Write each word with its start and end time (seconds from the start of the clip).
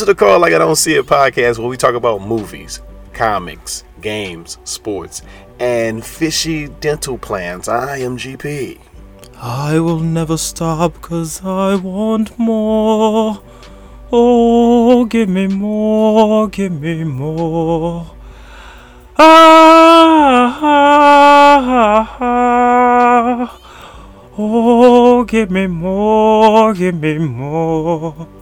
To 0.00 0.06
the 0.06 0.14
Call 0.14 0.40
Like 0.40 0.54
I 0.54 0.58
Don't 0.58 0.76
See 0.76 0.94
It 0.94 1.04
podcast 1.04 1.58
where 1.58 1.68
we 1.68 1.76
talk 1.76 1.94
about 1.94 2.22
movies, 2.22 2.80
comics, 3.12 3.84
games, 4.00 4.56
sports, 4.64 5.20
and 5.58 6.02
fishy 6.02 6.68
dental 6.68 7.18
plans. 7.18 7.68
I 7.68 7.98
am 7.98 8.16
GP. 8.16 8.78
I 9.36 9.78
will 9.78 9.98
never 9.98 10.38
stop 10.38 11.02
cause 11.02 11.44
I 11.44 11.74
want 11.74 12.38
more. 12.38 13.42
Oh, 14.10 15.04
give 15.04 15.28
me 15.28 15.48
more, 15.48 16.48
give 16.48 16.72
me 16.72 17.04
more. 17.04 18.06
Ah, 19.18 20.58
ah, 20.62 21.66
ah, 21.68 22.16
ah. 22.20 23.60
Oh, 24.38 25.24
give 25.24 25.50
me 25.50 25.66
more, 25.66 26.72
give 26.72 26.94
me 26.94 27.18
more. 27.18 28.39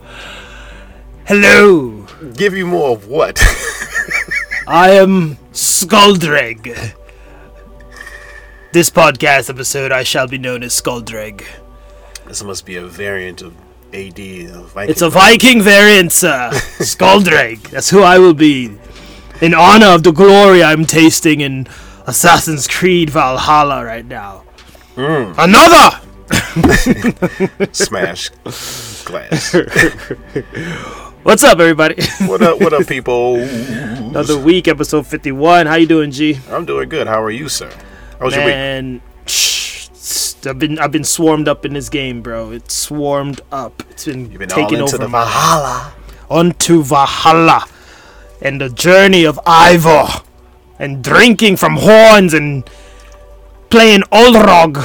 Hello, 1.28 2.06
Give 2.36 2.56
you 2.56 2.66
more 2.66 2.92
of 2.92 3.06
what? 3.06 3.38
I 4.66 4.92
am 4.92 5.36
Skuldreg. 5.52 6.94
This 8.72 8.88
podcast 8.88 9.50
episode, 9.50 9.92
I 9.92 10.04
shall 10.04 10.26
be 10.26 10.38
known 10.38 10.62
as 10.62 10.72
Skuldreg. 10.72 11.44
this 12.26 12.42
must 12.42 12.64
be 12.64 12.76
a 12.76 12.86
variant 12.86 13.42
of 13.42 13.54
AD. 13.92 14.18
Of 14.18 14.72
Viking. 14.72 14.90
It's 14.90 15.02
a 15.02 15.10
Viking 15.10 15.60
variant, 15.60 16.12
sir. 16.12 16.48
Skuldreg. 16.78 17.60
That's 17.72 17.90
who 17.90 18.00
I 18.00 18.18
will 18.18 18.32
be. 18.32 18.78
In 19.42 19.52
honor 19.52 19.88
of 19.88 20.04
the 20.04 20.12
glory 20.12 20.64
I'm 20.64 20.86
tasting 20.86 21.42
in 21.42 21.66
Assassin's 22.06 22.66
Creed 22.66 23.10
Valhalla 23.10 23.84
right 23.84 24.06
now. 24.06 24.44
Hmm. 24.94 25.34
Another! 25.36 26.00
Smash 27.72 28.30
glass. 29.05 29.55
What's 31.23 31.42
up, 31.45 31.58
everybody? 31.58 31.96
what 32.27 32.42
up? 32.42 32.61
What 32.61 32.73
up, 32.73 32.86
people? 32.86 33.36
Another 33.36 34.39
week, 34.39 34.68
episode 34.68 35.06
51. 35.06 35.67
How 35.67 35.74
you 35.74 35.86
doing, 35.86 36.11
G? 36.11 36.39
I'm 36.51 36.64
doing 36.64 36.89
good. 36.89 37.06
How 37.06 37.23
are 37.23 37.30
you, 37.30 37.48
sir? 37.48 37.70
How 38.18 38.27
was 38.27 38.34
your 38.34 38.45
week? 38.45 39.02
I've 40.46 40.58
been 40.58 40.79
I've 40.79 40.92
been 40.92 41.05
swarmed 41.05 41.48
up 41.48 41.64
in 41.67 41.73
this 41.74 41.89
game, 41.89 42.23
bro. 42.23 42.52
It's 42.52 42.73
swarmed 42.73 43.40
up. 43.51 43.83
It's 43.90 44.05
been, 44.05 44.30
You've 44.30 44.39
been 44.39 44.48
taken 44.48 44.80
over 44.80 44.96
the 44.96 45.08
Valhalla. 45.08 45.92
onto 46.30 46.83
Valhalla 46.83 47.67
and 48.40 48.61
the 48.61 48.68
journey 48.68 49.24
of 49.24 49.36
Eivor 49.45 50.24
and 50.79 51.02
drinking 51.02 51.56
from 51.56 51.77
horns 51.77 52.33
and 52.35 52.68
playing 53.68 54.02
Orlog. 54.12 54.77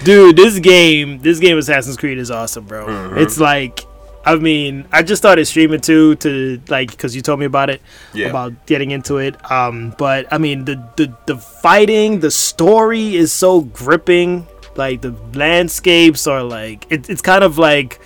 Dude, 0.04 0.36
this 0.36 0.58
game, 0.58 1.18
this 1.18 1.38
game 1.38 1.58
Assassin's 1.58 1.96
Creed 1.96 2.18
is 2.18 2.30
awesome, 2.30 2.64
bro. 2.64 2.86
Mm-hmm. 2.86 3.18
It's 3.18 3.38
like 3.38 3.85
I 4.26 4.34
mean, 4.36 4.86
I 4.92 5.02
just 5.02 5.22
started 5.22 5.46
streaming 5.46 5.80
too 5.80 6.16
to 6.16 6.60
like 6.68 6.96
cuz 6.98 7.14
you 7.14 7.22
told 7.22 7.38
me 7.38 7.46
about 7.46 7.70
it 7.70 7.80
Yeah. 8.12 8.28
about 8.28 8.66
getting 8.66 8.90
into 8.90 9.18
it. 9.18 9.36
Um 9.50 9.94
but 9.98 10.26
I 10.32 10.38
mean, 10.38 10.64
the 10.64 10.76
the 10.96 11.12
the 11.26 11.36
fighting, 11.36 12.20
the 12.20 12.30
story 12.32 13.14
is 13.16 13.32
so 13.32 13.60
gripping. 13.62 14.46
Like 14.76 15.00
the 15.00 15.14
landscapes 15.32 16.26
are 16.26 16.42
like 16.42 16.86
it, 16.90 17.08
it's 17.08 17.22
kind 17.22 17.42
of 17.44 17.56
like 17.56 18.00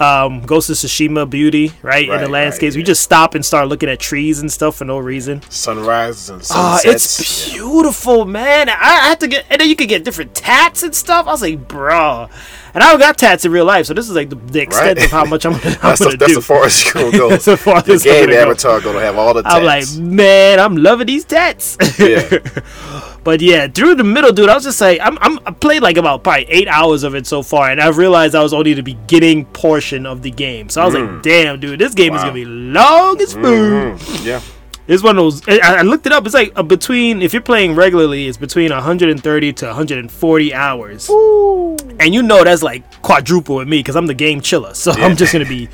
um, 0.00 0.42
Ghost 0.42 0.70
of 0.70 0.76
Tsushima 0.76 1.28
beauty, 1.28 1.72
right? 1.82 2.04
In 2.04 2.10
Right, 2.10 2.18
the 2.18 2.24
right, 2.26 2.30
landscapes, 2.30 2.76
we 2.76 2.82
just 2.82 3.02
stop 3.02 3.34
and 3.34 3.44
start 3.44 3.68
looking 3.68 3.88
at 3.88 3.98
trees 3.98 4.40
and 4.40 4.50
stuff 4.50 4.76
for 4.76 4.84
no 4.84 4.98
reason. 4.98 5.42
Sunrises 5.50 6.30
and 6.30 6.42
Ah, 6.50 6.78
sunsets. 6.82 7.20
it's 7.20 7.50
beautiful, 7.52 8.24
man. 8.24 8.68
I, 8.68 8.72
I 8.74 9.08
had 9.08 9.20
to 9.20 9.28
get, 9.28 9.44
and 9.50 9.60
then 9.60 9.68
you 9.68 9.74
could 9.76 9.88
get 9.88 10.04
different 10.04 10.34
tats 10.34 10.82
and 10.82 10.94
stuff. 10.94 11.26
I 11.26 11.30
was 11.30 11.42
like, 11.42 11.66
bro, 11.66 12.28
and 12.74 12.82
I 12.84 12.90
don't 12.90 13.00
got 13.00 13.18
tats 13.18 13.44
in 13.44 13.50
real 13.52 13.64
life, 13.64 13.86
so 13.86 13.94
this 13.94 14.08
is 14.08 14.14
like 14.14 14.30
the, 14.30 14.36
the 14.36 14.60
extent 14.60 14.98
Right. 14.98 15.06
of 15.06 15.10
how 15.10 15.24
much 15.24 15.44
I'm, 15.44 15.54
I'm 15.54 15.60
that's, 15.60 15.98
gonna 16.00 16.12
the, 16.12 16.16
that's 16.18 16.32
do. 16.32 16.34
the 16.36 16.42
farthest 16.42 16.84
you're 16.94 17.04
gonna 17.04 17.18
go. 17.18 17.28
That's 17.38 17.44
the 17.46 17.56
farthest 17.56 18.04
Your 18.04 18.14
game 18.14 18.24
gonna 18.26 18.36
go. 18.36 18.42
avatar 18.50 18.80
gonna 18.80 19.00
have 19.00 19.16
all 19.18 19.34
the 19.34 19.42
I'm 19.44 19.64
like, 19.64 19.80
tats. 19.84 19.96
man, 19.96 20.60
I'm 20.60 20.76
loving 20.76 21.06
these 21.08 21.24
tats. 21.24 21.76
yeah. 21.98 22.38
But 23.24 23.40
yeah, 23.42 23.66
through 23.68 23.96
the 23.96 24.04
middle, 24.04 24.32
dude, 24.32 24.48
I 24.48 24.54
was 24.54 24.64
just 24.64 24.80
like, 24.80 25.00
I'm, 25.02 25.18
I'm 25.20 25.38
I 25.44 25.50
played 25.50 25.82
like 25.82 25.96
about 25.98 26.24
probably 26.24 26.44
eight 26.48 26.68
hours 26.68 27.02
of 27.02 27.14
it 27.14 27.26
so 27.26 27.42
far, 27.42 27.70
and 27.70 27.80
I've 27.80 27.98
realized 27.98 28.34
I 28.34 28.42
was 28.42 28.54
only 28.54 28.72
the 28.74 28.82
beginning 28.82 29.44
portion 29.46 30.06
of 30.06 30.22
the 30.22 30.30
game. 30.30 30.68
So 30.70 30.80
I 30.80 30.84
was 30.86 30.94
like, 30.94 31.22
damn, 31.22 31.60
dude, 31.60 31.78
this 31.78 31.94
game 31.94 32.14
is 32.14 32.20
Mm. 32.22 32.24
Gonna 32.24 32.32
be 32.34 32.44
long 32.46 33.20
as 33.20 33.34
food. 33.34 33.98
Mm, 33.98 34.24
yeah. 34.24 34.40
It's 34.86 35.02
one 35.02 35.18
of 35.18 35.22
those. 35.24 35.46
I, 35.46 35.58
I 35.80 35.82
looked 35.82 36.06
it 36.06 36.12
up. 36.12 36.24
It's 36.24 36.34
like 36.34 36.50
uh, 36.56 36.62
between 36.62 37.20
if 37.20 37.34
you're 37.34 37.42
playing 37.42 37.74
regularly, 37.74 38.26
it's 38.26 38.38
between 38.38 38.70
130 38.72 39.52
to 39.52 39.66
140 39.66 40.54
hours, 40.54 41.10
Ooh. 41.10 41.76
and 42.00 42.14
you 42.14 42.22
know 42.22 42.42
that's 42.42 42.62
like 42.62 43.02
quadruple 43.02 43.56
with 43.56 43.68
me 43.68 43.80
because 43.80 43.96
I'm 43.96 44.06
the 44.06 44.14
game 44.14 44.40
chiller. 44.40 44.72
So 44.72 44.96
Yeah. 44.96 45.04
I'm 45.04 45.14
just 45.16 45.34
gonna 45.34 45.44
be, 45.44 45.68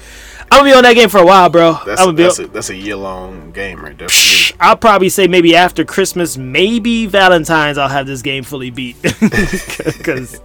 I'm 0.50 0.60
gonna 0.60 0.70
be 0.70 0.76
on 0.76 0.82
that 0.84 0.94
game 0.94 1.08
for 1.08 1.18
a 1.18 1.26
while, 1.26 1.48
bro. 1.48 1.78
That's, 1.84 2.04
be. 2.06 2.12
that's, 2.22 2.38
a, 2.38 2.46
that's 2.46 2.70
a 2.70 2.76
year 2.76 2.96
long 2.96 3.50
game 3.52 3.82
right 3.82 3.96
there. 3.98 4.08
I'll 4.60 4.76
probably 4.76 5.08
say 5.08 5.26
maybe 5.26 5.56
after 5.56 5.84
Christmas, 5.84 6.36
maybe 6.36 7.06
Valentine's, 7.06 7.76
I'll 7.76 7.88
have 7.88 8.06
this 8.06 8.22
game 8.22 8.44
fully 8.44 8.70
beat. 8.70 8.96
Because 10.04 10.40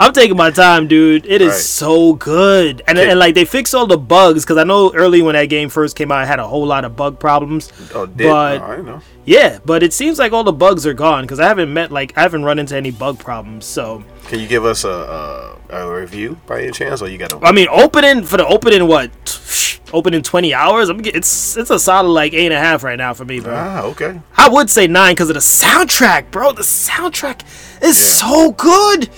I'm 0.00 0.12
taking 0.12 0.36
my 0.36 0.50
time, 0.50 0.88
dude. 0.88 1.24
It 1.26 1.40
is 1.40 1.48
Right. 1.52 1.56
so 1.60 2.12
good. 2.14 2.82
And, 2.86 2.98
Okay. 2.98 3.10
and 3.10 3.18
like 3.18 3.34
they 3.34 3.44
fixed 3.44 3.74
all 3.74 3.86
the 3.86 3.96
bugs. 3.98 4.44
Because 4.44 4.56
I 4.58 4.64
know 4.64 4.92
early 4.94 5.22
when 5.22 5.34
that 5.34 5.46
game 5.46 5.68
first 5.68 5.96
came 5.96 6.10
out, 6.12 6.22
it 6.22 6.26
had 6.26 6.40
a 6.40 6.46
whole 6.46 6.66
lot 6.66 6.84
of 6.84 6.96
bug 6.96 7.18
problems. 7.18 7.72
Oh, 7.94 8.06
did, 8.06 8.28
But- 8.28 8.60
oh, 8.60 8.64
I 8.64 8.76
know. 8.82 9.00
Yeah, 9.24 9.58
but 9.64 9.82
it 9.82 9.92
seems 9.92 10.18
like 10.18 10.32
all 10.32 10.42
the 10.44 10.52
bugs 10.52 10.86
are 10.86 10.94
gone. 10.94 11.22
Because 11.24 11.38
I 11.38 11.46
haven't 11.46 11.72
met, 11.72 11.92
like, 11.92 12.16
I 12.16 12.22
haven't 12.22 12.44
run 12.44 12.58
into 12.58 12.74
any 12.76 12.90
bug 12.90 13.18
problems. 13.18 13.66
So, 13.66 14.02
Can 14.28 14.40
you 14.40 14.46
give 14.48 14.64
us 14.64 14.84
a, 14.84 14.88
a, 14.90 15.57
a 15.70 15.88
review 15.90 16.38
by 16.46 16.62
any 16.62 16.72
chance, 16.72 17.02
or 17.02 17.08
you 17.08 17.18
got 17.18 17.30
to? 17.30 17.38
I 17.42 17.52
mean, 17.52 17.68
opening 17.70 18.22
for 18.24 18.36
the 18.36 18.46
opening, 18.46 18.86
what? 18.86 19.10
Opening 19.92 20.22
20 20.22 20.52
hours? 20.52 20.88
I'm 20.90 20.98
get- 20.98 21.16
it's 21.16 21.56
it's 21.56 21.70
a 21.70 21.78
solid 21.78 22.10
like 22.10 22.34
eight 22.34 22.46
and 22.46 22.54
a 22.54 22.58
half 22.58 22.82
right 22.84 22.98
now 22.98 23.14
for 23.14 23.24
me, 23.24 23.40
bro. 23.40 23.54
Ah, 23.56 23.82
okay. 23.84 24.20
I 24.36 24.48
would 24.48 24.68
say 24.68 24.86
nine 24.86 25.14
because 25.14 25.30
of 25.30 25.34
the 25.34 25.40
soundtrack, 25.40 26.30
bro. 26.30 26.52
The 26.52 26.62
soundtrack 26.62 27.40
is 27.82 27.96
so 27.96 28.52
good. 28.52 29.08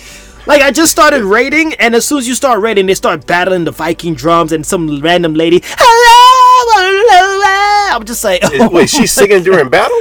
Like 0.47 0.63
I 0.63 0.71
just 0.71 0.91
started 0.93 1.23
rating, 1.25 1.75
and 1.75 1.95
as 1.95 2.07
soon 2.07 2.19
as 2.19 2.29
you 2.29 2.35
start 2.35 2.61
rating, 2.61 2.87
they 2.87 2.95
start 2.95 3.27
battling 3.27 3.65
the 3.65 3.73
Viking 3.73 4.15
drums 4.15 4.53
and 4.53 4.65
some 4.65 5.01
random 5.01 5.35
lady. 5.35 5.61
Hello, 5.65 7.07
hello. 7.11 7.97
I'm 7.97 8.05
just 8.05 8.23
like, 8.25 8.43
Is- 8.45 8.71
Wait, 8.71 8.89
she's 8.97 9.13
singing 9.13 9.43
during 9.43 9.69
battle? 9.69 9.99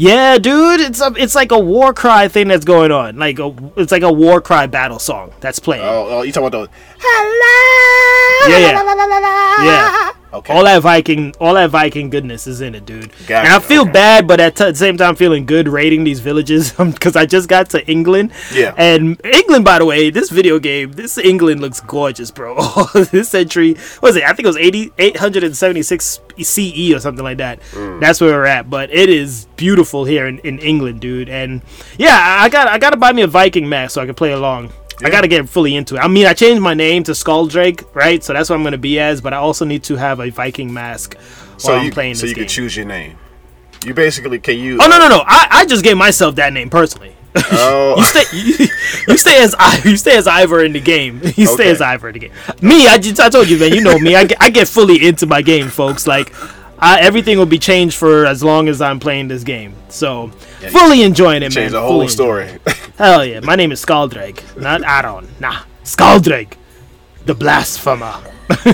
Yeah, 0.00 0.38
dude. 0.38 0.80
It's 0.80 1.00
a, 1.02 1.12
it's 1.16 1.34
like 1.34 1.52
a 1.52 1.58
war 1.58 1.92
cry 1.92 2.26
thing 2.28 2.48
that's 2.48 2.64
going 2.64 2.90
on. 2.90 3.18
Like 3.18 3.38
a, 3.38 3.54
it's 3.76 3.92
like 3.92 4.02
a 4.02 4.12
war 4.12 4.40
cry 4.40 4.66
battle 4.66 4.98
song 4.98 5.32
that's 5.40 5.58
playing. 5.58 5.84
Oh, 5.84 6.06
oh 6.08 6.22
you 6.22 6.32
talking 6.32 6.48
about 6.48 6.58
those? 6.58 6.68
Hello. 6.98 8.48
Yeah, 8.48 8.58
yeah. 8.58 8.80
Yeah. 9.64 10.12
Okay. 10.32 10.52
All 10.52 10.64
that 10.64 10.80
Viking, 10.82 11.34
all 11.40 11.54
that 11.54 11.70
Viking 11.70 12.08
goodness 12.08 12.46
is 12.46 12.60
in 12.60 12.74
it, 12.74 12.86
dude. 12.86 13.10
Gotcha, 13.26 13.46
and 13.46 13.48
I 13.48 13.58
feel 13.58 13.82
okay. 13.82 13.92
bad, 13.92 14.28
but 14.28 14.38
at 14.38 14.54
t- 14.54 14.64
the 14.64 14.74
same 14.74 14.96
time, 14.96 15.16
feeling 15.16 15.44
good 15.44 15.68
rating 15.68 16.04
these 16.04 16.20
villages 16.20 16.72
because 16.92 17.16
I 17.16 17.26
just 17.26 17.48
got 17.48 17.70
to 17.70 17.84
England. 17.90 18.32
Yeah. 18.54 18.74
And 18.76 19.20
England, 19.24 19.64
by 19.64 19.80
the 19.80 19.84
way, 19.84 20.10
this 20.10 20.30
video 20.30 20.58
game, 20.60 20.92
this 20.92 21.18
England 21.18 21.60
looks 21.60 21.80
gorgeous, 21.80 22.30
bro. 22.30 22.56
this 23.10 23.28
century, 23.28 23.74
what 23.74 24.02
was 24.02 24.16
it? 24.16 24.22
I 24.22 24.28
think 24.28 24.40
it 24.40 24.46
was 24.46 24.56
80, 24.56 24.92
876 24.98 26.20
CE 26.38 26.92
or 26.94 27.00
something 27.00 27.24
like 27.24 27.38
that. 27.38 27.60
Mm. 27.72 28.00
That's 28.00 28.20
where 28.20 28.30
we're 28.30 28.46
at. 28.46 28.70
But 28.70 28.90
it 28.92 29.08
is 29.08 29.46
beautiful 29.56 30.04
here 30.04 30.26
in, 30.26 30.38
in 30.40 30.58
England, 30.60 31.00
dude. 31.00 31.28
And 31.28 31.62
yeah, 31.98 32.38
I 32.40 32.48
got 32.48 32.68
I 32.68 32.78
got 32.78 32.90
to 32.90 32.96
buy 32.96 33.12
me 33.12 33.22
a 33.22 33.26
Viking 33.26 33.68
mask 33.68 33.94
so 33.94 34.02
I 34.02 34.06
can 34.06 34.14
play 34.14 34.32
along. 34.32 34.72
I 35.02 35.10
gotta 35.10 35.28
get 35.28 35.48
fully 35.48 35.74
into 35.76 35.96
it. 35.96 35.98
I 36.00 36.08
mean, 36.08 36.26
I 36.26 36.34
changed 36.34 36.62
my 36.62 36.74
name 36.74 37.02
to 37.04 37.12
Skulldrake, 37.12 37.94
right? 37.94 38.22
So 38.22 38.32
that's 38.32 38.50
what 38.50 38.56
I'm 38.56 38.62
gonna 38.64 38.78
be 38.78 38.98
as. 38.98 39.20
But 39.20 39.32
I 39.32 39.38
also 39.38 39.64
need 39.64 39.82
to 39.84 39.96
have 39.96 40.20
a 40.20 40.30
Viking 40.30 40.72
mask 40.72 41.16
So 41.58 41.72
while 41.72 41.80
you 41.82 41.86
I'm 41.88 41.92
playing 41.92 42.14
so 42.16 42.26
you 42.26 42.34
game. 42.34 42.44
can 42.44 42.48
choose 42.48 42.76
your 42.76 42.86
name. 42.86 43.16
You 43.84 43.94
basically 43.94 44.38
can 44.38 44.58
you? 44.58 44.78
oh 44.80 44.86
no, 44.88 44.98
no, 44.98 45.08
no! 45.08 45.22
I, 45.26 45.48
I 45.50 45.64
just 45.64 45.82
gave 45.82 45.96
myself 45.96 46.34
that 46.36 46.52
name 46.52 46.68
personally. 46.68 47.14
Oh, 47.52 47.94
you 47.98 48.04
stay, 48.04 48.36
you, 48.36 48.66
you 49.08 49.16
stay 49.16 49.42
as 49.42 49.54
you 49.84 49.96
stay 49.96 50.16
as 50.18 50.26
Eivor 50.26 50.66
in 50.66 50.72
the 50.72 50.80
game. 50.80 51.20
You 51.36 51.46
stay 51.46 51.52
Okay. 51.64 51.70
as 51.70 51.78
Eivor 51.80 52.08
in 52.08 52.12
the 52.14 52.18
game. 52.18 52.32
Me, 52.60 52.86
I 52.88 52.98
just, 52.98 53.20
I 53.20 53.28
told 53.30 53.48
you, 53.48 53.58
man. 53.58 53.72
You 53.72 53.80
know 53.82 53.98
me. 53.98 54.16
I 54.16 54.24
get, 54.24 54.36
I 54.42 54.50
get 54.50 54.66
fully 54.68 55.06
into 55.06 55.26
my 55.26 55.40
game, 55.40 55.68
folks. 55.68 56.06
Like, 56.08 56.32
I, 56.80 57.00
everything 57.00 57.38
will 57.38 57.46
be 57.46 57.58
changed 57.58 57.96
for 57.96 58.26
as 58.26 58.42
long 58.42 58.68
as 58.68 58.80
I'm 58.80 58.98
playing 59.00 59.28
this 59.28 59.44
game. 59.44 59.74
So, 59.88 60.28
fully 60.70 61.02
enjoying 61.02 61.42
it, 61.42 61.46
man. 61.46 61.50
change 61.50 61.72
the 61.72 61.80
whole 61.80 62.08
story. 62.08 62.58
Hell 62.96 63.24
yeah. 63.24 63.40
My 63.40 63.54
name 63.54 63.70
is 63.72 63.84
Skaldreg, 63.84 64.56
not 64.56 64.82
Aaron. 64.82 65.28
Nah. 65.40 65.62
Skaldreg. 65.84 66.54
The 67.26 67.34
blasphemer. 67.34 68.18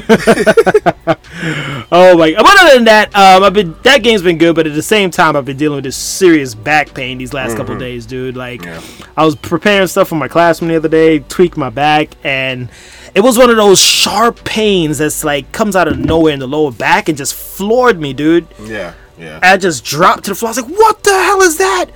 oh 1.93 2.17
my 2.19 2.35
but 2.37 2.61
other 2.61 2.75
than 2.75 2.85
that, 2.85 3.11
um 3.15 3.43
I've 3.43 3.53
been 3.53 3.77
that 3.83 4.03
game's 4.03 4.23
been 4.23 4.39
good, 4.39 4.55
but 4.55 4.67
at 4.67 4.75
the 4.75 4.83
same 4.83 5.11
time 5.11 5.37
I've 5.37 5.45
been 5.45 5.57
dealing 5.57 5.77
with 5.77 5.85
this 5.85 5.97
serious 5.97 6.55
back 6.55 6.95
pain 6.95 7.19
these 7.19 7.33
last 7.33 7.57
couple 7.57 7.77
days, 7.79 8.07
dude. 8.07 8.37
Like 8.37 8.65
Yeah. 8.65 8.81
I 9.17 9.25
was 9.25 9.37
preparing 9.37 9.87
stuff 9.89 10.09
for 10.09 10.15
my 10.17 10.29
classroom 10.29 10.69
the 10.71 10.77
other 10.77 10.89
day, 10.89 11.19
tweaked 11.21 11.57
my 11.57 11.71
back, 11.71 12.11
and 12.25 12.69
it 13.15 13.21
was 13.21 13.39
one 13.39 13.51
of 13.51 13.57
those 13.57 13.81
sharp 13.81 14.45
pains 14.45 14.99
that's 14.99 15.25
like 15.25 15.51
comes 15.53 15.77
out 15.77 15.89
of 15.89 15.99
nowhere 15.99 16.33
in 16.33 16.41
the 16.41 16.49
lower 16.49 16.71
back 16.73 17.09
and 17.09 17.17
just 17.17 17.35
floored 17.35 18.01
me, 18.01 18.13
dude. 18.13 18.47
yeah, 18.65 18.95
yeah. 19.19 19.39
I 19.43 19.57
just 19.57 19.85
dropped 19.85 20.25
to 20.25 20.31
the 20.31 20.35
floor. 20.35 20.49
I 20.49 20.51
was 20.51 20.63
like, 20.63 20.71
"What 20.79 21.03
the 21.03 21.11
hell 21.13 21.43
is 21.43 21.59
that?" 21.59 21.87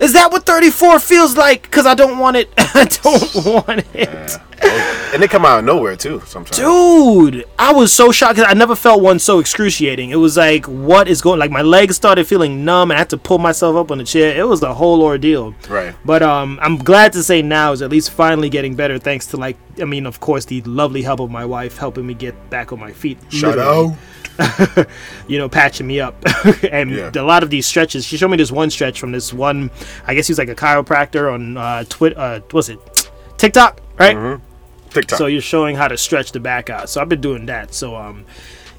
Is 0.00 0.12
that 0.12 0.30
what 0.30 0.44
34 0.46 1.00
feels 1.00 1.36
like? 1.36 1.62
Because 1.62 1.84
I 1.86 1.94
don't 1.94 2.18
want 2.18 2.36
it. 2.36 2.50
I 2.58 2.84
don't 2.84 3.34
want 3.66 3.84
it. 3.94 4.38
Oh, 4.60 5.10
and 5.14 5.22
they 5.22 5.28
come 5.28 5.44
out 5.44 5.60
of 5.60 5.64
nowhere 5.64 5.94
too. 5.96 6.20
Sometimes. 6.26 6.56
Dude, 6.56 7.44
I 7.58 7.72
was 7.72 7.92
so 7.92 8.10
shocked 8.10 8.36
'cause 8.38 8.46
I 8.48 8.54
never 8.54 8.74
felt 8.74 9.00
one 9.02 9.18
so 9.20 9.38
excruciating. 9.38 10.10
It 10.10 10.16
was 10.16 10.36
like, 10.36 10.66
what 10.66 11.06
is 11.08 11.20
going? 11.20 11.38
Like 11.38 11.50
my 11.52 11.62
legs 11.62 11.94
started 11.96 12.26
feeling 12.26 12.64
numb, 12.64 12.90
and 12.90 12.96
I 12.96 13.00
had 13.00 13.10
to 13.10 13.16
pull 13.16 13.38
myself 13.38 13.76
up 13.76 13.90
on 13.92 13.98
the 13.98 14.04
chair. 14.04 14.36
It 14.38 14.46
was 14.48 14.62
a 14.62 14.74
whole 14.74 15.02
ordeal. 15.02 15.54
Right. 15.68 15.94
But 16.04 16.22
um, 16.22 16.58
I'm 16.60 16.76
glad 16.76 17.12
to 17.14 17.22
say 17.22 17.40
now 17.42 17.70
is 17.72 17.82
at 17.82 17.90
least 17.90 18.10
finally 18.10 18.48
getting 18.48 18.74
better, 18.74 18.98
thanks 18.98 19.26
to 19.28 19.36
like, 19.36 19.56
I 19.80 19.84
mean, 19.84 20.06
of 20.06 20.18
course, 20.20 20.44
the 20.44 20.60
lovely 20.62 21.02
help 21.02 21.20
of 21.20 21.30
my 21.30 21.44
wife 21.44 21.78
helping 21.78 22.06
me 22.06 22.14
get 22.14 22.50
back 22.50 22.72
on 22.72 22.80
my 22.80 22.92
feet. 22.92 23.18
Shout 23.30 23.56
literally. 23.58 23.90
out. 23.92 23.96
you 25.28 25.36
know, 25.38 25.48
patching 25.48 25.86
me 25.86 26.00
up. 26.00 26.14
and 26.70 26.90
Yeah. 26.92 27.10
a 27.16 27.22
lot 27.22 27.42
of 27.42 27.50
these 27.50 27.66
stretches, 27.66 28.04
she 28.04 28.16
showed 28.16 28.28
me 28.30 28.36
this 28.36 28.52
one 28.52 28.70
stretch 28.70 28.98
from 29.00 29.10
this 29.12 29.32
one, 29.32 29.68
I 30.06 30.14
guess 30.14 30.26
he's 30.26 30.38
like 30.38 30.48
a 30.48 30.54
chiropractor 30.54 31.32
on 31.32 31.56
uh, 31.56 31.84
Twit, 31.88 32.16
uh, 32.16 32.40
was 32.52 32.68
it 32.68 33.10
TikTok, 33.36 33.80
right? 33.98 34.40
TikTok. 34.90 35.18
So 35.18 35.26
you're 35.26 35.40
showing 35.40 35.76
how 35.76 35.88
to 35.88 35.96
stretch 35.96 36.32
the 36.32 36.40
back 36.40 36.70
out. 36.70 36.88
So 36.88 37.00
I've 37.00 37.08
been 37.08 37.20
doing 37.20 37.46
that. 37.46 37.74
So 37.74 37.94
um, 37.94 38.24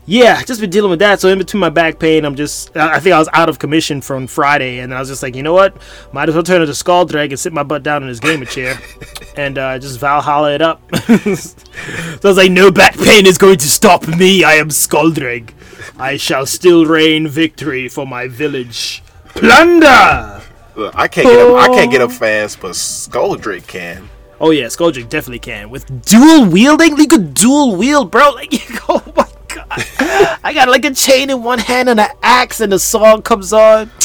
yeah, 0.09 0.41
just 0.41 0.59
been 0.59 0.71
dealing 0.71 0.89
with 0.89 0.99
that. 0.99 1.19
So 1.19 1.29
in 1.29 1.37
between 1.37 1.59
my 1.59 1.69
back 1.69 1.99
pain, 1.99 2.25
I'm 2.25 2.35
just 2.35 2.75
I 2.75 2.95
I 2.95 2.99
think 2.99 3.13
I 3.13 3.19
was 3.19 3.29
out 3.31 3.47
of 3.47 3.59
commission 3.59 4.01
from 4.01 4.25
Friday, 4.25 4.79
and 4.79 4.91
I 4.91 4.99
was 4.99 5.07
just 5.07 5.21
like, 5.21 5.35
you 5.35 5.43
know 5.43 5.53
what, 5.53 5.77
might 6.11 6.27
as 6.27 6.33
well 6.33 6.43
turn 6.43 6.61
into 6.61 6.73
Skull 6.73 7.05
Drag 7.05 7.31
and 7.31 7.39
sit 7.39 7.53
my 7.53 7.61
butt 7.61 7.83
down 7.83 8.01
in 8.01 8.09
this 8.09 8.19
gamer 8.19 8.45
chair, 8.45 8.79
and 9.37 9.57
uh, 9.59 9.77
just 9.77 9.99
Valhalla 9.99 10.53
it 10.53 10.63
up. 10.63 10.81
so 10.95 11.09
I 11.13 12.19
was 12.23 12.37
like, 12.37 12.51
no 12.51 12.71
back 12.71 12.97
pain 12.97 13.27
is 13.27 13.37
going 13.37 13.57
to 13.57 13.69
stop 13.69 14.07
me. 14.07 14.43
I 14.43 14.53
am 14.53 14.71
Skull 14.71 15.11
Drag. 15.11 15.53
I 15.99 16.17
shall 16.17 16.47
still 16.47 16.85
reign 16.85 17.27
victory 17.27 17.87
for 17.87 18.07
my 18.07 18.27
village. 18.27 19.03
Plunder. 19.35 20.41
Look, 20.79 20.95
I 20.95 21.09
can't 21.09 21.27
get 21.27 21.45
up. 21.45 21.57
I 21.57 21.67
can't 21.67 21.91
get 21.91 21.99
up 21.99 22.09
fast, 22.09 22.61
but 22.61 22.71
Skulldrake 22.71 23.67
can. 23.67 24.09
Oh 24.39 24.51
yeah, 24.51 24.67
Skuldrick 24.67 25.09
definitely 25.09 25.39
can. 25.39 25.69
With 25.69 26.05
dual 26.05 26.45
wielding, 26.45 26.97
you 26.97 27.05
could 27.05 27.33
dual 27.33 27.75
wield, 27.75 28.11
bro. 28.11 28.29
Like 28.29 28.53
you 28.53 28.79
go, 28.87 29.01
oh 29.05 29.13
my 29.13 29.27
god. 29.49 30.39
I 30.41 30.53
got 30.53 30.69
like 30.69 30.85
a 30.85 30.93
chain 30.93 31.29
in 31.29 31.43
one 31.43 31.59
hand 31.59 31.89
and 31.89 31.99
an 31.99 32.07
axe, 32.23 32.61
and 32.61 32.71
the 32.71 32.79
song 32.79 33.21
comes 33.21 33.51
on. 33.51 33.91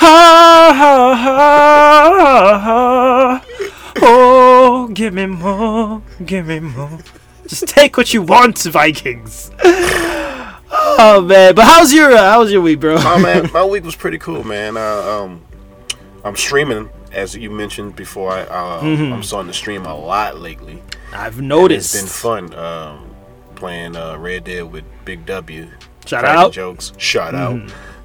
Ha 0.00 0.72
ha 0.72 1.14
ha 1.16 2.58
ha. 2.60 3.44
Oh, 4.00 4.88
give 4.94 5.12
me 5.12 5.26
more, 5.26 6.00
give 6.24 6.46
me 6.46 6.60
more. 6.60 7.00
Just 7.48 7.66
take 7.66 7.96
what 7.96 8.14
you 8.14 8.22
want, 8.22 8.62
Vikings. 8.62 9.50
Oh 11.00 11.22
man, 11.22 11.54
but 11.54 11.64
how's 11.64 11.92
your 11.92 12.12
uh, 12.12 12.30
how's 12.32 12.52
your 12.52 12.60
week, 12.60 12.80
bro? 12.80 12.96
Oh 12.98 13.18
man, 13.18 13.50
my 13.54 13.64
week 13.64 13.84
was 13.84 13.96
pretty 13.96 14.18
cool, 14.18 14.44
man. 14.44 14.76
Uh, 14.76 14.80
um, 14.80 15.42
I'm 16.24 16.36
streaming, 16.36 16.90
as 17.12 17.36
you 17.36 17.50
mentioned 17.50 17.96
before. 17.96 18.32
I 18.32 18.42
uh, 18.42 18.80
Mm-hmm. 18.82 19.12
I'm 19.12 19.22
starting 19.22 19.50
to 19.50 19.56
stream 19.56 19.86
a 19.86 19.94
lot 19.96 20.38
lately. 20.38 20.82
I've 21.12 21.38
And 21.38 21.48
noticed. 21.48 21.94
It's 21.94 22.02
been 22.02 22.50
fun 22.50 22.54
um, 22.58 23.14
playing 23.54 23.96
uh, 23.96 24.16
Red 24.18 24.44
Dead 24.44 24.70
with 24.70 24.84
Big 25.04 25.24
W. 25.26 25.68
Shout 26.06 26.24
out. 26.24 26.46
Mm-hmm. 26.50 26.52
jokes. 26.54 26.92
Shout 26.98 27.34
out. 27.34 27.60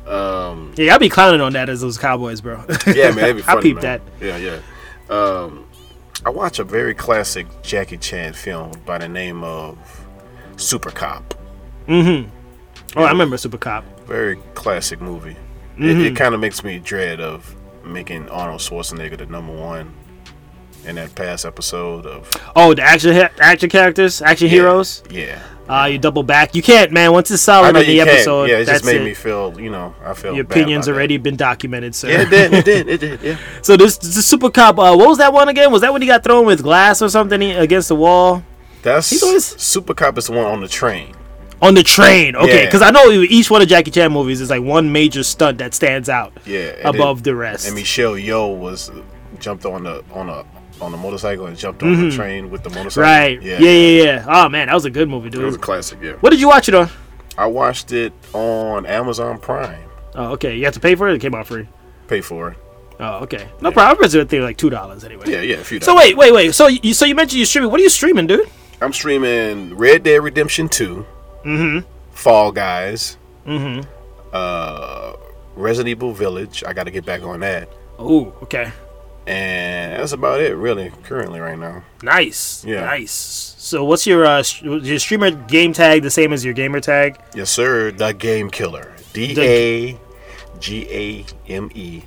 Um, 0.08 0.74
Yeah, 0.78 0.94
I'll 0.94 1.00
be 1.00 1.10
clowning 1.10 1.42
on 1.42 1.54
that 1.54 1.70
as 1.70 1.82
those 1.82 1.98
Cowboys, 1.98 2.42
bro. 2.42 2.64
yeah, 2.88 3.12
man, 3.12 3.38
I 3.38 3.42
funny, 3.42 3.62
peeped 3.62 3.84
man. 3.84 4.02
that. 4.20 4.26
Yeah, 4.26 4.38
yeah. 4.38 4.60
Um, 5.10 5.66
I 6.26 6.30
watch 6.30 6.60
a 6.60 6.64
very 6.64 6.94
classic 6.94 7.48
Jackie 7.64 7.98
Chan 7.98 8.34
film 8.34 8.72
by 8.86 8.98
the 8.98 9.08
name 9.10 9.44
of 9.44 9.78
Super 10.58 10.92
Cop. 10.92 11.34
Mm-hmm. 11.88 12.30
Oh, 12.98 13.04
I 13.04 13.10
remember 13.12 13.38
Super 13.38 13.58
Cop. 13.58 13.84
Very 14.06 14.38
classic 14.54 15.02
movie. 15.02 15.36
Mm-hmm. 15.78 15.84
It, 15.86 15.98
it 16.08 16.16
kind 16.16 16.34
of 16.36 16.40
makes 16.42 16.64
me 16.64 16.80
dread 16.80 17.20
of 17.20 17.56
making 17.86 18.30
Arnold 18.30 18.62
Schwarzenegger 18.62 19.18
the 19.18 19.26
number 19.26 19.54
one 19.54 19.94
in 20.86 20.96
that 20.96 21.16
past 21.16 21.46
episode 21.46 22.06
of 22.06 22.30
Oh, 22.56 22.74
the 22.74 22.82
action 22.82 23.12
action 23.40 23.70
characters, 23.70 24.22
action 24.22 24.50
heroes. 24.50 25.04
Yeah. 25.10 25.42
Uh, 25.70 25.86
you 25.86 25.98
double 25.98 26.24
back. 26.24 26.54
You 26.56 26.62
can't, 26.62 26.92
man. 26.92 27.14
Once 27.14 27.32
it's 27.32 27.42
solid 27.42 27.74
in 27.78 27.86
the 27.88 28.02
episode, 28.02 28.50
Yeah, 28.50 28.58
it 28.58 28.66
that's 28.66 28.82
just 28.82 28.86
made 28.86 29.00
it. 29.00 29.06
me 29.06 29.14
feel, 29.14 29.58
you 29.58 29.70
know, 29.70 29.96
I 30.04 30.14
feel 30.14 30.34
Your 30.36 30.44
opinions 30.44 30.88
about 30.88 30.94
that. 30.96 30.98
already 31.00 31.16
been 31.18 31.38
documented, 31.38 31.96
sir. 31.96 32.10
Yeah, 32.10 32.22
it 32.24 32.30
did. 32.30 32.54
It 32.54 32.66
did. 32.66 32.90
It 32.90 33.00
did. 33.00 33.22
Yeah. 33.22 33.38
so 33.62 33.78
this, 33.78 33.98
this 33.98 34.26
Super 34.26 34.50
Cop. 34.50 34.78
Uh, 34.78 34.94
what 34.94 35.08
was 35.08 35.20
that 35.20 35.32
one 35.32 35.48
again? 35.48 35.72
Was 35.72 35.80
that 35.82 35.94
when 35.94 36.02
he 36.02 36.08
got 36.08 36.22
thrown 36.22 36.46
with 36.46 36.62
glass 36.62 37.02
or 37.02 37.08
something 37.08 37.42
against 37.42 37.88
the 37.88 37.96
wall 37.96 38.44
That's 38.82 39.10
He's 39.10 39.24
always- 39.24 39.46
Super 39.46 39.94
Cop 39.94 40.18
is 40.18 40.28
the 40.28 40.34
one 40.34 40.46
on 40.46 40.60
the 40.60 40.68
train. 40.68 41.16
On 41.64 41.74
the 41.74 41.84
train? 41.84 42.36
Okay, 42.36 42.60
Yeah. 42.60 42.66
because 42.66 42.82
I 42.82 42.92
know 42.92 43.10
each 43.12 43.50
one 43.50 43.62
of 43.62 43.68
Jackie 43.68 43.92
Chan 43.92 44.12
movies 44.12 44.42
is 44.42 44.50
like 44.50 44.62
one 44.62 44.92
major 44.92 45.24
stunt 45.24 45.58
that 45.60 45.74
stands 45.74 46.10
out 46.10 46.34
Yeah. 46.46 46.74
above 46.84 47.24
then- 47.24 47.34
the 47.34 47.36
rest. 47.36 47.66
And 47.66 47.76
Michelle 47.76 48.14
Yeoh 48.14 48.56
was 48.58 48.92
jumped 49.40 49.66
on 49.66 49.84
the 49.84 50.04
on 50.14 50.30
a 50.30 50.44
on 50.82 50.94
a 50.94 50.98
motorcycle 50.98 51.46
and 51.46 51.58
jumped 51.58 51.82
on 51.84 52.10
the 52.10 52.16
train 52.16 52.50
with 52.52 52.64
the 52.64 52.70
motorcycle. 52.70 53.04
Mm-hmm. 53.10 53.22
right? 53.24 53.42
Yeah. 53.42 53.60
yeah, 53.60 53.70
yeah, 53.70 54.04
Yeah. 54.04 54.26
Oh 54.28 54.50
man, 54.50 54.68
that 54.68 54.74
was 54.74 54.86
a 54.86 54.90
good 54.92 55.08
movie, 55.10 55.30
dude. 55.30 55.42
It 55.42 55.46
was 55.46 55.56
a 55.56 55.60
classic. 55.60 56.00
Yeah. 56.02 56.14
What 56.20 56.32
did 56.32 56.40
you 56.42 56.48
watch 56.50 56.68
it 56.68 56.76
on? 56.76 56.90
I 57.38 57.46
watched 57.48 57.92
it 57.92 58.14
on 58.34 58.86
Amazon 58.86 59.40
Prime. 59.40 59.80
Oh, 60.16 60.34
okay. 60.34 60.56
You 60.56 60.66
have 60.66 60.74
to 60.76 60.80
pay 60.80 60.94
for 60.96 61.08
it. 61.10 61.16
It 61.16 61.20
came 61.20 61.34
out 61.34 61.48
free. 61.48 61.68
Pay 62.08 62.22
for 62.22 62.50
it. 62.50 62.58
Oh, 63.00 63.24
okay. 63.24 63.48
No 63.62 63.72
problem. 63.72 63.98
I 63.98 64.02
was 64.06 64.14
thinking 64.14 64.42
like 64.44 64.58
two 64.58 64.70
dollars 64.70 65.04
anyway. 65.04 65.24
Yeah, 65.28 65.42
yeah. 65.42 65.56
A 65.56 65.64
few. 65.64 65.80
So 65.82 65.96
wait, 65.96 66.16
wait, 66.18 66.32
wait. 66.34 66.54
So 66.54 66.68
you 66.68 66.94
so 66.94 67.06
you 67.06 67.16
mentioned 67.16 67.38
you're 67.40 67.46
streaming. 67.48 67.72
What 67.72 67.80
are 67.80 67.84
you 67.84 67.90
streaming, 67.90 68.28
dude? 68.28 68.48
I'm 68.82 68.94
streaming 68.94 69.76
Red 69.78 70.04
Dead 70.04 70.18
Redemption 70.22 70.68
2, 70.68 71.06
Mm-hmm. 71.44 71.88
Fall 72.12 72.52
Guys, 72.52 73.18
Mm-hmm. 73.46 73.82
uh, 74.32 75.14
Resident 75.56 75.90
Evil 75.90 76.14
Village. 76.14 76.64
I 76.66 76.74
got 76.74 76.84
to 76.86 76.92
get 76.92 77.06
back 77.06 77.22
on 77.24 77.42
that, 77.42 77.70
Oh, 78.00 78.34
okay. 78.44 78.72
and 79.28 80.00
that's 80.02 80.12
about 80.14 80.42
it, 80.42 80.56
really. 80.56 80.92
Currently, 81.04 81.40
right 81.40 81.58
now. 81.60 81.84
Nice. 82.02 82.64
Yeah. 82.66 82.82
Nice. 82.86 83.56
So 83.58 83.86
what's 83.86 84.06
your 84.06 84.26
uh 84.26 84.44
your 84.62 85.00
streamer 85.00 85.32
game 85.32 85.72
tag 85.74 86.04
the 86.04 86.10
same 86.12 86.34
as 86.34 86.44
your 86.44 86.54
gamer 86.54 86.80
tag? 86.82 87.20
Yes, 87.34 87.50
sir. 87.50 87.92
The 87.92 88.12
Game 88.14 88.50
Killer. 88.50 88.92
D 89.14 89.36
A 89.40 89.98
G 90.60 90.86
A 90.90 91.26
M 91.52 91.70
E 91.74 92.02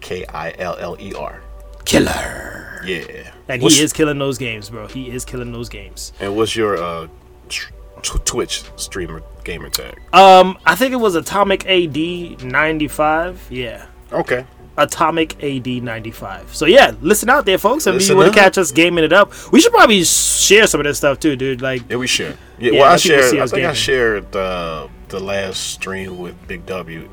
K 0.00 0.24
I 0.32 0.54
L 0.58 0.76
L 0.78 0.96
E 0.98 1.12
R. 1.12 1.42
Killer. 1.84 2.80
Yeah. 2.86 3.30
And 3.48 3.62
What's- 3.62 3.76
he 3.76 3.82
is 3.82 3.92
killing 3.92 4.18
those 4.18 4.38
games, 4.38 4.70
bro. 4.70 4.86
He 4.86 5.10
is 5.10 5.24
killing 5.26 5.52
those 5.52 5.68
games. 5.68 6.12
And 6.20 6.34
what's 6.34 6.56
your 6.56 6.82
uh, 6.82 7.08
tr- 7.50 7.72
Twitch 8.04 8.64
streamer 8.76 9.22
gamer 9.44 9.70
tag? 9.70 10.00
Um, 10.12 10.58
I 10.64 10.74
think 10.74 10.92
it 10.92 10.96
was 10.96 11.14
Atomic 11.14 11.66
AD 11.66 12.42
ninety 12.44 12.88
five. 12.88 13.46
Yeah. 13.50 13.86
Okay. 14.12 14.46
Atomic 14.76 15.42
AD 15.42 15.66
95. 15.66 16.54
So 16.54 16.66
yeah, 16.66 16.94
listen 17.00 17.30
out 17.30 17.46
there, 17.46 17.58
folks. 17.58 17.86
If 17.86 18.08
you 18.08 18.16
want 18.16 18.32
to 18.32 18.38
catch 18.38 18.58
us 18.58 18.72
gaming 18.72 19.04
it 19.04 19.12
up, 19.12 19.32
we 19.52 19.60
should 19.60 19.72
probably 19.72 20.02
share 20.02 20.66
some 20.66 20.80
of 20.80 20.84
this 20.84 20.98
stuff 20.98 21.20
too, 21.20 21.36
dude. 21.36 21.62
Like, 21.62 21.88
Yeah, 21.88 21.96
we 21.96 22.08
share. 22.08 22.36
Yeah, 22.58 22.72
Yeah, 22.72 22.80
well, 22.80 22.92
I 22.92 22.96
shared. 22.96 23.38
I 23.38 23.46
think 23.46 23.66
I 23.66 23.72
shared 23.72 24.34
uh, 24.34 24.88
the 25.08 25.20
last 25.20 25.60
stream 25.74 26.18
with 26.18 26.34
Big 26.48 26.66
W. 26.66 27.08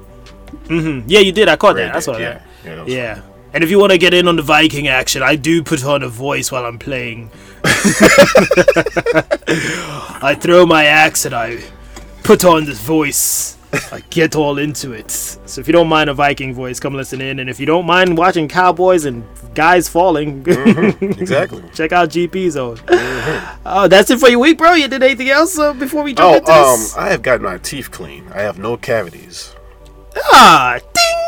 yeah, 0.69 1.19
you 1.19 1.31
did. 1.31 1.49
I 1.49 1.55
caught 1.55 1.75
that. 1.75 1.87
Red 1.87 1.95
I 1.95 1.99
saw 1.99 2.13
Dead, 2.13 2.21
that. 2.21 2.47
Yeah, 2.65 2.69
yeah, 2.69 2.75
that 2.75 2.87
Yeah. 2.87 3.21
And 3.53 3.63
if 3.63 3.69
you 3.69 3.79
want 3.79 3.91
to 3.91 3.97
get 3.97 4.13
in 4.13 4.27
on 4.27 4.35
the 4.37 4.41
Viking 4.41 4.87
action, 4.87 5.21
I 5.21 5.35
do 5.35 5.61
put 5.61 5.83
on 5.85 6.03
a 6.03 6.07
voice 6.07 6.51
while 6.51 6.65
I'm 6.65 6.79
playing. 6.79 7.29
I 10.23 10.37
throw 10.39 10.65
my 10.65 10.85
axe 10.85 11.25
and 11.25 11.35
I 11.35 11.59
put 12.23 12.45
on 12.45 12.65
this 12.65 12.79
voice. 12.79 13.57
I 13.91 14.01
get 14.09 14.35
all 14.35 14.57
into 14.57 14.91
it. 14.91 15.11
So 15.11 15.59
if 15.61 15.67
you 15.67 15.71
don't 15.73 15.87
mind 15.87 16.09
a 16.09 16.13
Viking 16.13 16.53
voice, 16.53 16.79
come 16.79 16.93
listen 16.93 17.21
in. 17.21 17.39
And 17.39 17.49
if 17.49 17.59
you 17.59 17.65
don't 17.65 17.85
mind 17.85 18.17
watching 18.17 18.47
cowboys 18.47 19.05
and 19.05 19.23
guys 19.53 19.87
falling, 19.89 20.43
Exactly. 20.47 21.63
check 21.73 21.91
out 21.91 22.09
GP 22.09 22.51
Zone. 22.51 22.77
Oh, 23.65 23.87
that's 23.89 24.09
it 24.11 24.19
for 24.19 24.29
your 24.29 24.39
week, 24.39 24.57
bro. 24.57 24.73
You 24.73 24.87
did 24.87 25.03
anything 25.03 25.29
else 25.29 25.57
uh, 25.57 25.73
before 25.73 26.03
we 26.03 26.13
jump 26.13 26.33
Oh, 26.33 26.37
into 26.37 26.51
um, 26.51 26.79
this? 26.79 26.95
I 26.97 27.09
have 27.11 27.21
gotten 27.21 27.43
my 27.43 27.57
teeth 27.59 27.91
clean. 27.91 28.27
I 28.33 28.41
have 28.41 28.59
no 28.59 28.75
cavities. 28.77 29.55
ah, 30.17 30.79
ding! 30.93 31.20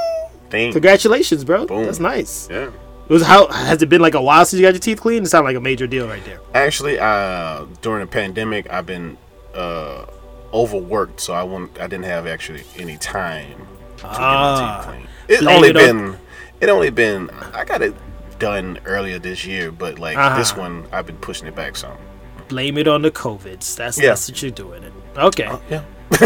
Dang. 0.53 0.71
Congratulations, 0.71 1.43
bro. 1.43 1.65
Boom. 1.65 1.83
That's 1.85 1.99
nice. 1.99 2.47
Yeah. 2.49 2.69
It 3.09 3.09
was 3.09 3.23
how 3.23 3.47
has 3.51 3.81
it 3.81 3.89
been 3.89 4.01
like 4.01 4.13
a 4.13 4.21
while 4.21 4.45
since 4.45 4.59
you 4.61 4.65
got 4.65 4.73
your 4.73 4.79
teeth 4.79 5.01
cleaned? 5.01 5.25
It 5.25 5.29
sounded 5.29 5.47
like 5.49 5.57
a 5.57 5.59
major 5.61 5.87
deal 5.87 6.07
right 6.07 6.23
there. 6.23 6.39
Actually, 6.53 6.97
uh, 6.99 7.65
during 7.81 7.99
the 8.01 8.07
pandemic, 8.09 8.71
I've 8.71 8.85
been 8.85 9.17
uh, 9.53 10.05
overworked, 10.53 11.19
so 11.19 11.33
I 11.33 11.43
won't. 11.43 11.77
I 11.79 11.87
didn't 11.87 12.05
have 12.05 12.27
actually 12.27 12.63
any 12.77 12.97
time 12.97 13.67
to 13.97 14.07
Ah, 14.07 14.15
get 14.15 14.87
my 14.87 14.95
teeth 14.95 15.07
clean. 15.07 15.07
It 15.27 15.47
only 15.55 15.69
it 15.69 15.77
on- 15.77 15.83
been. 16.11 16.17
It 16.61 16.69
only 16.69 16.89
been. 16.91 17.29
I 17.53 17.65
got 17.65 17.81
it 17.81 17.93
done 18.39 18.79
earlier 18.85 19.19
this 19.19 19.45
year, 19.45 19.71
but 19.71 19.99
like 19.99 20.17
Uh-huh. 20.17 20.37
this 20.37 20.55
one, 20.55 20.85
I've 20.91 21.05
been 21.05 21.17
pushing 21.17 21.47
it 21.47 21.55
back 21.55 21.75
some. 21.75 21.97
Blame 22.47 22.77
it 22.77 22.87
on 22.87 23.01
the 23.01 23.11
COVIDs. 23.11 23.75
That's 23.75 23.97
Yeah. 23.99 24.09
that's 24.09 24.29
what 24.29 24.41
you're 24.41 24.51
doing. 24.51 24.83
It. 24.83 24.93
Okay, 25.17 25.49
Yeah. 25.69 25.81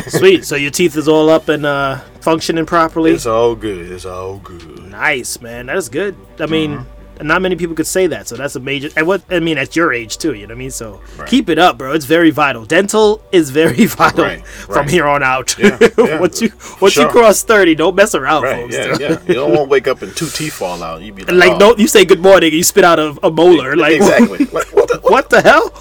Sweet. 0.10 0.46
So 0.46 0.56
your 0.56 0.72
teeth 0.72 0.96
is 0.98 1.08
all 1.08 1.30
up 1.30 1.50
and 1.50 1.66
uh, 1.66 1.98
functioning 2.22 2.66
properly. 2.66 3.12
It's 3.12 3.26
all 3.26 3.56
good. 3.56 3.92
It's 3.92 4.06
all 4.06 4.38
good. 4.40 4.84
nice, 4.90 5.42
man. 5.42 5.68
That 5.68 5.78
is 5.78 5.90
good. 5.90 6.16
I 6.40 6.46
mean, 6.46 6.72
Mm-hmm. 6.78 6.92
Not 7.20 7.42
many 7.42 7.56
people 7.56 7.74
could 7.76 7.88
say 7.88 8.06
that, 8.06 8.28
so 8.28 8.36
that's 8.36 8.56
a 8.58 8.60
major. 8.60 8.90
And 8.96 9.08
what 9.08 9.24
I 9.32 9.40
mean, 9.40 9.58
at 9.58 9.76
your 9.76 9.92
age 9.92 10.20
too, 10.20 10.36
you 10.36 10.46
know 10.46 10.52
what 10.54 10.58
I 10.58 10.60
mean. 10.60 10.70
So 10.70 11.02
Right. 11.18 11.28
keep 11.28 11.50
it 11.50 11.58
up, 11.58 11.80
bro. 11.80 11.94
It's 11.94 12.06
very 12.06 12.30
vital. 12.30 12.64
Dental 12.64 13.24
is 13.32 13.50
very 13.50 13.86
vital 13.88 14.24
Right, 14.26 14.46
from 14.46 14.88
here 14.88 15.08
on 15.08 15.24
out. 15.24 15.58
Yeah, 15.58 15.80
yeah, 15.98 16.20
once 16.20 16.44
you 16.44 16.52
once 16.80 16.96
you 16.96 17.08
cross 17.08 17.42
thirty, 17.42 17.74
don't 17.74 17.96
mess 17.96 18.14
around, 18.14 18.44
Right, 18.44 18.62
folks. 18.62 18.76
yeah, 18.76 18.98
yeah. 19.00 19.20
You 19.28 19.34
don't 19.34 19.50
want 19.50 19.62
to 19.64 19.70
wake 19.70 19.88
up 19.88 20.04
and 20.04 20.16
two 20.16 20.28
teeth 20.28 20.54
fall 20.54 20.84
out. 20.84 21.02
You 21.02 21.12
be 21.12 21.24
like, 21.24 21.34
Like 21.36 21.52
oh. 21.54 21.58
don't 21.60 21.80
you 21.80 21.88
say 21.88 22.06
good 22.06 22.20
morning 22.22 22.50
and 22.50 22.58
you 22.58 22.64
spit 22.64 22.84
out 22.84 23.00
a, 23.00 23.18
a 23.24 23.32
molar? 23.32 23.76
Like 23.76 23.96
exactly. 23.96 24.46
Like, 24.46 24.68
what 24.72 24.88
the, 24.88 25.00
what 25.02 25.30
the 25.32 25.42
hell? 25.42 25.74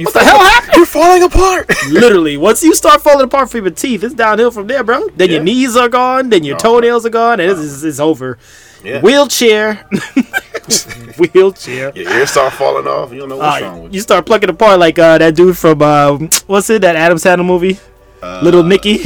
You 0.00 0.06
what 0.06 0.14
the 0.14 0.20
hell 0.24 0.38
happened? 0.38 0.76
You're 0.76 0.86
falling 0.86 1.22
apart. 1.22 1.70
Literally, 1.90 2.36
once 2.36 2.62
you 2.62 2.74
start 2.74 3.00
falling 3.02 3.24
apart 3.24 3.50
from 3.50 3.64
your 3.64 3.70
teeth, 3.74 4.02
it's 4.04 4.14
downhill 4.14 4.50
from 4.50 4.66
there, 4.66 4.82
bro. 4.84 5.08
Then 5.16 5.30
your 5.30 5.42
knees 5.42 5.76
are 5.76 5.88
gone, 5.88 6.30
then 6.30 6.42
your 6.44 6.56
Oh. 6.56 6.58
toenails 6.58 7.06
are 7.06 7.10
gone, 7.10 7.40
and 7.40 7.50
it's, 7.50 7.60
it's, 7.60 7.82
it's 7.82 8.00
over. 8.00 8.38
Yeah. 8.82 9.00
Wheelchair, 9.02 9.74
wheelchair. 11.18 11.92
Your 11.94 12.10
ears 12.12 12.30
start 12.30 12.52
falling 12.54 12.86
off. 12.86 13.12
You 13.12 13.20
don't 13.20 13.28
know 13.28 13.36
what's 13.36 13.62
Uh, 13.62 13.64
wrong 13.66 13.82
with 13.84 13.92
you 13.92 13.96
you. 13.98 14.00
start 14.02 14.24
plucking 14.26 14.48
apart 14.48 14.78
like 14.78 14.98
uh, 14.98 15.18
that 15.18 15.34
dude 15.36 15.56
from 15.58 15.82
uh, 15.82 16.16
what's 16.46 16.70
it? 16.70 16.80
That 16.82 16.96
Adam 16.96 17.18
Sandler 17.18 17.44
movie, 17.44 17.78
Uh, 18.22 18.40
Little 18.42 18.62
Nicky. 18.62 18.98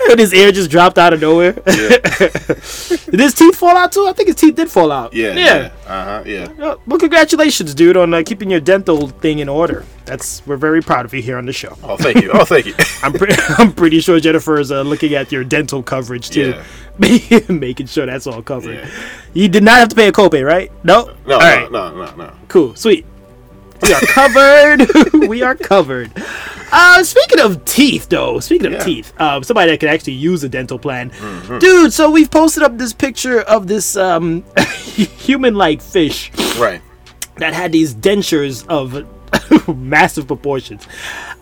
and 0.10 0.18
his 0.18 0.32
ear 0.34 0.52
just 0.52 0.70
dropped 0.70 0.98
out 0.98 1.12
of 1.12 1.20
nowhere. 1.20 1.52
did 1.52 3.20
his 3.20 3.34
teeth 3.34 3.56
fall 3.56 3.76
out 3.76 3.92
too? 3.92 4.06
I 4.06 4.12
think 4.12 4.28
his 4.28 4.36
teeth 4.36 4.56
did 4.56 4.70
fall 4.70 4.90
out. 4.90 5.12
Yeah, 5.12 5.32
yeah. 5.32 5.56
yeah. 5.56 5.70
Uh 5.86 6.04
huh. 6.04 6.22
Yeah. 6.26 6.74
Well, 6.86 6.98
congratulations, 6.98 7.74
dude, 7.74 7.96
on 7.96 8.14
uh, 8.14 8.22
keeping 8.24 8.50
your 8.50 8.60
dental 8.60 9.08
thing 9.08 9.38
in 9.38 9.48
order. 9.48 9.84
That's 10.04 10.46
we're 10.46 10.56
very 10.56 10.82
proud 10.82 11.04
of 11.04 11.14
you 11.14 11.22
here 11.22 11.38
on 11.38 11.46
the 11.46 11.52
show. 11.52 11.76
Oh, 11.82 11.96
thank 11.96 12.22
you. 12.22 12.30
Oh, 12.32 12.44
thank 12.44 12.66
you. 12.66 12.74
I'm 13.02 13.12
pretty, 13.12 13.34
I'm 13.58 13.72
pretty 13.72 14.00
sure 14.00 14.20
Jennifer 14.20 14.58
is 14.58 14.70
uh, 14.70 14.82
looking 14.82 15.14
at 15.14 15.32
your 15.32 15.44
dental 15.44 15.82
coverage 15.82 16.30
too, 16.30 16.54
making 16.98 17.86
sure 17.86 18.06
that's 18.06 18.26
all 18.26 18.42
covered. 18.42 18.76
Yeah. 18.76 18.90
You 19.32 19.48
did 19.48 19.62
not 19.62 19.76
have 19.76 19.88
to 19.90 19.96
pay 19.96 20.08
a 20.08 20.12
copay, 20.12 20.44
right? 20.46 20.70
No. 20.84 21.06
No, 21.06 21.14
no, 21.26 21.38
right. 21.38 21.72
no, 21.72 21.94
no, 21.94 22.14
no. 22.16 22.32
Cool. 22.48 22.74
Sweet. 22.74 23.06
We 23.82 23.92
are 23.92 24.00
covered. 24.00 25.28
we 25.28 25.42
are 25.42 25.54
covered. 25.54 26.12
Uh, 26.76 27.04
speaking 27.04 27.38
of 27.38 27.64
teeth, 27.64 28.08
though, 28.08 28.40
speaking 28.40 28.66
of 28.66 28.72
Yeah. 28.72 28.78
teeth, 28.84 29.12
um, 29.20 29.44
somebody 29.44 29.70
that 29.70 29.78
could 29.78 29.88
actually 29.88 30.14
use 30.14 30.42
a 30.42 30.48
dental 30.48 30.76
plan, 30.78 31.12
dude. 31.60 31.92
So 31.92 32.10
we've 32.10 32.30
posted 32.30 32.62
up 32.64 32.76
this 32.78 32.92
picture 32.92 33.42
of 33.42 33.68
this 33.68 33.96
um, 33.96 34.42
human-like 34.96 35.80
fish 35.80 36.32
Right. 36.58 36.80
that 37.36 37.54
had 37.54 37.70
these 37.70 37.94
dentures 37.94 38.66
of 38.68 39.06
massive 39.76 40.26
proportions. 40.26 40.86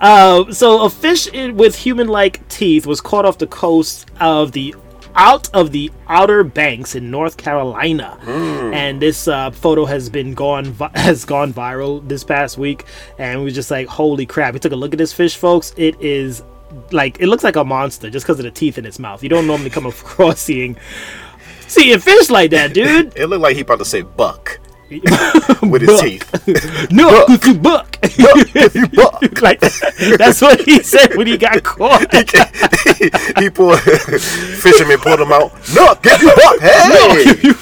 Uh, 0.01 0.53
so 0.53 0.85
a 0.85 0.91
fish 0.91 1.27
in, 1.29 1.57
with 1.57 1.77
human-like 1.77 2.47
teeth 2.49 2.87
was 2.87 3.01
caught 3.01 3.25
off 3.25 3.39
the 3.39 3.47
coast 3.47 4.11
of 4.21 4.53
the 4.53 4.75
out 5.15 5.49
of 5.55 5.73
the 5.73 5.91
Outer 6.09 6.45
Banks 6.45 6.95
in 6.95 7.11
North 7.11 7.37
Carolina, 7.37 8.19
and 8.27 9.01
this 9.01 9.29
uh, 9.29 9.51
photo 9.51 9.85
has 9.85 10.09
been 10.09 10.35
gone 10.35 10.67
vi- 10.67 10.91
has 10.95 11.25
gone 11.25 11.53
viral 11.53 12.07
this 12.09 12.25
past 12.25 12.59
week, 12.59 12.85
and 13.19 13.41
we 13.41 13.45
was 13.47 13.55
just 13.55 13.71
like, 13.71 13.87
holy 13.89 14.27
crap! 14.27 14.55
We 14.55 14.61
took 14.61 14.73
a 14.73 14.77
look 14.77 14.93
at 14.93 14.99
this 14.99 15.13
fish, 15.13 15.37
folks. 15.37 15.73
It 15.77 16.01
is 16.01 16.43
like 16.91 17.21
it 17.21 17.27
looks 17.27 17.45
like 17.45 17.57
a 17.57 17.65
monster 17.65 18.11
just 18.11 18.25
because 18.27 18.39
of 18.39 18.45
the 18.45 18.51
teeth 18.51 18.79
in 18.79 18.87
its 18.87 18.99
mouth. 18.99 19.23
You 19.23 19.29
don't 19.29 19.47
normally 19.47 19.71
come 19.71 19.87
across 19.93 20.41
seeing 20.41 20.77
seeing 21.67 21.99
fish 21.99 22.31
like 22.31 22.51
that, 22.51 22.75
dude. 22.75 23.13
It 23.17 23.27
looked 23.27 23.43
like 23.43 23.57
he 23.57 23.63
about 23.63 23.79
to 23.79 23.85
say 23.85 24.03
buck 24.03 24.59
with 25.63 25.83
his 25.83 26.01
teeth. 26.01 26.89
No, 26.91 27.27
you 27.29 27.55
buck. 27.55 27.97
you 28.19 28.87
buck. 28.89 29.23
like 29.43 29.61
that's 29.61 30.41
what 30.41 30.61
he 30.63 30.83
said 30.83 31.15
when 31.17 31.27
he 31.27 31.39
got 31.39 31.63
caught. 31.63 32.13
he 33.39 33.51
pulled 33.51 33.81
fisherman 33.81 34.99
pulled 34.99 35.21
him 35.21 35.33
out. 35.33 35.53
No, 35.75 35.95
get 36.03 36.21
you 36.21 36.33
buck. 36.35 36.61
Hey, 36.61 37.53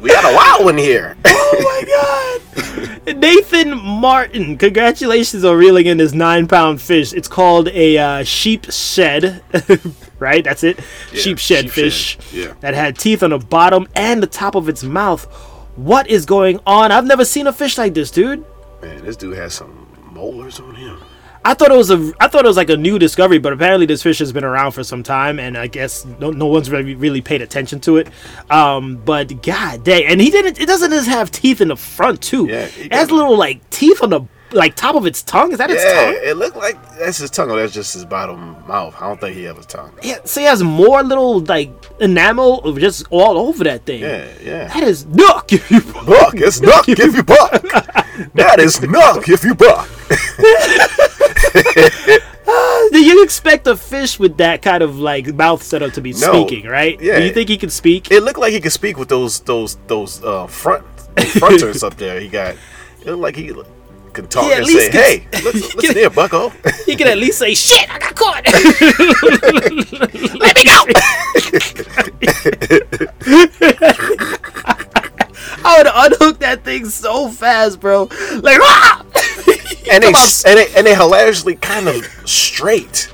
we 0.00 0.10
got 0.10 0.32
a 0.32 0.36
wild 0.36 0.64
one 0.64 0.78
here. 0.78 1.16
oh 1.24 1.60
my 1.64 1.84
god! 1.86 3.16
Nathan 3.16 3.76
Martin, 3.78 4.56
congratulations 4.58 5.44
on 5.44 5.56
reeling 5.56 5.86
in 5.86 5.96
this 5.96 6.12
nine-pound 6.12 6.80
fish. 6.80 7.12
It's 7.12 7.28
called 7.28 7.68
a 7.68 7.98
uh, 7.98 8.22
sheepshead, 8.22 9.42
right? 10.18 10.44
That's 10.44 10.62
it. 10.62 10.78
sheepshead 11.12 11.64
sheep 11.64 11.70
fish 11.72 12.18
shed, 12.18 12.24
yeah. 12.32 12.54
that 12.60 12.74
had 12.74 12.98
teeth 12.98 13.22
on 13.22 13.30
the 13.30 13.38
bottom 13.38 13.88
and 13.94 14.22
the 14.22 14.26
top 14.26 14.54
of 14.54 14.68
its 14.68 14.82
mouth. 14.84 15.26
What 15.78 16.08
is 16.08 16.26
going 16.26 16.58
on? 16.66 16.90
I've 16.90 17.06
never 17.06 17.24
seen 17.24 17.46
a 17.46 17.52
fish 17.52 17.78
like 17.78 17.94
this, 17.94 18.10
dude. 18.10 18.44
Man, 18.82 19.04
this 19.04 19.14
dude 19.16 19.36
has 19.36 19.54
some 19.54 19.86
molars 20.10 20.58
on 20.58 20.74
him. 20.74 20.98
I 21.44 21.54
thought 21.54 21.70
it 21.70 21.76
was 21.76 21.92
a 21.92 22.12
I 22.18 22.26
thought 22.26 22.44
it 22.44 22.48
was 22.48 22.56
like 22.56 22.68
a 22.68 22.76
new 22.76 22.98
discovery, 22.98 23.38
but 23.38 23.52
apparently 23.52 23.86
this 23.86 24.02
fish 24.02 24.18
has 24.18 24.32
been 24.32 24.42
around 24.42 24.72
for 24.72 24.82
some 24.82 25.04
time, 25.04 25.38
and 25.38 25.56
I 25.56 25.68
guess 25.68 26.04
no, 26.04 26.32
no 26.32 26.46
one's 26.46 26.68
really 26.68 26.96
really 26.96 27.20
paid 27.20 27.42
attention 27.42 27.78
to 27.82 27.98
it. 27.98 28.08
Um, 28.50 28.96
but 28.96 29.40
god 29.40 29.84
dang, 29.84 30.04
and 30.06 30.20
he 30.20 30.30
didn't. 30.32 30.60
It 30.60 30.66
doesn't 30.66 30.90
just 30.90 31.08
have 31.08 31.30
teeth 31.30 31.60
in 31.60 31.68
the 31.68 31.76
front 31.76 32.22
too. 32.22 32.48
Yeah, 32.48 32.62
it 32.64 32.70
he 32.72 32.88
has 32.90 33.12
little 33.12 33.36
like 33.36 33.70
teeth 33.70 34.02
on 34.02 34.10
the 34.10 34.22
like 34.52 34.74
top 34.74 34.94
of 34.94 35.04
its 35.06 35.22
tongue. 35.22 35.52
Is 35.52 35.58
that 35.58 35.70
its 35.70 35.82
Yeah, 35.84 36.04
tongue? 36.06 36.14
it 36.22 36.36
looked 36.36 36.56
like 36.56 36.76
that's 36.98 37.18
his 37.18 37.30
tongue, 37.30 37.50
or 37.50 37.56
that's 37.60 37.72
just 37.72 37.92
his 37.94 38.04
bottom 38.04 38.56
mouth. 38.66 38.94
I 39.00 39.06
don't 39.08 39.20
think 39.20 39.36
he 39.36 39.44
has 39.44 39.58
a 39.58 39.62
tongue. 39.66 39.92
Yeah, 40.02 40.18
so 40.24 40.40
he 40.40 40.46
has 40.46 40.62
more 40.62 41.02
little 41.02 41.40
like 41.40 41.70
enamel 42.00 42.60
of 42.64 42.78
just 42.78 43.06
all 43.10 43.36
over 43.38 43.64
that 43.64 43.84
thing. 43.84 44.00
Yeah, 44.00 44.26
yeah. 44.42 44.68
That 44.68 44.82
is 44.84 45.04
nuck. 45.06 45.52
if 45.52 45.70
you 45.70 45.80
Buck, 45.80 46.34
it's 46.34 46.60
nuck 46.60 46.88
if 46.88 47.14
you 47.14 47.22
buck. 47.22 47.62
that 48.34 48.58
is 48.60 48.78
nuck 48.80 49.28
if 49.28 49.44
you 49.44 49.54
buck. 49.54 49.88
Do 52.90 53.04
you 53.04 53.22
expect 53.22 53.66
a 53.66 53.76
fish 53.76 54.18
with 54.18 54.38
that 54.38 54.62
kind 54.62 54.82
of 54.82 54.98
like 54.98 55.26
mouth 55.34 55.62
setup 55.62 55.92
to 55.92 56.00
be 56.00 56.12
No. 56.12 56.46
speaking, 56.46 56.66
right? 56.66 56.98
Yeah. 57.00 57.18
Do 57.18 57.26
you 57.26 57.32
think 57.34 57.50
he 57.50 57.58
can 57.58 57.68
speak? 57.68 58.10
It 58.10 58.22
looked 58.22 58.38
like 58.38 58.52
he 58.52 58.60
could 58.60 58.72
speak 58.72 58.96
with 58.96 59.08
those 59.08 59.40
those 59.40 59.76
those 59.86 60.24
uh, 60.24 60.46
front 60.46 60.84
fronters 61.38 61.82
up 61.86 61.96
there. 61.96 62.18
He 62.20 62.28
got. 62.28 62.56
It 63.02 63.06
looked 63.06 63.20
like 63.22 63.36
he 63.36 63.52
could 64.22 64.30
talk 64.30 64.44
He 64.44 64.52
at 64.52 64.58
and 64.58 64.66
least 64.66 64.92
say, 64.92 65.18
gets- 65.20 65.36
"Hey, 65.40 65.42
listen, 65.44 65.76
listen 65.76 65.96
here, 65.96 66.10
Bucko." 66.10 66.52
He 66.86 66.96
can 66.96 67.06
at 67.08 67.18
least 67.18 67.38
say, 67.38 67.54
"Shit, 67.54 67.88
I 67.92 67.98
got 67.98 68.14
caught." 68.14 68.44
Let 70.38 70.56
me 70.56 70.64
go. 70.64 70.84
I 75.64 75.74
would 75.78 75.86
unhook 75.94 76.38
that 76.40 76.64
thing 76.64 76.86
so 76.86 77.28
fast, 77.28 77.80
bro. 77.80 78.04
Like, 78.42 78.58
ah! 78.60 79.04
and 79.90 80.02
they 80.02 80.08
and 80.08 80.58
they 80.58 80.66
and 80.76 80.86
they 80.86 80.94
hilariously 80.94 81.56
kind 81.56 81.88
of 81.88 82.04
straight. 82.26 83.12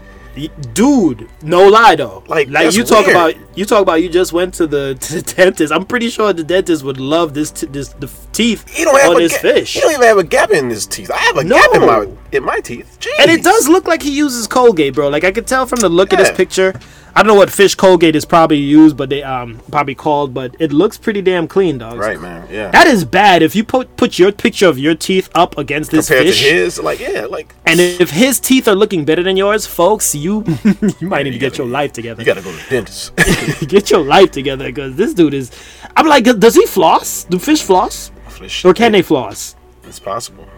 Dude, 0.72 1.28
no 1.42 1.68
lie 1.68 1.94
though. 1.96 2.22
Like, 2.26 2.48
like 2.48 2.74
you 2.74 2.84
talk 2.84 3.06
weird. 3.06 3.16
about, 3.16 3.56
you 3.56 3.64
talk 3.64 3.82
about, 3.82 4.02
you 4.02 4.08
just 4.08 4.32
went 4.32 4.54
to 4.54 4.66
the, 4.66 4.94
to 5.00 5.14
the 5.14 5.22
dentist. 5.22 5.72
I'm 5.72 5.84
pretty 5.86 6.08
sure 6.10 6.32
the 6.32 6.44
dentist 6.44 6.82
would 6.84 6.98
love 6.98 7.34
this, 7.34 7.50
t- 7.50 7.66
this 7.66 7.88
the 7.90 8.10
teeth 8.32 8.68
He 8.68 8.84
don't 8.84 8.98
have 9.00 9.10
on 9.10 9.16
a 9.16 9.20
this 9.20 9.32
ga- 9.34 9.38
fish. 9.54 9.74
He 9.74 9.80
don't 9.80 9.92
even 9.92 10.06
have 10.06 10.18
a 10.18 10.24
gap 10.24 10.50
in 10.50 10.68
his 10.70 10.86
teeth. 10.86 11.10
I 11.10 11.18
have 11.18 11.36
a 11.36 11.44
No. 11.44 11.56
gap 11.56 11.74
in 11.74 11.80
my 11.86 12.08
in 12.32 12.44
my 12.44 12.60
teeth. 12.60 12.98
Jeez. 13.00 13.10
And 13.20 13.30
it 13.30 13.42
does 13.44 13.68
look 13.68 13.86
like 13.86 14.02
he 14.02 14.10
uses 14.10 14.46
Colgate, 14.46 14.94
bro. 14.94 15.08
Like 15.08 15.24
I 15.24 15.30
could 15.32 15.46
tell 15.46 15.66
from 15.66 15.80
the 15.80 15.88
look 15.88 16.12
of 16.12 16.18
this 16.18 16.32
picture. 16.32 16.74
I 17.16 17.22
don't 17.22 17.28
know 17.28 17.34
what 17.36 17.48
fish 17.50 17.76
Colgate 17.76 18.16
is 18.16 18.24
probably 18.24 18.56
used, 18.58 18.96
but 18.96 19.08
they 19.08 19.22
um 19.22 19.60
probably 19.70 19.94
called, 19.94 20.34
but 20.34 20.56
it 20.58 20.72
looks 20.72 20.98
pretty 20.98 21.22
damn 21.22 21.46
clean, 21.46 21.78
dog. 21.78 21.98
Right, 21.98 22.20
man. 22.20 22.48
Yeah. 22.50 22.70
That 22.72 22.88
is 22.88 23.04
bad. 23.04 23.40
If 23.42 23.54
you 23.54 23.62
put 23.62 23.96
put 23.96 24.18
your 24.18 24.32
picture 24.32 24.66
of 24.66 24.78
your 24.78 24.96
teeth 24.96 25.28
up 25.34 25.56
against 25.56 25.92
this 25.92 26.08
Compared 26.08 26.26
fish, 26.26 26.42
to 26.42 26.50
his, 26.52 26.80
like 26.80 26.98
yeah, 26.98 27.26
like 27.30 27.54
and 27.66 27.78
if 27.78 28.10
his 28.10 28.40
teeth 28.40 28.66
are 28.66 28.74
looking 28.74 29.04
better 29.04 29.22
than 29.22 29.36
yours, 29.36 29.64
folks, 29.64 30.14
you 30.14 30.44
you 30.98 31.06
might 31.08 31.22
need 31.22 31.30
to 31.30 31.38
get 31.38 31.52
gotta- 31.52 31.62
your 31.62 31.68
life 31.70 31.92
together. 31.92 32.20
you 32.22 32.26
got 32.26 32.34
to 32.34 32.42
go 32.42 32.50
to 32.50 32.56
the 32.56 32.70
dentist. 32.70 33.14
get 33.68 33.90
your 33.90 34.00
life 34.02 34.32
together 34.32 34.64
because 34.66 34.96
this 34.96 35.14
dude 35.14 35.34
is. 35.34 35.52
I'm 35.96 36.06
like, 36.08 36.24
does 36.24 36.56
he 36.56 36.66
floss? 36.66 37.24
Do 37.24 37.38
fish 37.38 37.62
floss, 37.62 38.10
Fish- 38.28 38.64
or 38.64 38.74
can 38.74 38.90
they 38.90 39.02
floss? 39.02 39.54
It's 39.84 40.00
possible. 40.00 40.48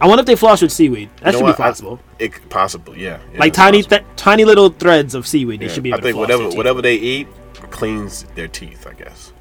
I 0.00 0.06
wonder 0.06 0.20
if 0.20 0.26
they 0.26 0.36
floss 0.36 0.62
with 0.62 0.72
seaweed. 0.72 1.10
That 1.20 1.26
You 1.26 1.32
know 1.32 1.38
should 1.38 1.44
what? 1.44 1.56
be 1.58 1.62
I- 1.62 1.66
possible. 1.66 2.00
it 2.18 2.32
could- 2.32 2.48
possible, 2.50 2.96
yeah. 2.96 3.18
like 3.36 3.52
tiny, 3.52 3.82
th- 3.82 4.02
tiny 4.16 4.44
little 4.44 4.70
threads 4.70 5.14
of 5.14 5.26
seaweed. 5.26 5.60
They 5.60 5.66
Yeah. 5.66 5.72
should 5.72 5.82
be 5.82 5.92
I 5.92 5.96
think 5.96 6.06
to 6.06 6.12
floss 6.12 6.28
whatever 6.28 6.48
whatever 6.56 6.82
they 6.82 6.94
eat 6.94 7.28
cleans 7.70 8.24
their 8.34 8.48
teeth. 8.48 8.86
I 8.88 8.94
guess. 8.94 9.32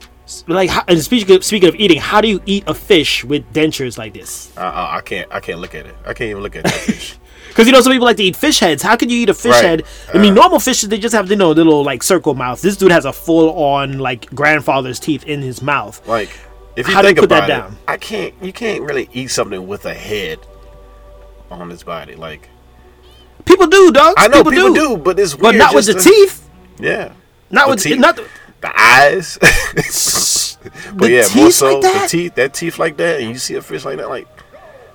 Like, 0.48 0.70
how, 0.70 0.84
and 0.88 1.02
speaking 1.02 1.36
of, 1.38 1.44
speaking 1.44 1.70
of 1.70 1.76
eating, 1.76 2.00
how 2.00 2.22
do 2.22 2.28
you 2.28 2.40
eat 2.46 2.64
a 2.68 2.74
fish 2.76 3.24
with 3.24 3.52
dentures 3.52 3.98
like 3.98 4.14
this? 4.14 4.52
I, 4.58 4.62
I, 4.64 4.98
I 4.98 5.02
can't. 5.02 5.28
I 5.32 5.40
can't 5.40 5.60
look 5.60 5.74
at 5.74 5.88
it. 5.88 5.96
I 6.06 6.14
can't 6.14 6.30
even 6.30 6.44
look 6.44 6.56
at 6.56 6.64
that 6.66 6.74
fish. 6.74 7.16
Because 7.50 7.66
you 7.66 7.74
know 7.74 7.82
some 7.82 7.92
people 7.92 8.06
like 8.06 8.18
to 8.18 8.24
eat 8.24 8.36
fish 8.36 8.60
heads. 8.60 8.84
How 8.84 8.96
could 8.96 9.10
you 9.12 9.18
eat 9.22 9.30
a 9.30 9.34
fish 9.34 9.54
Right. 9.54 9.64
head? 9.64 9.84
I 10.14 10.18
uh. 10.18 10.22
mean, 10.22 10.36
normal 10.36 10.60
fishes 10.60 10.88
they 10.88 11.00
just 11.00 11.16
have 11.16 11.30
you 11.32 11.36
know 11.36 11.50
little 11.52 11.84
like 11.84 12.04
circle 12.04 12.36
mouth. 12.36 12.62
This 12.62 12.78
dude 12.78 12.92
has 12.92 13.06
a 13.06 13.12
full 13.12 13.50
on 13.58 13.98
like 13.98 14.30
grandfather's 14.36 15.00
teeth 15.00 15.24
in 15.26 15.42
his 15.42 15.62
mouth. 15.64 16.00
Like, 16.08 16.30
if 16.76 16.88
you 16.88 16.94
How 16.94 17.02
do 17.02 17.08
you 17.08 17.16
think 17.16 17.22
put 17.22 17.30
that 17.30 17.46
about 17.46 17.50
it, 17.50 17.62
down? 17.72 17.78
I 17.88 17.98
can't. 17.98 18.36
You 18.42 18.54
can't 18.54 18.84
really 18.84 19.10
eat 19.14 19.32
something 19.32 19.68
with 19.68 19.86
a 19.86 19.96
head 19.96 20.38
on 21.52 21.72
its 21.72 21.84
body. 21.84 22.16
Like, 22.16 22.50
People 23.46 23.68
do, 23.68 23.92
dog. 23.92 24.16
I 24.18 24.28
know 24.28 24.44
people, 24.44 24.52
people, 24.52 24.74
do. 24.74 24.88
do. 24.90 24.98
but 24.98 25.18
it's 25.20 25.34
weird. 25.34 25.54
but 25.54 25.56
not 25.56 25.74
with 25.74 25.86
the 25.88 25.94
teeth. 25.96 26.48
Yeah, 26.80 27.14
Not 27.50 27.66
The 27.66 27.72
with 27.72 27.84
teeth. 27.84 28.00
not. 28.00 28.16
The, 28.16 28.28
the 28.62 28.80
eyes. 28.80 29.38
but 30.94 31.10
yeah, 31.10 31.26
more 31.36 31.50
so 31.52 31.80
like 31.80 32.02
the 32.02 32.08
teeth. 32.08 32.36
That 32.36 32.54
teeth 32.54 32.78
like 32.78 32.98
that, 32.98 33.22
and 33.22 33.30
you 33.30 33.38
see 33.38 33.56
a 33.56 33.62
fish 33.62 33.86
like 33.86 33.98
that, 33.98 34.10
like 34.10 34.28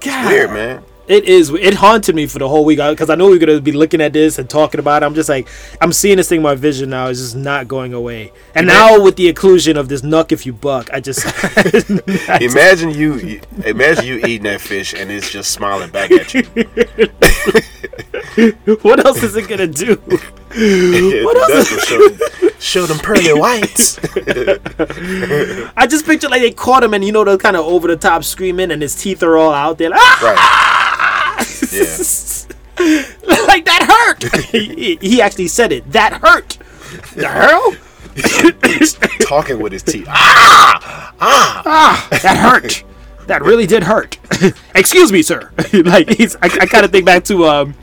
God. 0.01 0.29
weird, 0.31 0.51
man. 0.51 0.85
It 1.07 1.25
is. 1.25 1.51
It 1.51 1.75
haunted 1.75 2.15
me 2.15 2.27
for 2.27 2.39
the 2.39 2.49
whole 2.49 2.65
week 2.65 2.79
because 2.79 3.11
I 3.11 3.15
know 3.15 3.29
we're 3.29 3.39
gonna 3.39 3.61
be 3.61 3.73
looking 3.73 4.01
at 4.01 4.13
this 4.15 4.39
and 4.39 4.49
talking 4.49 4.81
about 4.81 5.03
it. 5.03 5.07
I'm 5.07 5.15
just 5.15 5.29
like, 5.29 5.49
I'm 5.81 5.93
seeing 5.93 6.17
this 6.17 6.29
thing 6.31 6.39
in 6.39 6.43
my 6.43 6.55
vision 6.55 6.91
now. 6.91 7.09
It's 7.09 7.21
just 7.21 7.37
not 7.37 7.69
going 7.69 7.93
away. 7.93 8.33
And 8.55 8.67
now 8.67 9.03
with 9.03 9.17
the 9.17 9.31
occlusion 9.33 9.77
of 9.77 9.89
this 9.89 10.01
"nuck 10.01 10.33
if 10.33 10.47
you 10.47 10.55
buck," 10.55 10.89
I 10.93 11.01
just, 11.01 11.27
I 12.29 12.39
Imagine 12.41 12.91
you, 12.91 13.15
you- 13.17 13.41
imagine 13.67 14.07
you 14.07 14.17
eating 14.19 14.45
that 14.45 14.61
fish 14.63 14.95
and 14.95 15.11
it's 15.11 15.31
just 15.31 15.51
smiling 15.51 15.91
back 15.91 16.11
at 16.11 16.33
you. 16.33 16.43
what 18.83 19.05
else 19.05 19.23
is 19.23 19.37
it 19.37 19.47
gonna 19.49 19.67
do? 19.67 19.97
what 20.07 21.51
else 21.51 21.71
else? 21.73 21.87
Show, 21.87 22.09
them- 22.09 22.51
show 22.61 22.87
them 22.87 22.99
pearly 22.99 23.39
whites. 23.39 23.99
I 25.77 25.87
just 25.87 26.07
picture 26.07 26.29
like 26.29 26.41
they 26.41 26.53
caught 26.53 26.83
him 26.83 26.95
and 26.95 27.05
you 27.05 27.13
know 27.13 27.25
the 27.25 27.37
kind 27.37 27.57
of 27.57 27.67
over 27.67 27.89
the 27.89 27.97
top 27.97 28.25
screaming 28.25 28.71
and 28.71 28.81
his 28.81 28.95
teeth 28.95 29.23
are 29.23 29.37
all 29.37 29.53
out 29.53 29.77
there. 29.79 29.91
Like, 29.91 30.01
ah! 30.01 30.21
right. 30.23 30.81
Yeah. 31.75 32.55
like 33.47 33.65
that 33.67 33.83
hurt. 33.89 34.47
he, 34.47 34.97
he 35.01 35.23
actually 35.23 35.49
said 35.49 35.73
it. 35.73 35.91
That 35.93 36.15
hurt. 36.15 36.59
The 37.15 37.29
hell? 37.29 37.75
He's 38.65 38.95
talking 39.27 39.61
with 39.61 39.73
his 39.73 39.83
teeth. 39.83 40.07
Ah! 40.09 41.15
Ah, 41.21 41.63
ah. 41.67 42.09
that 42.23 42.37
hurt. 42.37 42.85
That 43.27 43.43
really 43.43 43.67
did 43.67 43.83
hurt. 43.85 44.19
Excuse 44.75 45.11
me, 45.11 45.23
sir. 45.23 45.51
like 45.73 46.09
he's, 46.11 46.37
I, 46.37 46.47
I 46.47 46.67
kind 46.67 46.85
of 46.85 46.93
think 46.93 47.07
back 47.07 47.25
to 47.25 47.47
um, 47.47 47.75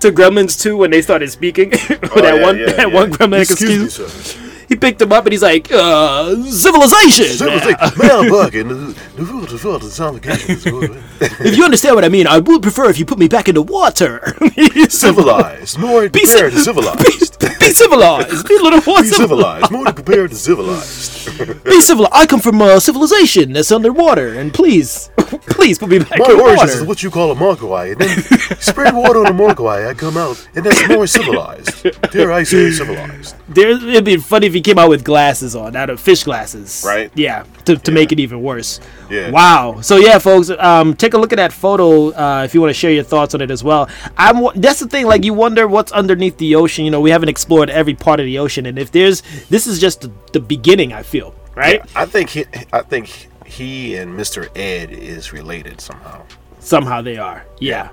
to 0.00 0.10
Gremlins 0.10 0.60
2 0.60 0.76
when 0.76 0.90
they 0.90 1.02
started 1.02 1.30
speaking. 1.30 1.70
With 1.70 1.88
that 1.88 2.10
Oh, 2.16 2.36
yeah, 2.36 2.42
one, 2.42 2.58
yeah, 2.58 2.66
that 2.72 2.78
yeah. 2.88 2.94
one 2.94 3.12
Gremlin. 3.12 3.42
Excuse 3.42 4.00
me, 4.00 4.06
sir. 4.06 4.47
He 4.68 4.76
picked 4.76 5.00
him 5.00 5.12
up 5.12 5.24
and 5.24 5.32
he's 5.32 5.42
like, 5.42 5.70
uh, 5.72 6.34
civilization. 6.44 7.26
Civilization. 7.26 7.76
Man, 7.98 8.28
buck, 8.30 8.54
and 8.54 8.70
the, 8.70 8.74
the 9.16 9.24
world, 9.24 9.48
the 9.48 9.60
world, 9.66 9.82
the 9.82 9.90
civilization 9.90 10.50
is 10.56 10.64
good. 10.64 11.02
if 11.46 11.56
you 11.56 11.64
understand 11.64 11.94
what 11.94 12.04
I 12.04 12.08
mean, 12.08 12.26
I 12.26 12.38
would 12.38 12.62
prefer 12.62 12.88
if 12.90 12.98
you 12.98 13.04
put 13.06 13.18
me 13.18 13.28
back 13.28 13.48
in 13.48 13.54
the 13.54 13.62
water. 13.62 14.34
Civilized, 14.88 15.78
more 15.78 16.08
Be 16.08 16.20
prepared 16.20 16.52
ci- 16.52 16.58
to 16.58 16.64
civilized. 16.64 17.40
Be 17.60 17.70
civilized. 17.70 18.48
Be 18.48 18.56
a 18.56 18.62
little 18.62 18.82
more 18.86 19.02
Be 19.02 19.08
civilized, 19.08 19.70
more 19.70 19.92
prepared 19.92 20.30
to 20.30 20.36
civilized. 20.36 21.64
Be 21.64 21.80
civilized. 21.80 22.12
I 22.14 22.26
come 22.26 22.40
from 22.40 22.60
a 22.60 22.80
civilization 22.80 23.52
that's 23.52 23.70
underwater, 23.72 24.34
and 24.34 24.52
please, 24.52 25.10
please 25.50 25.78
put 25.78 25.88
me 25.88 25.98
back 25.98 26.18
My 26.18 26.26
in 26.26 26.36
the 26.36 26.42
origins 26.42 26.70
is 26.70 26.76
water. 26.76 26.88
what 26.88 27.02
you 27.02 27.10
call 27.10 27.30
a 27.32 27.34
mogwai, 27.34 27.92
and 27.92 28.00
then 28.00 28.58
spread 28.60 28.94
water 28.94 29.20
on 29.20 29.26
a 29.26 29.32
mogwai, 29.32 29.88
I 29.88 29.94
come 29.94 30.16
out, 30.16 30.46
and 30.54 30.64
that's 30.64 30.88
more 30.88 31.06
civilized. 31.06 31.86
Dare 32.10 32.32
I 32.32 32.42
say 32.42 32.70
civilized? 32.70 33.34
There, 33.48 33.70
it'd 33.70 34.04
be 34.04 34.16
funny 34.16 34.46
if 34.46 34.54
he 34.58 34.62
came 34.62 34.76
out 34.76 34.88
with 34.88 35.04
glasses 35.04 35.54
on, 35.54 35.76
out 35.76 35.88
of 35.88 36.00
fish 36.00 36.24
glasses. 36.24 36.82
Right. 36.84 37.12
Yeah, 37.14 37.44
to, 37.64 37.76
to 37.76 37.92
make 37.92 38.10
it 38.10 38.18
even 38.18 38.42
worse. 38.42 38.80
Yeah. 39.08 39.30
Wow. 39.30 39.80
So 39.82 39.98
yeah, 39.98 40.18
folks, 40.18 40.50
um, 40.50 40.94
take 40.94 41.14
a 41.14 41.18
look 41.18 41.32
at 41.32 41.36
that 41.36 41.52
photo 41.52 42.10
uh, 42.10 42.42
if 42.44 42.54
you 42.54 42.60
want 42.60 42.70
to 42.70 42.74
share 42.74 42.90
your 42.90 43.04
thoughts 43.04 43.34
on 43.36 43.40
it 43.40 43.52
as 43.52 43.62
well. 43.62 43.88
I'm. 44.16 44.48
That's 44.60 44.80
the 44.80 44.88
thing. 44.88 45.06
Like 45.06 45.24
you 45.24 45.32
wonder 45.32 45.68
what's 45.68 45.92
underneath 45.92 46.38
the 46.38 46.56
ocean. 46.56 46.84
You 46.84 46.90
know, 46.90 47.00
we 47.00 47.10
haven't 47.10 47.28
explored 47.28 47.70
every 47.70 47.94
part 47.94 48.18
of 48.18 48.26
the 48.26 48.40
ocean, 48.40 48.66
and 48.66 48.80
if 48.80 48.90
there's, 48.90 49.22
this 49.48 49.68
is 49.68 49.80
just 49.80 50.00
the, 50.00 50.12
the 50.32 50.40
beginning. 50.40 50.92
I 50.92 51.04
feel 51.04 51.36
right. 51.54 51.80
I 51.94 52.04
think 52.04 52.30
he, 52.30 52.44
I 52.72 52.82
think 52.82 53.28
he 53.46 53.94
and 53.94 54.18
Mr. 54.18 54.48
Ed 54.56 54.90
is 54.90 55.32
related 55.32 55.80
somehow. 55.80 56.24
Somehow 56.58 57.00
they 57.00 57.16
are. 57.16 57.44
Yeah. 57.60 57.90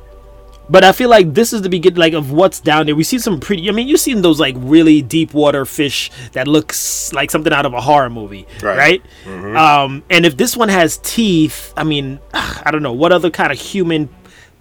But 0.69 0.83
I 0.83 0.91
feel 0.91 1.09
like 1.09 1.33
this 1.33 1.53
is 1.53 1.61
the 1.61 1.69
beginning, 1.69 1.99
like 1.99 2.13
of 2.13 2.31
what's 2.31 2.59
down 2.59 2.87
there. 2.87 2.95
We 2.95 3.03
see 3.03 3.19
some 3.19 3.39
pretty. 3.39 3.69
I 3.69 3.71
mean, 3.71 3.87
you've 3.87 3.99
seen 3.99 4.21
those 4.21 4.39
like 4.39 4.55
really 4.57 5.01
deep 5.01 5.33
water 5.33 5.65
fish 5.65 6.09
that 6.31 6.47
looks 6.47 7.13
like 7.13 7.29
something 7.31 7.53
out 7.53 7.65
of 7.65 7.73
a 7.73 7.81
horror 7.81 8.09
movie, 8.09 8.47
right? 8.61 9.01
Right. 9.25 9.55
Um, 9.55 10.03
and 10.09 10.25
if 10.25 10.37
this 10.37 10.57
one 10.57 10.69
has 10.69 10.97
teeth, 10.97 11.73
I 11.77 11.83
mean, 11.83 12.19
I 12.33 12.69
don't 12.71 12.83
know 12.83 12.93
what 12.93 13.11
other 13.11 13.29
kind 13.29 13.51
of 13.51 13.59
human 13.59 14.09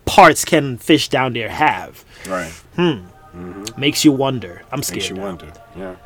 parts 0.05 0.45
can 0.45 0.77
fish 0.79 1.09
down 1.09 1.33
there 1.33 1.49
have. 1.49 2.05
Right. 2.29 2.53
Hmm. 2.77 3.07
Makes 3.77 4.05
you 4.05 4.13
wonder. 4.13 4.63
I'm 4.71 4.83
scared. 4.83 4.97
Makes 4.97 5.09
you 5.11 5.17
now. 5.17 5.23
wonder. 5.23 5.53
Yeah. 5.77 5.97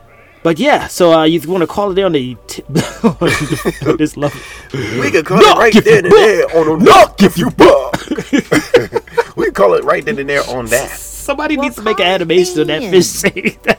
But 0.42 0.58
yeah, 0.58 0.87
so 0.87 1.12
uh, 1.12 1.24
you 1.24 1.40
want 1.50 1.62
to 1.62 1.66
call 1.66 1.90
it 1.90 1.94
there 1.94 2.06
on 2.06 2.12
the 2.12 2.37
t- 2.46 2.62
this 3.98 4.16
love. 4.16 4.32
We 4.72 5.11
could 5.11 5.26
call 5.26 5.38
Knock 5.38 5.56
it 5.56 5.58
right 5.58 5.76
if 5.76 5.84
you 5.84 5.90
then 5.90 6.04
and 6.06 6.14
there 6.14 6.56
on 6.56 6.80
a 6.80 6.84
knock 6.84 7.22
if 7.22 7.37
you 7.37 7.50
buck. 7.50 9.02
we 9.38 9.44
could 9.46 9.55
call 9.55 9.74
it 9.74 9.85
right 9.85 10.05
then 10.05 10.18
and 10.18 10.29
there 10.29 10.42
on 10.51 10.66
that. 10.66 10.90
Somebody 10.90 11.57
needs 11.57 11.77
to 11.77 11.83
make 11.83 11.98
an 12.01 12.07
animation 12.07 12.61
of 12.61 12.66
that 12.68 12.83
fish 12.83 13.07
saying 13.07 13.59
that. 13.64 13.79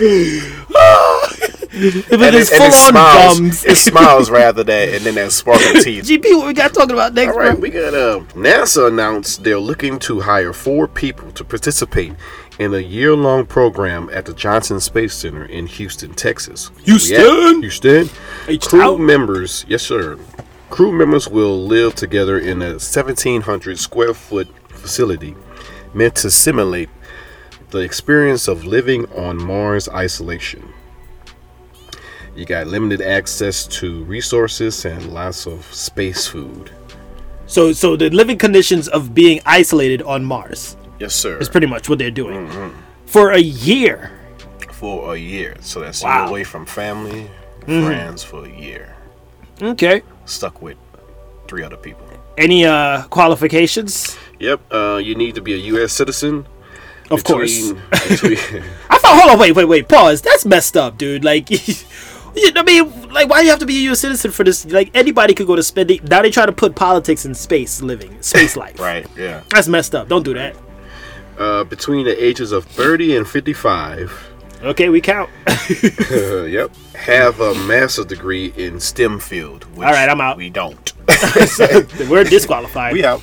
if 1.72 2.12
And 2.12 2.22
it 2.22 2.34
is 2.34 2.50
it, 2.50 2.60
and 2.60 2.72
full 2.74 2.86
on 2.86 2.92
smiles. 2.92 3.38
gums. 3.40 3.64
It 3.64 3.76
smiles 3.76 4.30
rather 4.30 4.62
than 4.64 4.94
and 4.94 5.04
then 5.04 5.14
that 5.16 5.32
sparkle 5.32 5.80
teeth. 5.82 6.04
GP, 6.04 6.36
what 6.38 6.46
we 6.46 6.52
got 6.52 6.74
talking 6.74 6.92
about 6.92 7.14
next, 7.14 7.32
All 7.32 7.38
right, 7.38 7.52
bro? 7.52 7.60
we 7.60 7.70
got 7.70 7.94
uh, 7.94 8.20
NASA 8.34 8.88
announced 8.88 9.44
they're 9.44 9.58
looking 9.58 9.98
to 10.00 10.20
hire 10.20 10.52
four 10.52 10.88
people 10.88 11.30
to 11.32 11.44
participate 11.44 12.12
in 12.58 12.74
a 12.74 12.78
year-long 12.78 13.46
program 13.46 14.10
at 14.12 14.26
the 14.26 14.34
Johnson 14.34 14.80
Space 14.80 15.14
Center 15.14 15.46
in 15.46 15.66
Houston, 15.66 16.12
Texas. 16.14 16.70
Houston? 16.84 17.62
Houston. 17.62 18.10
H-Town? 18.48 18.80
Crew 18.80 18.98
members, 18.98 19.64
yes 19.68 19.82
sir. 19.82 20.18
Crew 20.68 20.92
members 20.92 21.26
will 21.28 21.64
live 21.66 21.94
together 21.94 22.38
in 22.38 22.60
a 22.62 22.72
1,700 22.72 23.78
square 23.78 24.12
foot 24.14 24.46
facility 24.80 25.36
meant 25.94 26.14
to 26.16 26.30
simulate 26.30 26.88
the 27.70 27.78
experience 27.78 28.48
of 28.48 28.64
living 28.64 29.06
on 29.12 29.36
Mars 29.36 29.88
isolation. 29.88 30.72
You 32.34 32.44
got 32.46 32.66
limited 32.68 33.00
access 33.02 33.66
to 33.78 34.04
resources 34.04 34.84
and 34.84 35.12
lots 35.12 35.46
of 35.46 35.64
space 35.74 36.26
food. 36.26 36.70
So, 37.46 37.72
so 37.72 37.96
the 37.96 38.10
living 38.10 38.38
conditions 38.38 38.88
of 38.88 39.12
being 39.14 39.40
isolated 39.44 40.02
on 40.02 40.24
Mars 40.24 40.76
Yes, 41.00 41.14
sir. 41.14 41.38
is 41.38 41.48
pretty 41.48 41.66
much 41.66 41.88
what 41.88 41.98
they're 41.98 42.10
doing 42.10 42.46
Mm-hmm. 42.46 42.78
for 43.06 43.32
a 43.32 43.38
year. 43.40 44.12
for 44.72 45.14
a 45.14 45.18
year. 45.18 45.56
So 45.60 45.80
that's 45.80 46.02
Wow. 46.02 46.28
away 46.28 46.44
from 46.44 46.64
family, 46.64 47.28
friends 47.66 48.22
for 48.24 48.44
a 48.46 48.48
year. 48.48 48.94
Okay. 49.60 50.02
Stuck 50.24 50.62
with 50.62 50.78
three 51.48 51.62
other 51.62 51.76
people. 51.76 52.06
Any 52.38 52.64
uh 52.64 53.02
qualifications? 53.10 54.16
Yep. 54.40 54.60
Uh, 54.72 55.00
you 55.02 55.14
need 55.14 55.36
to 55.36 55.40
be 55.40 55.54
a 55.54 55.58
U.S. 55.74 55.92
citizen. 55.92 56.46
Of 57.10 57.22
course. 57.24 57.72
between- 57.72 58.36
between- 58.36 58.62
I 58.90 58.98
thought. 58.98 59.18
Hold 59.20 59.30
on. 59.32 59.38
Wait. 59.38 59.52
Wait. 59.54 59.64
Wait. 59.66 59.88
Pause. 59.88 60.22
That's 60.22 60.44
messed 60.44 60.76
up, 60.76 60.98
dude. 60.98 61.24
Like. 61.24 61.48
you 62.36 62.52
know, 62.52 62.60
I 62.60 62.64
mean, 62.64 63.10
like, 63.10 63.28
why 63.28 63.40
do 63.40 63.44
you 63.44 63.50
have 63.50 63.58
to 63.60 63.66
be 63.66 63.76
a 63.78 63.82
U.S. 63.90 64.00
citizen 64.00 64.30
for 64.32 64.44
this? 64.44 64.64
Like, 64.66 64.90
anybody 64.94 65.34
could 65.34 65.46
go 65.46 65.56
to 65.56 65.62
spending. 65.62 66.00
Now 66.04 66.22
they 66.22 66.30
try 66.30 66.46
to 66.46 66.52
put 66.52 66.74
politics 66.74 67.24
in 67.24 67.34
space 67.34 67.82
living, 67.82 68.20
space 68.22 68.56
life. 68.64 68.78
right. 68.80 69.06
Yeah. 69.16 69.42
That's 69.50 69.68
messed 69.68 69.94
up. 69.94 70.08
Don't 70.08 70.22
do 70.24 70.34
that. 70.34 70.56
Uh, 71.38 71.64
between 71.64 72.04
the 72.04 72.22
ages 72.24 72.52
of 72.52 72.64
30 72.66 73.16
and 73.16 73.26
55. 73.28 74.28
Okay, 74.62 74.90
we 74.90 75.00
count. 75.00 75.30
Uh, 75.48 76.42
yep. 76.44 76.70
Have 76.94 77.40
a 77.40 77.54
master's 77.66 78.04
degree 78.04 78.52
in 78.58 78.78
STEM 78.78 79.18
field. 79.20 79.64
Which 79.74 79.86
All 79.86 79.92
right, 79.92 80.06
I'm 80.08 80.20
out. 80.20 80.36
We 80.36 80.50
don't. 80.50 80.92
We're 82.10 82.24
disqualified. 82.24 82.92
we 82.92 83.04
out. 83.04 83.22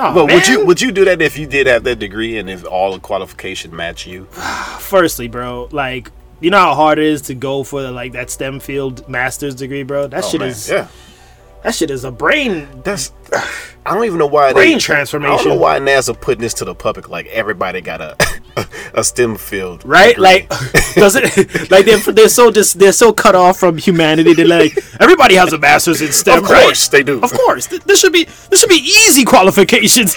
Aw, 0.00 0.14
But 0.14 0.26
would 0.32 0.46
you 0.48 0.64
would 0.66 0.80
you 0.80 0.90
do 0.92 1.04
that 1.04 1.20
if 1.20 1.36
you 1.38 1.46
did 1.46 1.66
have 1.66 1.84
that 1.84 1.98
degree 1.98 2.38
and 2.38 2.48
if 2.48 2.64
all 2.64 2.92
the 2.92 3.00
qualification 3.00 3.74
match 3.74 4.06
you? 4.06 4.24
Firstly, 4.78 5.28
bro, 5.28 5.68
like, 5.72 6.10
you 6.40 6.50
know 6.50 6.58
how 6.58 6.74
hard 6.74 6.98
it 6.98 7.04
is 7.06 7.22
to 7.22 7.34
go 7.34 7.62
for 7.64 7.82
like 7.90 8.12
that 8.12 8.30
STEM 8.30 8.60
field 8.60 9.08
master's 9.08 9.54
degree, 9.54 9.82
bro. 9.82 10.06
That 10.06 10.24
Oh, 10.24 10.28
shit 10.28 10.40
man. 10.40 10.48
is 10.50 10.68
yeah. 10.70 10.88
that 11.62 11.74
shit 11.74 11.90
is 11.90 12.04
a 12.04 12.10
brain 12.10 12.66
That's. 12.82 13.12
I 13.86 13.94
don't 13.94 14.04
even 14.04 14.18
know 14.18 14.26
why 14.26 14.52
brain 14.52 14.78
they. 14.78 14.94
I 14.94 15.04
don't 15.04 15.48
know 15.48 15.54
why 15.56 15.78
NASA 15.78 16.18
putting 16.18 16.40
this 16.42 16.54
to 16.54 16.64
the 16.64 16.74
public. 16.74 17.08
Like 17.08 17.26
everybody 17.26 17.80
got 17.80 18.00
a 18.00 18.16
a 18.94 19.02
STEM 19.02 19.36
field, 19.36 19.82
Right, 19.84 20.10
degree. 20.16 20.22
like, 20.22 20.48
does 20.94 21.16
it 21.16 21.70
like 21.70 21.86
they're 21.86 21.98
they're 22.12 22.28
so 22.28 22.50
just 22.50 22.78
they're 22.78 22.92
so 22.92 23.12
cut 23.12 23.34
off 23.34 23.58
from 23.58 23.78
humanity. 23.78 24.34
They're 24.34 24.46
like 24.46 24.76
everybody 25.00 25.34
has 25.36 25.52
a 25.52 25.58
master's 25.58 26.02
in 26.02 26.12
STEM, 26.12 26.38
of 26.40 26.44
course 26.44 26.86
right? 26.86 26.90
they 26.92 27.02
do. 27.02 27.22
Of 27.22 27.32
course, 27.32 27.66
Th- 27.68 27.82
this 27.82 28.00
should 28.00 28.12
be 28.12 28.24
this 28.24 28.60
should 28.60 28.68
be 28.68 28.76
easy 28.76 29.24
qualifications. 29.24 30.16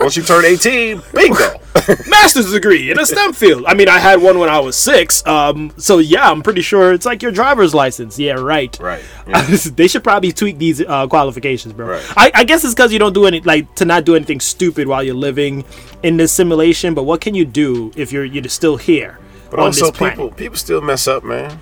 Once 0.00 0.16
you 0.16 0.22
turn 0.22 0.44
eighteen, 0.44 1.02
bingo. 1.12 1.60
master's 2.08 2.50
degree 2.52 2.90
in 2.90 2.98
a 2.98 3.04
STEM 3.06 3.32
field. 3.32 3.64
I 3.66 3.74
mean, 3.74 3.88
I 3.88 3.98
had 3.98 4.20
one 4.22 4.38
when 4.38 4.48
I 4.48 4.58
was 4.60 4.76
six. 4.76 5.24
Um, 5.26 5.72
so 5.76 5.98
yeah, 5.98 6.30
I'm 6.30 6.42
pretty 6.42 6.62
sure 6.62 6.92
it's 6.92 7.04
like 7.06 7.22
your 7.22 7.32
driver's 7.32 7.74
license. 7.74 8.18
Yeah, 8.18 8.34
right. 8.34 8.76
right. 8.80 9.02
they 9.26 9.88
should 9.88 10.02
probably 10.04 10.32
tweak 10.32 10.58
these 10.58 10.80
uh, 10.80 11.06
qualifications, 11.08 11.74
bro. 11.74 11.88
Right. 11.88 12.04
I, 12.16 12.30
I 12.34 12.44
guess 12.44 12.64
it's 12.64 12.74
because 12.78 12.92
you 12.92 12.98
don't 13.00 13.12
do 13.12 13.26
any 13.26 13.40
like 13.40 13.74
to 13.74 13.84
not 13.84 14.04
do 14.04 14.14
anything 14.14 14.38
stupid 14.40 14.86
while 14.86 15.02
you're 15.02 15.14
living 15.28 15.64
in 16.04 16.16
this 16.16 16.30
simulation. 16.32 16.94
But 16.94 17.02
what 17.02 17.20
can 17.20 17.34
you 17.34 17.44
do 17.44 17.90
if 17.96 18.12
you're 18.12 18.24
you're 18.24 18.44
still 18.48 18.76
here 18.76 19.18
But 19.50 19.58
on 19.58 19.66
also, 19.66 19.86
this 19.86 19.96
planet? 19.98 20.16
people 20.16 20.30
people 20.30 20.56
still 20.56 20.80
mess 20.80 21.08
up, 21.08 21.24
man. 21.24 21.58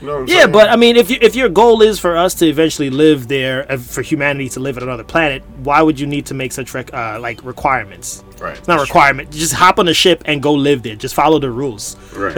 You 0.00 0.06
know 0.06 0.24
Yeah, 0.26 0.40
saying? 0.42 0.52
but 0.52 0.68
I 0.68 0.76
mean, 0.76 0.94
if 0.96 1.10
you, 1.10 1.18
if 1.20 1.34
your 1.34 1.48
goal 1.48 1.82
is 1.82 1.98
for 1.98 2.16
us 2.16 2.34
to 2.34 2.46
eventually 2.46 2.90
live 2.90 3.28
there, 3.28 3.70
uh, 3.72 3.78
for 3.78 4.02
humanity 4.02 4.48
to 4.50 4.60
live 4.60 4.76
on 4.76 4.82
another 4.84 5.04
planet, 5.04 5.42
why 5.64 5.80
would 5.82 5.98
you 5.98 6.06
need 6.06 6.26
to 6.26 6.34
make 6.34 6.52
such 6.52 6.74
rec- 6.74 6.92
uh, 6.94 7.18
like 7.18 7.42
requirements? 7.42 8.22
Right, 8.40 8.56
It's 8.58 8.68
not 8.68 8.74
a 8.74 8.78
that's 8.80 8.90
requirement. 8.90 9.30
Just 9.30 9.54
hop 9.54 9.78
on 9.78 9.88
a 9.88 9.94
ship 9.94 10.22
and 10.26 10.42
go 10.42 10.52
live 10.52 10.82
there. 10.82 10.94
Just 10.94 11.14
follow 11.14 11.38
the 11.38 11.50
rules. 11.50 11.96
Right. 12.14 12.36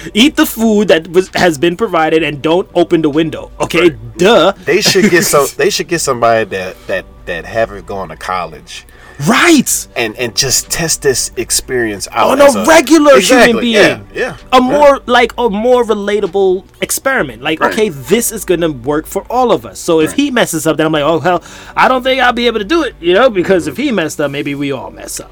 Eat 0.14 0.36
the 0.36 0.46
food 0.46 0.88
that 0.88 1.08
was, 1.08 1.28
has 1.34 1.58
been 1.58 1.76
provided 1.76 2.22
and 2.22 2.40
don't 2.42 2.68
open 2.74 3.02
the 3.02 3.10
window. 3.10 3.50
Okay, 3.60 3.90
Right. 3.90 4.16
duh. 4.18 4.52
They 4.64 4.80
should 4.80 5.10
get 5.10 5.24
some. 5.24 5.46
They 5.56 5.68
should 5.70 5.88
get 5.88 6.00
somebody 6.00 6.44
that 6.50 6.76
that 6.86 7.04
that 7.26 7.44
haven't 7.44 7.86
gone 7.86 8.08
to 8.08 8.16
college 8.16 8.86
Right. 9.28 9.86
and 9.94 10.16
and 10.16 10.36
just 10.36 10.70
test 10.70 11.02
this 11.02 11.30
experience 11.36 12.08
out 12.10 12.30
On 12.32 12.40
as 12.40 12.56
a 12.56 12.64
regular 12.64 13.20
human 13.20 13.60
being. 13.60 13.74
Yeah, 13.74 14.00
yeah. 14.12 14.36
A 14.52 14.60
more 14.60 15.00
like 15.06 15.32
a 15.38 15.48
more 15.48 15.84
relatable 15.84 16.64
experiment. 16.82 17.40
Like, 17.42 17.60
Right. 17.60 17.72
okay, 17.72 17.88
this 17.90 18.32
is 18.32 18.44
gonna 18.44 18.72
work 18.72 19.06
for 19.06 19.22
all 19.30 19.52
of 19.52 19.64
us. 19.64 19.78
So 19.78 20.00
if 20.00 20.12
he 20.14 20.30
messes 20.30 20.66
up, 20.66 20.76
then 20.76 20.86
I'm 20.86 20.92
like, 20.92 21.04
oh 21.04 21.20
hell, 21.20 21.42
I 21.76 21.86
don't 21.88 22.02
think 22.02 22.20
I'll 22.20 22.32
be 22.32 22.46
able 22.48 22.58
to 22.58 22.64
do 22.64 22.82
it. 22.82 22.96
You 23.00 23.14
know, 23.14 23.30
because 23.30 23.66
if 23.68 23.76
he 23.76 23.92
messed 23.92 24.20
up, 24.20 24.30
maybe 24.30 24.54
we 24.54 24.72
all 24.72 24.90
mess 24.90 25.20
up. 25.20 25.30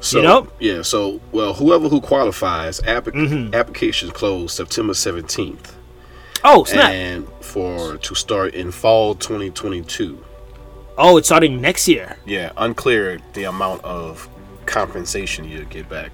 So, 0.00 0.18
you 0.18 0.24
know? 0.24 0.48
Yeah. 0.58 0.82
So 0.82 1.20
well, 1.30 1.54
whoever 1.54 1.88
who 1.88 2.00
qualifies, 2.00 2.80
applic- 2.80 3.12
Mm-hmm. 3.14 3.54
applications 3.54 4.12
close 4.12 4.52
September 4.54 4.94
seventeenth, 4.94 5.76
Oh 6.42 6.64
snap! 6.64 6.90
and 6.90 7.28
for 7.40 7.96
to 7.98 8.14
start 8.14 8.54
in 8.54 8.72
fall 8.72 9.14
2022. 9.14 10.24
Oh, 11.00 11.16
it's 11.16 11.26
starting 11.28 11.60
next 11.60 11.88
year. 11.88 12.16
Yeah, 12.26 12.52
unclear 12.56 13.18
the 13.32 13.44
amount 13.44 13.82
of 13.84 14.28
compensation 14.66 15.48
you 15.48 15.64
get 15.64 15.88
back, 15.88 16.12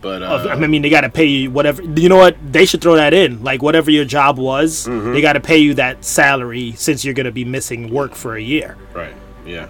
but 0.00 0.22
uh, 0.22 0.46
I 0.50 0.66
mean, 0.66 0.82
they 0.82 0.90
got 0.90 1.00
to 1.00 1.08
pay 1.08 1.24
you 1.24 1.50
whatever. 1.50 1.82
You 1.82 2.08
know 2.08 2.16
what? 2.18 2.36
They 2.52 2.66
should 2.66 2.80
throw 2.82 2.94
that 2.96 3.12
in. 3.14 3.42
Like 3.42 3.62
whatever 3.62 3.90
your 3.90 4.04
job 4.04 4.38
was, 4.38 4.86
Mm-hmm. 4.86 5.12
they 5.12 5.20
got 5.20 5.32
to 5.32 5.40
pay 5.40 5.58
you 5.58 5.74
that 5.74 6.04
salary 6.04 6.72
since 6.76 7.04
you're 7.04 7.14
gonna 7.14 7.32
be 7.32 7.44
missing 7.44 7.90
work 7.92 8.14
for 8.14 8.36
a 8.36 8.42
year. 8.42 8.76
right. 8.94 9.14
Yeah. 9.46 9.68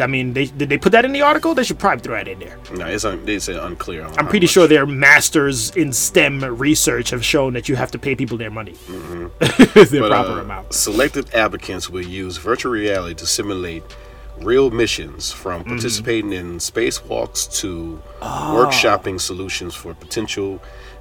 I 0.00 0.06
mean, 0.06 0.32
they 0.32 0.46
did 0.46 0.68
they 0.68 0.78
put 0.78 0.92
that 0.92 1.04
in 1.04 1.12
the 1.12 1.22
article? 1.22 1.54
They 1.54 1.64
should 1.64 1.78
probably 1.78 2.02
throw 2.02 2.16
that 2.16 2.28
in 2.28 2.38
there. 2.38 2.58
No, 2.74 2.86
it's 2.86 3.04
un- 3.04 3.24
they 3.24 3.38
say 3.38 3.56
unclear. 3.56 4.04
on 4.04 4.18
I'm 4.18 4.26
pretty 4.28 4.46
much. 4.46 4.52
sure 4.52 4.66
their 4.66 4.86
masters 4.86 5.70
in 5.76 5.92
STEM 5.92 6.44
research 6.58 7.10
have 7.10 7.24
shown 7.24 7.52
that 7.54 7.68
you 7.68 7.76
have 7.76 7.90
to 7.92 7.98
pay 7.98 8.14
people 8.14 8.36
their 8.38 8.50
money, 8.50 8.72
Mm-hmm. 8.72 9.26
But, 10.00 10.10
proper 10.10 10.38
uh, 10.38 10.42
amount. 10.42 10.72
Selected 10.72 11.34
applicants 11.34 11.88
will 11.90 12.04
use 12.04 12.36
virtual 12.36 12.72
reality 12.72 13.14
to 13.16 13.26
simulate 13.26 13.82
real 14.40 14.70
missions 14.70 15.32
from 15.32 15.60
Mm-hmm. 15.62 15.70
participating 15.70 16.32
in 16.32 16.58
spacewalks 16.58 17.48
to 17.60 18.00
Ah. 18.22 18.52
workshopping 18.54 19.18
solutions 19.20 19.74
for 19.74 19.94
potential 19.94 20.60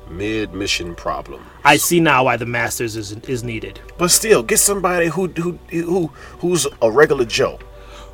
mid-mission 0.09 0.95
problem. 0.95 1.43
I 1.63 1.77
see 1.77 1.99
now 1.99 2.23
why 2.25 2.37
the 2.37 2.45
masters 2.45 2.95
is 2.95 3.11
is 3.27 3.43
needed. 3.43 3.79
But 3.97 4.09
still, 4.11 4.43
get 4.43 4.59
somebody 4.59 5.07
who 5.07 5.27
who 5.27 5.57
who 5.71 6.07
who's 6.39 6.67
a 6.81 6.89
regular 6.91 7.25
Joe. 7.25 7.59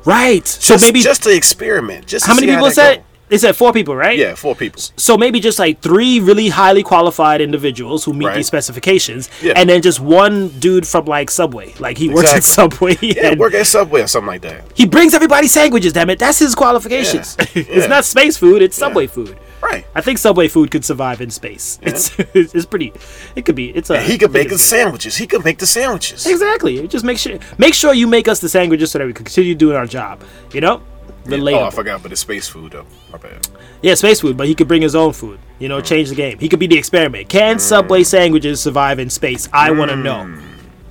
Right. 0.04 0.46
So 0.46 0.74
Just, 0.74 0.84
maybe 0.84 1.00
just 1.00 1.22
to 1.24 1.34
experiment. 1.34 2.06
Just 2.06 2.24
to 2.24 2.30
how 2.30 2.34
many 2.34 2.46
people 2.48 2.66
that 2.66 2.74
said? 2.74 2.96
go. 2.98 3.02
They 3.28 3.38
said 3.38 3.56
four 3.56 3.72
people, 3.72 3.96
right? 3.96 4.18
Yeah, 4.18 4.34
four 4.34 4.54
people. 4.54 4.82
So 4.98 5.16
maybe 5.16 5.40
just 5.40 5.58
like 5.58 5.80
three 5.80 6.20
really 6.20 6.48
highly 6.50 6.82
qualified 6.82 7.40
individuals 7.40 8.04
who 8.04 8.12
meet 8.12 8.26
Right. 8.26 8.36
these 8.36 8.46
specifications, 8.46 9.30
Yeah. 9.40 9.54
and 9.56 9.70
then 9.70 9.80
just 9.80 10.00
one 10.00 10.48
dude 10.58 10.86
from 10.86 11.06
like 11.06 11.30
Subway, 11.30 11.72
like 11.78 11.96
he 11.96 12.10
works 12.10 12.30
at 12.34 12.44
Subway, 12.44 12.98
Yeah, 13.00 13.34
work 13.36 13.54
at 13.54 13.66
Subway 13.66 14.02
or 14.02 14.06
something 14.06 14.26
like 14.26 14.42
that. 14.42 14.64
he 14.74 14.84
brings 14.84 15.14
everybody 15.14 15.46
sandwiches. 15.48 15.94
Damn 15.94 16.10
it, 16.10 16.18
that's 16.18 16.40
his 16.40 16.54
qualifications. 16.54 17.36
Yeah. 17.38 17.46
it's 17.54 17.68
Yeah. 17.70 17.86
not 17.86 18.04
space 18.04 18.36
food; 18.36 18.60
it's 18.60 18.76
Subway 18.76 19.06
food. 19.06 19.38
Right. 19.62 19.86
I 19.94 20.00
think 20.00 20.18
Subway 20.18 20.48
food 20.48 20.70
could 20.70 20.84
survive 20.84 21.20
in 21.20 21.30
space. 21.30 21.78
It's 21.82 22.12
it's 22.34 22.66
pretty. 22.66 22.92
It 23.36 23.44
could 23.44 23.54
be. 23.54 23.70
It's 23.70 23.90
a. 23.90 24.00
He 24.00 24.18
could 24.18 24.32
make 24.32 24.48
the 24.48 24.58
sandwiches. 24.58 25.16
He 25.16 25.26
could 25.26 25.44
make 25.44 25.58
the 25.58 25.66
sandwiches. 25.66 26.26
Exactly. 26.26 26.86
Just 26.88 27.04
make 27.04 27.18
sure 27.18 27.38
make 27.58 27.74
sure 27.74 27.94
you 27.94 28.06
make 28.06 28.26
us 28.28 28.40
the 28.40 28.48
sandwiches 28.48 28.90
so 28.90 28.98
that 28.98 29.06
we 29.06 29.12
can 29.12 29.24
continue 29.24 29.54
doing 29.54 29.76
our 29.76 29.86
job. 29.86 30.22
You 30.52 30.60
know, 30.60 30.82
Oh, 31.24 31.30
relatable. 31.30 31.66
I 31.66 31.70
forgot, 31.70 32.02
but 32.02 32.10
it's 32.12 32.20
space 32.20 32.48
food 32.48 32.72
though. 32.72 32.86
My 33.12 33.18
bad. 33.18 33.46
Yeah, 33.80 33.94
space 33.94 34.20
food, 34.20 34.36
but 34.36 34.48
he 34.48 34.54
could 34.54 34.66
bring 34.66 34.82
his 34.82 34.96
own 34.96 35.12
food. 35.12 35.38
You 35.58 35.68
know, 35.68 35.80
mm. 35.80 35.84
change 35.84 36.08
the 36.08 36.14
game. 36.16 36.38
He 36.38 36.48
could 36.48 36.58
be 36.58 36.66
the 36.66 36.76
experiment. 36.76 37.28
Can 37.28 37.56
mm. 37.56 37.60
Subway 37.60 38.02
sandwiches 38.02 38.60
survive 38.60 38.98
in 38.98 39.08
space? 39.08 39.48
I 39.52 39.70
want 39.70 39.90
to 39.90 39.96
know. 39.96 40.24
Mm. 40.24 40.42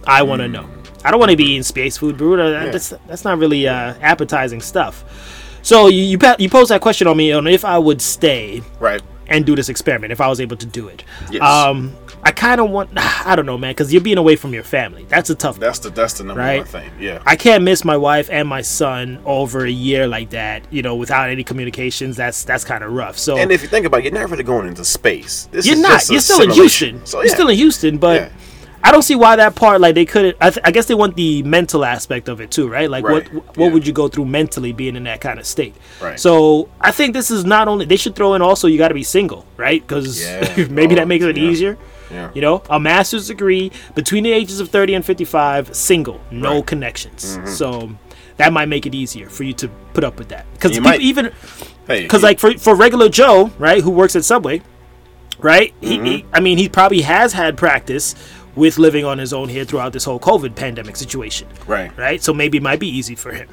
I 0.05 0.23
want 0.23 0.41
to 0.41 0.47
know. 0.47 0.67
I 1.03 1.11
don't 1.11 1.19
want 1.19 1.31
to 1.31 1.37
be 1.37 1.43
eating 1.45 1.63
space 1.63 1.97
food, 1.97 2.17
bro. 2.17 2.37
That- 2.37 2.71
That's 2.71 2.89
that's 3.07 3.25
not 3.25 3.39
really 3.39 3.67
uh, 3.67 3.95
appetizing 4.01 4.61
stuff. 4.61 5.03
So 5.61 5.87
you 5.87 6.03
you, 6.03 6.17
you 6.39 6.49
posed 6.49 6.71
that 6.71 6.81
question 6.81 7.07
on 7.07 7.17
me 7.17 7.31
on 7.31 7.47
if 7.47 7.63
I 7.65 7.77
would 7.77 8.01
stay 8.01 8.61
Right. 8.79 9.01
and 9.27 9.45
do 9.45 9.55
this 9.55 9.69
experiment 9.69 10.11
if 10.11 10.19
I 10.21 10.27
was 10.27 10.41
able 10.41 10.57
to 10.57 10.65
do 10.65 10.87
it. 10.87 11.03
Yes. 11.31 11.41
Um, 11.41 11.95
I 12.23 12.31
kind 12.31 12.61
of 12.61 12.69
want. 12.69 12.91
I 12.97 13.35
don't 13.35 13.45
know, 13.45 13.57
man, 13.57 13.71
because 13.71 13.91
you're 13.91 14.01
being 14.01 14.17
away 14.17 14.35
from 14.35 14.53
your 14.53 14.63
family. 14.63 15.05
That's 15.09 15.29
a 15.29 15.35
tough. 15.35 15.59
That's 15.59 15.79
the 15.79 15.89
that's 15.89 16.13
the 16.13 16.23
number 16.23 16.41
Right. 16.41 16.57
one 16.59 16.67
thing. 16.67 16.91
Yeah. 16.99 17.21
I 17.25 17.35
can't 17.35 17.63
miss 17.63 17.83
my 17.85 17.97
wife 17.97 18.29
and 18.31 18.47
my 18.47 18.61
son 18.61 19.19
over 19.25 19.65
a 19.65 19.69
year 19.71 20.07
like 20.07 20.29
that. 20.31 20.63
You 20.71 20.81
know, 20.83 20.95
without 20.95 21.29
any 21.29 21.43
communications. 21.43 22.15
That's 22.17 22.43
that's 22.43 22.63
kind 22.63 22.83
of 22.83 22.91
rough. 22.93 23.17
So 23.17 23.37
and 23.37 23.51
if 23.51 23.61
you 23.63 23.67
think 23.67 23.85
about 23.85 23.99
it, 24.01 24.03
you're 24.05 24.13
not 24.13 24.29
really 24.29 24.43
going 24.43 24.67
into 24.67 24.85
space. 24.85 25.47
This 25.51 25.65
you're 25.65 25.77
not. 25.77 26.07
You're 26.09 26.21
still 26.21 26.41
in. 26.41 26.51
Houston. 26.51 27.05
So, 27.05 27.21
You're 27.21 27.29
still 27.33 27.49
in 27.49 27.57
Houston, 27.57 27.97
but 27.97 28.21
Yeah. 28.21 28.29
I 28.83 28.91
don't 28.91 29.01
see 29.03 29.15
why 29.15 29.35
that 29.35 29.55
part. 29.55 29.79
Like 29.81 29.95
they 29.95 30.05
couldn't. 30.05 30.37
I, 30.41 30.49
th- 30.49 30.61
I 30.65 30.71
guess 30.71 30.85
they 30.87 30.95
want 30.95 31.15
the 31.15 31.43
mental 31.43 31.85
aspect 31.85 32.27
of 32.29 32.41
it 32.41 32.51
too, 32.51 32.67
right? 32.67 32.89
Like 32.89 33.03
Right. 33.05 33.31
what 33.33 33.45
what 33.57 33.65
Yeah. 33.67 33.71
would 33.73 33.85
you 33.87 33.93
go 33.93 34.07
through 34.07 34.25
mentally 34.25 34.73
being 34.73 34.95
in 34.95 35.03
that 35.03 35.21
kind 35.21 35.39
of 35.39 35.45
state? 35.45 35.75
Right. 36.01 36.19
So 36.19 36.69
I 36.79 36.91
think 36.91 37.13
this 37.13 37.29
is 37.31 37.45
not 37.45 37.67
only 37.67 37.85
they 37.85 37.97
should 37.97 38.15
throw 38.15 38.33
in 38.33 38.41
also 38.41 38.67
you 38.67 38.77
got 38.77 38.87
to 38.89 38.93
be 38.95 39.03
single, 39.03 39.45
right? 39.57 39.81
Because 39.85 40.21
Yeah. 40.21 40.65
maybe 40.69 40.93
Oh, 40.95 40.97
that 40.97 41.07
makes 41.07 41.23
it 41.25 41.37
yeah. 41.37 41.43
easier. 41.43 41.77
Yeah. 42.11 42.29
You 42.33 42.41
know, 42.41 42.61
a 42.69 42.79
master's 42.79 43.27
degree 43.27 43.71
between 43.95 44.23
the 44.23 44.31
ages 44.33 44.59
of 44.59 44.67
30 44.69 44.95
and 44.95 45.05
55, 45.05 45.73
single, 45.75 46.19
no 46.29 46.49
Right. 46.49 46.57
Mm-hmm. 46.57 46.65
connections. 46.65 47.39
So 47.45 47.91
that 48.37 48.51
might 48.51 48.67
make 48.67 48.85
it 48.85 48.93
easier 48.93 49.29
for 49.29 49.43
you 49.43 49.53
to 49.53 49.69
put 49.93 50.03
up 50.03 50.17
with 50.17 50.27
that. 50.29 50.45
Because 50.53 50.77
even 50.77 51.31
Hey, 51.87 52.01
because 52.01 52.21
you- 52.21 52.27
like 52.27 52.39
for 52.39 52.57
for 52.57 52.75
regular 52.75 53.07
Joe, 53.09 53.51
right, 53.59 53.81
who 53.81 53.91
works 53.91 54.15
at 54.15 54.23
Subway, 54.25 54.61
right? 55.39 55.73
Mm-hmm. 55.81 56.05
He, 56.05 56.11
he, 56.17 56.25
I 56.33 56.39
mean, 56.39 56.57
he 56.57 56.67
probably 56.69 57.01
has 57.01 57.33
had 57.33 57.57
practice 57.57 58.15
with 58.55 58.77
living 58.77 59.05
on 59.05 59.17
his 59.17 59.33
own 59.33 59.49
here 59.49 59.65
throughout 59.65 59.93
this 59.93 60.03
whole 60.03 60.19
COVID 60.19 60.55
pandemic 60.55 60.95
situation, 60.95 61.47
right. 61.67 61.95
right? 61.97 62.21
So 62.21 62.33
maybe 62.33 62.57
it 62.57 62.63
might 62.63 62.79
be 62.79 62.87
easy 62.87 63.15
for 63.15 63.31
him. 63.31 63.49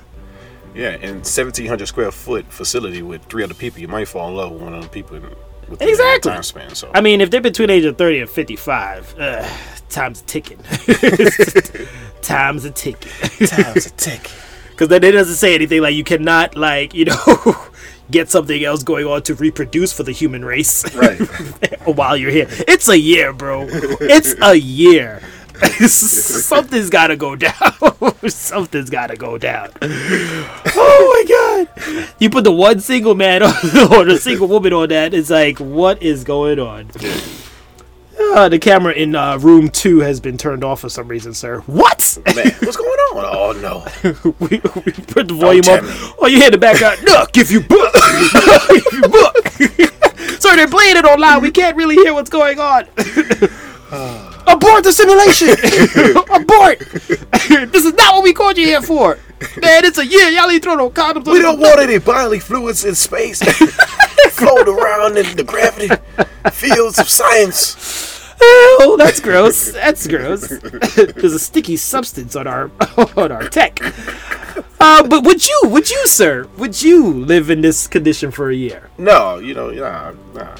Yeah, 0.75 0.97
in 0.97 1.17
1,700 1.17 1.87
square 1.87 2.11
foot 2.11 2.47
facility 2.53 3.03
with 3.03 3.25
three 3.25 3.43
other 3.43 3.55
people, 3.55 3.81
you 3.81 3.89
might 3.89 4.07
fall 4.07 4.29
in 4.29 4.37
love 4.37 4.53
with 4.53 4.63
one 4.63 4.75
of 4.75 4.83
the 4.83 4.89
people 4.89 5.17
in, 5.17 5.23
within 5.23 5.79
that 5.79 5.89
Exactly. 5.89 6.33
time 6.33 6.43
span. 6.43 6.75
So 6.75 6.91
I 6.95 7.01
mean, 7.01 7.21
if 7.21 7.31
they're 7.31 7.41
between 7.41 7.69
the 7.69 7.75
age 7.75 7.85
of 7.85 7.97
30 7.97 8.21
and 8.21 8.31
55, 8.31 9.19
uh, 9.19 9.49
time's 9.89 10.23
ticking. 10.23 10.59
time's 12.23 12.65
a 12.65 12.71
ticking. 12.71 13.47
time's 13.47 13.87
a 13.87 13.91
tick. 13.91 14.31
Because 14.71 14.89
then 14.89 15.03
it 15.05 15.13
doesn't 15.13 15.37
say 15.37 15.55
anything 15.55 15.81
like 15.83 15.95
you 15.95 16.05
cannot, 16.05 16.57
like, 16.57 16.95
you 16.95 17.07
know, 17.07 17.17
get 18.11 18.29
something 18.29 18.65
else 18.65 18.83
going 18.83 19.07
on 19.07 19.23
to 19.23 19.35
reproduce 19.35 19.93
for 19.93 20.03
the 20.03 20.13
human 20.13 20.45
race. 20.45 20.85
Right. 20.95 21.21
while 21.85 22.17
you're 22.17 22.31
here. 22.31 22.47
It's 22.51 22.89
a 22.89 22.99
year, 22.99 23.33
bro. 23.33 23.67
It's 23.69 24.35
a 24.41 24.55
year. 24.55 25.21
Something's 25.89 26.89
got 26.89 27.09
to 27.09 27.17
go 27.17 27.35
down. 27.35 27.53
Something's 28.29 28.91
got 28.91 29.09
to 29.09 29.17
go 29.17 29.39
down. 29.39 29.71
Oh 29.83 31.25
my 31.27 31.67
god! 31.75 32.09
You 32.21 32.31
put 32.31 32.45
the 32.45 32.53
one 32.53 32.79
single 32.79 33.17
man 33.17 33.43
on, 33.43 33.53
or 33.93 34.05
the 34.05 34.19
single 34.21 34.47
woman 34.47 34.73
on 34.73 34.89
that. 34.91 35.15
It's 35.15 35.31
like, 35.31 35.59
what 35.59 36.01
is 36.01 36.23
going 36.23 36.61
on? 36.61 36.91
Uh, 38.35 38.49
the 38.49 38.59
camera 38.59 38.93
in 38.93 39.15
uh, 39.15 39.39
room 39.39 39.69
two 39.69 40.01
has 40.01 40.21
been 40.21 40.37
turned 40.37 40.63
off 40.63 40.81
for 40.81 40.89
some 40.89 41.09
reason, 41.09 41.33
sir. 41.35 41.61
What? 41.61 42.19
Man, 42.35 42.47
what's 42.61 42.77
going 42.77 42.89
on? 42.89 43.25
Oh 43.25 43.53
no. 43.61 43.87
we, 44.39 44.59
we 44.59 44.93
put 44.93 45.29
the 45.29 45.35
volume 45.35 45.65
up. 45.69 45.83
me. 45.83 45.89
Oh, 46.19 46.27
you 46.27 46.37
hear 46.39 46.51
the 46.51 46.59
background? 46.59 47.03
Look, 47.03 47.37
if 47.37 47.51
you 47.51 47.61
book, 47.61 47.93
if 47.95 48.93
you 48.93 49.03
book. 49.03 49.49
Sir, 50.41 50.57
they're 50.57 50.69
playing 50.69 50.97
it 50.97 51.05
online. 51.05 51.43
We 51.43 51.51
can't 51.51 51.77
really 51.77 51.97
hear 51.97 52.15
what's 52.15 52.31
going 52.31 52.59
on. 52.61 52.85
Abort 54.47 54.85
the 54.85 54.93
simulation! 54.93 55.49
Abort! 56.33 56.79
this 57.73 57.85
is 57.85 57.93
not 57.95 58.15
what 58.15 58.25
we 58.25 58.33
called 58.33 58.57
you 58.57 58.67
here 58.67 58.83
for. 58.83 59.19
Man, 59.61 59.85
it's 59.85 59.99
a 59.99 60.07
year. 60.07 60.29
Y'all 60.31 60.51
ain't 60.51 60.63
throwing 60.63 60.79
no 60.79 60.91
condoms. 60.91 61.31
We 61.31 61.41
don't 61.41 61.61
want 61.61 61.81
any 61.81 61.99
bodily 61.99 62.41
fluids 62.41 62.85
in 62.85 62.95
space 62.95 63.43
float 64.39 64.69
around 64.69 65.19
in 65.19 65.37
the 65.37 65.45
gravity 65.45 65.89
fields 66.53 66.99
of 66.99 67.09
science. 67.09 68.18
Oh, 68.41 68.97
that's 68.99 69.21
gross. 69.21 69.73
That's 69.79 70.07
gross. 70.07 70.49
There's 70.97 71.35
a 71.35 71.39
sticky 71.39 71.77
substance 71.77 72.37
on 72.37 72.47
our 72.47 72.71
on 73.17 73.33
our 73.33 73.49
tech. 73.49 73.81
Uh, 74.81 75.07
but 75.07 75.25
would 75.25 75.47
you, 75.47 75.61
would 75.65 75.91
you, 75.91 76.07
sir, 76.07 76.47
would 76.57 76.81
you 76.81 77.07
live 77.13 77.51
in 77.51 77.61
this 77.61 77.87
condition 77.89 78.31
for 78.31 78.51
a 78.51 78.55
year? 78.55 78.91
No, 78.97 79.39
you 79.39 79.55
know, 79.55 79.71
nah, 79.71 80.13
nah. 80.35 80.57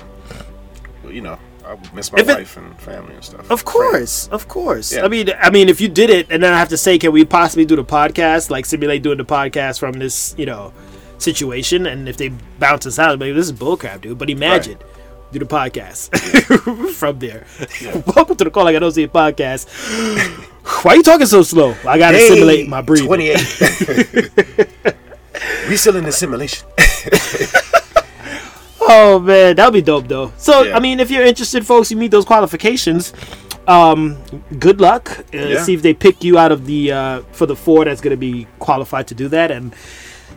Well, 1.03 1.13
you 1.13 1.21
know, 1.21 1.39
I 1.65 1.75
would 1.75 1.95
miss 1.95 2.13
my 2.13 2.19
it- 2.21 2.27
wife 2.27 2.57
and 2.57 2.79
family 2.81 3.15
and 3.15 3.25
stuff. 3.25 3.51
Of 3.51 3.65
course, 3.65 4.29
of 4.29 4.49
course. 4.49 4.93
Yeah. 4.93 5.05
I 5.05 5.09
mean, 5.09 5.31
I 5.41 5.51
mean, 5.51 5.69
if 5.69 5.81
you 5.81 5.89
did 5.89 6.11
it, 6.11 6.27
and 6.31 6.43
then 6.43 6.53
I 6.53 6.59
have 6.59 6.71
to 6.71 6.77
say, 6.77 6.99
can 6.99 7.13
we 7.13 7.25
possibly 7.25 7.65
do 7.65 7.77
the 7.77 7.85
podcast, 7.85 8.51
like 8.51 8.67
simulate 8.67 9.03
doing 9.03 9.19
the 9.19 9.25
podcast 9.25 9.79
from 9.79 9.93
this, 9.95 10.35
you 10.37 10.47
know, 10.47 10.73
situation? 11.19 11.87
And 11.87 12.09
if 12.09 12.17
they 12.17 12.31
bounce 12.59 12.87
us 12.87 12.99
out, 12.99 13.19
maybe 13.19 13.35
this 13.35 13.47
is 13.47 13.53
bullcrap, 13.53 14.01
dude. 14.01 14.19
But 14.19 14.31
imagine. 14.31 14.79
Do 15.31 15.39
the 15.39 15.45
podcast 15.45 16.09
from 16.95 17.19
there. 17.19 17.45
Welcome 18.17 18.37
to 18.37 18.45
the 18.45 18.51
Call 18.51 18.65
Like 18.65 18.77
I 18.77 18.79
Don't 18.79 18.93
See 18.93 19.07
podcast. 19.07 19.69
Why 20.85 20.93
are 20.93 20.97
you 20.97 21.03
talking 21.03 21.27
so 21.27 21.43
slow? 21.43 21.75
I 21.87 21.99
gotta 21.99 22.17
Hey, 22.17 22.29
simulate 22.29 22.67
my 22.69 22.81
breathing. 22.81 23.07
28. 23.09 23.37
we 25.69 25.77
still 25.77 25.97
in 25.97 26.05
the 26.05 26.13
simulation. 26.13 26.67
Oh 28.81 29.19
man, 29.19 29.57
that'd 29.57 29.75
be 29.75 29.83
dope 29.83 30.09
though. 30.09 30.33
So 30.39 30.63
Yeah. 30.63 30.77
I 30.77 30.81
mean, 30.81 30.99
if 30.99 31.11
you're 31.11 31.25
interested, 31.25 31.67
folks, 31.67 31.91
you 31.91 31.99
meet 31.99 32.11
those 32.11 32.25
qualifications. 32.25 33.13
Um, 33.67 34.17
good 34.59 34.81
luck. 34.81 35.11
Uh, 35.35 35.39
Yeah. 35.39 35.63
See 35.63 35.75
if 35.75 35.83
they 35.83 35.93
pick 35.93 36.25
you 36.25 36.39
out 36.39 36.53
of 36.53 36.65
the 36.65 36.93
uh, 36.93 37.21
for 37.33 37.45
the 37.45 37.57
four 37.57 37.85
that's 37.85 38.01
going 38.01 38.13
to 38.13 38.17
be 38.17 38.47
qualified 38.61 39.09
to 39.09 39.15
do 39.15 39.29
that, 39.29 39.51
and 39.51 39.75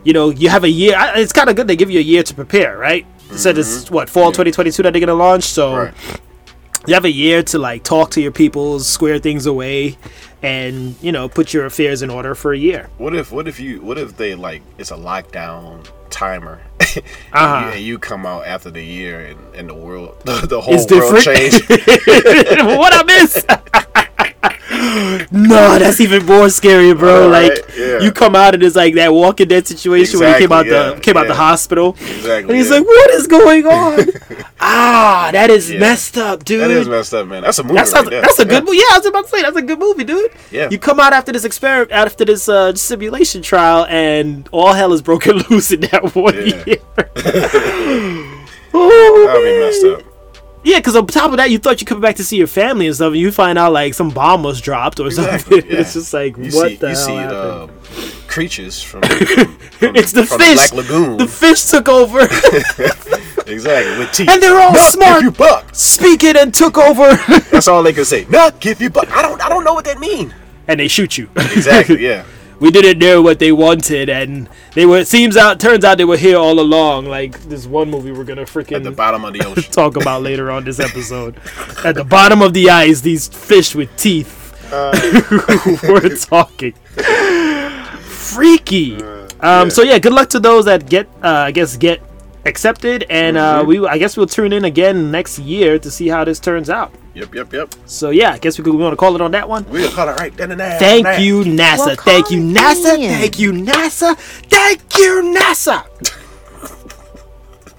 you 0.04 0.12
know 0.12 0.32
you 0.32 0.50
have 0.50 0.66
a 0.66 0.70
year. 0.70 0.96
It's 1.16 1.32
kind 1.32 1.50
of 1.50 1.56
good 1.56 1.68
they 1.68 1.78
give 1.78 1.90
you 1.90 2.00
a 2.00 2.04
year 2.04 2.24
to 2.24 2.34
prepare, 2.34 2.78
right? 2.78 3.06
So 3.36 3.50
it's 3.50 3.90
what 3.92 4.10
fall 4.10 4.32
2022 4.32 4.84
that 4.84 4.92
they're 4.94 5.06
to 5.08 5.14
launch. 5.14 5.44
So 5.44 5.76
Right. 5.76 5.94
you 6.88 6.94
have 6.94 7.06
a 7.06 7.12
year 7.12 7.44
to 7.44 7.60
like 7.60 7.84
talk 7.84 8.12
to 8.12 8.22
your 8.22 8.32
people, 8.32 8.80
square 8.80 9.20
things 9.20 9.46
away, 9.46 9.98
and 10.42 10.96
you 11.02 11.12
know 11.12 11.30
put 11.30 11.54
your 11.54 11.66
affairs 11.66 12.02
in 12.02 12.10
order 12.10 12.36
for 12.36 12.54
a 12.54 12.58
year. 12.58 12.90
What 12.98 13.16
if 13.16 13.32
what 13.32 13.48
if 13.48 13.60
you 13.60 13.82
what 13.82 13.98
if 13.98 14.18
they 14.18 14.36
like 14.36 14.62
it's 14.78 14.92
a 14.92 14.96
lockdown 14.98 15.88
timer 16.10 16.60
and, 16.80 17.04
Uh-huh. 17.32 17.66
you, 17.68 17.72
and 17.74 17.82
you 17.82 17.98
come 17.98 18.26
out 18.26 18.46
after 18.46 18.70
the 18.70 18.84
year 18.84 19.22
and, 19.28 19.56
and 19.56 19.70
the 19.70 19.74
world 19.74 20.20
the, 20.26 20.46
the 20.48 20.60
whole 20.60 20.74
world 20.76 20.90
different. 20.90 21.24
changed 21.24 21.70
what 21.70 22.94
I 22.94 23.04
miss? 23.06 23.46
no, 25.32 25.78
that's 25.78 26.00
even 26.02 26.26
more 26.26 26.50
scary, 26.50 26.94
bro. 26.94 27.24
All 27.24 27.30
like 27.30 27.54
yeah. 27.78 28.00
you 28.00 28.12
come 28.12 28.36
out 28.36 28.56
and 28.56 28.64
it's 28.64 28.76
like 28.76 28.96
that 28.96 29.14
Walking 29.14 29.48
Dead 29.48 29.68
situation 29.68 30.20
where 30.20 30.34
he 30.34 30.40
came 30.42 30.52
out 30.52 30.66
Exactly, 30.66 30.90
the 30.90 30.96
yeah, 30.96 31.00
came 31.02 31.18
out 31.18 31.28
the 31.28 31.36
hospital, 31.36 31.92
exactly 32.00 32.38
and 32.50 32.52
he's 32.52 32.70
yeah. 32.70 32.78
like, 32.78 32.86
"What 32.88 33.10
is 33.12 33.28
going 33.28 33.68
on?" 33.68 34.00
ah, 34.60 35.30
that 35.34 35.50
is 35.52 35.70
Yeah. 35.72 35.80
messed 35.80 36.18
up, 36.18 36.44
dude. 36.44 36.62
that 36.62 36.72
is 36.72 36.88
messed 36.90 37.14
up 37.14 37.28
man 37.28 37.44
that's 37.44 37.60
a 37.60 37.64
movie 37.64 37.76
That 37.76 37.88
sounds, 37.88 38.10
right 38.10 38.22
that's 38.22 38.40
a 38.40 38.46
good 38.46 38.54
Yeah. 38.54 38.60
movie. 38.62 38.78
Yeah, 38.78 38.84
I 38.92 38.98
was 38.98 39.06
about 39.06 39.24
to 39.26 39.30
say 39.30 39.42
that's 39.44 39.58
a 39.58 39.62
good 39.62 39.80
movie, 39.80 40.04
dude. 40.04 40.32
Yeah. 40.52 40.70
You 40.72 40.80
come 40.80 41.00
out 41.00 41.14
after 41.14 41.32
this 41.32 41.44
experiment, 41.46 41.92
after 41.92 42.26
this 42.26 42.50
uh, 42.50 42.74
simulation 42.76 43.42
trial, 43.44 43.86
and 43.88 44.50
all 44.52 44.74
hell 44.74 44.94
is 44.94 45.02
broken 45.02 45.38
loose 45.50 45.72
in 45.72 45.82
that 45.82 46.16
one 46.16 46.36
Yeah. 46.36 46.64
year. 46.66 46.78
oh, 48.74 49.26
that'd 49.28 49.44
be 49.44 49.60
messed 49.60 49.86
up 50.08 50.11
Yeah, 50.64 50.78
because 50.78 50.96
on 50.96 51.08
top 51.08 51.32
of 51.32 51.38
that, 51.38 51.50
you 51.50 51.58
thought 51.58 51.82
you 51.82 51.88
coming 51.88 52.02
back 52.04 52.18
to 52.18 52.24
see 52.24 52.38
your 52.38 52.46
family 52.48 52.86
and 52.86 52.96
stuff, 52.96 53.08
and 53.08 53.18
you 53.18 53.32
find 53.32 53.58
out 53.58 53.74
like 53.74 53.94
some 53.96 54.10
bomb 54.12 54.44
was 54.44 54.62
dropped 54.62 55.00
or 55.00 55.08
Exactly, 55.08 55.60
something. 55.62 55.72
yeah. 55.72 55.80
It's 55.80 55.94
just 55.94 56.14
like 56.14 56.38
you 56.38 56.52
what 56.52 56.70
see 56.70 56.76
the 56.76 56.88
you 56.90 56.96
hell 56.96 57.06
see 57.06 57.16
happened? 57.16 57.72
uh, 57.72 58.28
creatures 58.28 58.82
from, 58.82 59.02
from, 59.04 59.58
from 59.58 59.96
it's 59.96 60.12
the 60.12 60.24
from 60.26 60.40
fish. 60.40 60.70
Black 60.72 60.74
Lagoon 60.74 61.18
The 61.18 61.28
fish 61.28 61.64
took 61.66 61.90
over, 61.90 62.20
exactly 63.48 63.98
with 63.98 64.12
teeth 64.14 64.30
and 64.30 64.42
they're 64.42 64.60
all 64.60 64.72
Not 64.74 64.94
smart, 64.94 65.16
give 65.16 65.24
you 65.24 65.32
buck 65.32 65.66
speaking 65.74 66.38
and 66.38 66.54
took 66.54 66.78
over, 66.78 67.16
that's 67.52 67.68
all 67.68 67.82
they 67.84 67.94
can 67.94 68.06
say 68.06 68.26
not 68.30 68.60
give 68.60 68.82
you 68.82 68.90
buck 68.90 69.10
I 69.12 69.22
don't 69.22 69.42
I 69.44 69.50
don't 69.50 69.64
know 69.64 69.74
what 69.74 69.86
that 69.86 70.00
mean 70.00 70.34
and 70.68 70.80
they 70.80 70.88
shoot 70.88 71.18
you. 71.18 71.30
exactly 71.36 72.04
yeah 72.06 72.24
we 72.62 72.72
didn't 72.72 73.00
know 73.00 73.22
what 73.22 73.40
they 73.40 73.52
wanted, 73.52 74.08
and 74.08 74.48
they 74.76 74.86
were. 74.86 75.00
It 75.00 75.08
seems 75.08 75.36
out. 75.36 75.60
Turns 75.60 75.84
out 75.84 75.98
they 75.98 76.06
were 76.06 76.16
here 76.16 76.38
all 76.38 76.60
along. 76.60 77.08
Like 77.08 77.42
this 77.50 77.66
one 77.66 77.90
movie 77.90 78.12
we're 78.14 78.24
gonna 78.24 78.44
freaking 78.46 78.78
at 78.78 78.84
the 78.84 78.92
bottom 78.92 79.26
of 79.26 79.34
the 79.34 79.44
ocean 79.46 79.72
talk 79.72 79.98
about 79.98 80.22
later 80.22 80.50
on 80.52 80.64
this 80.64 80.80
episode. 80.80 81.36
At 81.84 81.96
the 81.96 82.04
bottom 82.06 82.42
of 82.42 82.54
the 82.54 82.70
ice, 82.70 83.02
these 83.02 83.28
fish 83.28 83.76
with 83.76 83.90
teeth 83.98 84.38
Uh. 84.72 84.94
were 85.90 86.16
talking. 86.16 86.74
Freaky. 88.00 89.02
Uh, 89.02 89.28
Um. 89.42 89.70
So 89.72 89.82
yeah, 89.82 89.98
good 89.98 90.14
luck 90.14 90.30
to 90.30 90.40
those 90.40 90.66
that 90.66 90.88
get. 90.88 91.08
Uh, 91.24 91.50
I 91.50 91.52
guess 91.52 91.76
get 91.78 92.00
accepted, 92.46 93.06
and 93.10 93.38
uh, 93.38 93.64
we. 93.66 93.84
I 93.86 93.98
guess 93.98 94.16
we'll 94.16 94.28
tune 94.30 94.54
in 94.54 94.66
again 94.66 95.10
next 95.10 95.40
year 95.40 95.80
to 95.80 95.90
see 95.90 96.08
how 96.10 96.24
this 96.24 96.40
turns 96.40 96.70
out. 96.70 96.94
Yep 97.14 97.34
yep 97.34 97.52
yep 97.54 97.74
So 97.86 98.10
yeah, 98.10 98.32
I 98.32 98.38
guess 98.38 98.58
we 98.58 98.64
could. 98.64 98.74
We 98.74 98.82
want 98.82 98.94
to 98.94 98.98
call 98.98 99.16
it 99.16 99.22
on 99.22 99.32
that 99.32 99.48
one. 99.48 99.66
we'll 99.70 99.92
call 99.92 100.10
it 100.10 100.18
right 100.20 100.36
then 100.36 100.52
and 100.52 100.60
there 100.60 100.80
Thank 100.80 101.04
now. 101.04 101.18
you, 101.18 101.44
NASA. 101.44 101.78
Well, 101.88 101.96
Thank 101.98 102.32
you, 102.32 102.42
NASA. 102.42 102.96
Thank 102.98 103.40
you, 103.40 103.52
NASA. 103.52 104.16
Thank 104.18 104.98
you, 104.98 105.22
NASA. 105.38 105.86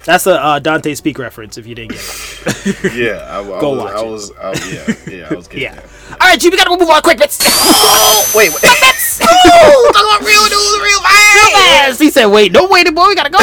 That's 0.05 0.27
a 0.27 0.41
uh, 0.41 0.59
Dante's 0.59 0.99
Peak 0.99 1.17
reference. 1.17 1.57
If 1.57 1.65
you 1.65 1.75
didn't 1.75 1.91
get 1.91 1.99
it. 2.01 2.93
Yeah, 2.93 3.25
I, 3.29 3.39
I 3.39 3.59
Go 3.59 3.71
was, 3.71 3.79
watch 3.79 3.93
I 3.95 4.01
it. 4.01 4.09
was, 4.09 4.31
I 4.31 4.49
was, 4.49 4.73
yeah, 4.73 5.15
yeah, 5.15 5.27
I 5.29 5.33
was 5.33 5.47
getting 5.47 5.63
Yeah. 5.75 5.79
All 6.11 6.27
right, 6.27 6.39
G, 6.39 6.49
we 6.49 6.57
gotta 6.57 6.69
move 6.69 6.81
on 6.89 7.01
quick. 7.01 7.19
Let's. 7.19 7.39
Oh, 7.43 8.31
wait, 8.35 8.49
wait. 8.51 8.59
oh, 8.63 9.91
talk 9.93 10.03
about 10.03 10.27
real 10.27 10.43
news, 10.43 10.79
real 10.81 10.99
fast. 11.01 12.01
He 12.01 12.09
said, 12.09 12.27
"Wait, 12.27 12.51
no 12.51 12.67
waiting, 12.67 12.93
boy. 12.93 13.07
We 13.07 13.15
gotta 13.15 13.29
go." 13.29 13.39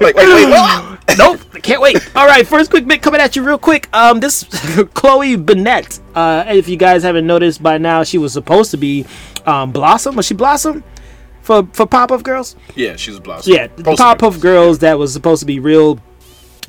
wait, 0.00 0.14
wait, 0.14 0.14
wait, 0.16 0.46
wait. 0.46 1.18
nope, 1.18 1.40
can't 1.62 1.80
wait. 1.80 1.96
All 2.14 2.26
right, 2.26 2.46
first 2.46 2.70
quick 2.70 2.86
bit 2.86 3.02
coming 3.02 3.20
at 3.20 3.34
you 3.34 3.42
real 3.42 3.58
quick. 3.58 3.88
Um, 3.94 4.20
this 4.20 4.44
Chloe 4.94 5.36
Bennet. 5.36 6.00
Uh, 6.14 6.44
if 6.48 6.68
you 6.68 6.76
guys 6.76 7.02
haven't 7.02 7.26
noticed 7.26 7.62
by 7.62 7.78
now, 7.78 8.04
she 8.04 8.18
was 8.18 8.32
supposed 8.32 8.70
to 8.72 8.76
be 8.76 9.06
um 9.46 9.72
Blossom. 9.72 10.16
Was 10.16 10.26
she 10.26 10.34
Blossom 10.34 10.84
for 11.48 11.66
for 11.72 11.86
Pop 11.86 12.12
Up 12.12 12.22
Girls? 12.22 12.56
Yeah, 12.76 12.96
she 12.96 13.10
was 13.10 13.20
blossom. 13.20 13.54
Yeah, 13.54 13.68
the 13.68 13.78
Supposed 13.78 13.98
to 13.98 14.04
be 14.04 14.26
Powerpuff 14.26 14.40
Girls 14.40 14.78
that 14.80 14.98
was 14.98 15.14
supposed 15.14 15.40
to 15.40 15.46
be 15.46 15.58
real, 15.60 15.98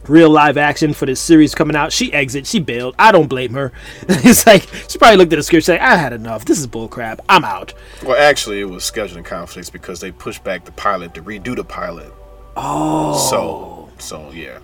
real 0.07 0.29
live 0.29 0.57
action 0.57 0.93
for 0.93 1.05
this 1.05 1.19
series 1.19 1.53
coming 1.53 1.75
out. 1.75 1.91
She 1.91 2.13
exit, 2.13 2.47
she 2.47 2.61
bailed. 2.61 2.95
I 2.97 3.11
don't 3.11 3.27
blame 3.27 3.53
her. 3.53 3.73
it's 4.07 4.47
like 4.47 4.63
she 4.87 4.97
probably 4.97 5.17
looked 5.17 5.33
at 5.33 5.35
the 5.35 5.43
script, 5.43 5.65
say, 5.65 5.77
"I 5.77 5.97
had 5.97 6.13
enough. 6.13 6.45
This 6.45 6.59
is 6.59 6.65
bullcrap. 6.65 7.19
I'm 7.27 7.43
out." 7.43 7.73
Well, 8.05 8.15
actually, 8.17 8.61
it 8.61 8.69
was 8.69 8.83
scheduling 8.83 9.25
conflicts 9.25 9.69
because 9.69 9.99
they 9.99 10.11
pushed 10.11 10.45
back 10.45 10.63
the 10.63 10.71
pilot 10.71 11.13
to 11.15 11.21
redo 11.21 11.57
the 11.57 11.65
pilot. 11.65 12.13
Oh. 12.55 13.17
So, 13.29 13.89
so 14.01 14.31
yeah. 14.31 14.59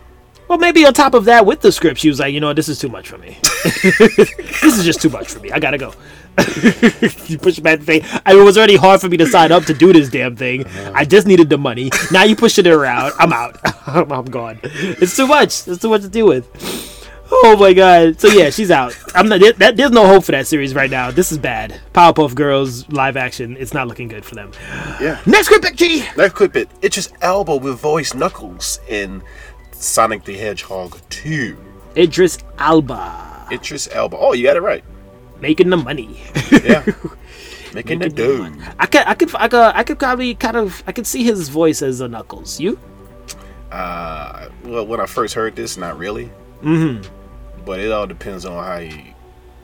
Well, 0.47 0.59
maybe 0.59 0.85
on 0.85 0.93
top 0.93 1.13
of 1.15 1.25
that, 1.25 1.45
with 1.45 1.59
the 1.59 1.71
script, 1.73 1.99
she 1.99 2.07
was 2.07 2.21
like, 2.21 2.33
"You 2.33 2.39
know, 2.39 2.47
what, 2.47 2.55
this 2.55 2.69
is 2.69 2.79
too 2.79 2.89
much 2.89 3.09
for 3.09 3.17
me. 3.17 3.37
this 3.83 4.63
is 4.63 4.85
just 4.85 5.01
too 5.01 5.09
much 5.09 5.27
for 5.27 5.39
me. 5.39 5.51
I 5.51 5.59
gotta 5.59 5.77
go." 5.77 5.93
you 7.27 7.37
push 7.37 7.59
back 7.59 7.79
the 7.79 7.85
thing. 7.85 8.01
I 8.25 8.33
mean, 8.33 8.41
it 8.41 8.45
was 8.45 8.57
already 8.57 8.75
hard 8.75 9.01
for 9.01 9.09
me 9.09 9.17
to 9.17 9.25
sign 9.25 9.51
up 9.51 9.63
to 9.65 9.73
do 9.73 9.93
this 9.93 10.09
damn 10.09 10.35
thing. 10.35 10.65
Uh-huh. 10.65 10.91
I 10.93 11.05
just 11.05 11.27
needed 11.27 11.49
the 11.49 11.57
money. 11.57 11.89
Now 12.11 12.23
you 12.23 12.35
pushing 12.35 12.65
it 12.65 12.71
around. 12.71 13.13
I'm 13.19 13.31
out. 13.31 13.57
I'm, 13.87 14.11
I'm 14.11 14.25
gone. 14.25 14.59
It's 14.63 15.15
too 15.15 15.27
much. 15.27 15.67
It's 15.67 15.81
too 15.81 15.89
much 15.89 16.01
to 16.01 16.09
deal 16.09 16.27
with. 16.27 16.47
Oh 17.31 17.57
my 17.59 17.73
god. 17.73 18.19
So 18.19 18.27
yeah, 18.27 18.49
she's 18.49 18.69
out. 18.69 18.95
I'm 19.15 19.27
not. 19.27 19.41
That, 19.57 19.77
there's 19.77 19.91
no 19.91 20.05
hope 20.05 20.25
for 20.25 20.31
that 20.33 20.45
series 20.47 20.75
right 20.75 20.89
now. 20.89 21.09
This 21.09 21.31
is 21.31 21.37
bad. 21.37 21.79
Powerpuff 21.93 22.35
Girls 22.35 22.87
live 22.89 23.17
action. 23.17 23.57
It's 23.57 23.73
not 23.73 23.87
looking 23.87 24.07
good 24.07 24.23
for 24.23 24.35
them. 24.35 24.51
Yeah. 25.01 25.19
Next 25.25 25.47
quick 25.47 25.61
pick, 25.61 25.75
G. 25.75 26.01
Clip 26.01 26.55
it. 26.55 26.69
It's 26.81 26.95
just 26.95 27.13
elbow 27.21 27.57
with 27.57 27.79
voice 27.79 28.13
Knuckles 28.13 28.79
in 28.87 29.23
Sonic 29.71 30.23
the 30.23 30.37
Hedgehog 30.37 30.99
2. 31.09 31.57
Idris 31.97 32.37
Alba 32.57 33.47
Idris 33.51 33.87
Elba. 33.91 34.17
Oh, 34.17 34.33
you 34.33 34.43
got 34.43 34.57
it 34.57 34.61
right. 34.61 34.83
Making 35.45 35.69
the 35.69 35.77
money. 35.77 36.19
Yeah. 36.51 36.83
Making 37.73 37.99
the 37.99 38.07
dough. 38.09 38.49
I 38.79 38.85
could, 38.85 39.01
I 39.05 39.13
could, 39.15 39.35
I 39.35 39.47
could, 39.49 39.59
I 39.75 39.83
could 39.83 39.99
probably 39.99 40.33
kind 40.33 40.55
of, 40.55 40.81
I 40.87 40.93
could 40.93 41.05
see 41.05 41.25
his 41.25 41.49
voice 41.49 41.81
as 41.81 41.99
a 41.99 42.07
Knuckles. 42.07 42.57
You? 42.57 42.79
Uh, 43.69 44.47
well, 44.63 44.87
when 44.87 45.01
I 45.01 45.05
first 45.05 45.33
heard 45.33 45.57
this, 45.57 45.75
not 45.75 45.97
really. 45.97 46.31
Mm-hmm. 46.63 47.03
But 47.65 47.81
it 47.81 47.91
all 47.91 48.07
depends 48.07 48.45
on 48.45 48.63
how 48.63 48.79
he. 48.79 49.13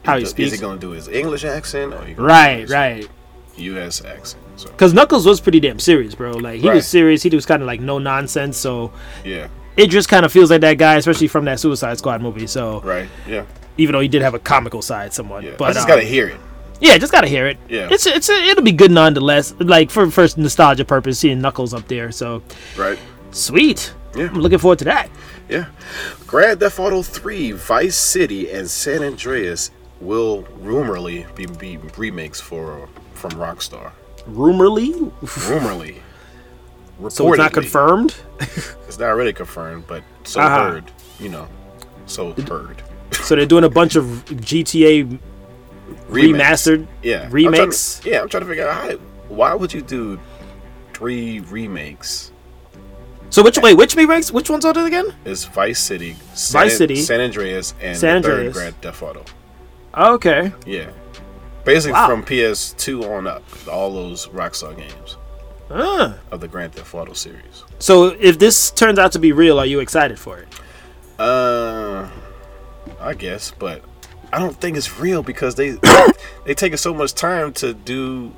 How 0.04 0.18
he 0.18 0.24
Is 0.24 0.32
speaks. 0.32 0.52
he 0.52 0.58
going 0.58 0.78
to 0.78 0.86
do 0.86 0.92
his 0.92 1.08
English 1.08 1.46
accent 1.46 1.94
or 1.94 2.04
he 2.04 2.14
Right, 2.16 2.68
right. 2.70 3.08
U.S. 3.56 4.04
accent? 4.04 4.44
So 4.58 4.68
Because 4.70 4.94
Knuckles 4.94 5.26
was 5.26 5.40
pretty 5.40 5.62
damn 5.62 5.80
serious, 5.80 6.14
bro. 6.14 6.32
Like 6.32 6.60
he 6.60 6.68
Right. 6.68 6.76
was 6.76 6.88
serious. 6.88 7.24
He 7.24 7.30
was 7.30 7.46
kind 7.46 7.62
of 7.64 7.68
like 7.68 7.80
no 7.80 7.98
nonsense. 7.98 8.58
So 8.58 8.92
yeah, 9.24 9.48
it 9.78 9.88
just 9.88 10.10
kind 10.10 10.26
of 10.26 10.34
feels 10.34 10.50
like 10.52 10.62
that 10.62 10.78
guy, 10.80 10.96
especially 10.96 11.28
from 11.30 11.46
that 11.46 11.60
Suicide 11.62 11.98
Squad 11.98 12.22
movie. 12.22 12.48
So 12.48 12.82
right. 12.82 13.08
Yeah, 13.26 13.46
even 13.82 13.94
though 13.94 14.00
he 14.00 14.08
did 14.08 14.22
have 14.22 14.34
a 14.34 14.40
comical 14.40 14.82
side, 14.82 15.14
somewhat. 15.14 15.44
yeah. 15.44 15.52
But 15.58 15.72
I 15.72 15.74
just 15.74 15.86
um, 15.86 15.90
gotta 15.90 16.04
hear 16.08 16.28
it. 16.30 16.40
Yeah, 16.80 16.98
just 16.98 17.12
gotta 17.12 17.28
hear 17.28 17.46
it. 17.48 17.58
Yeah. 17.70 17.90
it's 17.92 18.06
it's 18.08 18.30
it'll 18.30 18.64
be 18.64 18.72
good 18.72 18.92
nonetheless. 18.92 19.54
Like 19.60 19.92
for 19.92 20.10
first 20.10 20.38
nostalgia 20.38 20.86
purpose, 20.86 21.20
seeing 21.20 21.40
Knuckles 21.42 21.74
up 21.74 21.88
there. 21.88 22.12
So 22.12 22.42
Right. 22.78 22.98
sweet. 23.32 23.94
Yeah. 24.16 24.26
I'm 24.30 24.40
looking 24.42 24.58
forward 24.60 24.80
to 24.80 24.86
that. 24.86 25.10
Yeah. 25.48 25.66
Grand 26.28 26.60
Theft 26.60 26.80
Auto 26.80 27.02
3, 27.02 27.52
Vice 27.52 27.96
City, 27.96 28.50
and 28.52 28.70
San 28.70 29.04
Andreas 29.04 29.70
will 30.00 30.44
rumorly 30.62 31.34
be, 31.36 31.46
be 31.46 31.78
remakes 31.98 32.40
for 32.42 32.90
from 33.14 33.32
Rockstar. 33.32 33.92
Rumorly, 34.30 35.12
Rumorly. 35.22 35.98
so 37.10 37.30
it's 37.30 37.38
not 37.38 37.54
confirmed. 37.54 38.16
It's 38.40 38.98
not 38.98 39.10
really 39.16 39.34
confirmed, 39.34 39.86
but 39.88 40.04
so 40.24 40.42
Uh-huh. 40.42 40.72
heard. 40.72 40.92
You 41.20 41.30
know, 41.30 41.48
so 42.06 42.34
heard. 42.34 42.82
So 43.14 43.36
they're 43.36 43.46
doing 43.46 43.64
a 43.64 43.70
bunch 43.70 43.96
of 43.96 44.06
GTA 44.28 45.20
Remakes. 46.08 46.68
remastered 46.68 46.88
Yeah. 47.04 47.24
I'm 47.24 47.30
to- 47.30 47.36
remakes. 47.36 48.02
yeah, 48.04 48.22
I'm 48.22 48.30
trying 48.30 48.44
to 48.44 48.50
figure 48.50 48.68
out 48.68 48.92
how. 48.92 48.98
Why 49.30 49.54
would 49.54 49.74
you 49.74 49.82
do 49.82 50.20
three 50.94 51.40
remakes? 51.42 52.32
So 53.30 53.42
which 53.44 53.58
wait, 53.60 53.76
which 53.78 53.96
remakes? 53.96 54.32
Which 54.32 54.50
ones 54.50 54.66
are 54.66 54.72
it 54.72 54.86
again? 54.86 55.14
Is 55.24 55.46
Vice 55.46 55.80
City, 55.80 56.18
San, 56.34 56.64
Vice 56.64 56.78
City. 56.78 56.98
San 56.98 57.22
Andreas, 57.22 57.74
and 57.82 57.98
San 57.98 58.22
the 58.22 58.28
third 58.28 58.34
Andreas. 58.38 58.58
Grand 58.58 58.82
Theft 58.82 59.02
Auto. 59.02 59.24
Okay. 59.98 60.52
Yeah. 60.66 60.88
Basically 61.64 61.94
Wow. 61.94 62.08
from 62.08 62.24
PS2 62.24 63.04
on 63.10 63.28
up, 63.28 63.44
all 63.72 63.94
those 63.94 64.28
Rockstar 64.28 64.76
games 64.76 65.16
Ah. 65.70 66.16
of 66.32 66.42
the 66.42 66.48
Grand 66.50 66.74
Theft 66.74 66.94
Auto 66.94 67.14
series. 67.14 67.64
So 67.80 68.16
if 68.20 68.38
this 68.38 68.72
turns 68.72 69.00
out 69.00 69.14
to 69.14 69.20
be 69.20 69.32
real, 69.32 69.60
are 69.60 69.66
you 69.66 69.80
excited 69.80 70.20
for 70.20 70.40
it? 70.40 70.48
Uh, 71.20 71.24
I 73.02 73.14
guess, 73.14 73.52
but 73.58 73.84
I 74.32 74.40
don't 74.40 74.56
think 74.60 74.78
it's 74.78 75.00
real 75.00 75.24
because 75.24 75.56
they 75.56 75.72
they 76.46 76.54
taking 76.54 76.78
so 76.78 76.94
much 76.94 77.14
time 77.14 77.54
to 77.54 77.74
do 77.74 78.32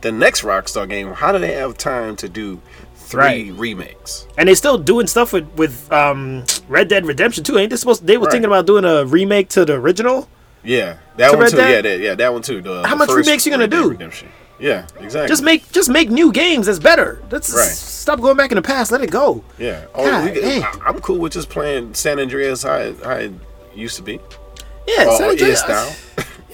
the 0.00 0.12
next 0.12 0.42
Rockstar 0.42 0.88
game. 0.88 1.12
How 1.12 1.32
do 1.32 1.38
they 1.38 1.54
have 1.54 1.76
time 1.78 2.16
to 2.16 2.28
do 2.28 2.60
three 2.94 3.50
remakes. 3.52 4.26
And 4.36 4.48
they 4.48 4.54
still 4.54 4.76
doing 4.78 5.06
stuff 5.06 5.32
with 5.32 5.48
with 5.56 5.90
um, 5.92 6.44
Red 6.68 6.88
Dead 6.88 7.06
Redemption 7.06 7.42
too. 7.42 7.58
Ain't 7.58 7.70
they 7.70 7.76
supposed? 7.76 8.06
They 8.06 8.18
were 8.18 8.24
Right. 8.26 8.32
thinking 8.32 8.46
about 8.46 8.66
doing 8.66 8.84
a 8.84 9.04
remake 9.06 9.48
to 9.50 9.64
the 9.64 9.74
original. 9.74 10.28
Yeah, 10.62 10.98
that 11.16 11.30
To 11.30 11.36
one 11.36 11.44
Red 11.44 11.50
too. 11.50 11.56
Dead? 11.56 11.70
Yeah, 11.84 11.90
that, 11.90 12.00
yeah, 12.00 12.14
that 12.16 12.32
one 12.32 12.42
too. 12.42 12.60
The, 12.60 12.82
How 12.82 12.90
the 12.90 12.96
much 12.96 13.10
remakes 13.10 13.46
you 13.46 13.52
gonna 13.52 13.62
Red 13.64 13.70
do? 13.70 13.88
Redemption. 13.90 14.28
Yeah, 14.60 14.86
exactly. 15.00 15.28
Just 15.28 15.42
make 15.42 15.70
just 15.72 15.88
make 15.88 16.10
new 16.10 16.32
games. 16.32 16.66
That's 16.66 16.78
better. 16.80 17.22
Let's 17.30 17.54
Right. 17.54 17.64
stop 17.68 18.20
going 18.20 18.36
back 18.36 18.50
in 18.50 18.56
the 18.56 18.62
past. 18.62 18.92
Let 18.92 19.00
it 19.00 19.10
go. 19.10 19.42
yeah. 19.58 19.86
Oh, 19.94 20.04
God 20.04 20.34
we. 20.34 20.62
I- 20.62 20.72
I'm 20.84 21.00
cool 21.00 21.18
with 21.18 21.32
just 21.32 21.48
playing 21.48 21.94
San 21.94 22.18
Andreas 22.20 22.62
how 22.64 22.74
it 22.76 23.32
used 23.78 23.96
to 23.96 24.02
be. 24.02 24.20
Yeah, 24.86 25.06
Or, 25.06 25.16
San 25.16 25.26
or 25.28 25.30
Andreas- 25.32 25.62
is 25.62 25.68
now. 25.68 25.90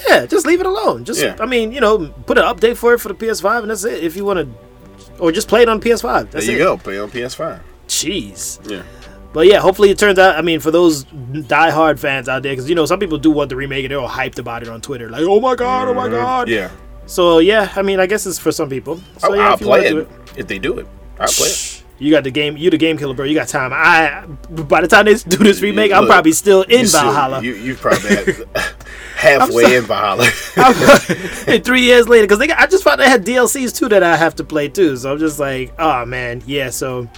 Yeah, 0.08 0.26
just 0.26 0.44
leave 0.44 0.60
it 0.60 0.66
alone. 0.66 1.04
Just 1.04 1.22
Yeah. 1.22 1.36
I 1.40 1.46
mean, 1.46 1.72
you 1.72 1.80
know, 1.80 2.08
put 2.26 2.36
an 2.36 2.44
update 2.44 2.76
for 2.76 2.94
it 2.94 2.98
for 2.98 3.08
the 3.08 3.14
PS5 3.14 3.62
and 3.62 3.70
that's 3.70 3.84
it. 3.84 4.02
If 4.04 4.16
you 4.16 4.24
want 4.24 4.40
to, 4.40 4.48
or 5.22 5.32
just 5.32 5.48
play 5.48 5.62
it 5.62 5.68
on 5.68 5.80
PS5. 5.80 6.30
There 6.30 6.42
you 6.42 6.56
it. 6.56 6.58
go. 6.58 6.76
Play 6.76 6.98
on 6.98 7.10
PS5. 7.10 7.60
Jeez. 7.88 8.58
Yeah. 8.70 8.82
But 9.32 9.46
yeah, 9.46 9.60
hopefully 9.60 9.90
it 9.90 9.98
turns 9.98 10.18
out. 10.18 10.36
I 10.36 10.42
mean, 10.42 10.60
for 10.60 10.70
those 10.70 11.04
die-hard 11.04 11.98
fans 11.98 12.28
out 12.28 12.42
there, 12.42 12.52
because 12.52 12.68
you 12.68 12.74
know 12.74 12.86
some 12.86 13.00
people 13.00 13.18
do 13.18 13.30
want 13.30 13.50
to 13.50 13.56
remake 13.56 13.84
it. 13.84 13.88
They're 13.88 13.98
all 13.98 14.08
hyped 14.08 14.38
about 14.38 14.62
it 14.62 14.68
on 14.68 14.80
Twitter, 14.80 15.10
like, 15.10 15.22
"Oh 15.22 15.40
my 15.40 15.56
god, 15.56 15.88
oh 15.88 15.94
my 15.94 16.08
god." 16.08 16.46
Mm-hmm. 16.46 16.54
Yeah. 16.54 16.70
So 17.06 17.38
yeah, 17.38 17.72
I 17.74 17.82
mean, 17.82 17.98
I 17.98 18.06
guess 18.06 18.26
it's 18.26 18.38
for 18.38 18.52
some 18.52 18.68
people. 18.68 19.00
So 19.18 19.32
I, 19.32 19.36
yeah, 19.36 19.48
I'll 19.48 19.54
if 19.54 19.60
you 19.60 19.66
play 19.66 19.92
wanna 19.92 20.02
it, 20.02 20.08
if 20.36 20.46
they 20.46 20.58
do 20.60 20.78
it. 20.78 20.86
I'll 21.18 21.26
play 21.26 21.48
it. 21.48 21.73
You 22.04 22.10
got 22.10 22.22
the 22.22 22.30
game. 22.30 22.58
You 22.58 22.68
the 22.68 22.76
game 22.76 22.98
killer, 22.98 23.14
bro. 23.14 23.24
You 23.24 23.34
got 23.34 23.48
time. 23.48 23.72
I 23.72 24.26
by 24.50 24.82
the 24.82 24.88
time 24.88 25.06
they 25.06 25.14
do 25.14 25.38
this 25.38 25.62
remake, 25.62 25.90
I'm 25.90 26.04
probably 26.04 26.32
still 26.32 26.60
in 26.60 26.80
You 26.80 26.86
still- 26.86 27.00
Valhalla. 27.00 27.42
You 27.42 27.54
you 27.54 27.74
probably 27.76 28.10
halfway 29.16 29.76
in 29.76 29.84
Valhalla. 29.84 30.28
And 31.46 31.64
three 31.64 31.80
years 31.80 32.06
later, 32.06 32.26
because 32.26 32.40
I 32.40 32.66
just 32.66 32.84
found 32.84 33.00
they 33.00 33.08
had 33.08 33.24
DLCs 33.24 33.74
too 33.74 33.88
that 33.88 34.02
I 34.02 34.16
have 34.16 34.34
to 34.36 34.44
play 34.44 34.68
too. 34.68 34.98
So 34.98 35.12
I'm 35.12 35.18
just 35.18 35.38
like, 35.38 35.72
oh 35.78 36.04
man, 36.04 36.42
yeah. 36.46 36.68
So, 36.68 37.08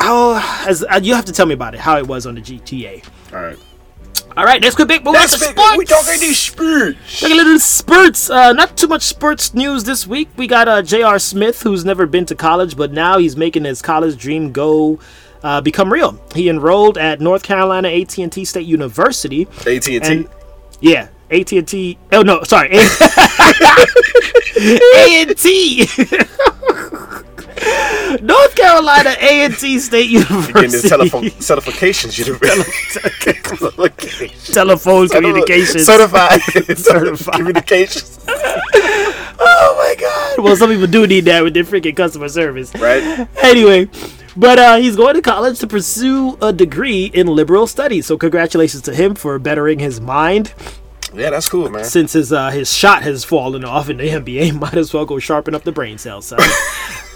how 0.00 0.42
as 0.66 0.82
uh, 0.82 0.98
you 1.00 1.14
have 1.14 1.26
to 1.26 1.32
tell 1.32 1.46
me 1.46 1.54
about 1.54 1.74
it, 1.74 1.80
how 1.80 1.96
it 1.96 2.08
was 2.08 2.26
on 2.26 2.34
the 2.34 2.40
GTA. 2.40 3.04
All 3.32 3.40
right. 3.40 3.58
All 4.36 4.44
right, 4.44 4.60
next 4.60 4.76
quick 4.76 4.86
big 4.88 5.04
move 5.04 5.16
on 5.16 5.22
to 5.22 5.28
sports. 5.28 5.76
We 5.76 5.84
talking 5.84 6.20
these 6.20 6.38
spirits. 6.38 7.20
Take 7.20 7.32
a 7.32 7.34
little 7.34 7.58
spurts. 7.58 8.30
Uh, 8.30 8.52
not 8.52 8.76
too 8.76 8.86
much 8.86 9.02
sports 9.02 9.52
news 9.52 9.82
this 9.82 10.06
week. 10.06 10.28
We 10.36 10.46
got 10.46 10.68
uh, 10.68 10.82
J.R. 10.82 11.18
Smith, 11.18 11.62
who's 11.62 11.84
never 11.84 12.06
been 12.06 12.24
to 12.26 12.36
college, 12.36 12.76
but 12.76 12.92
now 12.92 13.18
he's 13.18 13.36
making 13.36 13.64
his 13.64 13.82
college 13.82 14.16
dream 14.16 14.52
go 14.52 15.00
uh, 15.42 15.60
become 15.60 15.92
real. 15.92 16.20
He 16.34 16.48
enrolled 16.48 16.98
at 16.98 17.20
North 17.20 17.42
Carolina 17.42 17.88
AT&T 17.88 18.44
State 18.44 18.66
University. 18.66 19.48
AT 19.60 19.66
and 19.66 19.82
T. 19.82 19.98
And 19.98 20.28
yeah, 20.80 21.08
AT&T. 21.30 21.98
Oh 22.12 22.22
no, 22.22 22.42
sorry, 22.44 22.70
A&T. 24.56 25.86
North 28.22 28.54
Carolina 28.54 29.14
A&T 29.18 29.78
State 29.78 30.10
Getting 30.10 30.28
the 30.28 30.46
University. 30.48 30.88
telephone 30.88 31.24
certifications. 31.24 32.18
Telephone 34.52 35.08
communications. 35.08 35.86
Certified. 35.86 36.40
Certified. 36.78 37.34
communications. 37.34 38.18
Oh 39.40 39.74
my 39.78 39.94
god. 40.00 40.44
Well, 40.44 40.56
some 40.56 40.70
people 40.70 40.86
do 40.86 41.06
need 41.06 41.24
that 41.26 41.42
with 41.42 41.54
their 41.54 41.64
freaking 41.64 41.96
customer 41.96 42.28
service. 42.28 42.74
Right. 42.74 43.26
Anyway, 43.42 43.88
but 44.36 44.58
uh, 44.58 44.76
he's 44.76 44.96
going 44.96 45.14
to 45.14 45.22
college 45.22 45.58
to 45.60 45.66
pursue 45.66 46.36
a 46.40 46.52
degree 46.52 47.06
in 47.06 47.26
liberal 47.26 47.66
studies. 47.66 48.06
So 48.06 48.16
congratulations 48.16 48.82
to 48.84 48.94
him 48.94 49.14
for 49.14 49.38
bettering 49.38 49.78
his 49.78 50.00
mind. 50.00 50.52
Yeah, 51.14 51.30
that's 51.30 51.48
cool, 51.48 51.70
man. 51.70 51.84
Since 51.84 52.12
his 52.12 52.32
uh, 52.32 52.50
his 52.50 52.72
shot 52.72 53.02
has 53.02 53.24
fallen 53.24 53.64
off 53.64 53.88
in 53.88 53.96
the 53.96 54.08
NBA, 54.08 54.54
might 54.60 54.76
as 54.76 54.92
well 54.92 55.06
go 55.06 55.18
sharpen 55.18 55.54
up 55.54 55.64
the 55.64 55.72
brain 55.72 55.98
cells. 55.98 56.26
son. 56.26 56.38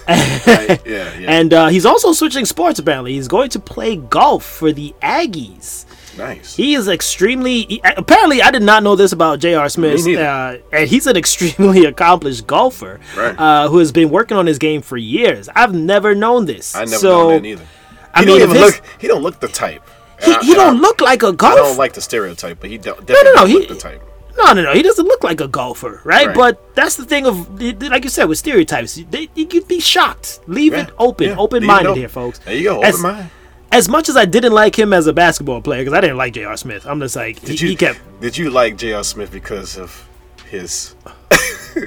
Right, 0.47 0.81
Yeah, 0.85 1.17
yeah. 1.17 1.31
and 1.31 1.53
uh, 1.53 1.67
he's 1.67 1.85
also 1.85 2.11
switching 2.13 2.45
sports. 2.45 2.79
Apparently, 2.79 3.13
he's 3.13 3.27
going 3.27 3.49
to 3.51 3.59
play 3.59 3.95
golf 3.95 4.43
for 4.45 4.71
the 4.71 4.93
Aggies. 5.01 5.85
nice. 6.17 6.55
He 6.55 6.73
is 6.75 6.87
extremely. 6.87 7.61
he- 7.63 7.81
apparently, 7.83 8.41
I 8.41 8.51
did 8.51 8.63
not 8.63 8.83
know 8.83 8.95
this 8.95 9.11
about 9.13 9.39
J.R. 9.39 9.69
Smith, 9.69 10.05
uh, 10.17 10.57
and 10.71 10.89
he's 10.89 11.07
an 11.07 11.15
extremely 11.23 11.85
accomplished 11.85 12.45
golfer 12.47 12.99
Right. 13.15 13.35
uh, 13.39 13.69
who 13.69 13.77
has 13.79 13.91
been 13.91 14.09
working 14.09 14.37
on 14.37 14.45
his 14.45 14.59
game 14.59 14.81
for 14.81 14.97
years. 14.97 15.47
I've 15.55 15.73
never 15.73 16.13
known 16.15 16.45
this. 16.45 16.75
I 16.75 16.79
never 16.85 16.95
so, 16.97 17.29
known 17.29 17.41
that 17.43 17.47
either. 17.47 17.65
I 18.13 18.19
he 18.21 18.25
mean, 18.27 18.39
don't 18.39 18.49
his- 18.49 18.59
look. 18.61 18.81
He 18.99 19.07
don't 19.07 19.23
look 19.23 19.39
the 19.39 19.47
type. 19.47 19.81
he, 20.23 20.31
I- 20.33 20.39
he 20.43 20.53
don't 20.53 20.77
I- 20.77 20.79
look 20.79 21.01
like 21.01 21.23
a 21.23 21.31
golfer. 21.33 21.59
I 21.59 21.63
don't 21.63 21.77
like 21.77 21.93
the 21.93 22.01
stereotype, 22.01 22.59
but 22.59 22.69
he 22.69 22.77
don't, 22.77 22.99
no, 22.99 23.05
definitely 23.05 23.31
no, 23.31 23.35
don't 23.37 23.47
he- 23.49 23.55
look 23.59 23.67
the 23.69 23.75
type. 23.75 24.01
No, 24.37 24.53
no, 24.53 24.63
no. 24.63 24.73
He 24.73 24.81
doesn't 24.81 25.05
look 25.05 25.23
like 25.23 25.41
a 25.41 25.47
golfer, 25.47 26.01
right? 26.03 26.27
Right. 26.27 26.35
But 26.35 26.75
that's 26.75 26.95
the 26.95 27.05
thing 27.05 27.25
of, 27.25 27.61
like 27.61 28.03
you 28.03 28.09
said, 28.09 28.25
with 28.25 28.37
stereotypes, 28.37 28.95
they, 29.09 29.29
you 29.35 29.45
could 29.45 29.67
be 29.67 29.79
shocked. 29.79 30.39
Leave 30.47 30.73
Yeah, 30.73 30.87
it 30.87 30.93
open, 30.97 31.27
yeah, 31.29 31.37
open-minded 31.37 31.95
here, 31.95 32.09
folks. 32.09 32.39
There 32.39 32.55
you 32.55 32.63
go. 32.63 32.77
Open 32.77 32.89
As- 32.89 33.01
mind. 33.01 33.29
As 33.71 33.89
much 33.89 34.07
as 34.07 34.15
I 34.15 34.25
didn't 34.25 34.51
like 34.53 34.77
him 34.77 34.93
as 34.93 35.07
a 35.07 35.13
basketball 35.13 35.59
player, 35.59 35.81
because 35.81 35.97
I 35.97 36.01
didn't 36.01 36.17
like 36.17 36.33
J.R. 36.33 36.55
Smith, 36.57 36.85
I'm 36.85 36.99
just 36.99 37.15
like 37.15 37.39
he, 37.39 37.47
Did 37.47 37.61
you 37.61 37.69
he 37.69 37.75
kept. 37.75 37.99
Did 38.21 38.37
you 38.37 38.51
like 38.51 38.77
J.R. 38.77 39.03
Smith 39.03 39.31
because 39.31 39.79
of 39.79 40.07
his 40.53 40.95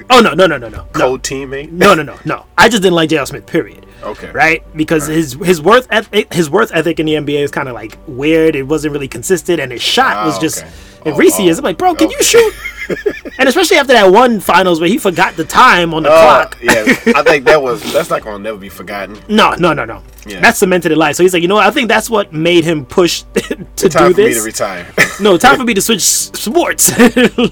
Oh 0.09 0.19
no, 0.19 0.33
no, 0.33 0.45
no, 0.45 0.57
no, 0.57 0.67
no, 0.67 0.69
no, 0.69 0.83
co-teammate? 0.91 1.71
no, 1.71 1.93
no, 1.93 2.03
no, 2.03 2.17
no. 2.25 2.45
I 2.57 2.67
just 2.67 2.83
didn't 2.83 2.95
like 2.95 3.09
J.R. 3.09 3.25
Smith. 3.25 3.45
Period. 3.47 3.85
Okay. 4.03 4.29
Right? 4.31 4.61
Because 4.75 5.07
his 5.07 5.33
his 5.33 5.61
worth 5.61 5.87
ethic, 5.89 6.33
his 6.33 6.49
worth 6.49 6.71
ethic 6.73 6.99
in 6.99 7.05
the 7.05 7.13
NBA 7.13 7.39
is 7.39 7.51
kind 7.51 7.69
of 7.69 7.73
like 7.75 7.97
weird. 8.05 8.55
It 8.57 8.63
wasn't 8.63 8.91
really 8.93 9.07
consistent, 9.07 9.61
and 9.61 9.71
his 9.71 9.81
shot 9.81 10.17
Ah, 10.17 10.25
was 10.25 10.37
just. 10.39 10.59
okay. 10.59 10.71
And 11.05 11.13
Oh, 11.13 11.17
Reese 11.17 11.39
oh, 11.39 11.47
is. 11.47 11.57
I'm 11.59 11.63
like, 11.63 11.77
bro, 11.77 11.95
can 11.95 12.09
you 12.09 12.21
shoot? 12.21 12.53
and 13.39 13.49
especially 13.49 13.77
after 13.77 13.93
that 13.93 14.11
one 14.11 14.39
finals 14.39 14.79
where 14.79 14.89
he 14.89 14.97
forgot 14.97 15.35
the 15.35 15.43
time 15.45 15.93
on 15.93 16.03
the 16.03 16.09
Uh, 16.09 16.21
clock. 16.45 16.57
yeah, 16.61 16.83
I 17.15 17.23
think 17.23 17.45
that 17.45 17.61
was 17.61 17.81
that's 17.93 18.09
not 18.09 18.21
gonna 18.23 18.39
never 18.39 18.57
be 18.57 18.69
forgotten. 18.69 19.17
No, 19.27 19.53
no, 19.55 19.73
no, 19.73 19.85
no. 19.85 20.03
Yeah. 20.25 20.41
That's 20.41 20.59
cemented 20.59 20.91
in 20.91 20.97
life. 20.97 21.15
So 21.15 21.23
he's 21.23 21.33
like, 21.33 21.41
you 21.41 21.47
know 21.47 21.55
what? 21.55 21.65
I 21.65 21.71
think 21.71 21.87
that's 21.87 22.09
what 22.09 22.33
made 22.33 22.63
him 22.65 22.85
push 22.85 23.23
to 23.33 23.89
Time 23.89 24.09
do 24.09 24.13
for 24.15 24.21
me 24.21 24.27
this. 24.27 24.37
to 24.39 24.43
retire. 24.43 24.85
no, 25.21 25.37
time 25.37 25.57
for 25.57 25.63
me 25.63 25.73
to 25.73 25.81
switch 25.81 25.99
s- 26.01 26.31
sports. 26.33 26.91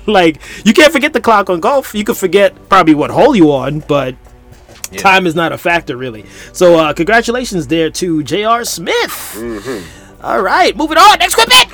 like, 0.07 0.41
you 0.65 0.73
can't 0.73 0.91
forget 0.91 1.13
the 1.13 1.21
clock 1.21 1.49
on 1.49 1.59
golf. 1.61 1.95
You 1.95 2.03
could 2.03 2.17
forget 2.17 2.53
probably 2.69 2.93
what 2.93 3.11
hole 3.11 3.33
you 3.35 3.51
on, 3.53 3.79
but 3.79 4.15
Yeah. 4.91 4.99
time 4.99 5.25
is 5.25 5.35
not 5.35 5.51
a 5.53 5.57
factor 5.57 5.95
really. 5.95 6.25
So, 6.51 6.77
uh, 6.77 6.93
congratulations 6.93 7.67
there 7.67 7.89
to 7.91 8.23
J.R. 8.23 8.65
Smith. 8.65 9.35
Mm-hmm. 9.37 10.25
All 10.25 10.41
right, 10.41 10.75
moving 10.75 10.97
on. 10.97 11.19
Next 11.19 11.35
quick 11.35 11.47
bit. 11.49 11.67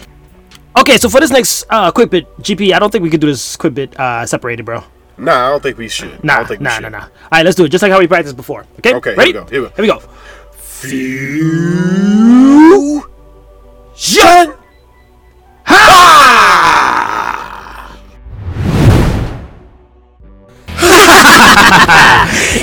Okay, 0.78 0.98
so 0.98 1.10
for 1.10 1.20
this 1.20 1.30
next 1.32 1.66
uh, 1.70 1.92
quick 1.92 2.10
bit, 2.10 2.26
GP, 2.40 2.74
I 2.74 2.80
don't 2.80 2.90
think 2.92 3.04
we 3.04 3.10
could 3.10 3.20
do 3.22 3.28
this 3.28 3.56
quick 3.58 3.74
bit 3.74 4.00
uh, 4.00 4.26
separated, 4.26 4.64
bro. 4.66 4.84
nah, 5.18 5.48
I 5.48 5.50
don't 5.52 5.62
think 5.62 5.78
we 5.78 5.88
should. 5.90 6.12
I 6.14 6.20
Nah, 6.24 6.38
don't 6.38 6.48
think 6.48 6.60
we 6.62 6.64
nah, 6.64 6.70
should. 6.72 6.84
nah, 6.84 6.90
nah. 6.90 7.04
All 7.04 7.10
right, 7.32 7.46
let's 7.46 7.56
do 7.56 7.66
it 7.66 7.70
just 7.70 7.82
like 7.82 7.92
how 7.92 8.00
we 8.00 8.08
practiced 8.08 8.38
before. 8.38 8.66
Okay. 8.80 8.94
Okay, 8.96 9.12
here 9.12 9.18
Ready? 9.18 9.34
we 9.34 9.40
go, 9.40 9.46
here 9.46 9.62
we 9.62 9.68
go. 9.68 9.74
Here 9.76 9.84
we 9.84 9.88
go. 9.88 10.00
Fusion. 14.02 14.54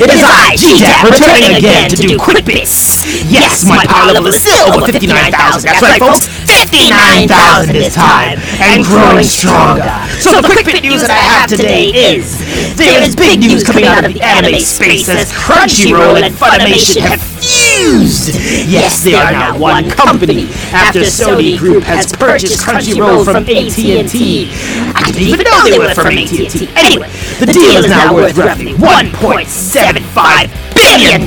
It 0.01 0.11
is 0.11 0.23
I, 0.23 0.55
G-Dap, 0.57 1.05
returning 1.11 1.57
again 1.57 1.91
to 1.91 1.97
do 1.97 2.19
quick 2.19 2.45
bits. 2.45 2.88
Yes, 3.29 3.65
my 3.65 3.85
power 3.87 4.13
level 4.13 4.29
is 4.29 4.41
still 4.41 4.73
over 4.73 4.85
59,000. 4.85 5.33
That's 5.65 5.83
right, 5.83 6.01
folks. 6.01 6.29
59,000 6.49 7.73
this 7.73 7.95
time. 7.95 8.39
And 8.61 8.85
growing 8.85 9.25
stronger. 9.25 9.89
So 10.21 10.33
the 10.35 10.43
quick 10.45 10.65
bit 10.67 10.83
news 10.83 11.01
that 11.03 11.11
I 11.11 11.21
have 11.21 11.49
today 11.49 11.89
is 11.89 12.37
there 12.77 13.03
is 13.03 13.17
big 13.17 13.41
news 13.41 13.65
coming 13.65 13.85
out 13.85 14.05
of 14.05 14.13
the 14.13 14.21
anime 14.21 14.61
space 14.61 15.09
as 15.09 15.33
Crunchyroll 15.33 16.21
and 16.21 16.35
Funimation 16.35 17.01
have 17.03 17.23
fused. 17.23 18.35
Yes, 18.69 19.03
they 19.03 19.15
are 19.15 19.33
now 19.33 19.59
one 19.59 19.89
company 19.91 20.49
after 20.73 21.01
Sony 21.01 21.59
Group 21.59 21.85
has 21.85 22.13
purchased 22.13 22.61
Crunchyroll 22.61 23.25
from 23.25 23.45
AT&T. 23.45 24.51
I 24.95 25.11
didn't 25.13 25.29
even 25.29 25.45
know 25.45 25.63
they 25.65 25.79
were 25.79 25.95
from 25.95 26.19
AT&T. 26.19 26.69
Anyway, 26.77 27.09
the 27.39 27.47
deal 27.47 27.79
is 27.79 27.89
now 27.89 28.15
worth 28.15 28.37
roughly 28.37 28.75
1.75 28.75 30.51
billion 30.75 31.27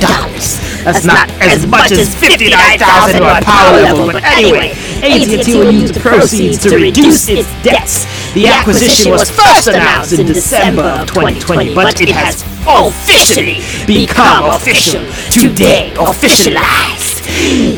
That's 0.84 1.04
not 1.04 1.30
as 1.40 1.66
much 1.66 1.92
as 1.92 2.14
59,000 2.14 3.22
on 3.22 3.42
power 3.42 3.80
level, 3.80 4.06
but 4.10 4.22
anyway, 4.24 4.70
AT&T 5.02 5.54
will 5.58 5.70
use 5.70 5.92
the 5.92 6.00
proceeds 6.00 6.58
to 6.64 6.76
reduce 6.76 7.28
its 7.28 7.48
debts. 7.62 8.06
The 8.34 8.46
acquisition 8.48 9.12
was 9.12 9.30
first 9.30 9.68
announced 9.68 10.12
in 10.18 10.26
December 10.26 10.82
of 10.82 11.08
2020, 11.08 11.74
but 11.74 12.00
it 12.00 12.08
has 12.10 12.42
officially 12.66 13.60
become 13.86 14.50
official 14.50 15.04
today, 15.30 15.92
officialized. 15.96 17.22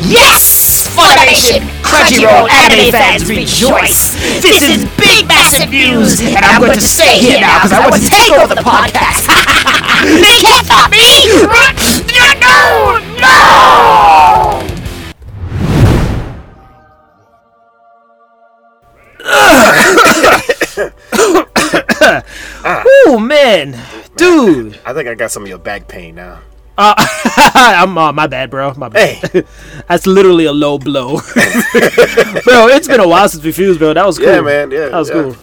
Yes! 0.09 0.54
Funimation, 0.95 1.59
Crunchyroll, 1.83 2.49
anime 2.49 2.91
fans 2.91 3.27
rejoice! 3.29 4.15
This 4.41 4.63
is 4.63 4.85
big, 4.97 5.27
massive 5.27 5.69
news, 5.69 6.21
and 6.21 6.37
I'm 6.37 6.61
going 6.61 6.79
to 6.79 6.87
stay 6.87 7.19
here 7.19 7.41
now 7.41 7.59
because 7.59 7.73
I 7.73 7.89
want 7.89 8.01
to 8.01 8.09
take 8.09 8.31
over 8.31 8.55
the 8.55 8.61
podcast. 8.61 9.27
they 10.23 10.39
can't 10.39 10.65
stop 10.65 10.89
me! 10.91 11.03
No! 12.39 12.99
No! 13.19 13.95
Oh 23.07 23.19
man, 23.19 23.79
dude. 24.15 24.79
I 24.85 24.93
think 24.93 25.07
I 25.07 25.15
got 25.15 25.31
some 25.31 25.43
of 25.43 25.49
your 25.49 25.57
back 25.57 25.87
pain 25.87 26.15
now. 26.15 26.41
I'm 26.77 27.97
uh, 27.97 28.11
my 28.11 28.27
bad, 28.27 28.49
bro. 28.49 28.73
My 28.75 28.89
bad. 28.89 29.31
Hey. 29.31 29.43
That's 29.87 30.05
literally 30.05 30.45
a 30.45 30.51
low 30.51 30.77
blow, 30.77 31.17
bro. 32.43 32.67
It's 32.67 32.87
been 32.87 32.99
a 32.99 33.07
while 33.07 33.29
since 33.29 33.43
we 33.43 33.51
fused, 33.53 33.79
bro. 33.79 33.93
That 33.93 34.05
was 34.05 34.17
cool. 34.17 34.27
Yeah, 34.27 34.41
man, 34.41 34.71
yeah, 34.71 34.89
that 34.89 34.97
was 34.97 35.09
yeah. 35.09 35.15
cool. 35.15 35.35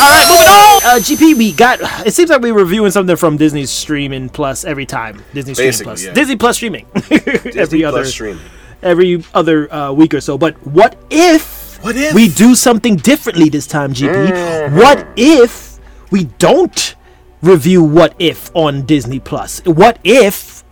All 0.00 0.08
right, 0.08 0.26
moving 0.28 0.46
on. 0.46 0.96
Uh, 0.96 1.00
GP, 1.00 1.36
we 1.36 1.52
got. 1.52 1.80
It 2.06 2.14
seems 2.14 2.30
like 2.30 2.40
we're 2.40 2.54
reviewing 2.54 2.90
something 2.90 3.16
from 3.16 3.36
Disney's 3.36 3.70
streaming 3.70 4.28
plus 4.28 4.64
every 4.64 4.86
time. 4.86 5.22
Disney 5.34 5.54
streaming 5.54 5.68
Basically, 5.68 5.84
plus 5.84 6.04
yeah. 6.04 6.12
Disney 6.12 6.36
plus 6.36 6.56
streaming 6.56 6.86
every 6.94 7.52
Disney 7.52 7.84
other 7.84 8.04
streaming. 8.04 8.42
every 8.82 9.24
other 9.34 9.72
uh, 9.72 9.92
week 9.92 10.14
or 10.14 10.20
so. 10.20 10.38
But 10.38 10.54
what 10.66 10.96
if 11.10 11.82
What 11.82 11.96
if? 11.96 12.14
we 12.14 12.28
do 12.28 12.54
something 12.54 12.96
differently 12.96 13.48
this 13.48 13.66
time, 13.66 13.92
GP? 13.92 14.72
What 14.76 15.06
if 15.16 15.78
we 16.10 16.24
don't 16.38 16.94
review 17.42 17.82
What 17.82 18.14
If 18.18 18.50
on 18.54 18.86
Disney 18.86 19.20
Plus? 19.20 19.60
What 19.64 19.98
if 20.04 20.64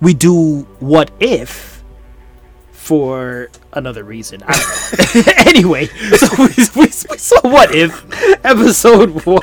we 0.00 0.14
do 0.14 0.62
What 0.80 1.10
If 1.20 1.84
for 2.72 3.50
another 3.72 4.04
reason? 4.04 4.42
I 4.46 4.52
don't 4.52 5.26
know. 5.26 5.32
anyway, 5.46 5.86
so 5.86 6.26
we, 6.38 6.46
we, 6.76 6.88
so 6.88 7.36
What 7.42 7.74
If 7.74 8.04
episode 8.44 9.24
one? 9.24 9.40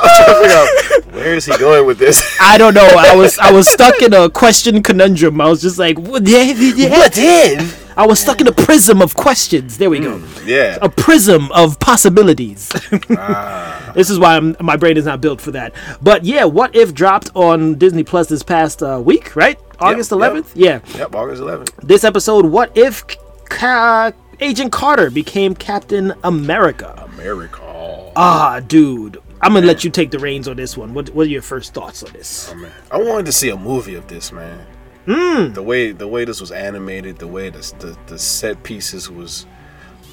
I 0.00 0.14
don't 0.14 0.40
figure 0.40 0.56
out, 0.56 0.68
Where 1.12 1.34
is 1.34 1.46
he 1.46 1.56
going 1.58 1.86
with 1.86 1.98
this? 1.98 2.22
I 2.40 2.58
don't 2.58 2.74
know. 2.74 2.86
I 2.96 3.16
was 3.16 3.38
I 3.38 3.52
was 3.52 3.68
stuck 3.68 4.00
in 4.02 4.14
a 4.14 4.30
question 4.30 4.82
conundrum. 4.82 5.40
I 5.40 5.48
was 5.48 5.60
just 5.60 5.78
like, 5.78 5.98
what 5.98 6.22
if? 6.24 6.90
what 6.90 7.12
if? 7.16 7.87
I 7.98 8.06
was 8.06 8.20
stuck 8.20 8.40
in 8.40 8.46
a 8.46 8.52
prism 8.52 9.02
of 9.02 9.14
questions. 9.14 9.76
There 9.76 9.90
we 9.90 9.98
go. 9.98 10.22
Yeah. 10.44 10.78
A 10.80 10.88
prism 10.88 11.50
of 11.50 11.80
possibilities. 11.80 12.70
Ah. 13.10 13.92
This 13.94 14.10
is 14.10 14.18
why 14.18 14.36
I'm, 14.36 14.54
my 14.60 14.76
brain 14.76 14.96
is 14.96 15.04
not 15.04 15.20
built 15.20 15.40
for 15.40 15.50
that. 15.52 15.74
But 16.00 16.24
yeah, 16.24 16.44
what 16.44 16.76
if 16.76 16.94
dropped 16.94 17.30
on 17.34 17.74
Disney 17.76 18.04
Plus 18.04 18.28
this 18.28 18.42
past 18.42 18.82
uh, 18.82 19.00
week, 19.04 19.34
right? 19.34 19.58
August 19.80 20.10
yep. 20.12 20.20
11th? 20.20 20.52
Yeah. 20.54 20.80
Yep, 20.94 21.14
August 21.14 21.42
11th. 21.42 21.74
This 21.82 22.04
episode, 22.04 22.46
what 22.46 22.76
if 22.76 23.04
Ca- 23.48 24.12
Agent 24.40 24.70
Carter 24.70 25.10
became 25.10 25.54
Captain 25.54 26.14
America? 26.22 27.08
America. 27.14 28.12
Ah, 28.14 28.60
dude. 28.60 29.18
I'm 29.40 29.52
going 29.52 29.62
to 29.62 29.68
let 29.68 29.82
you 29.84 29.90
take 29.90 30.10
the 30.10 30.18
reins 30.18 30.46
on 30.46 30.56
this 30.56 30.76
one. 30.76 30.94
What, 30.94 31.10
what 31.10 31.26
are 31.26 31.30
your 31.30 31.42
first 31.42 31.74
thoughts 31.74 32.02
on 32.02 32.12
this? 32.12 32.50
Oh, 32.52 32.56
man. 32.56 32.72
I 32.90 32.98
wanted 32.98 33.26
to 33.26 33.32
see 33.32 33.48
a 33.48 33.56
movie 33.56 33.94
of 33.94 34.06
this, 34.06 34.30
man. 34.30 34.64
The 35.08 35.62
way 35.62 35.92
the 35.92 36.06
way 36.06 36.24
this 36.24 36.40
was 36.40 36.52
animated, 36.52 37.18
the 37.18 37.26
way 37.26 37.48
the 37.48 37.60
the, 37.78 37.96
the 38.06 38.18
set 38.18 38.62
pieces 38.62 39.10
was 39.10 39.46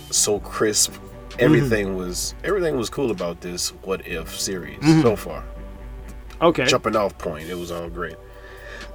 so 0.10 0.40
crisp. 0.40 0.94
Everything 1.38 1.98
was 1.98 2.34
everything 2.46 2.78
was 2.78 2.90
cool 2.90 3.12
about 3.12 3.42
this 3.42 3.70
what 3.84 4.08
if 4.08 4.40
series 4.40 4.80
so 5.02 5.16
far. 5.16 5.44
Okay. 6.42 6.66
Jumping 6.66 6.96
off 6.96 7.18
point, 7.18 7.50
it 7.50 7.56
was 7.56 7.72
all 7.72 7.90
great. 7.90 8.16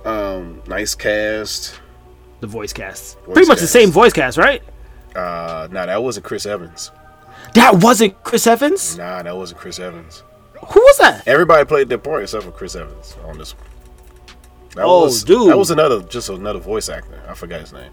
Um, 0.04 0.62
nice 0.66 0.94
cast. 0.94 1.78
The 2.40 2.46
voice 2.46 2.72
cast. 2.72 3.18
Voice 3.20 3.34
Pretty 3.34 3.48
much 3.48 3.60
the 3.60 3.66
same 3.66 3.90
voice 3.90 4.14
cast, 4.14 4.38
right? 4.38 4.62
Uh, 5.14 5.68
nah, 5.70 5.84
that 5.86 6.02
wasn't 6.02 6.24
Chris 6.24 6.46
Evans. 6.46 6.90
That 7.54 7.76
wasn't 7.76 8.22
Chris 8.22 8.46
Evans? 8.46 8.96
Nah, 8.96 9.22
that 9.22 9.36
wasn't 9.36 9.60
Chris 9.60 9.78
Evans. 9.78 10.22
Who 10.54 10.80
was 10.80 10.98
that? 10.98 11.26
Everybody 11.26 11.64
played 11.66 11.88
their 11.90 11.98
part 11.98 12.22
except 12.22 12.44
for 12.44 12.52
Chris 12.52 12.74
Evans 12.74 13.16
on 13.26 13.36
this 13.36 13.54
one. 13.54 13.66
That 14.74 14.84
Oh, 14.84 15.04
was, 15.04 15.24
dude. 15.24 15.50
That 15.50 15.58
was 15.58 15.70
another, 15.70 16.02
just 16.02 16.28
another 16.28 16.58
voice 16.60 16.88
actor. 16.88 17.20
I 17.28 17.34
forgot 17.34 17.60
his 17.60 17.72
name. 17.72 17.90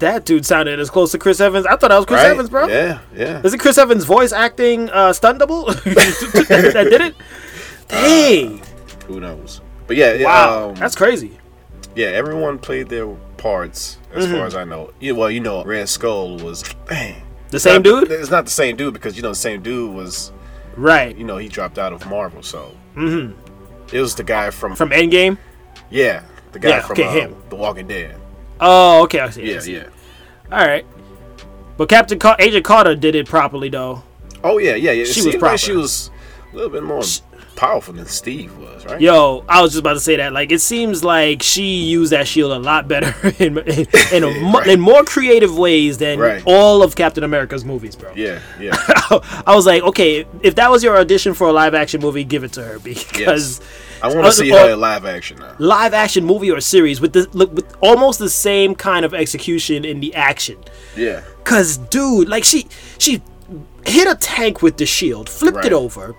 That 0.00 0.24
dude 0.24 0.46
sounded 0.46 0.78
as 0.78 0.90
close 0.90 1.10
to 1.12 1.18
Chris 1.18 1.40
Evans. 1.40 1.66
I 1.66 1.70
thought 1.76 1.88
that 1.88 1.96
was 1.96 2.06
Chris 2.06 2.22
Right? 2.22 2.30
Evans, 2.30 2.50
bro. 2.50 2.66
Yeah, 2.68 3.00
yeah. 3.14 3.40
Is 3.44 3.52
it 3.54 3.58
Chris 3.58 3.78
Evans' 3.78 4.04
voice 4.04 4.32
acting 4.32 4.90
uh, 4.90 5.12
stunt 5.12 5.38
double 5.40 5.64
that 5.72 6.86
did 6.90 7.00
it? 7.00 7.14
Dang! 7.88 8.60
Who 9.06 9.20
knows? 9.20 9.60
But 9.86 9.96
yeah, 9.96 10.12
yeah, 10.14 10.24
wow, 10.26 10.68
um, 10.70 10.74
that's 10.76 10.94
crazy. 10.94 11.38
yeah. 11.96 12.08
Everyone 12.08 12.58
played 12.58 12.88
their 12.88 13.06
parts 13.38 13.98
as 14.14 14.26
Mm-hmm. 14.26 14.34
far 14.36 14.46
as 14.46 14.54
I 14.54 14.64
know. 14.64 14.92
Yeah, 15.00 15.12
well, 15.12 15.30
you 15.30 15.40
know, 15.40 15.64
Red 15.64 15.88
Skull 15.88 16.36
was 16.38 16.62
dang. 16.88 17.22
The 17.50 17.58
same 17.58 17.76
Not- 17.82 17.84
dude, 18.08 18.10
It's 18.12 18.30
not 18.30 18.44
the 18.44 18.50
same 18.50 18.76
dude 18.76 18.92
because 18.92 19.16
you 19.16 19.22
know 19.22 19.30
the 19.30 19.34
same 19.34 19.62
dude 19.62 19.94
was 19.94 20.32
right? 20.76 21.16
you 21.16 21.24
know 21.24 21.38
he 21.38 21.48
dropped 21.48 21.78
out 21.78 21.92
of 21.94 22.06
Marvel, 22.06 22.42
so 22.42 22.74
mm-hmm. 22.94 23.32
it 23.96 24.00
was 24.00 24.14
the 24.14 24.22
guy 24.22 24.50
from, 24.50 24.74
From 24.76 24.90
Endgame. 24.90 25.38
Yeah 25.90 26.22
the 26.52 26.58
guy 26.58 26.68
Yeah, 26.70 26.80
from 26.82 26.92
okay, 26.92 27.04
uh, 27.06 27.12
him. 27.12 27.36
The 27.50 27.56
Walking 27.56 27.86
Dead. 27.88 28.16
Oh, 28.60 29.02
okay, 29.04 29.20
I 29.20 29.30
see. 29.30 29.42
I 29.42 29.54
Yeah, 29.54 29.60
see. 29.60 29.74
yeah. 29.74 29.88
All 30.50 30.66
right, 30.66 30.86
but 31.76 31.88
Captain 31.88 32.18
Car- 32.18 32.36
Agent 32.38 32.64
Carter 32.64 32.94
did 32.94 33.14
it 33.14 33.26
properly 33.28 33.68
though. 33.68 34.02
Oh 34.42 34.58
yeah, 34.58 34.74
yeah, 34.74 34.92
yeah. 34.92 35.02
It 35.02 35.06
She 35.08 35.22
was 35.22 35.34
proper. 35.36 35.52
like 35.52 35.60
she 35.60 35.72
was 35.72 36.10
a 36.52 36.56
little 36.56 36.70
bit 36.70 36.82
more 36.82 37.02
powerful 37.56 37.92
than 37.92 38.06
Steve 38.06 38.56
was, 38.58 38.86
right? 38.86 39.00
Yo, 39.00 39.44
I 39.48 39.60
was 39.60 39.72
just 39.72 39.80
about 39.80 39.94
to 39.94 40.00
say 40.00 40.14
that. 40.16 40.32
Like, 40.32 40.52
it 40.52 40.60
seems 40.60 41.02
like 41.02 41.42
she 41.42 41.82
used 41.84 42.12
that 42.12 42.28
shield 42.28 42.52
a 42.52 42.58
lot 42.58 42.86
better 42.86 43.12
in 43.42 43.58
in, 43.58 43.86
in, 44.12 44.24
a, 44.24 44.50
Right. 44.52 44.66
in 44.68 44.80
more 44.80 45.02
creative 45.02 45.58
ways 45.58 45.98
than 45.98 46.18
Right. 46.20 46.40
all 46.46 46.82
of 46.84 46.94
Captain 46.94 47.24
America's 47.24 47.64
movies, 47.64 47.96
bro. 47.96 48.12
Yeah, 48.14 48.38
yeah. 48.60 48.76
I 49.46 49.54
was 49.56 49.66
like, 49.66 49.82
okay, 49.82 50.24
if 50.42 50.54
that 50.54 50.70
was 50.70 50.82
your 50.84 50.96
audition 50.96 51.34
for 51.34 51.48
a 51.48 51.52
live 51.52 51.74
action 51.74 52.00
movie, 52.00 52.22
give 52.24 52.44
it 52.44 52.52
to 52.52 52.62
her 52.62 52.78
because 52.78 53.60
I 54.02 54.08
want 54.14 54.26
to 54.26 54.32
see 54.32 54.48
her 54.50 54.70
in 54.72 54.80
live 54.80 55.04
action 55.04 55.38
now. 55.38 55.54
live 55.58 55.94
action 55.94 56.24
movie 56.24 56.50
or 56.50 56.60
series 56.60 57.00
with 57.00 57.12
the 57.12 57.28
look 57.32 57.52
with 57.52 57.76
almost 57.80 58.18
the 58.18 58.28
same 58.30 58.74
kind 58.74 59.04
of 59.04 59.14
execution 59.14 59.84
in 59.84 60.00
the 60.00 60.14
action. 60.14 60.56
Yeah, 60.96 61.22
Cause 61.44 61.78
dude, 61.78 62.28
like 62.28 62.44
she 62.44 62.66
she 62.98 63.22
hit 63.86 64.06
a 64.06 64.14
tank 64.14 64.62
with 64.62 64.76
the 64.76 64.86
shield, 64.86 65.28
flipped 65.28 65.58
it 65.64 65.72
Right. 65.72 65.72
over, 65.72 66.14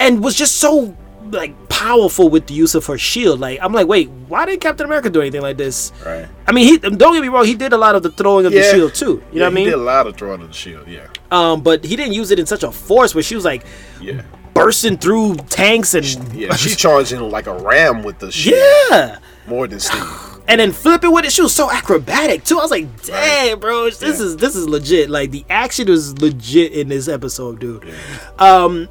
and 0.00 0.22
was 0.22 0.34
just 0.34 0.56
so 0.58 0.96
like 1.30 1.52
powerful 1.68 2.30
with 2.30 2.46
the 2.46 2.54
use 2.54 2.74
of 2.74 2.86
her 2.86 2.96
shield. 2.96 3.38
Like 3.38 3.58
I'm 3.60 3.72
like, 3.74 3.86
wait, 3.86 4.08
why 4.28 4.46
didn't 4.46 4.62
Captain 4.62 4.86
America 4.86 5.10
do 5.10 5.20
anything 5.20 5.42
like 5.42 5.58
this? 5.58 5.92
right. 6.06 6.26
I 6.46 6.52
mean, 6.52 6.64
he 6.66 6.78
don't 6.78 7.12
get 7.12 7.20
me 7.20 7.28
wrong, 7.28 7.44
he 7.44 7.54
did 7.54 7.72
a 7.74 7.76
lot 7.78 7.94
of 7.94 8.02
the 8.02 8.10
throwing 8.10 8.46
of 8.46 8.52
the 8.52 8.62
shield 8.62 8.94
too. 8.94 9.22
You 9.32 9.40
know 9.40 9.44
what 9.44 9.52
I 9.52 9.54
mean? 9.54 9.64
he 9.66 9.70
did 9.70 9.78
a 9.78 9.82
lot 9.82 10.06
of 10.06 10.16
throwing 10.16 10.40
of 10.40 10.48
the 10.48 10.54
shield. 10.54 10.88
Yeah, 10.88 11.06
Um, 11.30 11.62
but 11.62 11.84
he 11.84 11.96
didn't 11.96 12.14
use 12.14 12.30
it 12.30 12.38
in 12.38 12.46
such 12.46 12.62
a 12.62 12.72
force 12.72 13.14
where 13.14 13.22
she 13.22 13.34
was 13.34 13.44
like 13.44 13.64
yeah, 14.00 14.22
bursting 14.58 14.96
through 14.98 15.36
tanks 15.48 15.94
and 15.94 16.06
yeah. 16.34 16.54
She 16.56 16.74
charged 16.74 17.12
in 17.12 17.20
like 17.30 17.46
a 17.46 17.56
ram 17.58 18.02
with 18.02 18.18
the 18.18 18.30
shield 18.32 18.58
yeah. 18.90 19.18
more 19.46 19.66
than 19.66 19.80
Steve. 19.80 20.02
and 20.48 20.60
then 20.60 20.72
flipping 20.72 21.12
with 21.12 21.24
it. 21.24 21.32
She 21.32 21.42
was 21.42 21.54
so 21.54 21.70
acrobatic 21.70 22.44
too. 22.44 22.58
I 22.58 22.62
was 22.62 22.70
like, 22.70 23.02
"Dang, 23.04 23.58
bro, 23.60 23.84
this 23.90 24.00
Yeah. 24.02 24.08
is 24.26 24.36
this 24.36 24.56
is 24.56 24.68
legit." 24.68 25.10
Like 25.10 25.30
the 25.30 25.44
action 25.50 25.88
was 25.88 26.20
legit 26.20 26.72
in 26.72 26.88
this 26.88 27.06
episode, 27.08 27.60
dude. 27.60 27.84
Um, 28.38 28.88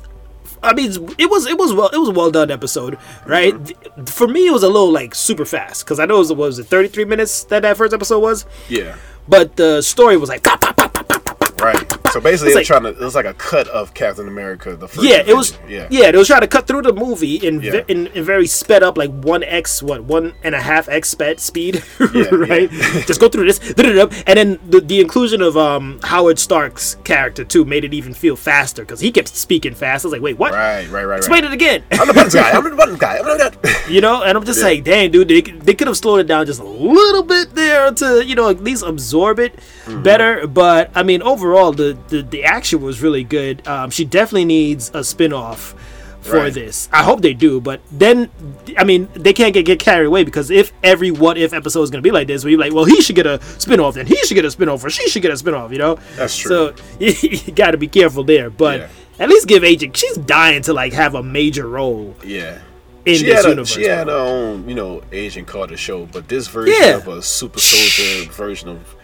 I 0.63 0.73
mean, 0.73 0.91
it 1.17 1.29
was 1.29 1.45
it 1.45 1.57
was 1.57 1.73
well 1.73 1.89
it 1.89 1.97
was 1.97 2.09
a 2.09 2.11
well 2.13 2.31
done 2.31 2.49
episode, 2.51 2.97
right? 3.25 3.53
Th- 3.65 3.77
For 4.09 4.27
me, 4.27 4.47
it 4.47 4.51
was 4.51 4.63
a 4.63 4.67
little 4.69 4.91
like 4.91 5.13
super 5.15 5.45
fast 5.45 5.83
because 5.85 5.99
I 5.99 6.05
know 6.05 6.15
it 6.15 6.19
was, 6.19 6.29
what 6.29 6.37
was 6.47 6.59
it 6.59 6.65
thirty 6.67 6.87
three 6.87 7.05
minutes 7.05 7.43
that 7.45 7.61
that 7.63 7.77
first 7.77 7.93
episode 7.93 8.19
was, 8.19 8.45
Yeah, 8.69 8.95
but 9.27 9.55
the 9.55 9.81
story 9.81 10.17
was 10.17 10.29
like 10.29 10.43
pop, 10.43 10.61
pop, 10.61 10.75
pop, 10.77 10.93
pop, 10.93 11.07
pop, 11.09 11.25
pop, 11.25 11.39
pop. 11.39 11.61
right. 11.61 12.06
So 12.11 12.19
basically, 12.21 12.49
they 12.51 12.55
were 12.55 12.59
like- 12.61 12.67
trying 12.67 12.83
to. 12.83 12.89
It 12.89 12.99
was 12.99 13.15
like 13.15 13.25
a 13.25 13.33
cut 13.33 13.67
of 13.69 13.93
Captain 13.93 14.27
America. 14.27 14.75
The 14.75 14.87
first. 14.87 15.07
Yeah, 15.07 15.23
it 15.25 15.35
was. 15.35 15.55
Avenger. 15.55 15.87
Yeah, 15.91 16.11
they 16.11 16.17
was 16.17 16.27
trying 16.27 16.41
to 16.41 16.47
cut 16.47 16.67
through 16.67 16.81
the 16.83 16.93
movie 16.93 17.35
in 17.35 17.61
Yeah. 17.61 17.81
in, 17.87 18.07
in 18.07 18.23
very 18.23 18.47
sped 18.47 18.83
up, 18.83 18.97
like 18.97 19.11
one 19.11 19.43
x 19.43 19.81
what 19.83 20.03
one 20.03 20.33
and 20.43 20.55
a 20.55 20.61
half 20.61 20.87
x 20.89 21.09
sped 21.09 21.39
speed, 21.39 21.83
Yeah, 22.13 22.23
right? 22.33 22.69
Just 23.05 23.19
go 23.19 23.29
through 23.29 23.45
this, 23.45 23.59
and 23.77 24.37
then 24.37 24.59
the, 24.67 24.81
the 24.81 24.99
inclusion 25.01 25.41
of 25.41 25.57
um 25.57 25.99
Howard 26.03 26.39
Stark's 26.39 26.95
character 27.03 27.43
too 27.43 27.65
made 27.65 27.83
it 27.83 27.93
even 27.93 28.13
feel 28.13 28.35
faster 28.35 28.83
because 28.83 28.99
he 28.99 29.11
kept 29.11 29.27
speaking 29.29 29.73
fast. 29.75 30.05
I 30.05 30.07
was 30.07 30.13
like, 30.13 30.21
wait, 30.21 30.37
what? 30.37 30.53
Right, 30.53 30.87
right, 30.89 31.03
right, 31.05 31.17
Explain 31.17 31.43
right. 31.43 31.51
it 31.51 31.55
again. 31.55 31.83
I'm 31.91 32.07
the 32.07 32.13
buttons 32.13 32.35
guy. 32.35 32.51
I'm 32.51 32.63
the 32.63 32.75
buttons 32.75 32.99
guy. 32.99 33.17
I'm 33.17 33.25
the. 33.25 33.83
you 33.89 34.01
know, 34.01 34.23
and 34.23 34.37
I'm 34.37 34.45
just 34.45 34.59
Yeah. 34.59 34.65
like, 34.67 34.83
dang, 34.83 35.11
dude, 35.11 35.27
they, 35.27 35.41
they 35.41 35.73
could 35.73 35.87
have 35.87 35.97
slowed 35.97 36.19
it 36.19 36.27
down 36.27 36.45
just 36.45 36.59
a 36.61 36.63
little 36.65 37.23
bit 37.23 37.53
there 37.55 37.91
to 37.91 38.25
you 38.25 38.35
know 38.35 38.49
at 38.49 38.63
least 38.63 38.83
absorb 38.83 39.39
it 39.39 39.55
Mm-hmm. 39.87 40.03
better. 40.03 40.47
But 40.47 40.91
I 40.95 41.03
mean, 41.03 41.21
overall, 41.21 41.71
the 41.71 41.96
the, 42.09 42.21
the 42.21 42.43
action 42.43 42.81
was 42.81 43.01
really 43.01 43.23
good. 43.23 43.67
Um, 43.67 43.89
she 43.89 44.05
definitely 44.05 44.45
needs 44.45 44.91
a 44.93 45.03
spin 45.03 45.33
off 45.33 45.75
for 46.21 46.37
Right. 46.37 46.53
this. 46.53 46.89
I 46.91 47.03
hope 47.03 47.21
they 47.21 47.33
do, 47.33 47.61
but 47.61 47.79
then 47.91 48.29
I 48.77 48.83
mean 48.83 49.07
they 49.13 49.31
can't 49.33 49.53
get, 49.53 49.65
get 49.65 49.79
carried 49.79 50.07
away 50.07 50.23
because 50.25 50.49
if 50.51 50.73
every 50.83 51.09
what 51.11 51.37
if 51.37 51.53
episode 51.53 51.83
is 51.83 51.89
gonna 51.89 52.01
be 52.01 52.11
like 52.11 52.27
this, 52.27 52.43
where 52.43 52.51
you're 52.51 52.59
like, 52.59 52.73
well, 52.73 52.83
he 52.85 53.01
should 53.01 53.15
get 53.15 53.25
a 53.27 53.41
spin 53.59 53.79
off, 53.79 53.95
then 53.95 54.07
he 54.07 54.17
should 54.25 54.35
get 54.35 54.43
a 54.43 54.51
spin 54.51 54.67
off, 54.67 54.83
or 54.83 54.89
she 54.89 55.07
should 55.09 55.21
get 55.21 55.31
a 55.31 55.37
spin 55.37 55.53
off, 55.53 55.71
you 55.71 55.77
know? 55.77 55.97
That's 56.17 56.35
true. 56.37 56.49
So 56.49 56.83
you, 56.99 57.13
you 57.21 57.51
got 57.53 57.71
to 57.71 57.77
be 57.77 57.87
careful 57.87 58.23
there, 58.25 58.49
but 58.49 58.79
Yeah. 58.81 58.87
at 59.19 59.29
least 59.29 59.47
give 59.47 59.63
Agent. 59.63 59.95
She's 59.95 60.17
dying 60.17 60.63
to 60.63 60.73
like 60.73 60.91
have 60.93 61.15
a 61.15 61.23
major 61.23 61.67
role 61.67 62.13
Yeah. 62.25 62.59
in 63.05 63.15
she 63.15 63.23
this 63.25 63.35
had 63.37 63.45
a, 63.45 63.49
universe. 63.49 63.69
she 63.73 63.83
had 63.83 64.07
her 64.07 64.13
own, 64.13 64.67
you 64.67 64.75
know, 64.75 65.03
Agent 65.13 65.47
Carter 65.47 65.77
show, 65.77 66.07
but 66.07 66.27
this 66.27 66.47
version 66.47 66.75
Yeah. 66.77 66.97
of 66.97 67.07
a 67.07 67.21
super 67.21 67.59
soldier 67.59 68.29
version 68.33 68.67
of 68.67 68.95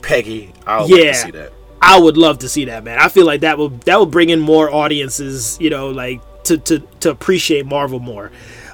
Peggy, 0.00 0.52
I 0.66 0.80
would 0.80 0.90
like 0.90 1.02
Yeah. 1.02 1.12
to 1.12 1.18
see 1.18 1.30
that. 1.32 1.52
I 1.84 1.98
would 1.98 2.16
love 2.16 2.38
to 2.38 2.48
see 2.48 2.64
that, 2.64 2.82
man. 2.82 2.98
I 2.98 3.08
feel 3.08 3.26
like 3.26 3.42
that 3.42 3.58
will 3.58 3.68
that 3.68 3.98
will 3.98 4.06
bring 4.06 4.30
in 4.30 4.40
more 4.40 4.72
audiences, 4.72 5.58
you 5.60 5.70
know, 5.70 5.90
like 5.90 6.20
to 6.44 6.58
to 6.58 6.78
to 7.00 7.10
appreciate 7.10 7.66
Marvel 7.66 8.00
more. 8.00 8.30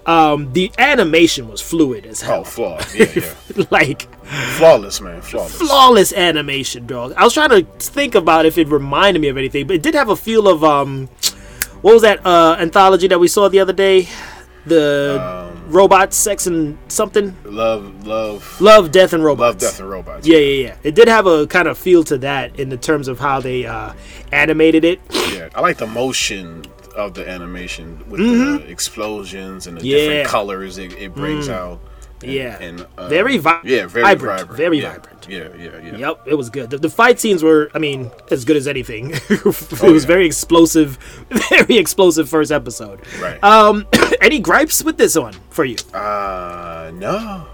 Um, 0.07 0.53
the 0.53 0.73
animation 0.79 1.49
was 1.49 1.61
fluid 1.61 2.07
as 2.07 2.21
hell. 2.23 2.33
Oh, 2.33 2.35
hell, 2.37 2.45
flawless. 2.45 2.95
Yeah, 2.95 3.07
yeah. 3.57 3.65
like 3.71 4.03
flawless, 4.57 5.01
man. 5.01 5.21
Flawless. 5.23 5.57
flawless 5.57 6.13
animation, 6.13 6.87
dog. 6.87 7.13
I 7.17 7.25
was 7.25 7.35
trying 7.35 7.51
to 7.51 7.63
think 7.79 8.15
about 8.15 8.47
if 8.47 8.57
it 8.59 8.69
reminded 8.69 9.21
me 9.21 9.29
of 9.29 9.37
anything, 9.37 9.67
but 9.67 9.77
it 9.77 9.83
did 9.83 9.95
have 9.95 10.09
a 10.09 10.17
feel 10.17 10.49
of 10.49 10.65
um, 10.65 11.09
what 11.83 11.95
was 11.95 12.03
that 12.03 12.25
uh 12.25 12.57
anthology 12.59 13.09
that 13.09 13.19
we 13.19 13.29
saw 13.29 13.49
the 13.49 13.61
other 13.61 13.73
day? 13.73 14.09
the 14.67 15.50
Um, 15.50 15.50
robot, 15.71 16.13
sex, 16.13 16.47
and 16.47 16.77
something. 16.89 17.37
Love, 17.45 18.07
love, 18.07 18.61
Love, 18.61 18.91
death, 18.91 19.13
and 19.13 19.25
robots. 19.25 19.41
love, 19.41 19.59
death, 19.73 19.81
and 19.81 19.91
robots. 19.91 20.27
Yeah, 20.27 20.39
yeah, 20.39 20.67
yeah. 20.69 20.77
It 20.83 20.95
did 20.95 21.09
have 21.09 21.27
a 21.27 21.47
kind 21.47 21.69
of 21.69 21.79
feel 21.79 22.05
to 22.05 22.19
that 22.19 22.59
in 22.59 22.69
the 22.69 22.77
terms 22.77 23.09
of 23.09 23.19
how 23.19 23.41
they 23.41 23.67
uh, 23.67 23.93
animated 24.33 24.85
it. 24.85 25.01
Yeah, 25.33 25.49
I 25.55 25.61
like 25.61 25.79
the 25.79 25.87
motion 25.87 26.65
of 26.97 27.15
the 27.15 27.29
animation 27.29 28.03
with 28.11 28.21
the 28.21 28.69
explosions 28.69 29.67
and 29.67 29.77
the 29.77 29.81
Mm-hmm. 29.81 29.89
Yeah. 29.89 29.97
Mm. 29.97 30.09
different 30.09 30.29
colors 30.29 30.79
it, 30.79 30.93
it 30.95 31.15
brings 31.15 31.49
out. 31.49 31.81
And, 32.23 32.33
Yeah. 32.33 32.59
and 32.61 32.87
uh, 32.99 33.09
Very 33.09 33.39
vi- 33.39 33.61
yeah, 33.65 33.87
very 33.87 34.03
vibrant, 34.03 34.41
vibrant, 34.41 34.57
very 34.57 34.81
yeah. 34.81 34.93
vibrant. 34.93 35.27
Yeah, 35.29 35.49
yeah, 35.59 35.79
yeah. 35.93 35.97
Yep, 35.97 36.23
it 36.27 36.35
was 36.35 36.51
good. 36.51 36.71
The, 36.71 36.79
the 36.79 36.91
fight 36.91 37.19
scenes 37.19 37.43
were, 37.43 37.71
I 37.75 37.79
mean, 37.79 38.11
as 38.31 38.45
good 38.45 38.57
as 38.57 38.69
anything. 38.69 39.11
it 39.29 39.45
was 39.45 39.83
Oh, 39.83 39.93
yeah. 39.95 40.01
very 40.01 40.27
explosive, 40.27 40.97
very 41.51 41.77
explosive 41.79 42.29
first 42.29 42.53
episode. 42.53 43.01
Right. 43.21 43.43
Um, 43.43 43.87
any 44.21 44.39
gripes 44.39 44.83
with 44.85 44.99
this 44.99 45.17
one 45.17 45.35
for 45.51 45.65
you? 45.65 45.77
uh, 45.95 46.91
no. 46.95 47.47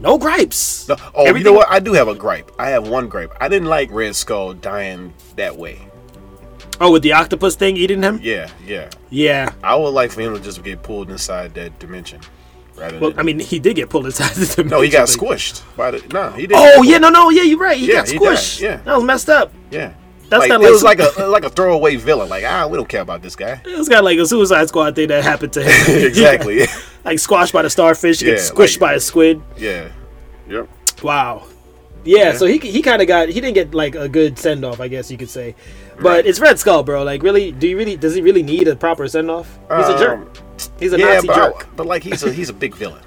No 0.00 0.16
gripes. 0.18 0.88
No. 0.88 0.96
Oh, 1.14 1.26
you 1.34 1.44
know 1.44 1.52
what? 1.52 1.68
I 1.70 1.78
do 1.78 1.92
have 1.92 2.08
a 2.08 2.14
gripe. 2.14 2.50
I 2.58 2.70
have 2.70 2.88
one 2.88 3.06
gripe. 3.08 3.34
I 3.38 3.48
didn't 3.48 3.68
like 3.68 3.90
Red 3.92 4.16
Skull 4.16 4.54
dying 4.54 5.12
that 5.36 5.54
way. 5.56 5.78
Oh, 6.80 6.90
with 6.90 7.02
the 7.02 7.12
octopus 7.12 7.54
thing 7.54 7.76
eating 7.76 8.02
him? 8.02 8.18
Yeah, 8.22 8.48
yeah. 8.64 8.88
Yeah. 9.10 9.52
I 9.62 9.76
would 9.76 9.90
like 9.90 10.10
for 10.10 10.22
him 10.22 10.34
to 10.34 10.40
just 10.40 10.64
get 10.64 10.82
pulled 10.82 11.10
inside 11.10 11.52
that 11.54 11.78
dimension. 11.78 12.22
Well, 13.00 13.12
I 13.16 13.22
mean, 13.22 13.38
he 13.38 13.58
did 13.58 13.76
get 13.76 13.90
pulled 13.90 14.04
dimension. 14.12 14.68
no, 14.68 14.80
he 14.80 14.88
got 14.90 15.08
squished 15.08 15.62
by 15.76 15.90
the. 15.92 16.06
No, 16.12 16.30
he 16.30 16.46
didn't. 16.46 16.60
Oh 16.78 16.82
yeah, 16.82 16.98
no, 16.98 17.08
no, 17.10 17.30
yeah, 17.30 17.42
you're 17.42 17.58
right. 17.58 17.76
He 17.76 17.88
Yeah, 17.88 17.94
got 17.96 18.06
squished. 18.06 18.60
died, 18.60 18.64
yeah. 18.64 18.76
that 18.78 18.94
was 18.96 19.04
messed 19.04 19.28
up. 19.28 19.52
Yeah. 19.70 19.92
That's 20.28 20.42
like, 20.42 20.48
not 20.48 20.60
it 20.60 20.64
like 20.64 20.72
was 20.72 20.82
like 20.84 21.00
a 21.00 21.26
like 21.26 21.44
a 21.44 21.50
throwaway 21.50 21.96
villain. 21.96 22.28
Like 22.28 22.44
ah, 22.46 22.66
we 22.68 22.76
don't 22.76 22.88
care 22.88 23.00
about 23.02 23.20
this 23.20 23.34
guy. 23.34 23.60
It 23.64 23.76
was 23.76 23.88
kind 23.88 23.98
of 23.98 24.04
like 24.04 24.16
a 24.18 24.24
Suicide 24.26 24.68
Squad 24.68 24.94
thing 24.94 25.08
that 25.08 25.24
happened 25.24 25.52
to 25.54 25.62
him. 25.62 25.72
exactly. 26.06 26.58
Yeah. 26.60 26.66
like 27.04 27.18
squashed 27.18 27.52
by 27.52 27.62
the 27.62 27.70
starfish, 27.70 28.22
Yeah, 28.22 28.34
squished 28.34 28.74
like- 28.74 28.80
by 28.80 28.92
a 28.94 29.00
squid. 29.00 29.42
yeah. 29.58 29.88
Yep. 30.48 30.68
Wow. 31.02 31.46
Yeah, 32.04 32.18
Yeah. 32.18 32.32
so 32.34 32.46
he 32.46 32.58
he 32.58 32.80
kind 32.80 33.02
of 33.02 33.08
got 33.08 33.28
he 33.28 33.40
didn't 33.40 33.54
get 33.54 33.74
like 33.74 33.94
a 33.96 34.08
good 34.08 34.38
send 34.38 34.64
off, 34.64 34.78
I 34.80 34.86
guess 34.88 35.10
you 35.10 35.18
could 35.18 35.30
say. 35.30 35.56
But 36.02 36.08
Right. 36.08 36.26
it's 36.26 36.40
Red 36.40 36.58
Skull, 36.58 36.82
bro. 36.82 37.02
Like, 37.04 37.22
really, 37.22 37.52
do 37.52 37.68
you 37.68 37.76
really 37.76 37.96
does 37.96 38.14
he 38.14 38.22
really 38.22 38.42
need 38.42 38.66
a 38.68 38.76
proper 38.76 39.06
send 39.08 39.30
off? 39.30 39.58
He's 39.76 39.88
a 39.88 39.98
jerk. 39.98 40.18
Um, 40.20 40.30
He's 40.78 40.92
a 40.92 40.98
yeah, 40.98 41.14
Nazi 41.14 41.26
but, 41.26 41.36
jerk. 41.36 41.64
I- 41.66 41.68
but 41.76 41.86
like 41.86 42.02
he's 42.02 42.22
a 42.22 42.32
he's 42.32 42.48
a 42.50 42.52
big 42.52 42.74
villain 42.74 43.00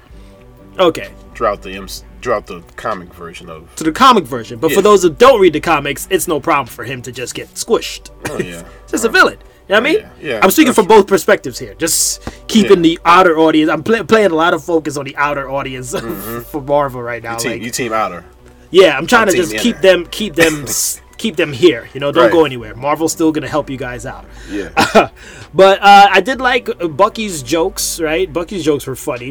Okay, 0.78 1.10
throughout 1.36 1.62
the 1.62 2.02
throughout 2.20 2.46
the 2.46 2.62
comic 2.76 3.12
version 3.14 3.48
of. 3.48 3.72
to 3.76 3.84
the 3.84 3.92
comic 3.92 4.24
version. 4.24 4.58
But 4.58 4.70
Yeah. 4.70 4.76
for 4.76 4.82
those 4.82 5.02
who 5.02 5.10
don't 5.10 5.40
read 5.40 5.52
the 5.52 5.60
comics, 5.60 6.08
it's 6.10 6.26
no 6.26 6.40
problem 6.40 6.66
for 6.66 6.82
him 6.84 7.00
to 7.02 7.12
just 7.12 7.34
get 7.34 7.52
squished. 7.54 8.10
Oh 8.28 8.38
yeah. 8.38 8.62
Just 8.88 9.04
a 9.04 9.08
villain. 9.08 9.38
You 9.68 9.74
know 9.76 9.80
what 9.80 9.88
I 9.88 9.92
mean? 9.92 9.98
Yeah, 10.00 10.10
yeah, 10.20 10.40
I'm 10.42 10.50
speaking 10.50 10.72
from 10.74 10.86
both 10.86 11.06
perspectives 11.06 11.58
here. 11.58 11.74
Just 11.74 12.22
keeping 12.48 12.78
Yeah. 12.84 12.96
the 12.96 12.98
outer 13.04 13.38
audience. 13.38 13.70
I'm 13.70 13.82
pla 13.82 14.02
playing 14.02 14.30
a 14.30 14.34
lot 14.34 14.52
of 14.52 14.62
focus 14.64 14.96
on 14.96 15.04
the 15.06 15.16
outer 15.16 15.48
audience 15.48 15.94
for 16.50 16.60
Marvel 16.60 17.02
right 17.02 17.22
now. 17.22 17.36
Team, 17.36 17.52
like, 17.52 17.62
you 17.62 17.70
team 17.70 17.92
outer. 17.92 18.24
yeah, 18.70 18.96
I'm 18.98 19.06
trying 19.06 19.26
to 19.26 19.32
team 19.32 19.40
just 19.42 19.52
inner. 19.54 19.62
keep 19.62 19.78
them, 19.80 20.06
keep 20.10 20.34
them, 20.34 20.62
s- 20.68 21.00
keep 21.24 21.36
them 21.36 21.52
here. 21.64 21.88
You 21.94 22.00
know, 22.00 22.12
don't 22.12 22.24
Right. 22.24 22.32
go 22.40 22.44
anywhere. 22.44 22.74
Marvel's 22.74 23.12
still 23.18 23.32
gonna 23.32 23.48
help 23.56 23.70
you 23.72 23.78
guys 23.88 24.04
out. 24.14 24.24
Yeah. 24.50 24.70
But 25.62 25.78
uh, 25.82 26.08
I 26.10 26.20
did 26.20 26.40
like 26.40 26.66
Bucky's 26.96 27.36
jokes. 27.54 28.00
Right, 28.00 28.26
Bucky's 28.38 28.64
jokes 28.64 28.84
were 28.88 28.96
funny. 28.96 29.30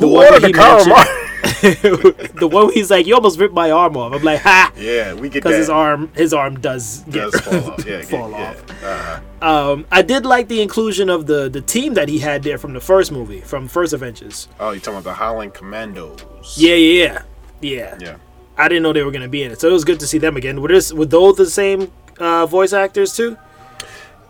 Who 0.00 0.08
one 0.08 0.24
ordered 0.32 0.42
the 0.42 0.46
he 0.48 0.52
mentioned- 0.54 2.38
the 2.40 2.48
one 2.48 2.72
he's 2.72 2.90
like, 2.90 3.06
"You 3.06 3.14
almost 3.14 3.38
ripped 3.38 3.54
my 3.54 3.70
arm 3.70 3.94
off." 3.96 4.12
I'm 4.14 4.22
like, 4.22 4.40
"Ha!" 4.40 4.72
yeah, 4.76 5.12
we 5.14 5.28
get 5.28 5.42
Because 5.42 5.56
his 5.56 5.68
arm, 5.70 6.10
his 6.16 6.32
arm 6.32 6.58
does 6.60 7.00
get 7.10 7.30
does 7.30 7.40
fall 7.42 7.70
off. 7.72 7.84
Yeah, 7.90 8.02
fall 8.02 8.30
yeah, 8.30 8.50
off. 8.50 8.64
Yeah. 8.82 8.88
Uh-huh. 8.88 9.72
Um, 9.72 9.86
I 9.92 10.00
did 10.02 10.24
like 10.26 10.48
the 10.48 10.60
inclusion 10.62 11.10
of 11.10 11.26
the 11.26 11.48
the 11.50 11.60
team 11.60 11.94
that 11.94 12.08
he 12.08 12.18
had 12.18 12.42
there 12.42 12.58
from 12.58 12.72
the 12.72 12.80
first 12.80 13.12
movie, 13.12 13.40
from 13.42 13.68
first 13.68 13.92
Avengers. 13.92 14.48
Oh, 14.58 14.70
you 14.72 14.80
talking 14.80 14.94
about 15.00 15.04
the 15.04 15.14
Howling 15.14 15.50
Commandos? 15.52 16.24
Yeah, 16.56 16.74
yeah, 16.74 17.04
yeah, 17.04 17.22
yeah. 17.60 17.96
Yeah. 18.00 18.16
I 18.58 18.68
didn't 18.68 18.82
know 18.82 18.92
they 18.92 19.02
were 19.04 19.10
gonna 19.12 19.28
be 19.28 19.42
in 19.44 19.52
it, 19.52 19.60
so 19.60 19.68
it 19.68 19.72
was 19.72 19.84
good 19.84 20.00
to 20.00 20.06
see 20.06 20.18
them 20.18 20.36
again. 20.36 20.60
Were 20.60 20.68
this 20.68 20.92
were 20.92 21.06
those 21.06 21.36
the 21.36 21.46
same 21.46 21.90
uh, 22.18 22.44
voice 22.46 22.72
actors 22.72 23.14
too? 23.16 23.36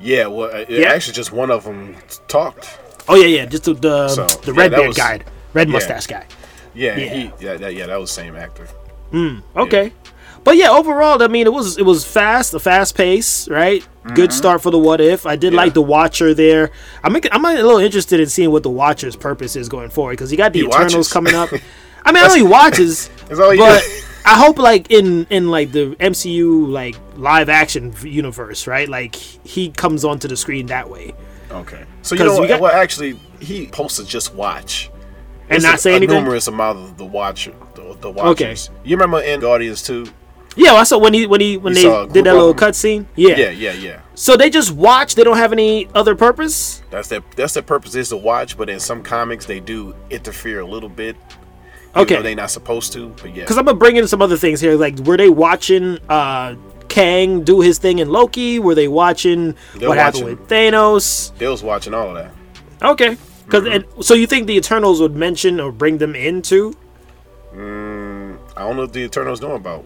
Yeah. 0.00 0.26
Well, 0.26 0.50
uh, 0.54 0.64
Yeah. 0.68 0.92
actually, 0.92 1.14
just 1.14 1.32
one 1.32 1.50
of 1.50 1.64
them 1.64 1.96
talked. 2.28 2.78
Oh 3.08 3.14
yeah, 3.16 3.26
yeah, 3.26 3.46
just 3.46 3.64
the 3.64 3.74
the, 3.74 4.08
So, 4.08 4.26
the 4.42 4.52
yeah, 4.52 4.60
red 4.60 4.70
beard 4.72 4.94
guy, 4.94 5.20
red 5.54 5.68
yeah. 5.68 5.72
mustache 5.72 6.06
guy. 6.06 6.26
Yeah. 6.74 6.96
Yeah. 6.98 7.14
He. 7.14 7.32
Yeah. 7.40 7.56
That, 7.56 7.74
yeah. 7.74 7.86
That 7.86 7.98
was 7.98 8.10
the 8.10 8.14
same 8.22 8.36
actor. 8.36 8.68
Okay. 9.56 9.92
But 10.44 10.56
yeah, 10.56 10.70
overall, 10.70 11.22
I 11.22 11.26
mean, 11.28 11.46
it 11.46 11.52
was 11.52 11.76
it 11.78 11.84
was 11.84 12.04
fast, 12.06 12.54
a 12.54 12.60
fast 12.60 12.94
pace, 12.96 13.48
right? 13.48 13.86
Good 14.14 14.32
start 14.32 14.62
for 14.62 14.70
the 14.70 14.78
what 14.78 15.00
if. 15.00 15.26
I 15.26 15.36
did 15.36 15.48
Mm-hmm. 15.48 15.54
Yeah. 15.56 15.62
like 15.64 15.74
the 15.74 15.82
Watcher 15.82 16.32
there. 16.34 16.70
I'm 17.02 17.16
I'm 17.32 17.44
a 17.44 17.54
little 17.54 17.78
interested 17.78 18.20
in 18.20 18.26
seeing 18.28 18.50
what 18.50 18.62
the 18.62 18.70
Watcher's 18.70 19.16
purpose 19.16 19.56
is 19.56 19.68
going 19.68 19.90
forward 19.90 20.12
because 20.12 20.30
you 20.30 20.38
got 20.38 20.52
the 20.52 20.60
He 20.60 20.66
Eternals 20.66 20.94
watches. 20.94 21.12
coming 21.12 21.34
up. 21.34 21.50
I 22.04 22.12
mean, 22.12 22.22
I 22.24 22.28
know 22.28 22.34
he 22.34 22.42
watches, 22.42 23.10
but. 23.28 23.82
I 24.28 24.38
hope 24.38 24.58
like 24.58 24.90
in 24.90 25.26
in 25.30 25.50
like 25.50 25.72
the 25.72 25.96
MCU 25.96 26.68
like 26.68 26.96
live 27.16 27.48
action 27.48 27.94
universe, 28.02 28.66
right? 28.66 28.88
Like 28.88 29.14
he 29.14 29.70
comes 29.70 30.04
onto 30.04 30.28
the 30.28 30.36
screen 30.36 30.66
that 30.66 30.88
way 30.90 31.14
Okay. 31.50 31.84
So 32.02 32.14
you 32.14 32.24
know 32.24 32.34
we 32.34 32.40
what? 32.40 32.48
got- 32.48 32.60
well, 32.60 32.72
actually, 32.72 33.18
he 33.40 33.66
to 33.96 34.04
just 34.04 34.34
watch 34.34 34.90
and 35.48 35.56
It's 35.56 35.64
not 35.64 35.76
a, 35.76 35.78
say 35.78 35.92
a 35.92 35.96
anything. 35.96 36.16
numerous 36.24 36.46
amount 36.46 36.78
of 36.78 36.98
the 36.98 37.06
watcher, 37.06 37.54
the, 37.74 37.96
the 38.00 38.10
watchers. 38.10 38.68
You 38.84 38.96
remember 38.96 39.20
in 39.20 39.40
Guardians 39.40 39.82
2? 39.82 40.06
Yeah, 40.56 40.74
I 40.74 40.82
saw 40.84 40.98
when 40.98 41.14
he 41.14 41.24
when 41.26 41.40
he 41.40 41.56
when 41.56 41.74
You 41.76 41.82
they 42.06 42.12
did 42.14 42.24
that 42.24 42.34
little 42.34 42.54
cutscene. 42.54 43.06
Yeah. 43.14 43.36
Yeah, 43.36 43.50
yeah, 43.50 43.72
yeah. 43.72 44.00
So 44.14 44.36
they 44.36 44.50
just 44.50 44.72
watch. 44.72 45.14
They 45.14 45.22
don't 45.22 45.36
have 45.36 45.52
any 45.52 45.88
other 45.94 46.16
purpose. 46.16 46.82
That's 46.90 47.08
their 47.08 47.20
that's 47.36 47.54
their 47.54 47.62
purpose 47.62 47.94
is 47.94 48.08
to 48.08 48.16
watch, 48.16 48.56
but 48.58 48.68
in 48.68 48.80
some 48.80 49.02
comics 49.02 49.46
they 49.46 49.60
do 49.60 49.94
interfere 50.10 50.60
a 50.60 50.66
little 50.66 50.88
bit. 50.88 51.16
Okay. 52.02 52.20
they're 52.22 52.34
not 52.34 52.50
supposed 52.50 52.92
to, 52.94 53.08
but 53.20 53.34
yeah. 53.34 53.42
Because 53.44 53.58
I'm 53.58 53.64
gonna 53.64 53.76
bring 53.78 53.96
in 53.96 54.06
some 54.08 54.22
other 54.22 54.36
things 54.36 54.60
here. 54.60 54.74
Like, 54.76 54.98
were 55.00 55.16
they 55.16 55.28
watching 55.30 55.98
uh, 56.08 56.54
Kang 56.88 57.44
do 57.44 57.60
his 57.60 57.78
thing 57.78 57.98
in 57.98 58.08
Loki? 58.10 58.58
Were 58.58 58.74
they 58.74 58.88
watching 58.88 59.54
They're 59.76 59.88
what 59.88 59.98
happened 59.98 60.24
watching. 60.24 60.38
with 60.38 60.48
Thanos? 60.48 61.36
They 61.38 61.48
was 61.48 61.62
watching 61.62 61.94
all 61.94 62.08
of 62.08 62.14
that. 62.14 62.32
Okay. 62.82 63.16
Because 63.44 63.64
Mm-hmm. 63.64 64.02
so 64.02 64.14
you 64.14 64.26
think 64.26 64.46
the 64.46 64.56
Eternals 64.56 65.00
would 65.00 65.16
mention 65.16 65.58
or 65.60 65.72
bring 65.72 65.98
them 65.98 66.14
into? 66.14 66.74
I 67.54 68.62
don't 68.62 68.76
know 68.76 68.82
if 68.82 68.92
the 68.92 69.00
Eternals 69.00 69.40
know 69.40 69.54
about 69.54 69.84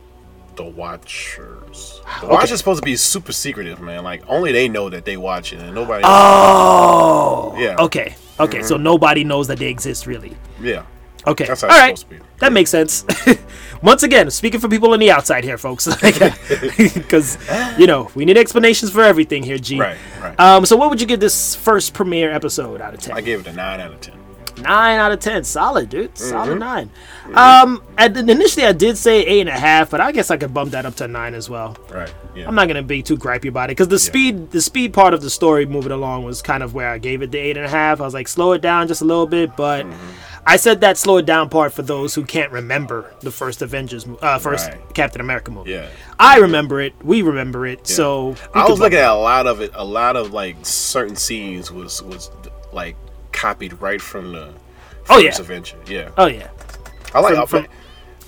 the 0.57 0.65
Watchers. 0.65 2.01
The 2.21 2.27
Okay. 2.27 2.35
Watchers 2.35 2.59
supposed 2.59 2.81
to 2.83 2.85
be 2.85 2.97
super 2.97 3.33
secretive, 3.33 3.81
man. 3.81 4.03
Like 4.05 4.23
only 4.29 4.53
they 4.53 4.69
know 4.69 4.89
that 4.91 5.05
they 5.05 5.17
watching, 5.17 5.61
and 5.61 5.75
nobody. 5.75 6.03
Oh. 6.07 7.55
Yeah. 7.59 7.77
Okay. 7.79 8.15
Okay. 8.41 8.63
So 8.63 8.77
nobody 8.77 9.25
knows 9.25 9.47
that 9.49 9.59
they 9.59 9.69
exist 9.69 10.07
really. 10.07 10.37
yeah, 10.61 10.85
Okay. 11.27 11.47
That's 11.47 11.61
how 11.61 11.68
All 11.68 11.75
supposed 11.97 12.09
to 12.09 12.14
be. 12.16 12.20
That 12.39 12.53
makes 12.53 12.70
sense. 12.70 13.05
Once 13.83 14.03
again, 14.03 14.31
speaking 14.31 14.61
for 14.61 14.68
people 14.68 14.93
on 14.93 15.01
the 15.01 15.11
outside 15.11 15.45
here, 15.45 15.59
folks, 15.59 15.87
because 16.03 17.39
you 17.79 17.87
know 17.87 18.11
we 18.14 18.25
need 18.25 18.39
explanations 18.39 18.91
for 18.91 19.03
everything 19.03 19.43
here. 19.43 19.59
G. 19.59 19.79
right, 19.79 19.97
right. 20.20 20.39
Um. 20.41 20.66
So, 20.66 20.77
what 20.77 20.91
would 20.91 21.01
you 21.01 21.07
give 21.07 21.20
this 21.20 21.55
first 21.55 21.93
premiere 21.95 22.33
episode 22.33 22.81
out 22.81 22.95
of 22.95 23.01
ten? 23.01 23.16
I 23.16 23.20
gave 23.20 23.41
it 23.41 23.47
a 23.47 23.53
nine 23.53 23.81
out 23.81 23.93
of 23.93 24.01
ten. 24.01 24.22
Nine 24.63 24.99
out 24.99 25.13
of 25.13 25.21
ten, 25.21 25.45
solid, 25.45 25.89
dude. 25.89 26.15
Mm-hmm. 26.15 26.29
Solid 26.31 26.59
nine. 26.59 26.91
Um, 27.35 27.83
at, 27.97 28.17
initially 28.17 28.67
I 28.67 28.73
did 28.73 28.99
say 28.99 29.21
eight 29.25 29.41
and 29.41 29.49
a 29.49 29.59
half, 29.59 29.91
but 29.91 30.01
I 30.01 30.13
guess 30.13 30.31
I 30.31 30.37
could 30.37 30.53
bump 30.53 30.73
that 30.73 30.85
up 30.87 30.95
to 30.97 31.09
nine 31.09 31.35
as 31.35 31.49
well. 31.49 31.77
Right. 31.91 32.13
Yeah. 32.35 32.49
I'm 32.49 32.55
not 32.55 32.67
gonna 32.69 32.83
be 32.83 33.03
too 33.03 33.17
gripey 33.17 33.49
about 33.49 33.71
it 33.71 33.73
because 33.73 33.89
the 33.89 33.99
speed, 33.99 34.51
the 34.51 34.61
speed 34.61 34.93
part 34.93 35.15
of 35.15 35.21
the 35.23 35.31
story 35.31 35.67
moving 35.67 35.93
along 35.93 36.25
was 36.25 36.43
kind 36.43 36.63
of 36.63 36.75
where 36.75 36.89
I 36.89 36.99
gave 36.99 37.23
it 37.23 37.31
the 37.31 37.39
eight 37.39 37.57
and 37.57 37.67
a 37.67 37.69
half. 37.69 38.01
I 38.01 38.05
was 38.05 38.15
like, 38.15 38.29
slow 38.29 38.53
it 38.53 38.61
down 38.63 38.89
just 38.89 39.03
a 39.03 39.05
little 39.05 39.27
bit, 39.27 39.57
but 39.57 39.87
Mm-hmm. 39.87 40.11
I 40.45 40.57
said 40.57 40.81
that 40.81 40.99
slow 40.99 41.19
it 41.19 41.25
down 41.27 41.49
part 41.51 41.73
for 41.73 41.83
those 41.83 42.17
who 42.17 42.25
can't 42.25 42.51
remember 42.51 43.15
the 43.21 43.31
first 43.31 43.63
Avengers, 43.63 44.09
uh, 44.23 44.41
first 44.41 44.71
Right. 44.71 44.93
Captain 44.95 45.21
America 45.21 45.53
movie. 45.53 45.71
Yeah. 45.71 45.87
I 46.19 46.39
remember 46.39 46.81
it. 46.81 46.95
We 47.05 47.23
remember 47.23 47.65
it. 47.65 47.87
So 47.87 48.35
I 48.53 48.69
was 48.69 48.81
looking 48.81 48.99
at 48.99 49.09
a 49.09 49.15
lot 49.15 49.47
of 49.47 49.61
it. 49.61 49.71
A 49.75 49.85
lot 49.85 50.17
of 50.17 50.33
like 50.33 50.57
certain 50.63 51.15
scenes 51.15 51.71
was 51.71 52.03
was 52.03 52.29
like 52.73 52.97
copied 53.33 53.80
right 53.80 54.01
from 54.01 54.33
the 54.33 54.55
Oh, 55.11 55.18
yeah. 55.18 55.37
Avenger. 55.39 55.76
Yeah. 55.87 56.11
Oh 56.16 56.26
yeah. 56.26 56.49
I 57.14 57.20
like. 57.20 57.35
From- 57.35 57.43
I, 57.43 57.47
from- 57.47 57.66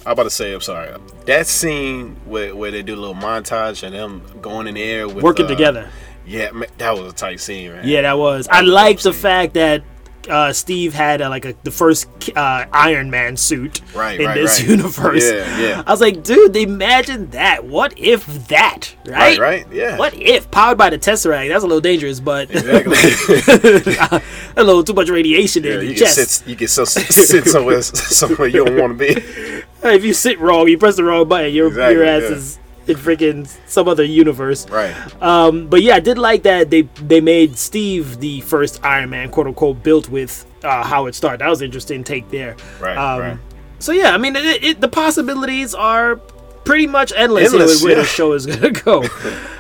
I'm 0.07 0.13
about 0.13 0.25
to 0.25 0.31
say. 0.31 0.53
I'm 0.53 0.61
sorry. 0.61 0.91
That 1.27 1.47
scene 1.47 2.17
where, 2.27 2.55
where 2.55 2.71
they 2.71 2.83
do 2.83 2.95
a 2.95 3.01
little 3.01 3.15
montage 3.15 3.83
and 3.83 3.95
them 3.95 4.23
going 4.43 4.67
in 4.67 4.75
the 4.75 4.83
air 4.83 5.07
with 5.09 5.23
Working 5.23 5.47
uh, 5.47 5.49
together. 5.49 5.89
Yeah, 6.27 6.51
man, 6.51 6.69
that 6.79 6.91
was 6.99 7.13
a 7.13 7.17
tight 7.17 7.41
scene, 7.41 7.73
man. 7.73 7.87
Yeah, 7.87 8.03
that 8.03 8.19
was. 8.19 8.49
I 8.49 8.63
was 8.63 8.71
like 8.71 9.01
the 9.01 9.11
awesome. 9.11 9.23
fact 9.23 9.55
that 9.55 9.83
uh, 10.29 10.53
Steve 10.53 10.95
had 10.95 11.21
uh, 11.23 11.29
like 11.29 11.45
a 11.45 11.55
the 11.63 11.71
first 11.71 12.09
uh, 12.37 12.67
Iron 12.73 13.11
Man 13.11 13.37
suit 13.37 13.81
Right, 13.95 14.21
in 14.21 14.27
right, 14.27 14.35
this 14.35 14.61
right. 14.61 14.69
universe. 14.77 15.31
Yeah, 15.31 15.59
yeah. 15.61 15.83
I 15.87 15.91
was 15.91 16.01
like, 16.01 16.23
dude, 16.23 16.57
imagine 16.57 17.31
that. 17.31 17.65
What 17.65 17.99
if 17.99 18.25
that? 18.49 18.95
Right? 19.07 19.39
Right, 19.39 19.65
right, 19.65 19.73
yeah. 19.73 19.99
What 19.99 20.15
if 20.15 20.51
powered 20.51 20.79
by 20.79 20.91
the 20.91 20.99
Tesseract? 20.99 21.49
That's 21.49 21.65
a 21.65 21.67
little 21.67 21.81
dangerous, 21.81 22.21
but 22.21 22.51
Exactly. 22.51 22.97
a 24.57 24.65
little 24.65 24.85
too 24.85 24.95
much 24.95 25.09
radiation 25.11 25.65
yeah, 25.65 25.75
in 25.75 25.81
you 25.83 25.87
your 25.89 25.97
chest. 25.97 26.31
sit. 26.31 26.49
You 26.49 26.57
get 26.57 26.71
so, 26.71 26.85
sit 26.85 27.47
somewhere 27.47 27.83
somewhere 27.83 28.49
you 28.49 28.65
don't 28.65 28.79
want 28.81 28.99
to 28.99 29.15
be. 29.15 29.63
If 29.83 30.05
you 30.05 30.15
sit 30.15 30.39
wrong, 30.41 30.69
you 30.69 30.79
press 30.79 30.97
the 30.97 31.05
wrong 31.05 31.29
button, 31.29 31.53
your 31.53 31.69
Exactly, 31.69 31.95
your 31.95 32.05
ass 32.05 32.23
yeah. 32.23 32.37
is 32.37 32.59
in 32.89 32.97
freaking 32.97 33.47
some 33.67 33.89
other 33.89 34.05
universe. 34.05 34.69
Right. 34.69 34.95
Um, 35.23 35.67
but 35.69 35.83
yeah, 35.83 35.97
I 35.97 36.01
did 36.01 36.19
like 36.19 36.43
that 36.45 36.71
they 36.71 36.83
they 37.07 37.21
made 37.21 37.57
Steve 37.57 38.21
the 38.21 38.41
first 38.43 38.85
Iron 38.85 39.11
Man, 39.11 39.31
quote 39.31 39.47
unquote, 39.47 39.83
built 39.83 40.09
with 40.09 40.45
uh, 40.63 40.83
Howard 40.85 41.15
Stark. 41.15 41.39
That 41.41 41.49
was 41.49 41.61
an 41.61 41.67
interesting 41.67 42.05
take 42.05 42.29
there. 42.31 42.57
Right, 42.81 42.97
Um, 42.97 43.21
right. 43.21 43.39
So 43.79 43.93
yeah, 43.93 44.15
I 44.15 44.19
mean, 44.19 44.35
it, 44.37 44.63
it, 44.65 44.81
the 44.81 44.89
possibilities 44.89 45.75
are 45.75 46.17
pretty 46.65 46.87
much 46.87 47.13
endless, 47.17 47.51
here 47.53 47.61
Endless, 47.61 47.83
with 47.83 47.89
where 47.91 47.97
yeah. 47.97 48.03
the 48.03 48.09
show 48.09 48.33
is 48.33 48.47
gonna 48.47 48.71
go. 48.85 49.05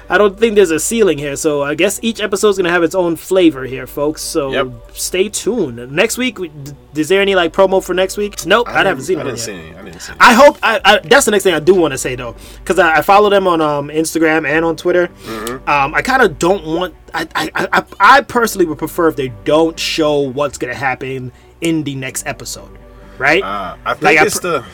I 0.07 0.19
don't 0.19 0.39
think 0.39 0.55
there's 0.55 0.71
a 0.71 0.79
ceiling 0.79 1.17
here, 1.17 1.35
so 1.35 1.63
I 1.63 1.75
guess 1.75 1.99
each 2.03 2.21
episode 2.21 2.51
is 2.51 2.57
gonna 2.59 2.71
have 2.71 2.83
its 2.83 2.95
own 2.95 3.17
flavor 3.17 3.65
here, 3.65 3.87
folks. 3.87 4.21
So 4.21 4.53
Yep. 4.53 4.69
stay 4.93 5.29
tuned. 5.31 5.91
Next 5.93 6.19
week, 6.19 6.37
d- 6.37 6.73
is 7.01 7.09
there 7.09 7.23
any 7.23 7.35
like 7.35 7.53
promo 7.55 7.83
for 7.83 7.95
next 7.95 8.17
week? 8.19 8.45
Nope, 8.47 8.69
I, 8.69 8.85
haven't 8.85 9.03
seen 9.05 9.19
I 9.19 9.25
yet. 9.25 9.39
see. 9.39 9.53
I 9.73 9.83
didn't 9.83 10.01
see. 10.01 10.13
Any. 10.13 10.21
I 10.21 10.33
hope 10.35 10.59
I, 10.63 10.81
I 10.85 10.99
that's 10.99 11.25
the 11.25 11.31
next 11.31 11.45
thing 11.45 11.55
I 11.55 11.61
do 11.61 11.75
want 11.75 11.93
to 11.93 11.99
say 11.99 12.17
though, 12.17 12.35
because 12.59 12.79
I, 12.79 12.97
I 12.97 13.03
follow 13.03 13.31
them 13.31 13.47
on 13.47 13.61
um, 13.63 13.89
Instagram 13.89 14.47
and 14.47 14.65
on 14.65 14.77
Twitter. 14.77 15.09
Mm-hmm. 15.09 15.69
Um, 15.69 15.95
I 15.95 16.03
kind 16.03 16.21
of 16.23 16.39
don't 16.39 16.67
want. 16.67 16.95
I, 17.15 17.27
I, 17.35 17.51
I 17.73 17.85
I 18.01 18.21
personally 18.23 18.67
would 18.67 18.79
prefer 18.79 19.09
if 19.09 19.17
they 19.17 19.29
don't 19.45 19.79
show 19.79 20.19
what's 20.21 20.59
gonna 20.59 20.75
happen 20.75 21.33
in 21.63 21.83
the 21.85 21.95
next 21.95 22.27
episode, 22.27 22.77
right? 23.17 23.43
Uh, 23.43 23.77
I 23.87 23.93
think 23.95 24.03
Like, 24.03 24.19
I 24.19 24.27
it's 24.27 24.39
pr- 24.41 24.47
the. 24.49 24.65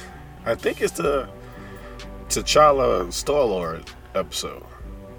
I 0.44 0.54
think 0.56 0.80
it's 0.80 0.94
the. 0.94 1.28
T'Challa 2.30 3.12
Star 3.12 3.44
Lord 3.44 3.84
episode. 4.14 4.62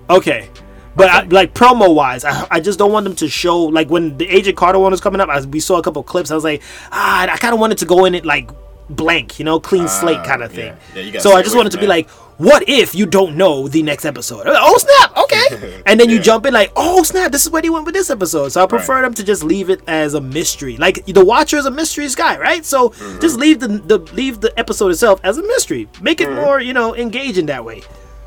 okay. 0.09 0.49
But 0.93 1.09
I, 1.09 1.21
like 1.23 1.53
promo 1.53 1.95
wise, 1.95 2.25
I, 2.25 2.45
I 2.51 2.59
just 2.59 2.77
don't 2.77 2.91
want 2.91 3.05
them 3.05 3.15
to 3.15 3.29
show 3.29 3.57
like 3.63 3.89
when 3.89 4.17
the 4.17 4.27
Agent 4.27 4.57
Carter 4.57 4.77
one 4.77 4.91
was 4.91 4.99
coming 4.99 5.21
up. 5.21 5.29
I, 5.29 5.39
we 5.45 5.61
saw 5.61 5.77
a 5.77 5.81
couple 5.81 6.03
clips. 6.03 6.31
I 6.31 6.35
was 6.35 6.43
like, 6.43 6.61
ah, 6.91 7.23
I 7.31 7.37
kind 7.37 7.53
of 7.53 7.61
wanted 7.61 7.77
to 7.77 7.85
go 7.85 8.03
in 8.03 8.13
it 8.13 8.25
like 8.25 8.49
blank, 8.89 9.39
you 9.39 9.45
know, 9.45 9.57
clean 9.57 9.87
slate 9.87 10.21
kind 10.25 10.43
of 10.43 10.51
Ah, 10.51 10.59
yeah. 10.59 10.75
thing. 10.75 10.77
Yeah, 10.95 11.11
you 11.13 11.19
so 11.21 11.31
I 11.31 11.43
just 11.43 11.55
wanted 11.55 11.71
to 11.71 11.77
be 11.77 11.87
like, 11.87 12.09
what 12.41 12.67
if 12.67 12.95
you 12.95 13.05
don't 13.05 13.35
know 13.37 13.67
the 13.67 13.83
next 13.83 14.05
episode? 14.05 14.43
Oh 14.47 14.77
snap, 14.77 15.17
okay. 15.17 15.81
and 15.85 15.99
then 15.99 16.09
you 16.09 16.15
Yeah. 16.17 16.21
jump 16.21 16.45
in 16.45 16.53
like, 16.53 16.71
oh 16.75 17.03
snap, 17.03 17.31
this 17.31 17.43
is 17.45 17.49
where 17.51 17.61
he 17.61 17.69
went 17.69 17.85
with 17.85 17.93
this 17.95 18.09
episode. 18.09 18.49
So 18.49 18.63
I 18.63 18.67
prefer 18.67 19.01
them 19.01 19.13
to 19.15 19.23
just 19.23 19.43
leave 19.43 19.69
it 19.69 19.81
as 19.87 20.13
a 20.13 20.21
mystery. 20.21 20.77
Like 20.77 21.05
the 21.05 21.23
Watcher 21.25 21.57
is 21.57 21.65
a 21.65 21.71
mysteries 21.71 22.15
guy, 22.15 22.37
right? 22.37 22.65
So 22.65 22.89
Mm-hmm. 22.89 23.19
just 23.19 23.37
leave 23.37 23.59
the, 23.59 23.67
the 23.67 23.97
leave 24.13 24.41
the 24.41 24.51
episode 24.59 24.89
itself 24.91 25.19
as 25.23 25.37
a 25.37 25.43
mystery. 25.43 25.87
Make 26.01 26.19
it 26.21 26.27
Mm-hmm. 26.29 26.41
more, 26.41 26.59
you 26.59 26.73
know, 26.73 26.95
engaging 26.95 27.45
that 27.47 27.63
way. 27.63 27.81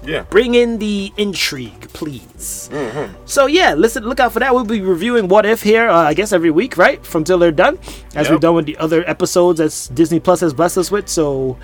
Yeah. 0.06 0.24
Bring 0.28 0.54
in 0.54 0.78
the 0.78 1.12
intrigue, 1.16 1.88
please. 1.94 2.68
Mm-hmm. 2.72 3.14
So 3.24 3.46
yeah, 3.46 3.72
listen, 3.74 4.04
look 4.04 4.20
out 4.20 4.32
for 4.32 4.40
that. 4.40 4.54
We'll 4.54 4.64
be 4.66 4.82
reviewing 4.82 5.28
What 5.28 5.46
If 5.46 5.62
here, 5.62 5.88
uh, 5.88 5.96
I 5.96 6.12
guess 6.14 6.30
every 6.32 6.50
week, 6.50 6.76
right? 6.76 7.04
From 7.04 7.24
till 7.24 7.38
they're 7.38 7.50
done, 7.52 7.78
as 8.14 8.26
Yep. 8.26 8.30
we've 8.30 8.40
done 8.40 8.54
with 8.54 8.66
the 8.66 8.76
other 8.76 9.02
episodes 9.08 9.58
that 9.58 9.94
Disney 9.94 10.20
Plus 10.20 10.40
has 10.40 10.52
blessed 10.52 10.76
us 10.78 10.90
with. 10.90 11.08
So 11.08 11.56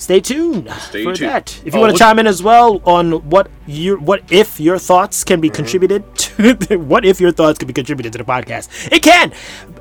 stay 0.00 0.18
tuned 0.20 0.68
Stay 0.88 1.04
for 1.04 1.14
tuned. 1.14 1.30
that. 1.30 1.60
If 1.64 1.74
you 1.74 1.78
Oh, 1.78 1.82
want 1.82 1.92
to 1.94 1.98
chime 1.98 2.18
in 2.18 2.26
as 2.26 2.42
well 2.42 2.80
on 2.84 3.12
what 3.30 3.50
your 3.66 3.98
what 3.98 4.22
if 4.32 4.58
your 4.58 4.78
thoughts 4.78 5.22
can 5.24 5.40
be 5.40 5.48
Mm-hmm. 5.48 5.56
contributed 5.56 6.02
to 6.16 6.76
what 6.78 7.04
if 7.04 7.20
your 7.20 7.32
thoughts 7.32 7.58
can 7.58 7.66
be 7.68 7.72
contributed 7.74 8.12
to 8.12 8.18
the 8.18 8.24
podcast, 8.24 8.66
it 8.90 9.02
can. 9.02 9.32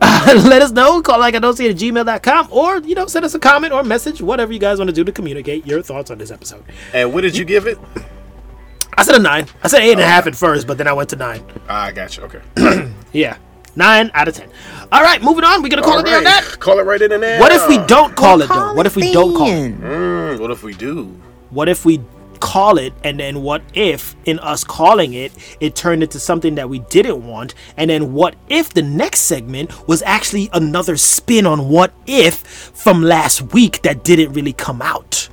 Uh, 0.01 0.41
let 0.53 0.61
us 0.61 0.71
know. 0.71 1.01
Call 1.01 1.19
like 1.19 1.33
see 1.55 1.69
at 1.69 1.75
gmail.com 1.77 2.47
or 2.51 2.77
you 2.79 2.95
know 2.95 3.07
send 3.07 3.23
us 3.25 3.33
a 3.33 3.39
comment 3.39 3.73
or 3.73 3.83
message, 3.83 4.21
whatever 4.21 4.51
you 4.53 4.59
guys 4.59 4.77
want 4.77 4.89
to 4.89 4.93
do 4.95 5.03
to 5.03 5.11
communicate 5.11 5.65
your 5.65 5.81
thoughts 5.81 6.11
on 6.11 6.17
this 6.17 6.31
episode. 6.31 6.63
And 6.93 7.13
what 7.13 7.21
did 7.21 7.35
you 7.37 7.45
give 7.45 7.65
it? 7.65 7.77
I 8.97 9.03
said 9.03 9.15
a 9.15 9.19
nine. 9.19 9.47
I 9.63 9.67
said 9.69 9.81
eight 9.81 9.93
and 9.93 10.01
a 10.01 10.05
half 10.05 10.27
at 10.27 10.35
first, 10.35 10.67
but 10.67 10.77
then 10.77 10.87
I 10.87 10.93
went 10.93 11.09
to 11.11 11.15
nine. 11.15 11.43
Ah, 11.69 11.85
I 11.85 11.91
got 11.93 12.17
you. 12.17 12.23
Okay. 12.23 12.41
Yeah, 13.11 13.37
nine 13.75 14.11
out 14.13 14.27
of 14.27 14.35
ten. 14.35 14.49
All 14.91 15.01
right, 15.01 15.21
moving 15.21 15.43
on. 15.43 15.61
We're 15.61 15.69
gonna 15.69 15.81
call 15.81 15.99
it 15.99 16.05
there 16.05 16.17
on 16.17 16.25
Alright. 16.25 16.45
that. 16.45 16.59
Call 16.59 16.79
it 16.79 16.83
right 16.83 17.01
in 17.01 17.21
there. 17.21 17.39
What 17.39 17.51
if 17.51 17.67
we 17.67 17.77
don't 17.85 18.15
call 18.15 18.41
it 18.41 18.47
though? 18.47 18.73
What 18.73 18.85
if 18.85 18.95
we 18.95 19.11
don't 19.11 19.35
call 19.35 19.47
it? 19.47 19.79
Mm, 19.79 20.39
what 20.39 20.51
if 20.51 20.63
we 20.63 20.73
do? 20.73 21.05
What 21.49 21.69
if 21.69 21.85
we 21.85 22.01
call 22.39 22.77
it 22.77 22.93
and 23.03 23.19
then 23.19 23.41
what 23.43 23.61
if 23.73 24.15
in 24.23 24.39
us 24.39 24.63
calling 24.63 25.13
it 25.13 25.33
it 25.59 25.75
turned 25.75 26.01
into 26.01 26.17
something 26.17 26.55
that 26.55 26.69
we 26.69 26.79
didn't 26.79 27.27
want 27.27 27.53
and 27.75 27.89
then 27.89 28.13
what 28.13 28.33
if 28.47 28.73
the 28.73 28.81
next 28.81 29.19
segment 29.21 29.89
was 29.89 30.01
actually 30.03 30.49
another 30.53 30.95
spin 30.95 31.45
on 31.45 31.67
what 31.67 31.91
if 32.07 32.37
from 32.37 33.03
last 33.03 33.53
week 33.53 33.81
that 33.81 34.05
didn't 34.05 34.31
really 34.31 34.53
come 34.53 34.81
out 34.81 35.27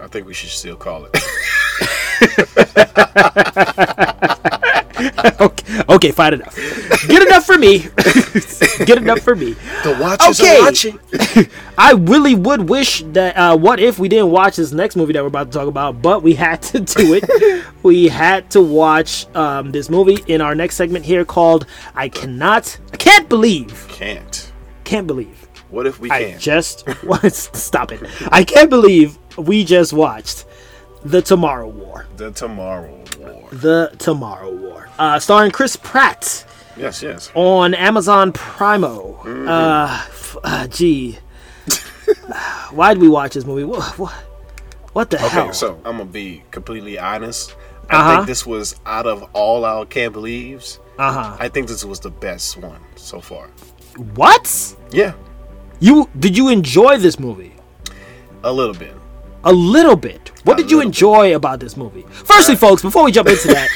I 0.00 0.06
think 0.06 0.28
we 0.28 0.34
should 0.34 0.50
still 0.50 0.76
call 0.76 1.08
it. 1.12 1.16
okay 5.40 5.82
okay 5.88 6.10
fine 6.10 6.34
enough 6.34 6.54
good 7.06 7.22
enough 7.26 7.44
for 7.46 7.56
me 7.58 7.78
good 8.86 8.98
enough 8.98 9.20
for 9.20 9.34
me 9.34 9.52
the 9.84 9.96
watchers 10.00 10.40
Okay. 10.40 10.58
are 10.58 10.62
watching. 10.62 10.98
I 11.78 11.92
really 11.92 12.34
would 12.34 12.68
wish 12.68 13.02
that 13.12 13.36
uh, 13.36 13.56
what 13.56 13.78
if 13.80 13.98
we 13.98 14.08
didn't 14.08 14.30
watch 14.30 14.56
this 14.56 14.72
next 14.72 14.96
movie 14.96 15.12
that 15.12 15.22
we're 15.22 15.28
about 15.28 15.52
to 15.52 15.58
talk 15.58 15.68
about, 15.68 16.02
but 16.02 16.22
we 16.22 16.34
had 16.34 16.60
to 16.62 16.80
do 16.80 17.14
it. 17.14 17.64
we 17.82 18.08
had 18.08 18.50
to 18.50 18.60
watch 18.60 19.26
um, 19.36 19.70
this 19.70 19.88
movie 19.88 20.18
in 20.26 20.40
our 20.40 20.54
next 20.54 20.74
segment 20.76 21.04
here 21.04 21.24
called 21.24 21.66
"I 21.94 22.08
cannot, 22.08 22.76
I 22.92 22.96
can't 22.96 23.28
believe, 23.28 23.86
Can't. 23.88 24.52
can't 24.84 25.06
believe." 25.06 25.46
What 25.70 25.86
if 25.86 26.00
we 26.00 26.10
I 26.10 26.24
can? 26.32 26.38
just 26.40 26.84
stop 27.56 27.92
it. 27.92 28.00
I 28.32 28.42
can't 28.42 28.70
believe 28.70 29.16
we 29.36 29.64
just 29.64 29.92
watched 29.92 30.44
the 31.04 31.22
Tomorrow 31.22 31.68
War. 31.68 32.06
the 32.16 32.30
Tomorrow 32.32 33.04
War. 33.18 33.37
The 33.50 33.92
Tomorrow 33.98 34.52
War, 34.54 34.88
uh, 34.98 35.18
starring 35.18 35.50
Chris 35.50 35.76
Pratt 35.76 36.44
Yes, 36.76 37.02
yes. 37.02 37.30
on 37.34 37.74
Amazon 37.74 38.32
Primo. 38.32 39.20
Mm-hmm. 39.24 39.48
Uh, 39.48 39.86
f- 40.08 40.36
uh, 40.44 40.66
gee, 40.68 41.18
why 42.70 42.94
did 42.94 43.00
we 43.02 43.08
watch 43.08 43.34
this 43.34 43.44
movie? 43.44 43.64
What, 43.64 43.98
what, 43.98 44.12
what 44.92 45.10
the 45.10 45.16
Okay, 45.18 45.28
hell? 45.28 45.52
so 45.52 45.74
I'm 45.84 45.98
gonna 45.98 46.04
be 46.06 46.42
completely 46.50 46.98
honest. 46.98 47.54
I 47.90 47.96
Uh-huh. 47.96 48.16
think 48.16 48.26
this 48.26 48.44
was 48.46 48.76
out 48.86 49.06
of 49.06 49.24
all 49.32 49.64
our 49.64 49.86
can't 49.86 50.12
believes. 50.12 50.78
uh 50.98 51.12
huh. 51.12 51.36
I 51.40 51.48
think 51.48 51.68
this 51.68 51.84
was 51.84 52.00
the 52.00 52.10
best 52.10 52.58
one 52.58 52.80
so 52.96 53.20
far. 53.20 53.48
What? 54.14 54.76
Yeah, 54.92 55.14
You 55.80 56.08
did 56.18 56.36
you 56.36 56.48
enjoy 56.48 56.98
this 56.98 57.18
movie? 57.18 57.54
a 58.44 58.52
little 58.52 58.74
bit. 58.74 58.94
A 59.48 59.52
little 59.52 59.96
bit. 59.96 60.30
What 60.44 60.56
did 60.58 60.70
you 60.70 60.76
little 60.78 60.90
bit. 60.90 60.96
enjoy 60.96 61.34
about 61.36 61.60
this 61.60 61.76
movie? 61.76 62.02
Firstly, 62.10 62.56
folks, 62.56 62.82
before 62.82 63.04
we 63.04 63.12
jump 63.12 63.28
into 63.28 63.48
that, 63.48 63.68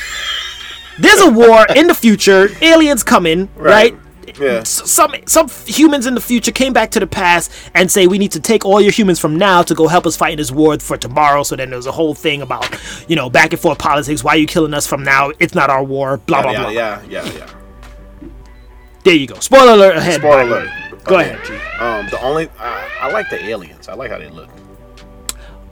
there's 0.98 1.20
a 1.20 1.30
war 1.30 1.64
in 1.74 1.86
the 1.86 1.94
future. 1.94 2.48
Aliens 2.60 3.02
coming, 3.02 3.48
right? 3.56 3.92
Right. 3.94 3.98
Yeah. 4.38 4.60
S- 4.60 4.90
Some 4.90 5.14
some 5.26 5.48
humans 5.66 6.06
in 6.06 6.14
the 6.14 6.20
future 6.20 6.52
came 6.52 6.72
back 6.72 6.90
to 6.92 7.00
the 7.00 7.06
past 7.06 7.50
and 7.74 7.90
say 7.90 8.06
we 8.06 8.18
need 8.18 8.32
to 8.32 8.40
take 8.40 8.64
all 8.64 8.80
your 8.80 8.92
humans 8.92 9.18
from 9.18 9.36
now 9.36 9.62
to 9.62 9.74
go 9.74 9.88
help 9.88 10.06
us 10.06 10.16
fight 10.16 10.32
in 10.32 10.38
this 10.38 10.50
war 10.50 10.78
for 10.78 10.96
tomorrow. 10.96 11.42
So 11.42 11.54
then 11.56 11.70
there's 11.70 11.86
a 11.86 11.92
whole 11.92 12.14
thing 12.14 12.40
about 12.42 12.64
you 13.08 13.16
know 13.16 13.28
back 13.30 13.52
and 13.52 13.60
forth 13.60 13.78
politics. 13.78 14.22
Why 14.24 14.32
are 14.32 14.36
you 14.38 14.46
killing 14.46 14.72
us 14.74 14.86
from 14.86 15.02
now? 15.02 15.32
It's 15.38 15.54
not 15.54 15.68
our 15.70 15.82
war. 15.84 16.16
Blah 16.18 16.42
blah 16.42 16.52
yeah, 16.52 16.60
blah. 16.62 16.70
yeah, 16.70 17.02
yeah, 17.10 17.24
yeah. 17.32 17.50
There 19.04 19.14
you 19.14 19.26
go. 19.26 19.38
Spoiler 19.40 19.72
alert 19.72 19.96
ahead. 19.96 20.20
Spoiler 20.20 20.36
by 20.36 20.44
the 20.46 20.52
way. 20.52 20.60
alert. 20.60 21.04
Go 21.04 21.16
Okay. 21.18 21.30
ahead. 21.34 21.80
Um, 21.80 22.06
the 22.10 22.20
only 22.22 22.48
I, 22.58 22.88
I 23.02 23.10
like 23.10 23.28
the 23.30 23.42
aliens. 23.44 23.88
I 23.88 23.94
like 23.94 24.10
how 24.10 24.18
they 24.18 24.28
look. 24.30 24.48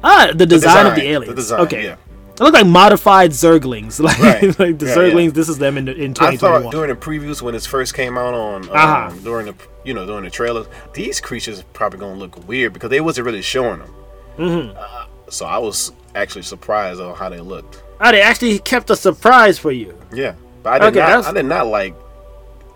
Ah, 0.03 0.31
the 0.35 0.47
design, 0.47 0.87
of 0.87 0.95
the 0.95 1.03
aliens. 1.03 1.29
the 1.29 1.35
design, 1.35 1.61
okay. 1.61 1.85
yeah. 1.85 1.97
They 2.37 2.45
look 2.47 2.55
like 2.55 2.67
modified 2.67 3.33
Zerglings, 3.33 4.01
like, 4.07 4.19
Right. 4.19 4.59
like 4.59 4.79
the 4.79 4.87
Yeah, 4.87 4.95
Zerglings. 4.97 5.25
yeah. 5.27 5.31
This 5.33 5.49
is 5.51 5.59
them 5.59 5.77
in 5.77 5.89
in 5.89 6.13
I 6.13 6.37
thought 6.37 6.63
2021. 6.63 6.71
during 6.73 6.89
the 6.91 6.97
previews 6.97 7.43
when 7.43 7.55
it 7.55 7.63
first 7.65 7.93
came 7.95 8.17
out 8.17 8.33
on 8.33 8.65
um, 8.65 8.71
Uh-huh. 8.73 9.11
during 9.23 9.47
the 9.47 9.55
you 9.85 9.93
know 9.95 10.07
during 10.07 10.25
the 10.25 10.31
trailers, 10.31 10.67
these 10.95 11.21
creatures 11.21 11.63
probably 11.75 11.99
gonna 11.99 12.15
look 12.19 12.49
weird 12.49 12.73
because 12.73 12.89
they 12.91 13.01
wasn't 13.03 13.27
really 13.27 13.43
showing 13.43 13.81
them. 13.81 13.95
Mm-hmm. 14.39 14.77
Uh, 14.79 15.05
so 15.29 15.45
I 15.45 15.59
was 15.59 15.93
actually 16.15 16.43
surprised 16.43 16.99
on 17.01 17.15
how 17.15 17.29
they 17.29 17.41
looked. 17.41 17.83
Ah, 18.01 18.11
they 18.11 18.23
actually 18.23 18.59
kept 18.61 18.89
a 18.89 18.97
surprise 18.97 19.59
for 19.59 19.71
you. 19.71 19.95
Yeah, 20.13 20.35
but 20.63 20.71
I 20.73 20.79
did 20.91 20.97
Okay, 20.97 21.07
not. 21.13 21.27
I 21.27 21.33
did 21.35 21.45
not 21.45 21.67
like 21.67 21.95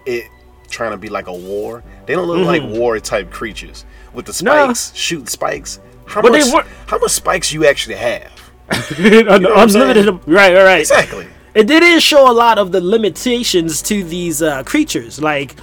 it 0.04 0.24
trying 0.68 0.90
to 0.90 0.98
be 0.98 1.08
like 1.08 1.26
a 1.28 1.32
war. 1.32 1.82
They 2.04 2.14
don't 2.14 2.26
look 2.26 2.44
like 2.46 2.62
war 2.62 2.98
type 3.00 3.30
creatures 3.30 3.86
with 4.12 4.26
the 4.26 4.32
Mm-hmm. 4.32 4.44
No. 4.46 4.64
spikes, 4.74 4.92
shooting 4.94 5.26
spikes. 5.26 5.80
How 6.06 6.22
But 6.22 6.32
much? 6.32 6.52
weren't- 6.52 6.66
How 6.86 6.98
much 6.98 7.10
spikes 7.12 7.52
you 7.52 7.66
actually 7.66 7.96
have? 7.96 8.30
What 8.98 9.28
I'm 9.28 9.46
Unlimited, 9.68 10.06
right, 10.26 10.54
right, 10.54 10.64
right. 10.64 10.80
Exactly. 10.80 11.26
It 11.54 11.66
didn't 11.66 12.00
show 12.00 12.30
a 12.30 12.32
lot 12.32 12.58
of 12.58 12.72
the 12.72 12.80
limitations 12.80 13.82
to 13.82 14.02
these 14.04 14.40
uh, 14.42 14.62
creatures, 14.64 15.20
like. 15.20 15.54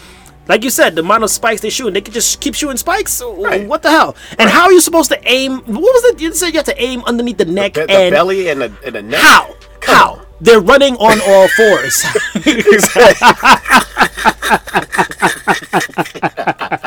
Like 0.48 0.64
you 0.64 0.72
said, 0.72 0.96
the 0.96 1.02
amount 1.02 1.24
of 1.24 1.30
spikes 1.30 1.62
they 1.62 1.70
shoot, 1.70 1.88
and 1.88 1.96
they 1.96 2.02
could 2.02 2.16
just 2.16 2.42
keep 2.42 2.56
shooting 2.56 2.76
spikes. 2.76 3.22
Right. 3.22 3.66
What 3.68 3.84
the 3.84 3.92
hell? 3.92 4.16
And 4.40 4.50
how 4.50 4.64
are 4.66 4.74
you 4.74 4.82
supposed 4.82 5.10
to 5.12 5.20
aim? 5.32 5.60
What 5.60 5.82
was 5.82 6.04
it? 6.06 6.20
You 6.20 6.34
said 6.34 6.48
you 6.48 6.54
had 6.58 6.66
to 6.66 6.82
aim 6.82 7.04
underneath 7.06 7.38
the 7.38 7.46
neck 7.46 7.74
The, 7.76 7.86
the 7.86 7.94
and 7.94 8.12
belly 8.12 8.50
and 8.50 8.60
the, 8.62 8.74
and 8.84 8.96
the 8.96 9.02
neck. 9.04 9.22
how? 9.22 9.56
Come 9.80 9.96
How? 9.96 10.14
on. 10.16 10.26
They're 10.42 10.60
running 10.60 10.96
on 10.98 11.22
all 11.22 11.48
fours. 11.48 12.04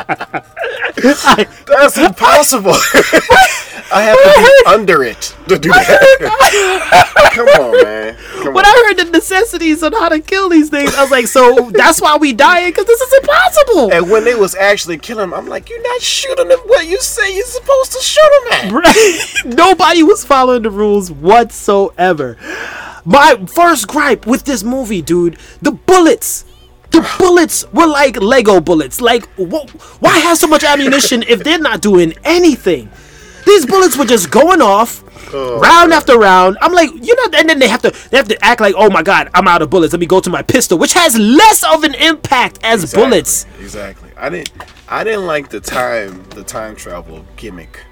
That's 1.67 1.97
impossible. 1.97 2.71
I 3.91 4.01
have 4.01 4.17
to 4.17 4.41
be 4.41 4.73
under 4.73 5.03
it 5.03 5.35
to 5.47 5.59
do 5.59 5.69
that. 5.69 7.31
Come 7.33 7.47
on, 7.47 7.83
man. 7.83 8.15
Come 8.41 8.53
when 8.53 8.65
I 8.65 8.85
heard 8.87 9.05
the 9.05 9.11
necessities 9.11 9.83
on 9.83 9.93
how 9.93 10.09
to 10.09 10.19
kill 10.19 10.49
these 10.49 10.69
things, 10.69 10.95
I 10.95 11.01
was 11.01 11.11
like, 11.11 11.27
so 11.27 11.69
that's 11.71 12.01
why 12.01 12.17
we 12.17 12.33
dying 12.33 12.69
because 12.69 12.85
this 12.85 13.01
is 13.01 13.13
impossible. 13.21 13.93
And 13.93 14.09
when 14.09 14.23
they 14.23 14.35
was 14.35 14.55
actually 14.55 14.97
killing 14.97 15.25
him, 15.25 15.33
I'm 15.33 15.47
like, 15.47 15.69
you're 15.69 15.81
not 15.83 16.01
shooting 16.01 16.49
him 16.49 16.59
where 16.65 16.83
you 16.83 16.99
say 16.99 17.35
you're 17.35 17.45
supposed 17.45 17.91
to 17.91 18.01
shoot 18.01 18.31
him 18.41 18.73
at. 18.73 19.55
Nobody 19.57 20.01
was 20.01 20.25
following 20.25 20.63
the 20.63 20.71
rules 20.71 21.11
whatsoever. 21.11 22.37
My 23.05 23.35
first 23.47 23.87
gripe 23.87 24.25
with 24.25 24.45
this 24.45 24.63
movie, 24.63 25.01
dude, 25.01 25.37
the 25.61 25.71
bullets. 25.71 26.45
The 26.95 27.15
bullets 27.19 27.69
were 27.73 27.87
like 27.87 28.15
Lego 28.21 28.61
bullets. 28.61 29.01
Like, 29.01 29.25
wh- 29.35 29.67
why 30.01 30.17
have 30.19 30.37
so 30.37 30.47
much 30.47 30.63
ammunition 30.63 31.23
if 31.23 31.43
they're 31.43 31.59
not 31.59 31.81
doing 31.81 32.13
anything? 32.23 32.89
These 33.45 33.65
bullets 33.65 33.97
were 33.97 34.05
just 34.05 34.31
going 34.31 34.61
off, 34.61 35.03
oh. 35.33 35.59
round 35.59 35.91
after 35.91 36.17
round. 36.17 36.57
I'm 36.61 36.71
like, 36.71 36.89
you 36.93 37.13
know, 37.15 37.37
and 37.37 37.49
then 37.49 37.59
they 37.59 37.67
have 37.67 37.81
to 37.81 37.91
they 38.11 38.15
have 38.15 38.29
to 38.29 38.45
act 38.45 38.61
like, 38.61 38.75
oh 38.77 38.89
my 38.89 39.03
god, 39.03 39.29
I'm 39.33 39.45
out 39.45 39.61
of 39.61 39.69
bullets. 39.69 39.91
Let 39.91 39.99
me 39.99 40.05
go 40.05 40.21
to 40.21 40.29
my 40.29 40.41
pistol, 40.41 40.77
which 40.77 40.93
has 40.93 41.17
less 41.19 41.65
of 41.65 41.83
an 41.83 41.95
impact 41.95 42.59
as 42.63 42.83
Exactly, 42.83 43.03
bullets. 43.03 43.45
Exactly. 43.59 44.09
I 44.15 44.29
didn't. 44.29 44.51
I 44.87 45.03
didn't 45.03 45.25
like 45.25 45.49
the 45.49 45.59
time 45.59 46.23
the 46.29 46.45
time 46.45 46.77
travel 46.77 47.25
gimmick 47.35 47.83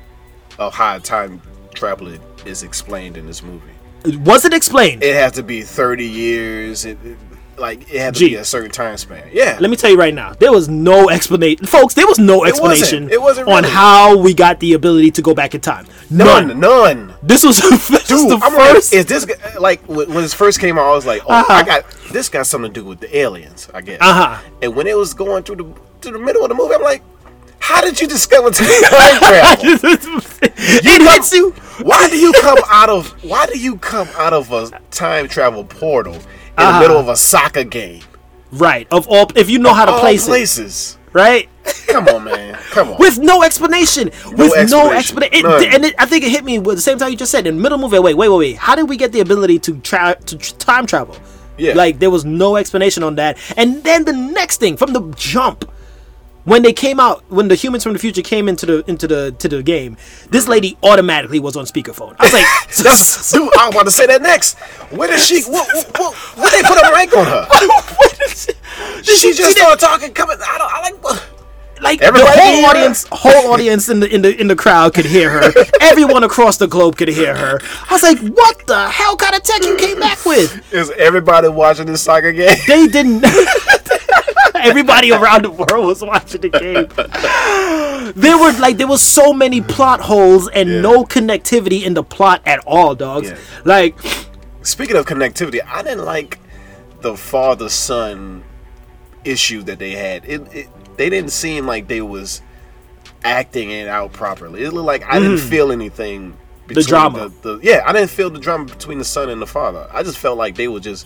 of 0.59 0.73
how 0.73 0.97
time 0.99 1.41
travel 1.75 2.07
is 2.45 2.63
explained 2.63 3.17
in 3.17 3.25
this 3.27 3.43
movie. 3.43 4.19
Was 4.19 4.45
it 4.45 4.53
explained? 4.53 5.03
It 5.03 5.13
had 5.13 5.33
to 5.33 5.43
be 5.43 5.61
30 5.61 6.05
years. 6.07 6.85
It- 6.85 6.97
like 7.57 7.81
it 7.93 7.99
had 7.99 8.13
to 8.15 8.19
Gee. 8.19 8.29
be 8.29 8.35
a 8.35 8.43
certain 8.45 8.71
time 8.71 8.97
span. 8.97 9.29
Yeah. 9.31 9.57
Let 9.59 9.69
me 9.69 9.75
tell 9.77 9.89
you 9.89 9.97
right 9.97 10.13
now, 10.13 10.33
there 10.33 10.51
was 10.51 10.67
no 10.69 11.09
explanation, 11.09 11.65
folks. 11.65 11.93
There 11.93 12.07
was 12.07 12.19
no 12.19 12.39
wasn't. 12.39 12.49
explanation 12.49 13.09
It 13.11 13.21
wasn't 13.21 13.47
on 13.49 13.63
how 13.63 14.17
we 14.17 14.33
got 14.33 14.59
the 14.59 14.73
ability 14.73 15.11
to 15.11 15.21
go 15.21 15.33
back 15.33 15.53
in 15.55 15.61
time. 15.61 15.85
None. 16.09 16.47
none. 16.47 16.59
None. 16.59 17.13
This 17.21 17.43
was, 17.43 17.59
this 17.89 18.07
Dude, 18.07 18.29
the 18.29 18.39
I'm 18.43 18.51
first. 18.53 18.93
like, 18.93 18.99
is 18.99 19.05
this 19.05 19.27
like 19.59 19.81
when 19.87 20.09
this 20.13 20.33
first 20.33 20.59
came 20.59 20.77
out? 20.77 20.85
I 20.85 20.93
was 20.95 21.05
like, 21.05 21.21
oh, 21.25 21.29
Uh-huh. 21.33 21.53
I 21.53 21.63
got 21.63 21.89
this 22.11 22.29
got 22.29 22.45
something 22.47 22.73
to 22.73 22.79
do 22.81 22.85
with 22.85 22.99
the 22.99 23.15
aliens, 23.17 23.69
I 23.73 23.81
guess. 23.81 23.99
Uh-huh. 24.01 24.41
And 24.61 24.75
when 24.75 24.87
it 24.87 24.97
was 24.97 25.13
going 25.13 25.43
through 25.43 25.55
the 25.57 25.73
through 26.01 26.13
the 26.13 26.19
middle 26.19 26.43
of 26.43 26.49
the 26.49 26.55
movie, 26.55 26.75
I'm 26.75 26.81
like, 26.81 27.01
how 27.59 27.79
did 27.81 27.99
you 28.01 28.07
discover 28.07 28.51
time 28.51 28.67
travel? 29.19 29.77
it 30.43 31.01
hits 31.01 31.31
you. 31.33 31.51
Why 31.81 32.09
do 32.09 32.17
you 32.17 32.33
come 32.33 32.57
out 32.67 32.89
of 32.89 33.11
Why 33.23 33.45
do 33.45 33.57
you 33.57 33.77
come 33.77 34.07
out 34.17 34.33
of 34.33 34.51
a 34.51 34.69
time 34.91 35.27
travel 35.27 35.63
portal 35.63 36.17
Uh-huh. 36.57 36.79
the 36.79 36.87
middle 36.87 36.99
of 36.99 37.07
a 37.09 37.15
soccer 37.15 37.63
game? 37.63 38.01
Right. 38.51 38.87
Of 38.91 39.07
all, 39.07 39.27
if 39.35 39.49
you 39.49 39.59
know 39.59 39.73
how 39.73 39.85
to 39.85 39.99
place 39.99 40.25
it, 40.25 40.29
places. 40.29 40.97
right? 41.11 41.49
Come 41.87 42.07
on, 42.07 42.25
man. 42.25 42.55
Come 42.71 42.89
on. 42.89 42.97
With 42.99 43.19
no 43.19 43.43
explanation. 43.43 44.11
With 44.31 44.69
no 44.69 44.91
explanation. 44.91 45.45
explanation. 45.45 45.73
And 45.73 45.85
it, 45.85 45.95
I 45.97 46.05
think 46.05 46.23
it 46.23 46.29
hit 46.31 46.43
me 46.43 46.59
with 46.59 46.75
the 46.77 46.81
same 46.81 46.97
time 46.97 47.11
you 47.11 47.17
just 47.17 47.31
said 47.31 47.47
in 47.47 47.55
the 47.55 47.61
middle 47.61 47.77
movie. 47.77 47.99
Wait, 47.99 48.15
wait, 48.15 48.29
wait, 48.29 48.37
wait. 48.37 48.57
How 48.57 48.75
did 48.75 48.89
we 48.89 48.97
get 48.97 49.11
the 49.11 49.21
ability 49.21 49.59
to 49.59 49.79
tra- 49.79 50.17
to 50.25 50.37
time 50.57 50.85
travel? 50.85 51.15
Yeah. 51.57 51.73
Like 51.73 51.99
there 51.99 52.09
was 52.09 52.25
no 52.25 52.55
explanation 52.57 53.03
on 53.03 53.15
that. 53.15 53.37
And 53.57 53.83
then 53.83 54.05
the 54.05 54.13
next 54.13 54.57
thing 54.59 54.75
from 54.77 54.93
the 54.93 55.01
jump, 55.15 55.65
when 56.45 56.61
they 56.61 56.73
came 56.73 56.99
out, 56.99 57.23
when 57.29 57.47
the 57.47 57.55
humans 57.55 57.83
from 57.83 57.93
the 57.93 57.99
future 57.99 58.21
came 58.21 58.49
into 58.49 58.65
the 58.65 58.83
into 58.89 59.07
the 59.07 59.31
to 59.39 59.47
the 59.47 59.63
game, 59.63 59.97
this 60.29 60.47
lady 60.47 60.77
automatically 60.83 61.39
was 61.39 61.55
on 61.55 61.65
speakerphone. 61.65 62.15
I 62.19 62.23
was 62.25 62.33
like, 62.33 62.45
That's, 62.83 63.31
dude, 63.33 63.41
I 63.57 63.67
was 63.67 63.75
about 63.75 63.83
to 63.85 63.91
say 63.91 64.05
that 64.07 64.21
next. 64.21 64.57
Where 64.91 65.07
did 65.07 65.19
she? 65.19 65.41
What? 65.43 65.67
What? 65.97 66.13
what 66.15 66.51
they 66.51 66.61
put 66.63 66.77
a 66.77 66.91
mic 66.95 67.15
on 67.15 67.25
her? 67.25 67.45
what 67.95 68.21
is 68.29 68.47
it? 68.49 68.57
Did 68.97 69.05
She 69.05 69.15
she- 69.15 69.33
just 69.33 69.37
she 69.37 69.53
did- 69.53 69.57
started 69.57 69.79
talking. 69.79 70.13
Coming. 70.13 70.37
I 70.41 70.57
don't. 70.57 70.71
I 70.73 70.81
like. 70.81 71.03
what- 71.03 71.29
like 71.81 72.01
Everybody 72.01 72.31
the 72.35 72.41
whole 72.41 72.65
audience, 72.67 73.05
whole 73.11 73.51
audience 73.51 73.89
in 73.89 73.99
the 73.99 74.07
in 74.07 74.21
the 74.21 74.39
in 74.39 74.47
the 74.47 74.55
crowd 74.55 74.93
could 74.93 75.03
hear 75.05 75.29
her. 75.29 75.51
Everyone 75.81 76.23
across 76.23 76.55
the 76.55 76.67
globe 76.67 76.95
could 76.95 77.09
hear 77.09 77.35
her. 77.35 77.59
I 77.89 77.93
was 77.93 78.03
like, 78.03 78.19
what 78.19 78.65
the 78.67 78.87
hell 78.87 79.17
kind 79.17 79.35
of 79.35 79.43
tech 79.43 79.63
you 79.63 79.75
came 79.75 79.99
back 79.99 80.23
with? 80.25 80.71
Is 80.71 80.91
everybody 80.91 81.49
watching 81.49 81.87
this 81.87 82.01
soccer 82.01 82.31
game? 82.31 82.55
They 82.67 82.87
didn't. 82.87 83.25
Everybody 84.63 85.11
around 85.11 85.43
the 85.45 85.51
world 85.51 85.85
was 85.85 86.01
watching 86.03 86.41
the 86.41 86.49
game. 86.49 86.87
There 88.15 88.37
were 88.37 88.51
like 88.59 88.77
there 88.77 88.87
was 88.87 89.01
so 89.01 89.31
many 89.33 89.61
plot 89.61 90.01
holes 90.01 90.49
and 90.49 90.67
Yeah. 90.69 90.81
no 90.81 91.05
connectivity 91.05 91.83
in 91.83 91.93
the 91.93 92.03
plot 92.03 92.41
at 92.45 92.59
all, 92.67 92.95
dogs. 92.95 93.29
Yeah. 93.29 93.37
Like 93.63 93.95
Speaking 94.61 94.95
of 94.97 95.05
connectivity, 95.05 95.59
I 95.65 95.81
didn't 95.83 96.03
like 96.05 96.37
the 97.01 97.15
father 97.15 97.69
son 97.69 98.43
issue 99.23 99.63
that 99.63 99.79
they 99.79 99.91
had. 99.91 100.25
It, 100.25 100.41
it 100.53 100.67
they 100.97 101.09
didn't 101.09 101.31
seem 101.31 101.65
like 101.65 101.87
they 101.87 102.01
was 102.01 102.41
acting 103.23 103.71
it 103.71 103.87
out 103.87 104.11
properly. 104.11 104.63
It 104.63 104.71
looked 104.73 104.85
like 104.85 105.03
I 105.05 105.19
didn't 105.19 105.37
feel 105.39 105.71
anything. 105.71 106.37
Between 106.67 106.85
Mm. 106.85 106.87
drama. 106.89 107.29
The, 107.41 107.57
the, 107.57 107.59
yeah, 107.63 107.83
I 107.85 107.91
didn't 107.93 108.09
feel 108.09 108.29
the 108.29 108.39
drama 108.39 108.65
between 108.65 108.97
the 108.97 109.03
son 109.05 109.29
and 109.29 109.41
the 109.41 109.47
father. 109.47 109.87
I 109.91 110.03
just 110.03 110.17
felt 110.17 110.37
like 110.37 110.55
they 110.55 110.67
were 110.69 110.79
just 110.79 111.05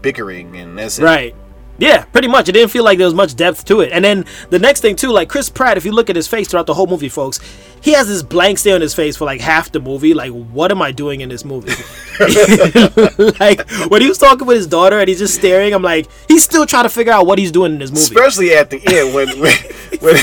bickering, 0.00 0.56
and 0.56 0.78
that's 0.78 0.98
it. 0.98 1.04
Right. 1.04 1.34
Yeah, 1.78 2.04
pretty 2.04 2.28
much. 2.28 2.48
It 2.48 2.52
didn't 2.52 2.70
feel 2.70 2.84
like 2.84 2.98
there 2.98 3.06
was 3.06 3.14
much 3.14 3.34
depth 3.34 3.64
to 3.66 3.80
it. 3.80 3.92
And 3.92 4.04
then 4.04 4.24
the 4.50 4.58
next 4.58 4.80
thing 4.80 4.94
too, 4.94 5.10
like 5.10 5.28
Chris 5.28 5.48
Pratt, 5.48 5.76
if 5.76 5.84
you 5.84 5.92
look 5.92 6.10
at 6.10 6.16
his 6.16 6.28
face 6.28 6.48
throughout 6.48 6.66
the 6.66 6.74
whole 6.74 6.86
movie, 6.86 7.08
folks, 7.08 7.40
he 7.80 7.92
has 7.92 8.06
this 8.06 8.22
blank 8.22 8.58
stare 8.58 8.76
on 8.76 8.80
his 8.80 8.94
face 8.94 9.16
for 9.16 9.24
like 9.24 9.40
half 9.40 9.72
the 9.72 9.80
movie. 9.80 10.14
Like, 10.14 10.30
what 10.30 10.70
am 10.70 10.80
I 10.80 10.92
doing 10.92 11.20
in 11.20 11.28
this 11.28 11.44
movie? 11.44 11.72
like 13.40 13.68
when 13.90 14.00
he 14.00 14.08
was 14.08 14.18
talking 14.18 14.46
with 14.46 14.56
his 14.56 14.68
daughter 14.68 15.00
and 15.00 15.08
he's 15.08 15.18
just 15.18 15.34
staring, 15.34 15.74
I'm 15.74 15.82
like, 15.82 16.08
he's 16.28 16.44
still 16.44 16.66
trying 16.66 16.84
to 16.84 16.88
figure 16.88 17.12
out 17.12 17.26
what 17.26 17.38
he's 17.38 17.50
doing 17.50 17.72
in 17.72 17.78
this 17.78 17.90
movie. 17.90 18.02
Especially 18.02 18.54
at 18.54 18.70
the 18.70 18.80
end 18.86 19.14
when 19.14 19.28
when 19.40 19.56
when, 20.00 20.16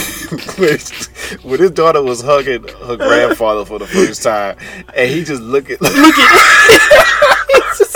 when, 1.43 1.59
his 1.59 1.71
daughter 1.71 2.01
was 2.01 2.21
hugging 2.21 2.65
her 2.85 2.95
grandfather 2.95 3.65
for 3.65 3.79
the 3.79 3.87
first 3.87 4.23
time, 4.23 4.55
and 4.95 5.11
he 5.11 5.25
just 5.25 5.41
look 5.41 5.69
at 5.69 5.81
look 5.81 5.95
at 5.95 7.88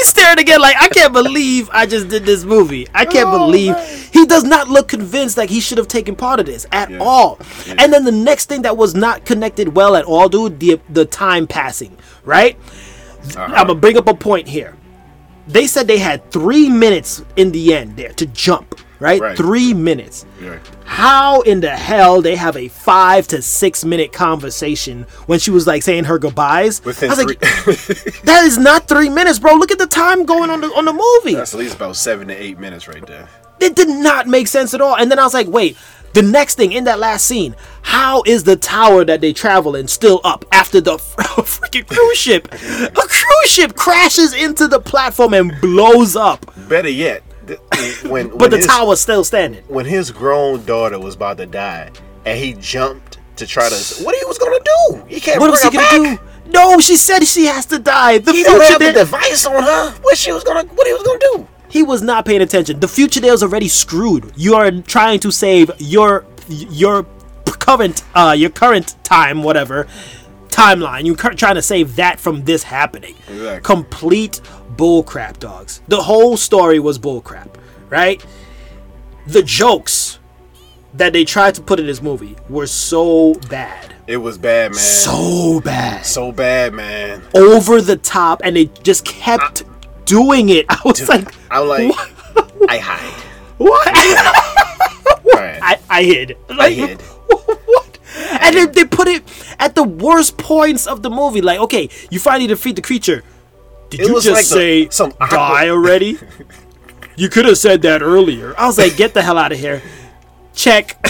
He's 0.00 0.08
staring 0.08 0.38
again 0.38 0.62
like 0.62 0.76
I 0.80 0.88
can't 0.88 1.12
believe 1.12 1.68
I 1.72 1.84
just 1.84 2.08
did 2.08 2.24
this 2.24 2.42
movie. 2.44 2.88
I 2.94 3.04
can't 3.04 3.28
Oh, 3.28 3.38
believe 3.38 3.76
he 4.14 4.24
does 4.24 4.44
not 4.44 4.68
look 4.68 4.88
convinced 4.88 5.36
like 5.36 5.50
he 5.50 5.60
should 5.60 5.76
have 5.76 5.88
taken 5.88 6.16
part 6.16 6.40
of 6.40 6.46
this 6.46 6.64
at 6.72 6.90
all. 7.00 7.38
And 7.76 7.92
then 7.92 8.04
the 8.04 8.12
next 8.12 8.46
thing 8.48 8.62
that 8.62 8.78
was 8.78 8.94
not 8.94 9.26
connected 9.26 9.76
well 9.76 9.94
at 9.96 10.06
all, 10.06 10.30
dude, 10.30 10.58
the 10.58 10.80
the 10.88 11.04
time 11.04 11.46
passing, 11.46 11.94
right? 12.24 12.56
Uh-huh. 13.36 13.42
I'm 13.42 13.66
gonna 13.66 13.74
bring 13.74 13.98
up 13.98 14.08
a 14.08 14.14
point 14.14 14.48
here. 14.48 14.74
They 15.46 15.66
said 15.66 15.86
they 15.86 15.98
had 15.98 16.30
three 16.30 16.70
minutes 16.70 17.22
in 17.36 17.52
the 17.52 17.74
end 17.74 17.96
there 17.98 18.12
to 18.14 18.24
jump, 18.26 18.80
right? 19.00 19.20
Right. 19.20 19.36
Three 19.36 19.74
minutes. 19.74 20.26
Yeah. 20.40 20.58
How 20.84 21.40
in 21.42 21.60
the 21.60 21.70
hell 21.70 22.20
they 22.22 22.36
have 22.36 22.56
a 22.56 22.68
five 22.68 23.26
to 23.28 23.42
six 23.42 23.84
minute 23.84 24.12
conversation 24.12 25.02
when 25.26 25.38
she 25.38 25.50
was 25.50 25.66
like 25.66 25.82
saying 25.82 26.04
her 26.04 26.18
goodbyes? 26.18 26.84
within 26.84 27.10
I 27.10 27.14
was 27.14 27.24
three. 27.24 27.36
like, 27.36 27.40
that 28.24 28.44
is 28.44 28.58
not 28.58 28.86
three 28.88 29.08
minutes, 29.08 29.38
bro. 29.38 29.54
Look 29.54 29.70
at 29.72 29.78
the 29.78 29.86
time 29.86 30.24
going 30.24 30.50
on 30.50 30.60
the 30.60 30.68
on 30.68 30.84
the 30.84 30.92
movie. 30.92 31.34
That's 31.34 31.54
at 31.54 31.60
least 31.60 31.76
about 31.76 31.96
seven 31.96 32.28
to 32.28 32.34
eight 32.34 32.58
minutes 32.58 32.86
right 32.88 33.04
there. 33.06 33.28
It 33.60 33.76
did 33.76 33.88
not 33.88 34.26
make 34.26 34.48
sense 34.48 34.72
at 34.74 34.80
all. 34.80 34.96
And 34.96 35.10
then 35.10 35.18
I 35.18 35.24
was 35.24 35.34
like, 35.34 35.46
wait, 35.46 35.76
the 36.14 36.22
next 36.22 36.54
thing 36.56 36.72
in 36.72 36.84
that 36.84 36.98
last 36.98 37.26
scene, 37.26 37.54
how 37.82 38.22
is 38.26 38.42
the 38.44 38.56
tower 38.56 39.04
that 39.04 39.20
they 39.20 39.32
travel 39.32 39.76
in 39.76 39.86
still 39.86 40.20
up 40.24 40.44
after 40.50 40.80
the 40.80 40.92
freaking 40.96 41.86
cruise 41.86 42.16
ship? 42.18 42.48
A 42.52 42.90
cruise 42.94 43.50
ship 43.50 43.76
crashes 43.76 44.32
into 44.32 44.66
the 44.66 44.80
platform 44.80 45.34
and 45.34 45.52
blows 45.60 46.16
up, 46.16 46.52
Better 46.68 46.88
yet, 46.88 47.22
when 48.08 48.28
but 48.30 48.36
when 48.38 48.50
the 48.50 48.56
his, 48.58 48.66
tower's 48.66 49.00
still 49.00 49.24
standing. 49.24 49.62
when 49.68 49.86
his 49.86 50.10
grown 50.10 50.64
daughter 50.64 50.98
was 50.98 51.14
about 51.14 51.38
to 51.38 51.46
die, 51.46 51.90
and 52.24 52.38
he 52.38 52.54
jumped 52.54 53.18
to 53.36 53.46
try 53.46 53.68
to 53.68 54.04
what 54.04 54.14
he 54.16 54.24
was 54.26 54.38
gonna 54.38 54.58
do? 54.64 55.04
He 55.08 55.20
can't 55.20 55.40
What 55.40 55.50
was 55.50 55.62
he 55.62 55.68
her 55.68 55.72
gonna 55.72 56.16
back. 56.16 56.20
do? 56.20 56.52
No, 56.52 56.80
she 56.80 56.96
said 56.96 57.24
she 57.24 57.44
has 57.46 57.64
to 57.66 57.78
die. 57.78 58.18
The 58.18 58.32
He 58.32 58.42
future 58.44 58.62
have 58.64 58.78
the 58.80 58.92
device 58.92 59.46
on 59.46 59.62
her. 59.62 59.90
What 60.02 60.18
she 60.18 60.32
was 60.32 60.42
gonna? 60.44 60.64
What 60.64 60.86
he 60.86 60.92
was 60.92 61.02
gonna 61.02 61.18
do? 61.20 61.46
He 61.68 61.82
was 61.84 62.02
not 62.02 62.24
paying 62.26 62.42
attention. 62.42 62.80
The 62.80 62.88
future 62.88 63.20
there 63.20 63.32
is 63.32 63.42
already 63.42 63.68
screwed. 63.68 64.32
You 64.36 64.54
are 64.56 64.70
trying 64.72 65.20
to 65.20 65.30
save 65.30 65.70
your 65.78 66.24
your 66.48 67.06
current 67.46 68.02
uh 68.14 68.34
your 68.36 68.50
current 68.50 68.96
time 69.04 69.42
whatever 69.44 69.86
timeline. 70.48 71.06
You're 71.06 71.14
trying 71.16 71.54
to 71.54 71.62
save 71.62 71.96
that 71.96 72.18
from 72.18 72.44
this 72.44 72.64
happening. 72.64 73.14
Exactly. 73.28 73.60
Complete 73.62 74.40
bullcrap, 74.80 75.38
dogs. 75.38 75.82
The 75.88 76.00
whole 76.02 76.36
story 76.38 76.80
was 76.80 76.98
bullcrap, 76.98 77.48
right? 77.90 78.24
The 79.26 79.42
jokes 79.42 80.18
that 80.94 81.12
they 81.12 81.24
tried 81.24 81.54
to 81.56 81.62
put 81.62 81.78
in 81.78 81.86
this 81.86 82.00
movie 82.00 82.34
were 82.48 82.66
so 82.66 83.34
bad, 83.50 83.94
It 84.06 84.16
was 84.16 84.38
bad, 84.38 84.72
man. 84.72 84.80
so 84.80 85.60
bad, 85.60 86.06
so 86.06 86.32
bad, 86.32 86.72
man. 86.72 87.22
over 87.34 87.82
the 87.82 87.96
top, 87.96 88.40
and 88.42 88.56
they 88.56 88.66
just 88.82 89.04
kept 89.04 89.64
doing 90.06 90.48
it. 90.48 90.64
I 90.70 90.80
was 90.84 91.08
like, 91.08 91.28
I'm 91.50 91.68
like, 91.68 91.94
what? 91.94 92.10
I 92.68 92.78
hide. 92.78 93.22
what? 93.58 93.88
I, 95.62 95.78
I 95.90 96.02
hid. 96.02 96.36
Like, 96.48 96.74
hid. 96.74 97.00
What? 97.00 97.98
And 98.42 98.56
then 98.56 98.72
they 98.72 98.84
put 98.84 99.08
it 99.08 99.22
at 99.58 99.74
the 99.74 99.82
worst 99.84 100.36
points 100.38 100.86
of 100.86 101.02
the 101.02 101.10
movie. 101.10 101.40
Like, 101.42 101.60
okay, 101.60 101.88
you 102.10 102.18
finally 102.18 102.46
defeat 102.46 102.76
the 102.76 102.82
creature. 102.82 103.22
Did 103.90 104.00
It 104.00 104.06
you 104.08 104.14
just 104.14 104.26
like 104.28 104.36
the- 104.36 104.42
say 104.42 104.88
some 104.90 105.12
awkward- 105.20 105.30
die 105.36 105.68
already? 105.76 106.18
you 107.16 107.28
could 107.28 107.44
have 107.44 107.58
said 107.58 107.82
that 107.82 108.02
earlier. 108.02 108.54
I 108.58 108.66
was 108.66 108.78
like, 108.78 108.96
get 108.96 109.14
the 109.14 109.22
hell 109.22 109.36
out 109.36 109.52
of 109.52 109.58
here. 109.58 109.82
Check. 110.54 110.96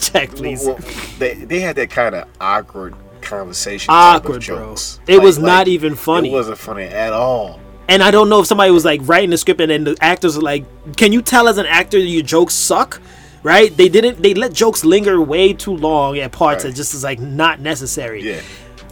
Check, 0.00 0.30
please. 0.30 0.64
Well, 0.64 0.78
they 1.18 1.34
they 1.34 1.60
had 1.60 1.76
that 1.76 1.90
kind 1.90 2.14
of 2.14 2.28
awkward 2.40 2.94
conversation. 3.20 3.86
Awkward, 3.92 4.44
bro. 4.46 4.56
jokes. 4.58 5.00
It 5.06 5.20
was 5.22 5.38
not 5.38 5.68
even 5.68 5.94
funny. 5.94 6.30
It 6.30 6.32
wasn't 6.32 6.58
funny 6.58 6.84
at 6.84 7.12
all. 7.12 7.60
and 7.88 8.02
I 8.02 8.10
don't 8.10 8.28
know 8.28 8.40
if 8.40 8.46
somebody 8.46 8.70
was 8.70 8.84
like 8.84 9.00
writing 9.04 9.30
the 9.30 9.38
script 9.38 9.60
and 9.60 9.70
then 9.70 9.84
the 9.84 9.96
actors 10.00 10.36
are 10.36 10.40
like, 10.42 10.64
"Can 10.96 11.12
you 11.12 11.22
tell 11.22 11.48
as 11.48 11.56
an 11.58 11.66
actor 11.66 11.98
your 11.98 12.22
jokes 12.22 12.54
suck?" 12.54 13.00
Right? 13.44 13.74
They 13.74 13.88
didn't. 13.88 14.20
They 14.22 14.34
let 14.34 14.52
jokes 14.52 14.84
linger 14.84 15.20
way 15.20 15.52
too 15.52 15.76
long 15.76 16.18
at 16.18 16.32
parts 16.32 16.64
Right. 16.64 16.70
that 16.70 16.76
just 16.76 16.92
is 16.94 17.04
like 17.04 17.20
not 17.20 17.60
necessary. 17.60 18.22
Yeah. 18.22 18.40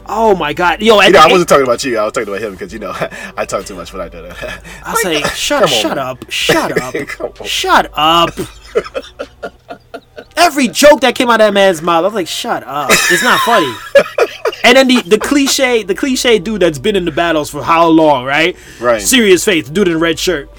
Oh 0.09 0.35
my 0.37 0.53
god, 0.53 0.83
yo! 0.83 1.01
You 1.01 1.11
know, 1.11 1.19
I 1.21 1.27
wasn't 1.27 1.49
talking 1.49 1.65
about 1.65 1.83
you. 1.85 1.99
I 1.99 2.05
was 2.05 2.13
talking 2.13 2.29
about 2.29 2.43
him 2.43 2.53
because 2.53 2.73
you 2.73 2.79
know 2.79 2.93
I 3.37 3.45
talk 3.45 3.65
too 3.65 3.75
much 3.75 3.93
when 3.93 4.03
I 4.03 4.09
do 4.09 4.23
that. 4.23 4.65
I 4.85 4.93
was 4.93 5.05
like, 5.05 5.25
shut, 5.35 5.69
shut 5.69 5.99
up, 5.99 6.31
shut 6.31 6.81
up, 6.97 7.45
shut 7.47 7.91
up. 7.95 8.31
Every 10.37 10.69
joke 10.69 11.01
that 11.01 11.15
came 11.15 11.29
out 11.29 11.41
of 11.41 11.47
that 11.47 11.55
man's 11.55 11.81
mouth, 11.81 12.03
I 12.03 12.07
was 12.09 12.15
like, 12.15 12.29
shut 12.29 12.63
up. 12.65 12.91
It's 12.93 13.23
not 13.23 13.41
funny. 13.41 13.73
and 14.65 14.77
then 14.77 14.87
the, 14.89 15.01
the 15.03 15.19
cliche, 15.19 15.83
the 15.83 15.95
cliche 15.95 16.39
dude 16.39 16.61
that's 16.61 16.79
been 16.79 16.95
in 16.95 17.05
the 17.07 17.11
battles 17.11 17.49
for 17.51 17.63
how 17.63 17.87
long, 17.89 18.25
right? 18.25 18.55
Right. 18.81 19.01
Serious 19.01 19.45
face, 19.45 19.69
dude 19.69 19.89
in 19.89 19.99
red 19.99 20.19
shirt. 20.19 20.51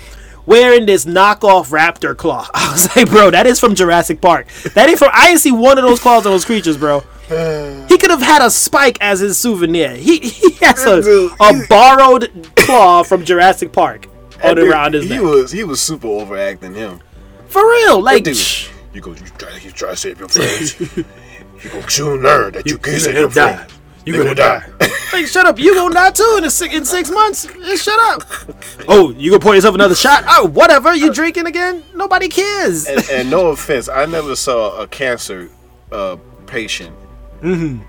Wearing 0.47 0.85
this 0.85 1.05
knockoff 1.05 1.69
raptor 1.69 2.17
claw. 2.17 2.47
I 2.53 2.71
was 2.71 2.95
like, 2.95 3.09
bro, 3.09 3.29
that 3.31 3.45
is 3.45 3.59
from 3.59 3.75
Jurassic 3.75 4.19
Park. 4.19 4.47
That 4.73 4.89
ain't 4.89 4.97
from 4.97 5.09
I 5.13 5.27
didn't 5.27 5.41
see 5.41 5.51
one 5.51 5.77
of 5.77 5.83
those 5.83 5.99
claws 5.99 6.25
on 6.25 6.31
those 6.31 6.45
creatures, 6.45 6.77
bro. 6.77 7.03
He 7.89 7.97
could 7.97 8.09
have 8.11 8.21
had 8.21 8.41
a 8.45 8.49
spike 8.49 8.97
as 9.01 9.19
his 9.19 9.37
souvenir. 9.37 9.95
He 9.95 10.19
he 10.19 10.51
has 10.65 10.85
a, 10.85 11.29
a 11.39 11.65
borrowed 11.67 12.31
claw 12.55 13.03
from 13.03 13.25
Jurassic 13.25 13.71
Park 13.73 14.07
on 14.43 14.55
Dude, 14.55 14.69
around 14.69 14.93
his 14.93 15.03
he 15.05 15.09
neck. 15.15 15.21
was 15.23 15.51
he 15.51 15.63
was 15.63 15.81
super 15.81 16.07
overacting 16.07 16.73
him. 16.73 17.01
For 17.47 17.67
real, 17.69 18.01
like 18.01 18.23
Dude, 18.23 18.37
shh, 18.37 18.69
you 18.93 19.01
go, 19.01 19.11
you 19.11 19.17
try, 19.37 19.57
you 19.57 19.71
try 19.71 19.89
to 19.91 19.95
save 19.95 20.19
your 20.19 20.29
friends. 20.29 20.79
you 20.97 21.69
go 21.71 21.81
soon 21.87 22.21
learn 22.21 22.53
that 22.53 22.65
you, 22.67 22.77
can't 22.77 23.01
save 23.01 23.13
gonna 23.15 23.19
your 23.21 23.29
die. 23.29 23.55
friends. 23.55 23.73
You 24.05 24.13
They 24.13 24.17
gonna 24.19 24.35
die. 24.35 24.65
like 25.11 25.27
shut 25.35 25.45
up. 25.45 25.59
You 25.59 25.73
gonna 25.73 25.93
die 25.93 26.11
too 26.11 26.35
in 26.37 26.43
a 26.45 26.49
six, 26.49 26.73
in 26.73 26.85
six 26.85 27.09
months. 27.09 27.45
Eh, 27.45 27.75
Shut 27.75 27.99
up. 27.99 28.23
Oh, 28.87 29.11
you 29.11 29.31
gonna 29.31 29.41
pour 29.41 29.53
yourself 29.55 29.75
another 29.75 29.95
shot? 29.95 30.23
Oh, 30.27 30.47
whatever. 30.47 30.95
You 30.95 31.11
drinking 31.13 31.45
again? 31.45 31.83
Nobody 31.93 32.29
cares. 32.29 32.85
and, 32.85 33.03
and 33.11 33.29
no 33.29 33.47
offense, 33.47 33.89
I 33.89 34.05
never 34.05 34.33
saw 34.35 34.79
a 34.81 34.87
cancer 34.87 35.49
uh, 35.91 36.15
patient 36.45 36.95
Mm-hmm. 37.41 37.83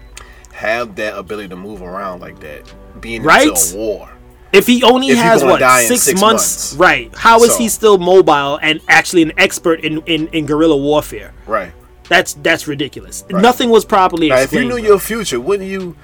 have 0.53 0.96
that 0.96 1.16
ability 1.16 1.49
to 1.49 1.57
move 1.57 1.82
around 1.82 2.20
like 2.20 2.40
that, 2.40 2.72
being 3.01 3.22
Right? 3.22 3.49
into 3.49 3.74
a 3.74 3.78
war. 3.78 4.11
If 4.53 4.66
he 4.66 4.82
only 4.82 5.09
If 5.09 5.18
has 5.18 5.44
what 5.44 5.61
six, 5.82 6.03
six 6.05 6.20
months, 6.20 6.72
months. 6.72 6.74
right? 6.76 7.11
How 7.14 7.42
is 7.44 7.53
So- 7.53 7.59
he 7.59 7.68
still 7.68 7.99
mobile 7.99 8.59
and 8.62 8.80
actually 8.88 9.22
an 9.22 9.32
expert 9.36 9.80
in 9.80 10.03
in, 10.07 10.28
in 10.28 10.46
guerrilla 10.46 10.76
warfare? 10.76 11.32
Right. 11.46 11.72
That's 12.09 12.32
that's 12.34 12.66
ridiculous. 12.66 13.24
Nothing 13.28 13.68
was 13.68 13.84
properly 13.84 14.30
Now, 14.30 14.38
if 14.38 14.53
you 14.53 14.64
knew 14.64 14.78
your 14.78 14.99
future, 14.99 15.38
wouldn't 15.38 15.68
you 15.68 15.94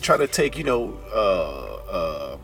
try 0.00 0.16
to 0.16 0.26
take, 0.26 0.56
you 0.56 0.64
know, 0.64 0.96
uh, 1.14 1.90
uh, 1.90 2.36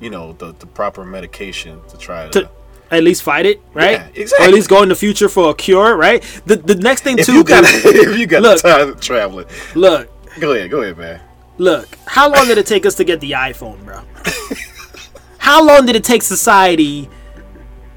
you 0.00 0.10
know, 0.10 0.32
the, 0.32 0.52
the 0.58 0.66
proper 0.66 1.04
medication 1.04 1.80
to 1.90 1.96
try 1.96 2.28
to? 2.28 2.42
to 2.42 2.50
at 2.90 3.02
least 3.04 3.22
fight 3.22 3.46
it, 3.46 3.60
right? 3.74 3.92
Yeah, 3.92 4.06
Or 4.06 4.10
exactly. 4.14 4.46
at 4.46 4.52
least 4.54 4.68
go 4.68 4.82
in 4.82 4.88
the 4.88 4.94
future 4.96 5.28
for 5.28 5.50
a 5.50 5.54
cure, 5.54 5.96
right? 5.96 6.22
The 6.46 6.56
the 6.56 6.74
next 6.74 7.02
thing 7.02 7.18
if 7.18 7.26
too, 7.26 7.34
you 7.34 7.44
got, 7.44 7.64
is- 7.64 7.84
if 7.84 8.18
you 8.18 8.26
got 8.26 8.42
Look. 8.42 8.60
time 8.62 8.98
traveling, 9.00 9.46
look, 9.74 10.08
go 10.40 10.52
ahead, 10.52 10.70
go 10.70 10.82
ahead, 10.82 10.98
man. 10.98 11.20
look. 11.58 11.88
How 12.06 12.28
long 12.32 12.46
did 12.48 12.58
it 12.58 12.66
take 12.66 12.84
us 12.86 12.94
to 12.96 13.04
get 13.04 13.20
the 13.20 13.32
iPhone, 13.32 13.84
bro? 13.84 14.00
How 15.38 15.64
long 15.64 15.86
did 15.86 15.96
it 15.96 16.04
take 16.04 16.22
society 16.22 17.08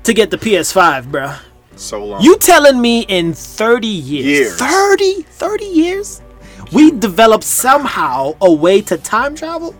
to 0.03 0.13
get 0.13 0.31
the 0.31 0.37
PS5, 0.37 1.11
bro? 1.11 1.35
So 1.75 2.03
long. 2.05 2.21
You 2.21 2.37
telling 2.37 2.79
me 2.79 3.01
in 3.01 3.33
30 3.33 3.87
years, 3.87 4.25
Years. 4.25 4.55
30, 4.57 5.23
30 5.23 5.65
years, 5.65 6.21
we 6.71 6.91
developed 6.91 7.43
somehow 7.43 8.35
a 8.41 8.51
way 8.51 8.81
to 8.81 8.97
time 8.97 9.35
travel? 9.35 9.75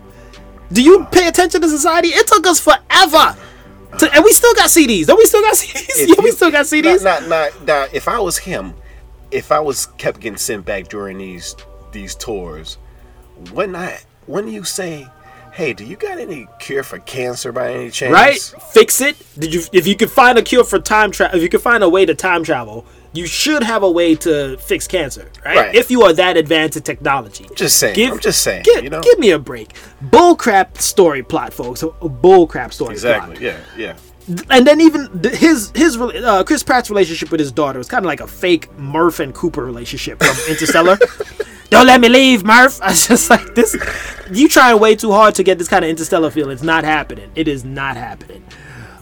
Do 0.72 0.82
you 0.82 1.04
pay 1.12 1.28
attention 1.28 1.60
to 1.60 1.68
society? 1.68 2.08
It 2.08 2.26
took 2.26 2.46
us 2.46 2.58
forever. 2.60 3.36
And 4.02 4.24
we 4.24 4.32
still 4.32 4.54
got 4.54 4.68
CDs. 4.68 5.06
Don't 5.06 5.18
we 5.18 5.26
still 5.26 5.42
got 5.42 5.54
CDs? 5.54 6.08
Yeah, 6.08 6.22
we 6.22 6.30
still 6.32 6.50
got 6.50 6.64
CDs. 6.66 7.04
Not, 7.04 7.28
not, 7.28 7.66
not, 7.66 7.94
if 7.94 8.08
I 8.08 8.18
was 8.18 8.38
him, 8.38 8.74
if 9.30 9.52
I 9.52 9.60
was 9.60 9.86
kept 9.98 10.20
getting 10.20 10.36
sent 10.36 10.64
back 10.64 10.88
during 10.88 11.18
these 11.18 11.56
these 11.92 12.14
tours, 12.14 12.78
wouldn't 13.52 13.76
I? 13.76 14.00
Wouldn't 14.26 14.52
you 14.52 14.64
say, 14.64 15.06
"Hey, 15.52 15.72
do 15.72 15.84
you 15.84 15.96
got 15.96 16.18
any 16.18 16.46
cure 16.58 16.82
for 16.82 16.98
cancer 17.00 17.52
by 17.52 17.72
any 17.72 17.90
chance?" 17.90 18.12
right? 18.12 18.62
Fix 18.72 19.00
it. 19.00 19.16
Did 19.38 19.54
you? 19.54 19.62
If 19.72 19.86
you 19.86 19.96
could 19.96 20.10
find 20.10 20.38
a 20.38 20.42
cure 20.42 20.64
for 20.64 20.78
time 20.78 21.10
travel, 21.10 21.36
if 21.36 21.42
you 21.42 21.48
could 21.48 21.62
find 21.62 21.82
a 21.82 21.88
way 21.88 22.04
to 22.04 22.14
time 22.14 22.42
travel, 22.44 22.84
you 23.14 23.26
should 23.28 23.62
have 23.62 23.84
a 23.84 23.90
way 23.90 24.16
to 24.16 24.56
fix 24.58 24.88
cancer, 24.88 25.30
right? 25.44 25.56
Right. 25.56 25.74
If 25.74 25.90
you 25.90 26.02
are 26.02 26.12
that 26.14 26.36
advanced 26.36 26.76
in 26.76 26.82
technology. 26.82 27.46
Just 27.54 27.78
saying. 27.78 28.10
I'm 28.10 28.18
just 28.18 28.42
saying. 28.42 28.64
Give, 28.64 28.82
you 28.82 28.90
know. 28.90 29.00
give 29.00 29.18
me 29.20 29.30
a 29.30 29.38
break. 29.38 29.74
Bullcrap 30.02 30.78
story 30.78 31.22
plot, 31.22 31.54
folks. 31.54 31.82
A 31.84 31.86
bullcrap 31.86 32.72
story 32.72 32.94
exactly. 32.94 33.36
plot. 33.36 33.42
Yeah. 33.42 33.60
Yeah. 33.76 33.96
And 34.50 34.66
then 34.66 34.80
even 34.80 35.22
his 35.22 35.70
his 35.74 35.96
uh, 35.96 36.42
Chris 36.44 36.62
Pratt's 36.62 36.90
relationship 36.90 37.30
with 37.30 37.40
his 37.40 37.52
daughter 37.52 37.78
was 37.78 37.88
kind 37.88 38.04
of 38.04 38.08
like 38.08 38.20
a 38.20 38.26
fake 38.26 38.72
Murph 38.78 39.20
and 39.20 39.34
Cooper 39.34 39.64
relationship 39.64 40.22
from 40.22 40.34
Interstellar. 40.48 40.98
Don't 41.70 41.86
let 41.86 42.00
me 42.00 42.08
leave, 42.08 42.42
Murph. 42.42 42.80
I 42.82 42.90
was 42.90 43.06
just 43.06 43.30
like 43.30 43.54
this. 43.54 43.76
You 44.32 44.48
trying 44.48 44.80
way 44.80 44.96
too 44.96 45.12
hard 45.12 45.34
to 45.36 45.42
get 45.42 45.58
this 45.58 45.68
kind 45.68 45.84
of 45.84 45.90
Interstellar 45.90 46.30
feel. 46.30 46.50
It's 46.50 46.62
not 46.62 46.84
happening. 46.84 47.30
It 47.34 47.48
is 47.48 47.64
not 47.64 47.96
happening. 47.96 48.42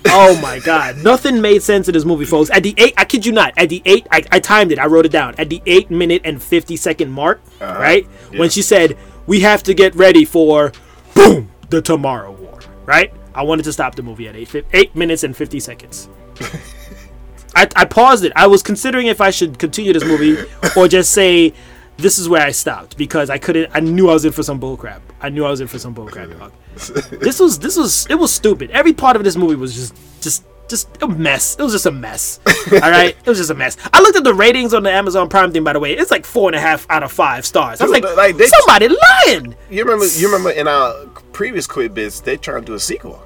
Oh 0.07 0.39
my 0.41 0.59
god, 0.59 0.99
nothing 0.99 1.41
made 1.41 1.63
sense 1.63 1.89
in 1.89 1.95
this 1.95 2.05
movie, 2.05 2.25
folks. 2.25 2.51
At 2.51 2.63
the 2.63 2.75
eight, 2.77 2.95
I 2.97 3.05
kid 3.05 3.25
you 3.25 3.33
not. 3.33 3.53
At 3.57 3.69
the 3.69 3.83
eight, 3.85 4.07
I, 4.11 4.23
I 4.31 4.41
timed 4.41 4.73
it. 4.73 4.79
I 4.79 4.87
wrote 4.87 5.07
it 5.07 5.13
down. 5.13 5.35
At 5.39 5.49
the 5.49 5.63
eight 5.67 5.91
minute 5.91 6.23
and 6.25 6.43
fifty 6.43 6.77
second 6.77 7.11
mark, 7.11 7.41
uh-huh. 7.61 7.81
right 7.81 8.07
yeah. 8.33 8.39
when 8.39 8.51
she 8.51 8.63
said, 8.63 8.97
"We 9.27 9.41
have 9.41 9.63
to 9.65 9.75
get 9.75 9.95
ready 9.95 10.25
for 10.25 10.73
boom 11.15 11.51
the 11.71 11.81
Tomorrow 11.81 12.33
War," 12.33 12.61
right? 12.85 13.13
I 13.35 13.43
wanted 13.43 13.63
to 13.65 13.73
stop 13.73 13.95
the 13.95 14.03
movie 14.03 14.29
at 14.29 14.37
eight 14.37 14.65
eight 14.73 14.95
minutes 14.95 15.25
and 15.25 15.37
fifty 15.37 15.61
seconds. 15.61 16.09
I, 17.55 17.69
I 17.77 17.85
paused 17.85 18.25
it. 18.25 18.33
I 18.35 18.47
was 18.47 18.63
considering 18.63 19.07
if 19.07 19.21
I 19.21 19.31
should 19.31 19.59
continue 19.59 19.93
this 19.93 20.05
movie 20.05 20.39
or 20.77 20.89
just 20.89 21.13
say 21.13 21.53
this 21.97 22.19
is 22.19 22.29
where 22.29 22.43
I 22.43 22.51
stopped 22.51 22.97
because 22.97 23.31
I 23.31 23.39
couldn't. 23.39 23.71
I 23.75 23.81
knew 23.81 24.09
I 24.09 24.15
was 24.15 24.25
in 24.25 24.33
for 24.33 24.43
some 24.43 24.61
bullcrap. 24.61 25.01
I 25.21 25.29
knew 25.29 25.45
I 25.45 25.51
was 25.51 25.61
in 25.61 25.69
for 25.69 25.79
some 25.79 25.95
bullcrap. 25.95 26.53
this 27.21 27.39
was 27.41 27.59
this 27.59 27.77
was 27.77 28.07
it 28.09 28.15
was 28.17 28.33
stupid. 28.33 28.71
Every 28.71 28.93
part 28.93 29.17
of 29.17 29.25
this 29.25 29.37
movie 29.37 29.57
was 29.57 29.75
just 29.75 29.95
just 30.21 30.45
just 30.69 30.89
a 31.03 31.09
mess. 31.09 31.57
It 31.59 31.63
was 31.63 31.73
just 31.73 31.87
a 31.87 31.91
mess. 31.91 32.41
All 32.73 32.79
right, 32.81 33.15
it 33.19 33.27
was 33.27 33.39
just 33.39 33.51
a 33.51 33.55
mess. 33.55 33.77
I 33.93 34.01
looked 34.01 34.17
at 34.17 34.25
the 34.25 34.33
ratings 34.35 34.73
on 34.73 34.83
the 34.83 34.91
Amazon 34.91 35.29
Prime 35.29 35.53
thing. 35.53 35.65
By 35.65 35.75
the 35.75 35.81
way, 35.81 35.93
it's 35.93 36.11
like 36.11 36.25
four 36.25 36.49
and 36.49 36.57
a 36.57 36.61
half 36.61 36.87
out 36.89 37.03
of 37.03 37.13
five 37.13 37.45
stars. 37.45 37.81
I 37.81 37.85
was 37.85 37.93
like, 37.93 38.05
like, 38.17 38.37
they- 38.37 38.47
somebody 38.47 38.89
lying. 38.89 39.55
You 39.71 39.85
remember? 39.85 40.07
You 40.07 40.27
remember 40.29 40.51
in 40.51 40.67
our 40.69 41.07
previous 41.33 41.67
quit 41.67 41.93
bits, 41.95 42.21
they 42.21 42.37
trying 42.39 42.63
to 42.63 42.67
do 42.67 42.75
a 42.75 42.81
sequel. 42.81 43.23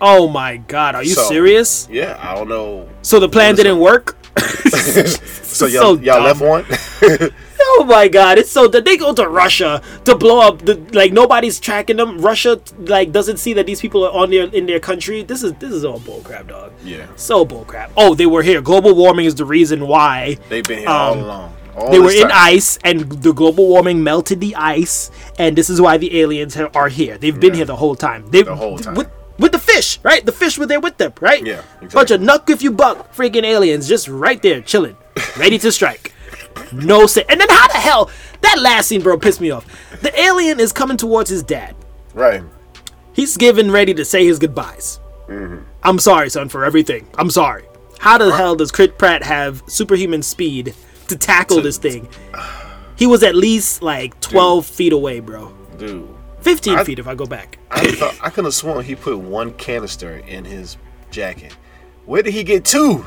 Oh 0.00 0.28
my 0.28 0.56
god, 0.56 0.94
are 0.94 1.02
you 1.04 1.14
So- 1.14 1.28
serious? 1.28 1.86
Yeah. 1.90 2.18
I 2.20 2.34
don't 2.34 2.48
know. 2.48 2.88
So 3.02 3.20
the 3.20 3.28
plan 3.28 3.54
didn't 3.54 3.78
work. 3.78 4.16
So 5.52 5.66
y'all, 5.66 5.96
So 5.96 6.02
y'all 6.02 6.22
left 6.22 6.40
one. 6.40 6.64
Oh 7.74 7.84
my 7.84 8.06
god, 8.08 8.38
it's 8.38 8.50
so 8.50 8.66
that 8.68 8.84
they 8.84 8.96
go 8.96 9.14
to 9.14 9.26
Russia 9.28 9.80
to 10.04 10.14
blow 10.16 10.40
up 10.40 10.58
the 10.64 10.74
like 10.92 11.12
nobody's 11.12 11.58
tracking 11.60 11.96
them. 11.96 12.18
Russia 12.20 12.60
like 12.78 13.12
doesn't 13.12 13.36
see 13.38 13.52
that 13.54 13.66
these 13.66 13.80
people 13.80 14.04
are 14.04 14.12
on 14.12 14.30
their 14.30 14.44
in 14.48 14.66
their 14.66 14.80
country. 14.80 15.22
This 15.22 15.42
is 15.42 15.52
this 15.54 15.72
is 15.72 15.84
all 15.84 16.00
bullcrap, 16.00 16.48
dog. 16.48 16.72
yeah. 16.84 17.06
So 17.16 17.46
bullcrap. 17.46 17.90
Oh, 17.96 18.14
they 18.14 18.26
were 18.26 18.42
here. 18.42 18.60
Global 18.60 18.94
warming 18.94 19.26
is 19.26 19.36
the 19.36 19.44
reason 19.46 19.86
why 19.86 20.38
They've 20.48 20.64
been 20.64 20.80
here 20.80 20.88
Um, 20.88 20.94
all 20.96 21.14
along. 21.24 21.56
All 21.76 21.90
they 21.90 21.98
were 22.00 22.08
this 22.08 22.22
in 22.24 22.30
ice, 22.32 22.78
and 22.84 23.10
the 23.22 23.32
global 23.32 23.66
warming 23.68 24.02
melted 24.02 24.40
the 24.40 24.54
ice, 24.56 25.10
and 25.38 25.56
this 25.56 25.70
is 25.70 25.80
why 25.80 25.96
the 25.98 26.20
aliens 26.20 26.54
ha- 26.56 26.68
are 26.74 26.88
here. 26.88 27.16
They've 27.16 27.38
been 27.38 27.52
Yeah. 27.54 27.58
here 27.58 27.66
the 27.66 27.76
whole 27.76 27.94
time. 27.94 28.26
They've, 28.28 28.44
The 28.44 28.56
whole 28.56 28.76
time. 28.78 28.94
With, 28.96 29.08
with 29.38 29.52
the 29.52 29.58
fish, 29.58 29.98
right? 30.02 30.24
The 30.24 30.32
fish 30.32 30.58
were 30.58 30.66
there 30.66 30.80
with 30.80 30.96
them, 30.98 31.12
right? 31.20 31.44
Yeah, 31.44 31.62
Bunch 31.80 32.10
exactly. 32.10 32.14
of 32.16 32.20
knuck 32.22 32.50
if 32.50 32.62
you 32.62 32.70
buck 32.70 33.14
freaking 33.14 33.44
aliens 33.44 33.88
just 33.88 34.08
right 34.08 34.40
there 34.42 34.60
chilling, 34.60 34.96
ready 35.36 35.58
to 35.58 35.72
strike. 35.72 36.12
No 36.72 37.06
say. 37.06 37.24
And 37.28 37.40
then 37.40 37.48
how 37.50 37.68
the 37.68 37.78
hell 37.78 38.10
that 38.42 38.58
last 38.60 38.88
scene, 38.88 39.02
bro, 39.02 39.18
pissed 39.18 39.40
me 39.40 39.50
off. 39.50 39.66
The 40.02 40.18
alien 40.20 40.60
is 40.60 40.72
coming 40.72 40.96
towards 40.96 41.30
his 41.30 41.42
dad. 41.42 41.74
Right. 42.14 42.42
He's 43.14 43.36
getting 43.36 43.70
ready 43.70 43.94
to 43.94 44.04
say 44.04 44.24
his 44.24 44.38
goodbyes. 44.38 45.00
Mm-hmm. 45.28 45.64
I'm 45.82 45.98
sorry, 45.98 46.30
son, 46.30 46.48
for 46.48 46.64
everything. 46.64 47.06
I'm 47.18 47.30
sorry. 47.30 47.64
How 47.98 48.18
the 48.18 48.34
hell 48.34 48.56
does 48.56 48.72
Chris 48.72 48.90
Pratt 48.98 49.22
have 49.22 49.62
superhuman 49.66 50.22
speed 50.22 50.74
to 51.08 51.16
tackle 51.16 51.60
this 51.62 51.78
thing? 51.78 52.08
He 52.94 53.06
was 53.06 53.24
at 53.24 53.34
least 53.34 53.82
like 53.82 54.20
12 54.20 54.64
feet 54.64 54.92
away, 54.92 55.18
bro. 55.18 55.52
Dude. 55.76 56.08
15 56.42 56.78
I- 56.78 56.84
feet 56.84 56.98
if 56.98 57.06
I 57.06 57.14
go 57.14 57.26
back. 57.26 57.58
I 57.70 57.90
thought 57.92 58.16
I 58.20 58.30
could 58.30 58.44
have 58.44 58.54
sworn 58.54 58.84
he 58.84 58.94
put 58.94 59.18
one 59.18 59.52
canister 59.54 60.18
in 60.18 60.44
his 60.44 60.76
jacket. 61.10 61.56
Where 62.04 62.22
did 62.22 62.34
he 62.34 62.42
get 62.44 62.64
two? 62.64 63.04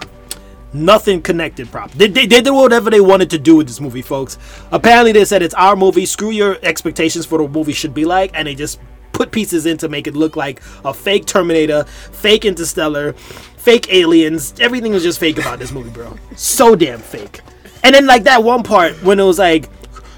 Nothing 0.74 1.22
connected 1.22 1.72
prop. 1.72 1.92
They, 1.92 2.08
they, 2.08 2.26
they 2.26 2.42
did 2.42 2.52
whatever 2.52 2.90
they 2.90 3.00
wanted 3.00 3.30
to 3.30 3.38
do 3.40 3.56
with 3.56 3.68
this 3.68 3.80
movie, 3.80 4.02
folks. 4.02 4.38
Apparently, 4.72 5.12
they 5.14 5.24
said 5.24 5.42
it's 5.42 5.54
our 5.54 5.76
movie. 5.76 6.06
Screw 6.06 6.32
your 6.32 6.58
expectations 6.64 7.26
for 7.26 7.40
what 7.42 7.54
the 7.54 7.58
movie 7.60 7.72
should 7.72 7.94
be 7.94 8.04
like, 8.04 8.32
and 8.34 8.48
they 8.48 8.56
just 8.56 8.80
put 9.14 9.32
pieces 9.32 9.66
in 9.66 9.78
to 9.78 9.88
make 9.88 10.08
it 10.08 10.16
look 10.16 10.36
like 10.36 10.62
a 10.84 10.94
fake 10.94 11.26
Terminator, 11.26 11.86
fake 11.86 12.44
Interstellar, 12.44 13.14
fake 13.14 13.94
aliens. 13.94 14.54
Everything 14.60 14.92
was 14.92 15.04
just 15.04 15.20
fake 15.20 15.38
about 15.38 15.60
this 15.60 15.72
movie, 15.72 15.90
bro. 15.92 16.18
So 16.36 16.76
damn 16.76 17.00
fake. 17.00 17.40
And 17.84 17.96
then 17.96 18.06
like 18.06 18.24
that 18.24 18.44
one 18.44 18.64
part 18.64 19.02
when 19.04 19.20
it 19.20 19.24
was 19.24 19.40
like, 19.40 19.70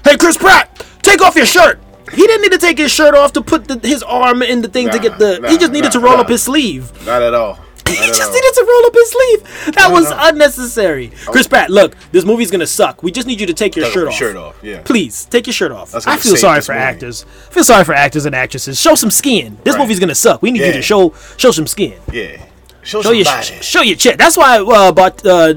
"Hey, 0.02 0.16
Chris 0.16 0.36
Pratt, 0.36 0.84
take 1.02 1.22
off 1.22 1.36
your 1.36 1.46
shirt." 1.46 1.80
He 2.12 2.26
didn't 2.26 2.42
need 2.42 2.52
to 2.52 2.58
take 2.58 2.78
his 2.78 2.90
shirt 2.92 3.14
off 3.14 3.32
to 3.34 3.42
put 3.42 3.68
the, 3.68 3.78
his 3.86 4.02
arm 4.02 4.42
in 4.42 4.62
the 4.62 4.68
thing 4.68 4.90
to 4.90 4.98
get 4.98 5.18
the. 5.18 5.44
he 5.48 5.58
just 5.58 5.72
needed 5.72 5.88
nah, 5.88 5.90
to 5.90 6.00
roll 6.00 6.14
nah. 6.16 6.20
up 6.22 6.28
his 6.28 6.42
sleeve. 6.42 6.90
Not 7.06 7.22
at 7.22 7.34
all. 7.34 7.54
He 7.86 7.94
Not 7.94 8.02
at 8.10 8.14
just 8.14 8.22
all. 8.28 8.34
needed 8.34 8.52
to 8.54 8.64
roll 8.68 8.86
up 8.86 8.94
his 8.94 9.10
sleeve. 9.10 9.74
That 9.74 9.88
was 9.90 10.12
unnecessary. 10.14 11.10
Chris 11.26 11.46
Pratt, 11.48 11.70
look, 11.70 11.96
this 12.12 12.24
movie's 12.24 12.50
gonna 12.50 12.66
suck. 12.66 13.02
We 13.02 13.10
just 13.10 13.26
need 13.26 13.40
you 13.40 13.46
to 13.46 13.54
take 13.54 13.76
your 13.76 13.86
Take 13.86 13.94
shirt 13.94 14.00
your 14.02 14.08
off. 14.10 14.14
shirt 14.14 14.36
off, 14.36 14.56
yeah. 14.62 14.82
Please 14.82 15.24
take 15.26 15.46
your 15.46 15.54
shirt 15.54 15.72
off. 15.72 15.94
I 16.06 16.16
feel 16.18 16.36
sorry 16.36 16.60
for 16.60 16.72
movie. 16.72 16.82
actors. 16.84 17.24
I 17.48 17.52
feel 17.54 17.64
sorry 17.64 17.84
for 17.84 17.94
actors 17.94 18.26
and 18.26 18.34
actresses. 18.34 18.78
Show 18.80 18.94
some 18.94 19.10
skin. 19.10 19.56
This 19.64 19.74
Right. 19.74 19.80
movie's 19.82 19.98
gonna 20.00 20.14
suck. 20.14 20.42
We 20.42 20.50
need 20.50 20.62
you 20.66 20.72
to 20.72 20.82
show 20.82 21.14
show 21.38 21.50
some 21.50 21.66
skin. 21.66 21.94
Yeah. 22.12 22.42
Show, 22.82 23.02
Show 23.02 23.10
your 23.12 23.24
somebody. 23.24 23.62
show 23.62 23.80
your 23.82 23.96
chest. 23.96 24.18
That's 24.18 24.36
why 24.36 24.58
uh, 24.60 24.92
but 24.92 25.24
uh, 25.26 25.54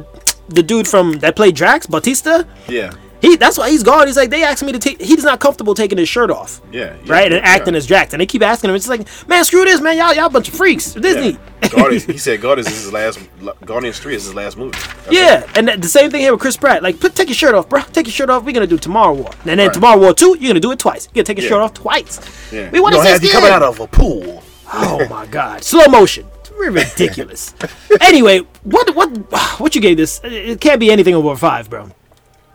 the 0.50 0.64
dude 0.64 0.88
from 0.88 1.14
that 1.20 1.36
played 1.36 1.56
Drax, 1.56 1.86
Bautista, 1.86 2.46
Yeah. 2.68 2.92
He 3.22 3.36
that's 3.38 3.58
why 3.58 3.70
he's 3.70 3.84
gone. 3.84 4.08
He's 4.08 4.18
like 4.18 4.30
they 4.30 4.44
asked 4.44 4.64
me 4.64 4.72
to 4.72 4.80
take. 4.80 5.02
He's 5.02 5.24
not 5.24 5.40
comfortable 5.40 5.74
taking 5.76 5.98
his 5.98 6.10
shirt 6.10 6.30
off. 6.32 6.60
Yeah. 6.72 6.96
yeah, 7.06 7.12
Right, 7.14 7.26
and 7.32 7.36
yeah. 7.36 7.42
acting 7.50 7.76
as 7.76 7.86
Drax, 7.88 8.14
and 8.14 8.22
they 8.22 8.26
keep 8.26 8.42
asking 8.42 8.70
him. 8.70 8.76
It's 8.76 8.88
like, 8.90 9.08
man, 9.28 9.44
screw 9.46 9.64
this, 9.64 9.80
man. 9.82 9.98
Y'all, 9.98 10.14
y'all 10.14 10.26
a 10.26 10.30
bunch 10.30 10.48
of 10.50 10.56
freaks. 10.56 10.94
Disney. 10.94 11.38
Yeah. 11.62 11.70
Guardians, 11.70 12.06
he 12.06 12.18
said 12.28 12.42
Guardians 12.42 12.68
is 12.72 12.84
his 12.84 12.92
last. 12.94 13.20
Guardians 13.66 14.00
Three 14.00 14.16
is 14.16 14.24
his 14.26 14.34
last 14.34 14.58
movie. 14.58 14.72
That's 14.78 15.12
Yeah, 15.12 15.42
it. 15.44 15.58
and 15.58 15.82
the 15.84 15.88
same 15.88 16.10
thing 16.12 16.22
here 16.22 16.32
with 16.34 16.42
Chris 16.42 16.58
Pratt. 16.58 16.82
Like, 16.84 17.00
put, 17.00 17.16
take 17.16 17.28
your 17.30 17.36
shirt 17.36 17.54
off, 17.56 17.70
bro. 17.70 17.82
Take 17.82 18.08
your 18.08 18.14
shirt 18.14 18.30
off. 18.30 18.44
We're 18.44 18.52
gonna 18.54 18.68
do 18.68 18.78
Tomorrow 18.78 19.14
War, 19.14 19.30
and 19.46 19.60
then 19.60 19.68
Right. 19.68 19.74
Tomorrow 19.74 20.00
War 20.00 20.14
Two, 20.14 20.36
you're 20.40 20.50
gonna 20.50 20.60
do 20.60 20.72
it 20.72 20.80
twice. 20.80 21.08
You're 21.14 21.24
gonna 21.24 21.26
take 21.26 21.38
your 21.38 21.44
Yeah. 21.46 21.50
shirt 21.50 21.62
off 21.62 21.74
twice. 21.74 22.20
Yeah. 22.52 22.70
We 22.72 22.80
want 22.80 22.96
to 22.96 23.02
see 23.02 23.08
have 23.08 23.22
you 23.24 23.30
skin. 23.30 23.42
coming 23.42 23.54
out 23.56 23.64
of 23.64 23.80
a 23.80 23.88
pool. 23.88 24.44
Oh 24.74 25.06
my 25.10 25.26
god, 25.26 25.66
slow 25.66 25.86
motion. 25.88 26.26
Ridiculous. 26.58 27.54
anyway, 28.02 28.40
what 28.64 28.96
what 28.96 29.10
what 29.60 29.76
you 29.76 29.82
gave 29.82 29.98
this? 29.98 30.22
It 30.24 30.62
can't 30.62 30.80
be 30.80 30.90
anything 30.92 31.14
over 31.14 31.32
a 31.32 31.36
five, 31.36 31.70
bro. 31.70 31.90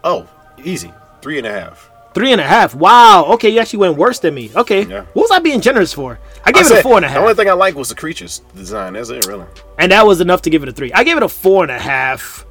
Oh, 0.02 0.26
easy. 0.66 0.92
Three 1.22 1.38
and 1.38 1.46
a 1.46 1.52
half. 1.52 1.90
Three 2.14 2.32
and 2.32 2.40
a 2.40 2.44
half. 2.44 2.74
Wow. 2.74 3.26
Okay, 3.34 3.50
you 3.50 3.60
actually 3.60 3.80
went 3.80 3.96
worse 3.96 4.18
than 4.20 4.34
me. 4.34 4.50
Okay. 4.56 4.84
Yeah. 4.84 5.02
What 5.12 5.22
was 5.24 5.30
I 5.30 5.38
being 5.38 5.60
generous 5.60 5.92
for? 5.92 6.18
I 6.44 6.52
gave 6.52 6.64
I 6.64 6.74
it 6.76 6.80
a 6.80 6.82
four 6.82 6.96
and 6.96 7.04
The 7.04 7.18
only 7.18 7.34
thing 7.34 7.48
I 7.50 7.52
like 7.52 7.74
was 7.74 7.90
the 7.90 7.94
creatures 7.94 8.40
design. 8.54 8.94
That's 8.94 9.10
it, 9.10 9.26
really. 9.26 9.44
and 9.78 9.92
that 9.92 10.06
was 10.06 10.20
enough 10.20 10.42
to 10.42 10.50
give 10.50 10.62
it 10.62 10.68
a 10.68 10.72
three. 10.72 10.92
I 10.92 11.04
gave 11.04 11.16
it 11.18 11.22
a 11.22 11.28
four 11.28 11.62
and 11.62 11.70
a 11.70 11.78
half 11.78 12.44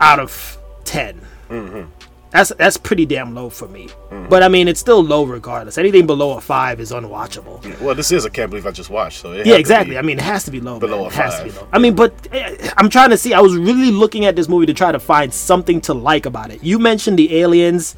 out 0.00 0.18
of 0.20 0.58
10 0.84 1.20
Mm-hmm. 1.48 1.90
That's 2.30 2.50
that's 2.58 2.76
pretty 2.76 3.06
damn 3.06 3.34
low 3.34 3.48
for 3.48 3.68
me. 3.68 3.88
But 4.28 4.42
I 4.42 4.48
mean, 4.48 4.68
it's 4.68 4.78
still 4.80 5.02
low 5.02 5.24
regardless. 5.24 5.78
Anything 5.78 6.06
below 6.06 6.36
a 6.36 6.40
five 6.42 6.78
is 6.78 6.92
unwatchable. 6.92 7.80
Well, 7.80 7.94
this 7.94 8.12
is 8.12 8.26
a 8.26 8.30
can't 8.30 8.50
believe 8.50 8.66
I 8.66 8.70
just 8.70 8.90
watched. 8.90 9.20
So 9.22 9.32
it 9.32 9.46
Yeah, 9.46 9.54
exactly. 9.56 9.96
I 9.96 10.02
mean, 10.02 10.18
it 10.18 10.24
has 10.24 10.44
to 10.44 10.50
be 10.50 10.60
low. 10.60 10.78
below 10.78 10.98
man. 10.98 11.04
a 11.06 11.08
It 11.08 11.12
has 11.14 11.38
to 11.38 11.44
be 11.44 11.50
low. 11.52 11.66
I 11.72 11.78
mean, 11.78 11.94
but 11.94 12.12
eh, 12.32 12.70
I'm 12.76 12.90
trying 12.90 13.08
to 13.10 13.16
see. 13.16 13.32
I 13.32 13.40
was 13.40 13.56
really 13.56 13.90
looking 13.90 14.26
at 14.26 14.36
this 14.36 14.46
movie 14.48 14.66
to 14.66 14.74
try 14.74 14.92
to 14.92 14.98
find 15.00 15.32
something 15.32 15.80
to 15.82 15.94
like 15.94 16.26
about 16.26 16.50
it. 16.50 16.62
You 16.62 16.78
mentioned 16.78 17.18
the 17.18 17.38
aliens. 17.38 17.96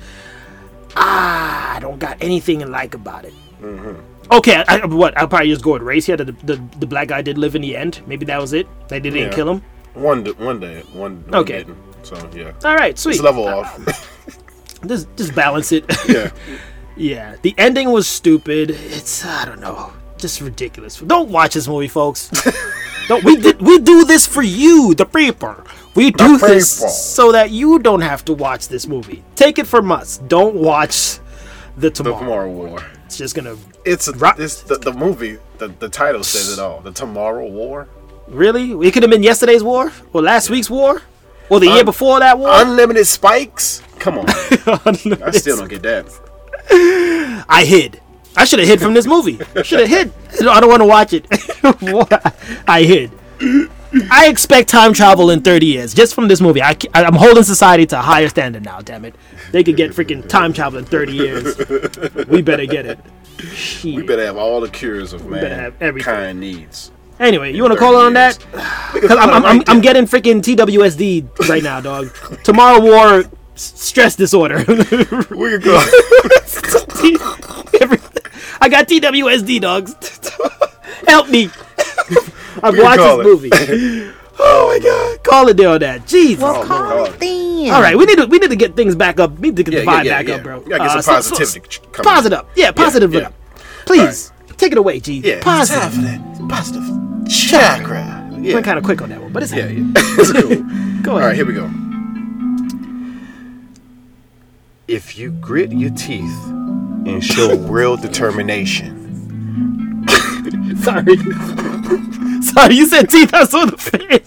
Ah, 0.97 1.77
I 1.77 1.81
don't 1.81 1.99
got 1.99 2.17
anything 2.23 2.61
to 2.61 2.67
like 2.67 2.95
about 2.95 3.25
it. 3.25 3.35
Mm-hmm. 3.61 4.01
Okay, 4.33 4.63
I, 4.69 4.79
I- 4.81 4.87
what? 4.87 5.17
I'll 5.19 5.27
probably 5.29 5.49
just 5.51 5.63
go 5.65 5.73
with 5.73 5.83
race 5.83 6.07
here. 6.07 6.17
That 6.17 6.27
the, 6.27 6.55
the 6.55 6.63
the 6.79 6.87
black 6.87 7.09
guy 7.09 7.21
did 7.23 7.37
live 7.37 7.57
in 7.57 7.63
the 7.63 7.77
end. 7.77 8.01
Maybe 8.07 8.25
that 8.27 8.41
was 8.41 8.53
it. 8.53 8.69
They 8.89 9.01
didn't 9.01 9.19
Yeah. 9.19 9.31
kill 9.31 9.51
him. 9.51 9.63
one. 9.95 10.25
One 10.39 10.61
day. 10.61 10.83
One. 10.93 11.25
one 11.27 11.35
Okay. 11.35 11.59
didn't. 11.65 11.77
So 12.03 12.17
yeah. 12.33 12.53
All 12.65 12.77
right, 12.77 12.99
sweet. 12.99 13.17
It's 13.17 13.23
level 13.23 13.47
off. 13.49 14.07
Just 14.87 15.09
just 15.17 15.35
balance 15.35 15.73
it. 15.73 15.85
yeah. 16.09 16.31
Yeah, 16.97 17.37
the 17.43 17.55
ending 17.57 17.93
was 17.93 18.07
stupid. 18.07 18.71
It's 18.71 19.25
I 19.25 19.45
don't 19.47 19.61
know, 19.61 19.93
just 20.19 20.41
ridiculous. 20.41 20.99
Don't 20.99 21.31
watch 21.31 21.55
this 21.55 21.67
movie, 21.69 21.89
folks. 21.89 22.31
don't 23.09 23.25
we 23.25 23.37
did 23.37 23.61
we 23.63 23.79
do 23.79 24.05
this 24.05 24.27
for 24.27 24.43
you, 24.43 24.95
the 24.95 25.07
people. 25.07 25.55
We 25.95 26.11
do 26.11 26.39
this 26.39 26.79
people. 26.79 26.91
so 26.91 27.33
that 27.33 27.51
you 27.51 27.79
don't 27.79 28.01
have 28.03 28.25
to 28.27 28.33
watch 28.35 28.69
this 28.69 28.87
movie. 28.87 29.23
Take 29.35 29.59
it 29.59 29.67
from 29.67 29.91
us. 29.93 30.19
Don't 30.29 30.55
watch 30.57 31.19
the 31.77 31.89
The 31.89 31.91
tomorrow. 31.91 32.19
Tomorrow 32.21 32.51
War. 32.51 32.85
It's 33.07 33.17
just 33.17 33.35
gonna 33.35 33.57
It's 33.85 34.09
a, 34.09 34.13
Ro- 34.13 34.33
this 34.37 34.61
the, 34.63 34.77
the 34.77 34.93
movie. 34.93 35.39
The, 35.59 35.69
the 35.69 35.89
title 35.89 36.23
says 36.23 36.53
it 36.53 36.59
all. 36.61 36.81
The 36.81 36.93
Tomorrow 36.93 37.47
War. 37.49 37.89
really. 38.29 38.73
It 38.87 38.93
could 38.93 39.03
have 39.03 39.11
been 39.11 39.23
yesterday's 39.23 39.63
war, 39.65 39.93
or 40.13 40.23
last 40.23 40.49
week's 40.51 40.71
war, 40.71 41.03
or 41.49 41.61
the 41.61 41.67
year 41.69 41.85
before 41.85 42.21
that 42.21 42.39
war. 42.39 42.51
Unlimited 42.53 43.07
spikes. 43.07 43.83
Come 44.01 44.19
on. 44.19 44.27
I 44.29 45.31
still 45.33 45.59
don't 45.59 45.69
get 45.69 45.83
that. 45.83 47.47
I 47.49 47.65
hid. 47.65 48.01
I 48.37 48.45
should 48.45 48.59
have 48.59 48.69
hid 48.69 48.81
from 48.81 48.95
this 48.95 49.07
movie. 49.07 49.39
I 49.55 49.63
Should 49.63 49.81
have 49.81 49.89
hid. 49.89 50.13
I 50.49 50.61
don't 50.61 50.71
want 50.71 50.81
to 50.81 50.87
watch 50.87 51.13
it. 51.13 51.27
I 52.69 52.83
hid. 52.83 53.13
I 54.11 54.29
expect 54.29 54.69
time 54.69 54.93
travel 54.93 55.31
in 55.31 55.43
30 55.43 55.67
years 55.67 55.95
just 55.95 56.15
from 56.15 56.29
this 56.29 56.41
movie. 56.41 56.63
I, 56.63 56.77
am 56.95 57.15
holding 57.15 57.43
society 57.43 57.87
to 57.87 57.99
a 57.99 58.03
higher 58.03 58.29
standard 58.29 58.65
now. 58.65 58.81
Damn 58.81 59.05
it! 59.05 59.17
They 59.51 59.65
could 59.65 59.77
get 59.77 59.91
freaking 59.91 60.27
time 60.29 60.53
travel 60.53 60.79
in 60.79 60.85
30 60.85 61.13
years. 61.13 61.59
We 62.29 62.41
better 62.41 62.67
get 62.67 62.87
it. 62.87 62.99
We 63.83 64.03
better 64.03 64.25
have 64.25 64.37
all 64.37 64.61
the 64.61 64.69
cures 64.69 65.13
of 65.13 65.27
man. 65.27 65.41
better 65.43 65.55
have 65.57 65.83
everything. 65.83 66.13
mankind 66.13 66.41
needs. 66.41 66.93
Anyway, 67.19 67.53
you 67.53 67.63
want 67.63 67.75
to 67.75 67.79
call 67.79 67.97
on 67.97 68.15
that? 68.15 68.39
Because 68.95 69.11
I'm, 69.11 69.31
I'm, 69.31 69.45
I'm, 69.45 69.63
I'm 69.67 69.81
getting 69.83 70.05
freaking 70.05 70.41
TWSD 70.41 71.49
right 71.51 71.63
now, 71.63 71.81
dog. 71.81 72.15
Tomorrow 72.45 72.81
War 72.81 73.25
stress 73.61 74.17
disorder. 74.17 74.59
We 74.67 75.51
can 75.51 75.61
go. 75.61 75.77
Every- 77.81 77.99
I 78.63 78.69
got 78.69 78.89
TWSD, 78.89 79.61
dogs. 79.61 79.95
Help 81.07 81.29
me. 81.31 81.45
I've 82.63 82.75
can 82.75 82.83
watched 82.83 82.99
this 82.99 83.25
movie. 83.25 84.11
Oh 84.43 84.69
my 84.69 84.79
god. 84.83 85.23
Call 85.23 85.49
it 85.49 85.59
there 85.59 85.69
on 85.69 85.81
that. 85.81 86.07
Jesus. 86.07 86.43
Oh, 86.43 86.67
God. 86.67 87.11
All 87.71 87.83
right, 87.83 87.95
we 87.95 88.07
need 88.07 88.17
to 88.17 88.25
we 88.25 88.39
need 88.39 88.49
to 88.49 88.57
get 88.57 88.75
things 88.75 88.95
back 88.97 89.21
up. 89.21 89.39
We 89.39 89.49
need 89.51 89.57
to 89.57 89.63
get 89.65 89.75
Yeah, 89.75 89.81
the 89.81 89.87
vibe 89.87 90.05
yeah, 90.07 90.13
back 90.19 90.29
yeah. 90.29 90.35
up, 90.37 90.43
bro. 90.43 90.59
We 90.61 90.71
gotta 90.71 90.85
get 90.85 90.91
Uh, 90.97 91.03
some 91.03 91.03
so- 91.03 91.21
so- 91.21 91.31
positivity 91.37 91.69
ch- 91.69 91.83
coming. 91.93 92.11
Positive. 92.11 92.39
up. 92.39 92.49
Yeah, 92.57 92.71
positive 92.73 93.15
it 93.15 93.19
yeah. 93.21 93.27
up. 93.27 93.35
Please 93.85 94.33
take 94.57 94.73
it 94.73 94.79
away, 94.79 94.99
G. 94.99 95.21
Yeah, 95.23 95.43
positive. 95.43 95.83
time 95.83 95.93
for 95.93 96.01
that 96.01 96.49
positive 96.49 96.85
chakra. 97.29 98.31
Yeah, 98.41 98.55
Went 98.55 98.65
kind 98.65 98.79
of 98.79 98.85
quick 98.85 99.03
on 99.03 99.11
that 99.11 99.21
one, 99.21 99.31
but 99.31 99.43
it's 99.43 99.53
yeah, 99.53 99.67
yeah. 99.67 99.85
It's 99.97 100.33
cool. 100.33 101.03
Go 101.03 101.11
All 101.13 101.19
ahead. 101.19 101.27
right, 101.29 101.37
here 101.37 101.45
we 101.45 101.53
go. 101.53 101.71
If 104.93 105.17
you 105.17 105.31
grit 105.31 105.71
your 105.71 105.91
teeth 105.91 106.37
and 107.07 107.25
show 107.25 107.57
real 107.57 107.97
determination, 107.97 110.05
Sorry. 110.83 111.17
Sorry, 112.43 112.75
you 112.75 112.87
said 112.87 113.09
teeth, 113.09 113.33
I 113.33 113.45
saw 113.45 113.67
the 113.67 113.77
fish. 113.79 114.27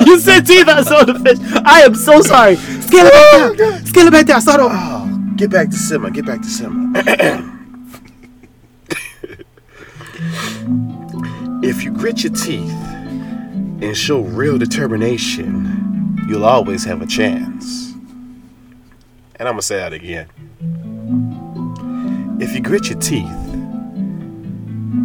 you 0.06 0.20
said 0.20 0.46
teeth, 0.46 0.68
I 0.68 0.82
saw 0.82 1.04
the 1.04 1.18
fish. 1.18 1.38
I 1.64 1.80
am 1.80 1.94
so 1.94 2.20
sorry. 2.20 2.56
Scale 2.56 3.06
it 3.06 3.12
back 3.12 3.56
down. 3.56 3.86
Scale 3.86 4.08
it 4.08 4.10
back 4.10 4.26
down. 4.26 4.42
Start 4.42 4.60
over. 4.60 4.74
oh, 4.76 5.32
get 5.36 5.50
back 5.50 5.70
to 5.70 5.76
simmer. 5.76 6.10
Get 6.10 6.26
back 6.26 6.42
to 6.42 6.48
simmer. 6.48 6.92
if 11.64 11.84
you 11.84 11.90
grit 11.90 12.22
your 12.22 12.34
teeth 12.34 12.70
and 13.80 13.96
show 13.96 14.20
real 14.20 14.58
determination, 14.58 16.18
you'll 16.28 16.44
always 16.44 16.84
have 16.84 17.00
a 17.00 17.06
chance. 17.06 17.89
And 19.40 19.48
I'm 19.48 19.54
gonna 19.54 19.62
say 19.62 19.78
that 19.78 19.94
again. 19.94 20.28
If 22.38 22.54
you 22.54 22.60
grit 22.60 22.90
your 22.90 23.00
teeth 23.00 23.24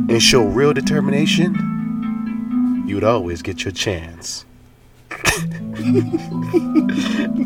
and 0.10 0.22
show 0.22 0.44
real 0.44 0.74
determination, 0.74 2.84
you'd 2.86 3.06
always 3.06 3.42
get 3.42 3.64
your 3.64 3.72
chance. 3.72 4.44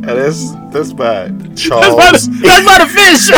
That's 0.01 0.53
that's 0.71 0.93
by 0.93 1.29
Charles. 1.55 1.95
That's 1.95 1.95
by 1.95 2.11
the, 2.11 2.17
that's 2.41 2.65
by 2.65 2.79
the 2.79 2.87
fish. 2.97 3.29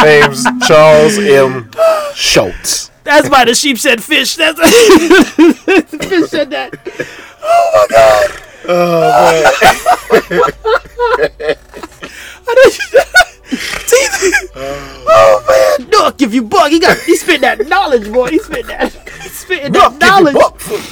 name's 0.02 0.42
Charles 0.66 1.18
M. 1.18 1.70
Schulz. 2.14 2.90
That's 3.04 3.28
by 3.28 3.44
the 3.44 3.54
sheepshead 3.54 4.02
fish. 4.02 4.36
That's 4.36 4.58
the 4.58 6.06
fish 6.08 6.30
said 6.30 6.48
that. 6.48 6.78
Oh, 7.42 7.86
teeth. 7.90 8.40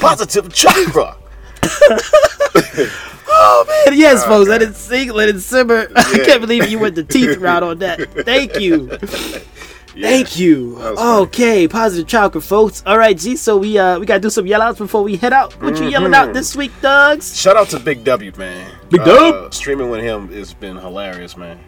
Positive 0.08 0.52
chakra. 0.52 1.16
Oh 3.30 3.84
man, 3.86 3.96
yes, 3.98 4.24
folks. 4.24 4.48
Let 4.48 4.62
it 4.62 4.74
sink, 4.74 5.12
let 5.12 5.28
it 5.28 5.38
simmer. 5.40 5.86
I 5.96 6.02
can't 6.24 6.40
believe 6.40 6.68
you 6.68 6.78
went 6.78 6.94
the 6.94 7.04
teeth 7.04 7.36
route 7.40 7.62
on 7.62 7.78
that. 7.80 8.00
Thank 8.24 8.58
you. 8.58 8.88
Thank 8.88 10.38
you. 10.38 10.70
was 10.76 10.98
funny. 10.98 11.20
Okay, 11.22 11.68
positive 11.68 12.08
chakra, 12.08 12.40
folks. 12.40 12.82
All 12.86 12.96
right, 12.96 13.16
G. 13.16 13.36
So 13.36 13.58
we 13.58 13.78
uh 13.78 13.98
we 13.98 14.06
gotta 14.06 14.20
do 14.20 14.30
some 14.30 14.46
yell 14.46 14.62
outs 14.62 14.78
before 14.78 15.02
we 15.02 15.16
head 15.16 15.32
out. 15.34 15.52
What 15.62 15.78
you 15.78 15.88
yelling 15.88 16.14
out 16.14 16.32
this 16.32 16.56
week, 16.56 16.72
Dogs? 16.80 17.38
Shout 17.38 17.56
out 17.56 17.68
to 17.68 17.78
Big 17.78 18.02
W, 18.04 18.32
man. 18.38 18.72
Big 18.88 19.02
Uh, 19.02 19.04
Dub? 19.04 19.54
streaming 19.54 19.90
with 19.90 20.00
him 20.02 20.32
has 20.32 20.54
been 20.54 20.76
hilarious, 20.76 21.36
man. 21.36 21.60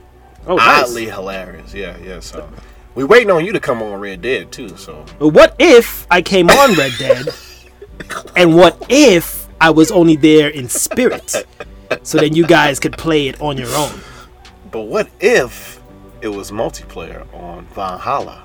Oh, 0.47 0.57
nice. 0.57 0.84
Oddly 0.88 1.05
hilarious. 1.07 1.74
Yeah, 1.74 1.97
yeah. 1.99 2.20
So 2.20 2.49
we 2.95 3.05
waiting 3.05 3.30
on 3.30 3.45
you 3.45 3.53
to 3.53 3.61
come 3.61 3.82
on 3.82 4.01
Red 4.01 4.22
Dead 4.22 4.51
too. 4.51 4.76
So 4.78 5.05
what 5.18 5.55
if 5.59 6.07
I 6.11 6.22
came 6.22 6.49
on 6.49 6.72
Red 6.74 6.93
Dead, 6.99 7.26
and 8.36 8.55
what 8.57 8.76
if 8.88 9.48
I 9.61 9.70
was 9.70 9.90
only 9.90 10.16
there 10.16 10.48
in 10.48 10.68
spirit, 10.68 11.34
so 12.03 12.18
then 12.18 12.34
you 12.34 12.46
guys 12.46 12.80
could 12.80 12.96
play 12.96 13.28
it 13.28 13.40
on 13.40 13.57
your 13.57 13.74
own? 13.74 14.01
But 14.70 14.82
what 14.82 15.09
if 15.20 15.80
it 16.22 16.28
was 16.28 16.51
multiplayer 16.51 17.26
on 17.34 17.66
Valhalla. 17.74 18.44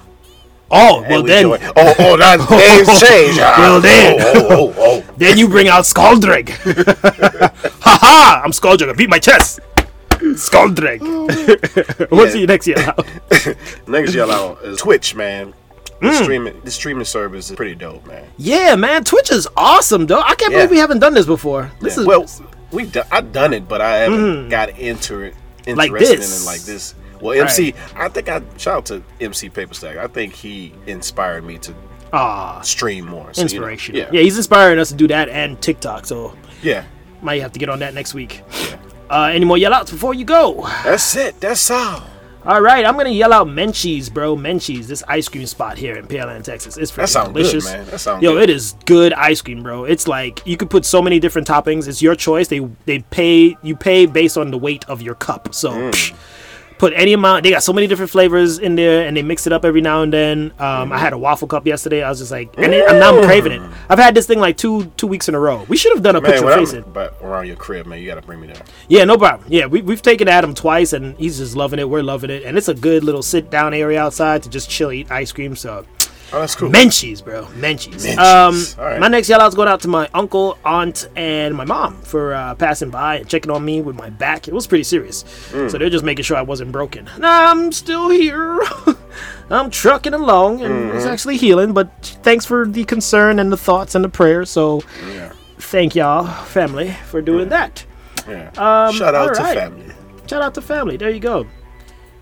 Oh, 0.71 1.01
And 1.01 1.09
well 1.09 1.23
we 1.23 1.29
then, 1.29 1.45
oh, 1.45 1.95
oh, 1.99 2.15
now 2.15 2.37
games 2.49 2.87
change. 2.99 3.37
Ah, 3.39 3.55
Well 3.59 3.81
then. 3.81 4.15
oh, 4.19 4.47
oh, 4.49 4.73
oh, 4.77 5.03
oh. 5.07 5.13
then 5.17 5.37
you 5.37 5.47
bring 5.47 5.67
out 5.67 5.83
Skaldreg. 5.83 6.49
ha 6.49 7.99
ha! 8.01 8.41
I'm 8.43 8.51
Skaldreg. 8.51 8.89
I 8.89 8.93
beat 8.93 9.09
my 9.09 9.19
chest. 9.19 9.59
Skaldreg. 10.09 11.01
What's 12.09 12.33
Yeah. 12.33 12.39
your 12.39 12.47
next 12.47 12.65
year? 12.67 12.95
Next 13.87 14.15
yell 14.15 14.31
out 14.31 14.63
is 14.63 14.79
Twitch, 14.79 15.13
man. 15.15 15.53
The 16.01 16.07
Mm. 16.09 16.23
streaming, 16.23 16.61
the 16.63 16.71
streaming 16.71 17.05
service 17.05 17.49
is 17.49 17.55
pretty 17.55 17.75
dope, 17.75 18.05
man. 18.05 18.25
yeah, 18.37 18.75
man, 18.75 19.03
Twitch 19.03 19.31
is 19.31 19.47
awesome, 19.55 20.05
though. 20.07 20.19
I 20.21 20.35
can't 20.35 20.51
Yeah. 20.51 20.59
believe 20.59 20.71
we 20.71 20.77
haven't 20.77 20.99
done 20.99 21.13
this 21.13 21.25
before. 21.25 21.71
This 21.79 21.95
Yeah. 21.95 22.01
is 22.01 22.07
well, 22.07 22.25
we 22.71 22.85
do, 22.85 23.01
I've 23.11 23.31
done 23.31 23.53
it, 23.53 23.67
but 23.67 23.79
I 23.81 23.97
haven't 23.99 24.49
got 24.49 24.77
into 24.77 25.21
it, 25.21 25.33
interested 25.65 25.77
Like 25.77 25.91
this. 25.99 26.43
it 26.43 26.45
like 26.45 26.61
this. 26.61 26.95
Well, 27.21 27.39
MC, 27.39 27.73
I 27.95 28.09
think 28.09 28.27
I 28.27 28.41
shout 28.57 28.75
out 28.77 28.85
to 28.87 29.01
MC 29.21 29.49
Paperstack. 29.49 29.97
I 29.97 30.07
think 30.07 30.33
he 30.33 30.73
inspired 30.85 31.45
me 31.45 31.57
to 31.59 31.73
ah 32.11 32.59
stream 32.61 33.05
more. 33.05 33.29
So, 33.33 33.41
you 33.41 33.43
know, 33.47 33.51
inspiration. 33.53 33.95
yeah, 33.95 34.09
yeah, 34.11 34.21
he's 34.21 34.35
inspiring 34.37 34.77
us 34.79 34.89
to 34.89 34.95
do 34.95 35.07
that 35.07 35.29
and 35.29 35.59
TikTok. 35.61 36.05
So 36.05 36.33
yeah, 36.61 36.83
might 37.21 37.41
have 37.41 37.53
to 37.53 37.59
get 37.59 37.69
on 37.69 37.79
that 37.79 37.93
next 37.93 38.13
week. 38.13 38.41
yeah. 38.69 38.75
Uh, 39.09 39.29
any 39.33 39.45
more 39.45 39.57
yell 39.57 39.73
outs 39.73 39.91
before 39.91 40.13
you 40.13 40.25
go? 40.25 40.67
That's 40.83 41.15
it. 41.15 41.39
That's 41.39 41.71
all. 41.71 42.03
All 42.45 42.61
right, 42.61 42.85
I'm 42.85 42.95
gonna 42.95 43.09
yell 43.09 43.33
out 43.33 43.47
Menchie's, 43.47 44.09
bro. 44.09 44.35
Menchie's, 44.35 44.87
this 44.87 45.03
ice 45.07 45.27
cream 45.27 45.47
spot 45.47 45.77
here 45.79 45.95
in 45.95 46.05
Pearland, 46.05 46.43
Texas. 46.43 46.77
It's 46.77 46.91
freaking 46.91 47.25
good, 47.25 47.33
delicious. 47.33 47.65
man. 47.65 47.85
That 47.87 47.99
sound 47.99 48.21
Yo, 48.21 48.33
good. 48.33 48.43
it 48.43 48.49
is 48.51 48.75
good 48.85 49.13
ice 49.13 49.41
cream, 49.41 49.63
bro. 49.63 49.85
It's 49.85 50.07
like 50.07 50.41
you 50.45 50.55
could 50.55 50.69
put 50.69 50.85
so 50.85 51.01
many 51.01 51.19
different 51.19 51.47
toppings. 51.47 51.87
It's 51.87 52.01
your 52.03 52.13
choice. 52.15 52.47
They 52.47 52.59
they 52.85 52.99
pay 52.99 53.57
you 53.63 53.75
pay 53.75 54.05
based 54.05 54.37
on 54.37 54.51
the 54.51 54.57
weight 54.59 54.85
of 54.87 55.01
your 55.01 55.15
cup. 55.15 55.55
So 55.55 55.71
Mm. 55.71 55.91
psh, 55.91 56.13
put 56.77 56.93
any 56.95 57.13
amount. 57.13 57.43
They 57.43 57.51
got 57.51 57.63
so 57.63 57.73
many 57.73 57.87
different 57.87 58.11
flavors 58.11 58.59
in 58.59 58.75
there, 58.75 59.07
and 59.07 59.15
they 59.15 59.21
mix 59.21 59.47
it 59.47 59.53
up 59.53 59.65
every 59.65 59.81
now 59.81 60.01
and 60.01 60.11
then. 60.11 60.53
Um, 60.59 60.91
I 60.91 60.97
had 60.97 61.13
a 61.13 61.17
waffle 61.17 61.47
cup 61.47 61.65
yesterday. 61.65 62.03
I 62.03 62.09
was 62.09 62.19
just 62.19 62.31
like, 62.31 62.53
and 62.57 62.73
it, 62.73 62.89
I'm 62.89 62.99
now 62.99 63.17
I'm 63.17 63.23
craving 63.23 63.51
it. 63.53 63.61
I've 63.89 63.99
had 63.99 64.15
this 64.15 64.27
thing 64.27 64.39
like 64.39 64.57
two 64.57 64.85
two 64.97 65.07
weeks 65.07 65.29
in 65.29 65.35
a 65.35 65.39
row. 65.39 65.65
We 65.67 65.77
should 65.77 65.93
have 65.93 66.03
done 66.03 66.15
a 66.15 66.21
Man, 66.21 66.31
picture 66.31 66.53
face 66.53 66.73
I'm 66.73 66.83
but 66.91 67.17
around 67.21 67.47
your 67.47 67.55
crib, 67.55 67.85
man, 67.85 67.99
you 67.99 68.07
gotta 68.07 68.21
bring 68.21 68.39
me 68.39 68.47
there. 68.47 68.61
Yeah, 68.87 69.03
no 69.05 69.17
problem. 69.17 69.47
Yeah, 69.51 69.65
we, 69.65 69.81
we've 69.81 70.01
taken 70.01 70.27
Adam 70.27 70.53
twice, 70.53 70.93
and 70.93 71.17
he's 71.17 71.37
just 71.37 71.55
loving 71.55 71.79
it. 71.79 71.89
We're 71.89 72.03
loving 72.03 72.29
it, 72.29 72.43
and 72.43 72.57
it's 72.57 72.67
a 72.67 72.73
good 72.73 73.03
little 73.03 73.23
sit 73.23 73.49
down 73.49 73.73
area 73.73 74.01
outside 74.01 74.43
to 74.43 74.49
just 74.49 74.69
chill, 74.69 74.91
eat 74.91 75.11
ice 75.11 75.31
cream. 75.31 75.55
So, 75.55 75.85
Oh, 76.33 76.39
that's 76.39 76.55
cool. 76.55 76.69
Menchie's, 76.69 77.21
bro, 77.21 77.45
Menchie's. 77.45 78.05
Menchie's. 78.05 78.77
Um, 78.77 78.83
right. 78.83 78.99
my 78.99 79.07
next 79.07 79.29
yell 79.29 79.39
out's 79.41 79.55
going 79.55 79.67
out 79.67 79.81
to 79.81 79.87
my 79.87 80.09
uncle, 80.13 80.57
aunt, 80.65 81.07
and 81.15 81.55
my 81.55 81.65
mom 81.65 82.01
for 82.01 82.33
uh, 82.33 82.55
passing 82.55 82.89
by 82.89 83.17
and 83.19 83.29
checking 83.29 83.51
on 83.51 83.63
me 83.63 83.81
with 83.81 83.95
my 83.95 84.09
back. 84.09 84.47
It 84.47 84.53
was 84.53 84.65
pretty 84.67 84.83
serious, 84.83 85.23
Mm. 85.51 85.69
so 85.71 85.77
they're 85.77 85.89
just 85.89 86.03
making 86.03 86.23
sure 86.23 86.35
I 86.35 86.41
wasn't 86.41 86.71
broken. 86.71 87.05
Nah, 87.19 87.51
I'm 87.51 87.71
still 87.71 88.09
here. 88.09 88.59
I'm 89.49 89.69
trucking 89.69 90.13
along, 90.13 90.61
and 90.61 90.73
Mm-hmm. 90.73 90.97
it's 90.97 91.05
actually 91.05 91.37
healing. 91.37 91.73
But 91.73 91.91
thanks 92.23 92.45
for 92.45 92.65
the 92.67 92.83
concern 92.85 93.39
and 93.39 93.51
the 93.51 93.57
thoughts 93.57 93.93
and 93.95 94.03
the 94.03 94.09
prayers. 94.09 94.49
So, 94.49 94.81
Yeah, 95.07 95.31
thank 95.59 95.95
y'all, 95.95 96.25
family, 96.45 96.91
for 97.05 97.21
doing 97.21 97.49
that. 97.49 97.85
yeah. 98.27 98.47
Um, 98.57 98.95
Shout 98.95 99.13
out 99.13 99.35
to 99.35 99.39
alright. 99.41 99.57
family. 99.57 99.93
Shout 100.27 100.41
out 100.41 100.55
to 100.55 100.61
family. 100.61 100.97
There 100.97 101.11
you 101.11 101.19
go. 101.19 101.45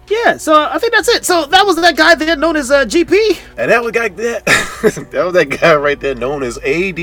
Yeah, 0.08 0.38
so 0.38 0.54
I 0.70 0.78
think 0.80 0.94
that's 0.94 1.08
it. 1.10 1.26
So 1.26 1.46
that 1.46 1.66
was 1.66 1.78
that 1.78 1.96
guy 1.96 2.16
there 2.16 2.36
known 2.36 2.56
as 2.56 2.70
uh, 2.70 2.86
GP. 2.86 3.40
And 3.58 3.72
that 3.72 3.84
was 3.84 3.94
that 3.94 4.16
that 5.12 5.24
was 5.24 5.34
that 5.34 5.50
guy 5.50 5.76
right 5.76 6.00
there 6.00 6.16
known 6.16 6.44
as 6.44 6.58
AD. 6.60 7.00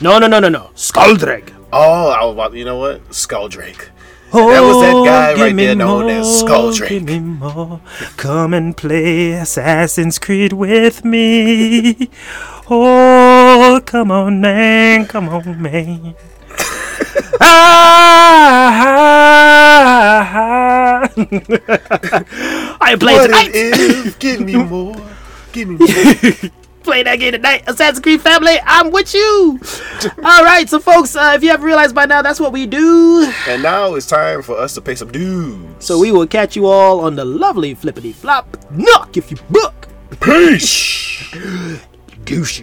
No, 0.00 0.18
no, 0.18 0.26
no, 0.26 0.40
no, 0.40 0.48
no. 0.48 0.70
Skaldreg. 0.74 1.52
Oh, 1.72 2.10
I 2.10 2.24
was 2.24 2.34
about 2.34 2.52
you 2.54 2.64
know 2.64 2.78
what? 2.78 3.02
Skulldrake. 3.10 3.88
That 4.32 4.60
was 4.62 4.80
that 4.82 5.04
guy 5.04 5.40
right 5.40 5.56
there 5.56 5.76
known 5.76 6.08
as 6.08 6.42
more, 6.42 6.48
Skulldrake. 6.48 6.88
Give 6.88 7.04
me 7.04 7.20
more. 7.20 7.80
Come 8.16 8.52
and 8.52 8.76
play 8.76 9.32
Assassin's 9.32 10.18
Creed 10.18 10.52
with 10.52 11.04
me. 11.04 12.10
Oh, 12.68 13.80
come 13.84 14.10
on, 14.10 14.40
man. 14.40 15.06
Come 15.06 15.28
on, 15.28 15.62
man. 15.62 16.14
ah, 17.40 19.13
I 22.80 22.96
playing 22.98 23.18
What 23.18 23.26
tonight. 23.26 23.50
it 23.54 23.78
is? 23.78 24.14
Give 24.16 24.40
me 24.40 24.54
more. 24.64 24.94
Give 25.52 25.68
me 25.68 25.76
more. 25.76 26.50
play 26.82 27.02
that 27.02 27.16
game 27.16 27.32
tonight. 27.32 27.64
Assassin's 27.66 28.00
Creed 28.00 28.20
family, 28.20 28.56
I'm 28.64 28.90
with 28.90 29.14
you. 29.14 29.58
All 30.24 30.44
right, 30.44 30.68
so 30.68 30.78
folks, 30.80 31.16
uh, 31.16 31.32
if 31.36 31.42
you 31.42 31.48
haven't 31.50 31.64
realized 31.66 31.94
by 31.94 32.04
now, 32.06 32.20
that's 32.22 32.38
what 32.40 32.52
we 32.52 32.66
do. 32.66 33.30
and 33.48 33.62
now 33.62 33.94
it's 33.94 34.06
time 34.06 34.42
for 34.42 34.58
us 34.58 34.74
to 34.74 34.80
pay 34.80 34.94
some 34.94 35.10
dues. 35.10 35.66
So 35.78 35.98
we 35.98 36.12
will 36.12 36.26
catch 36.26 36.56
you 36.56 36.66
all 36.66 37.00
on 37.00 37.16
the 37.16 37.24
lovely 37.24 37.74
flippity 37.74 38.12
flop 38.12 38.56
knock 38.70 39.16
if 39.16 39.30
you 39.30 39.36
book. 39.50 39.88
peace. 40.20 41.30
Douches. 42.24 42.62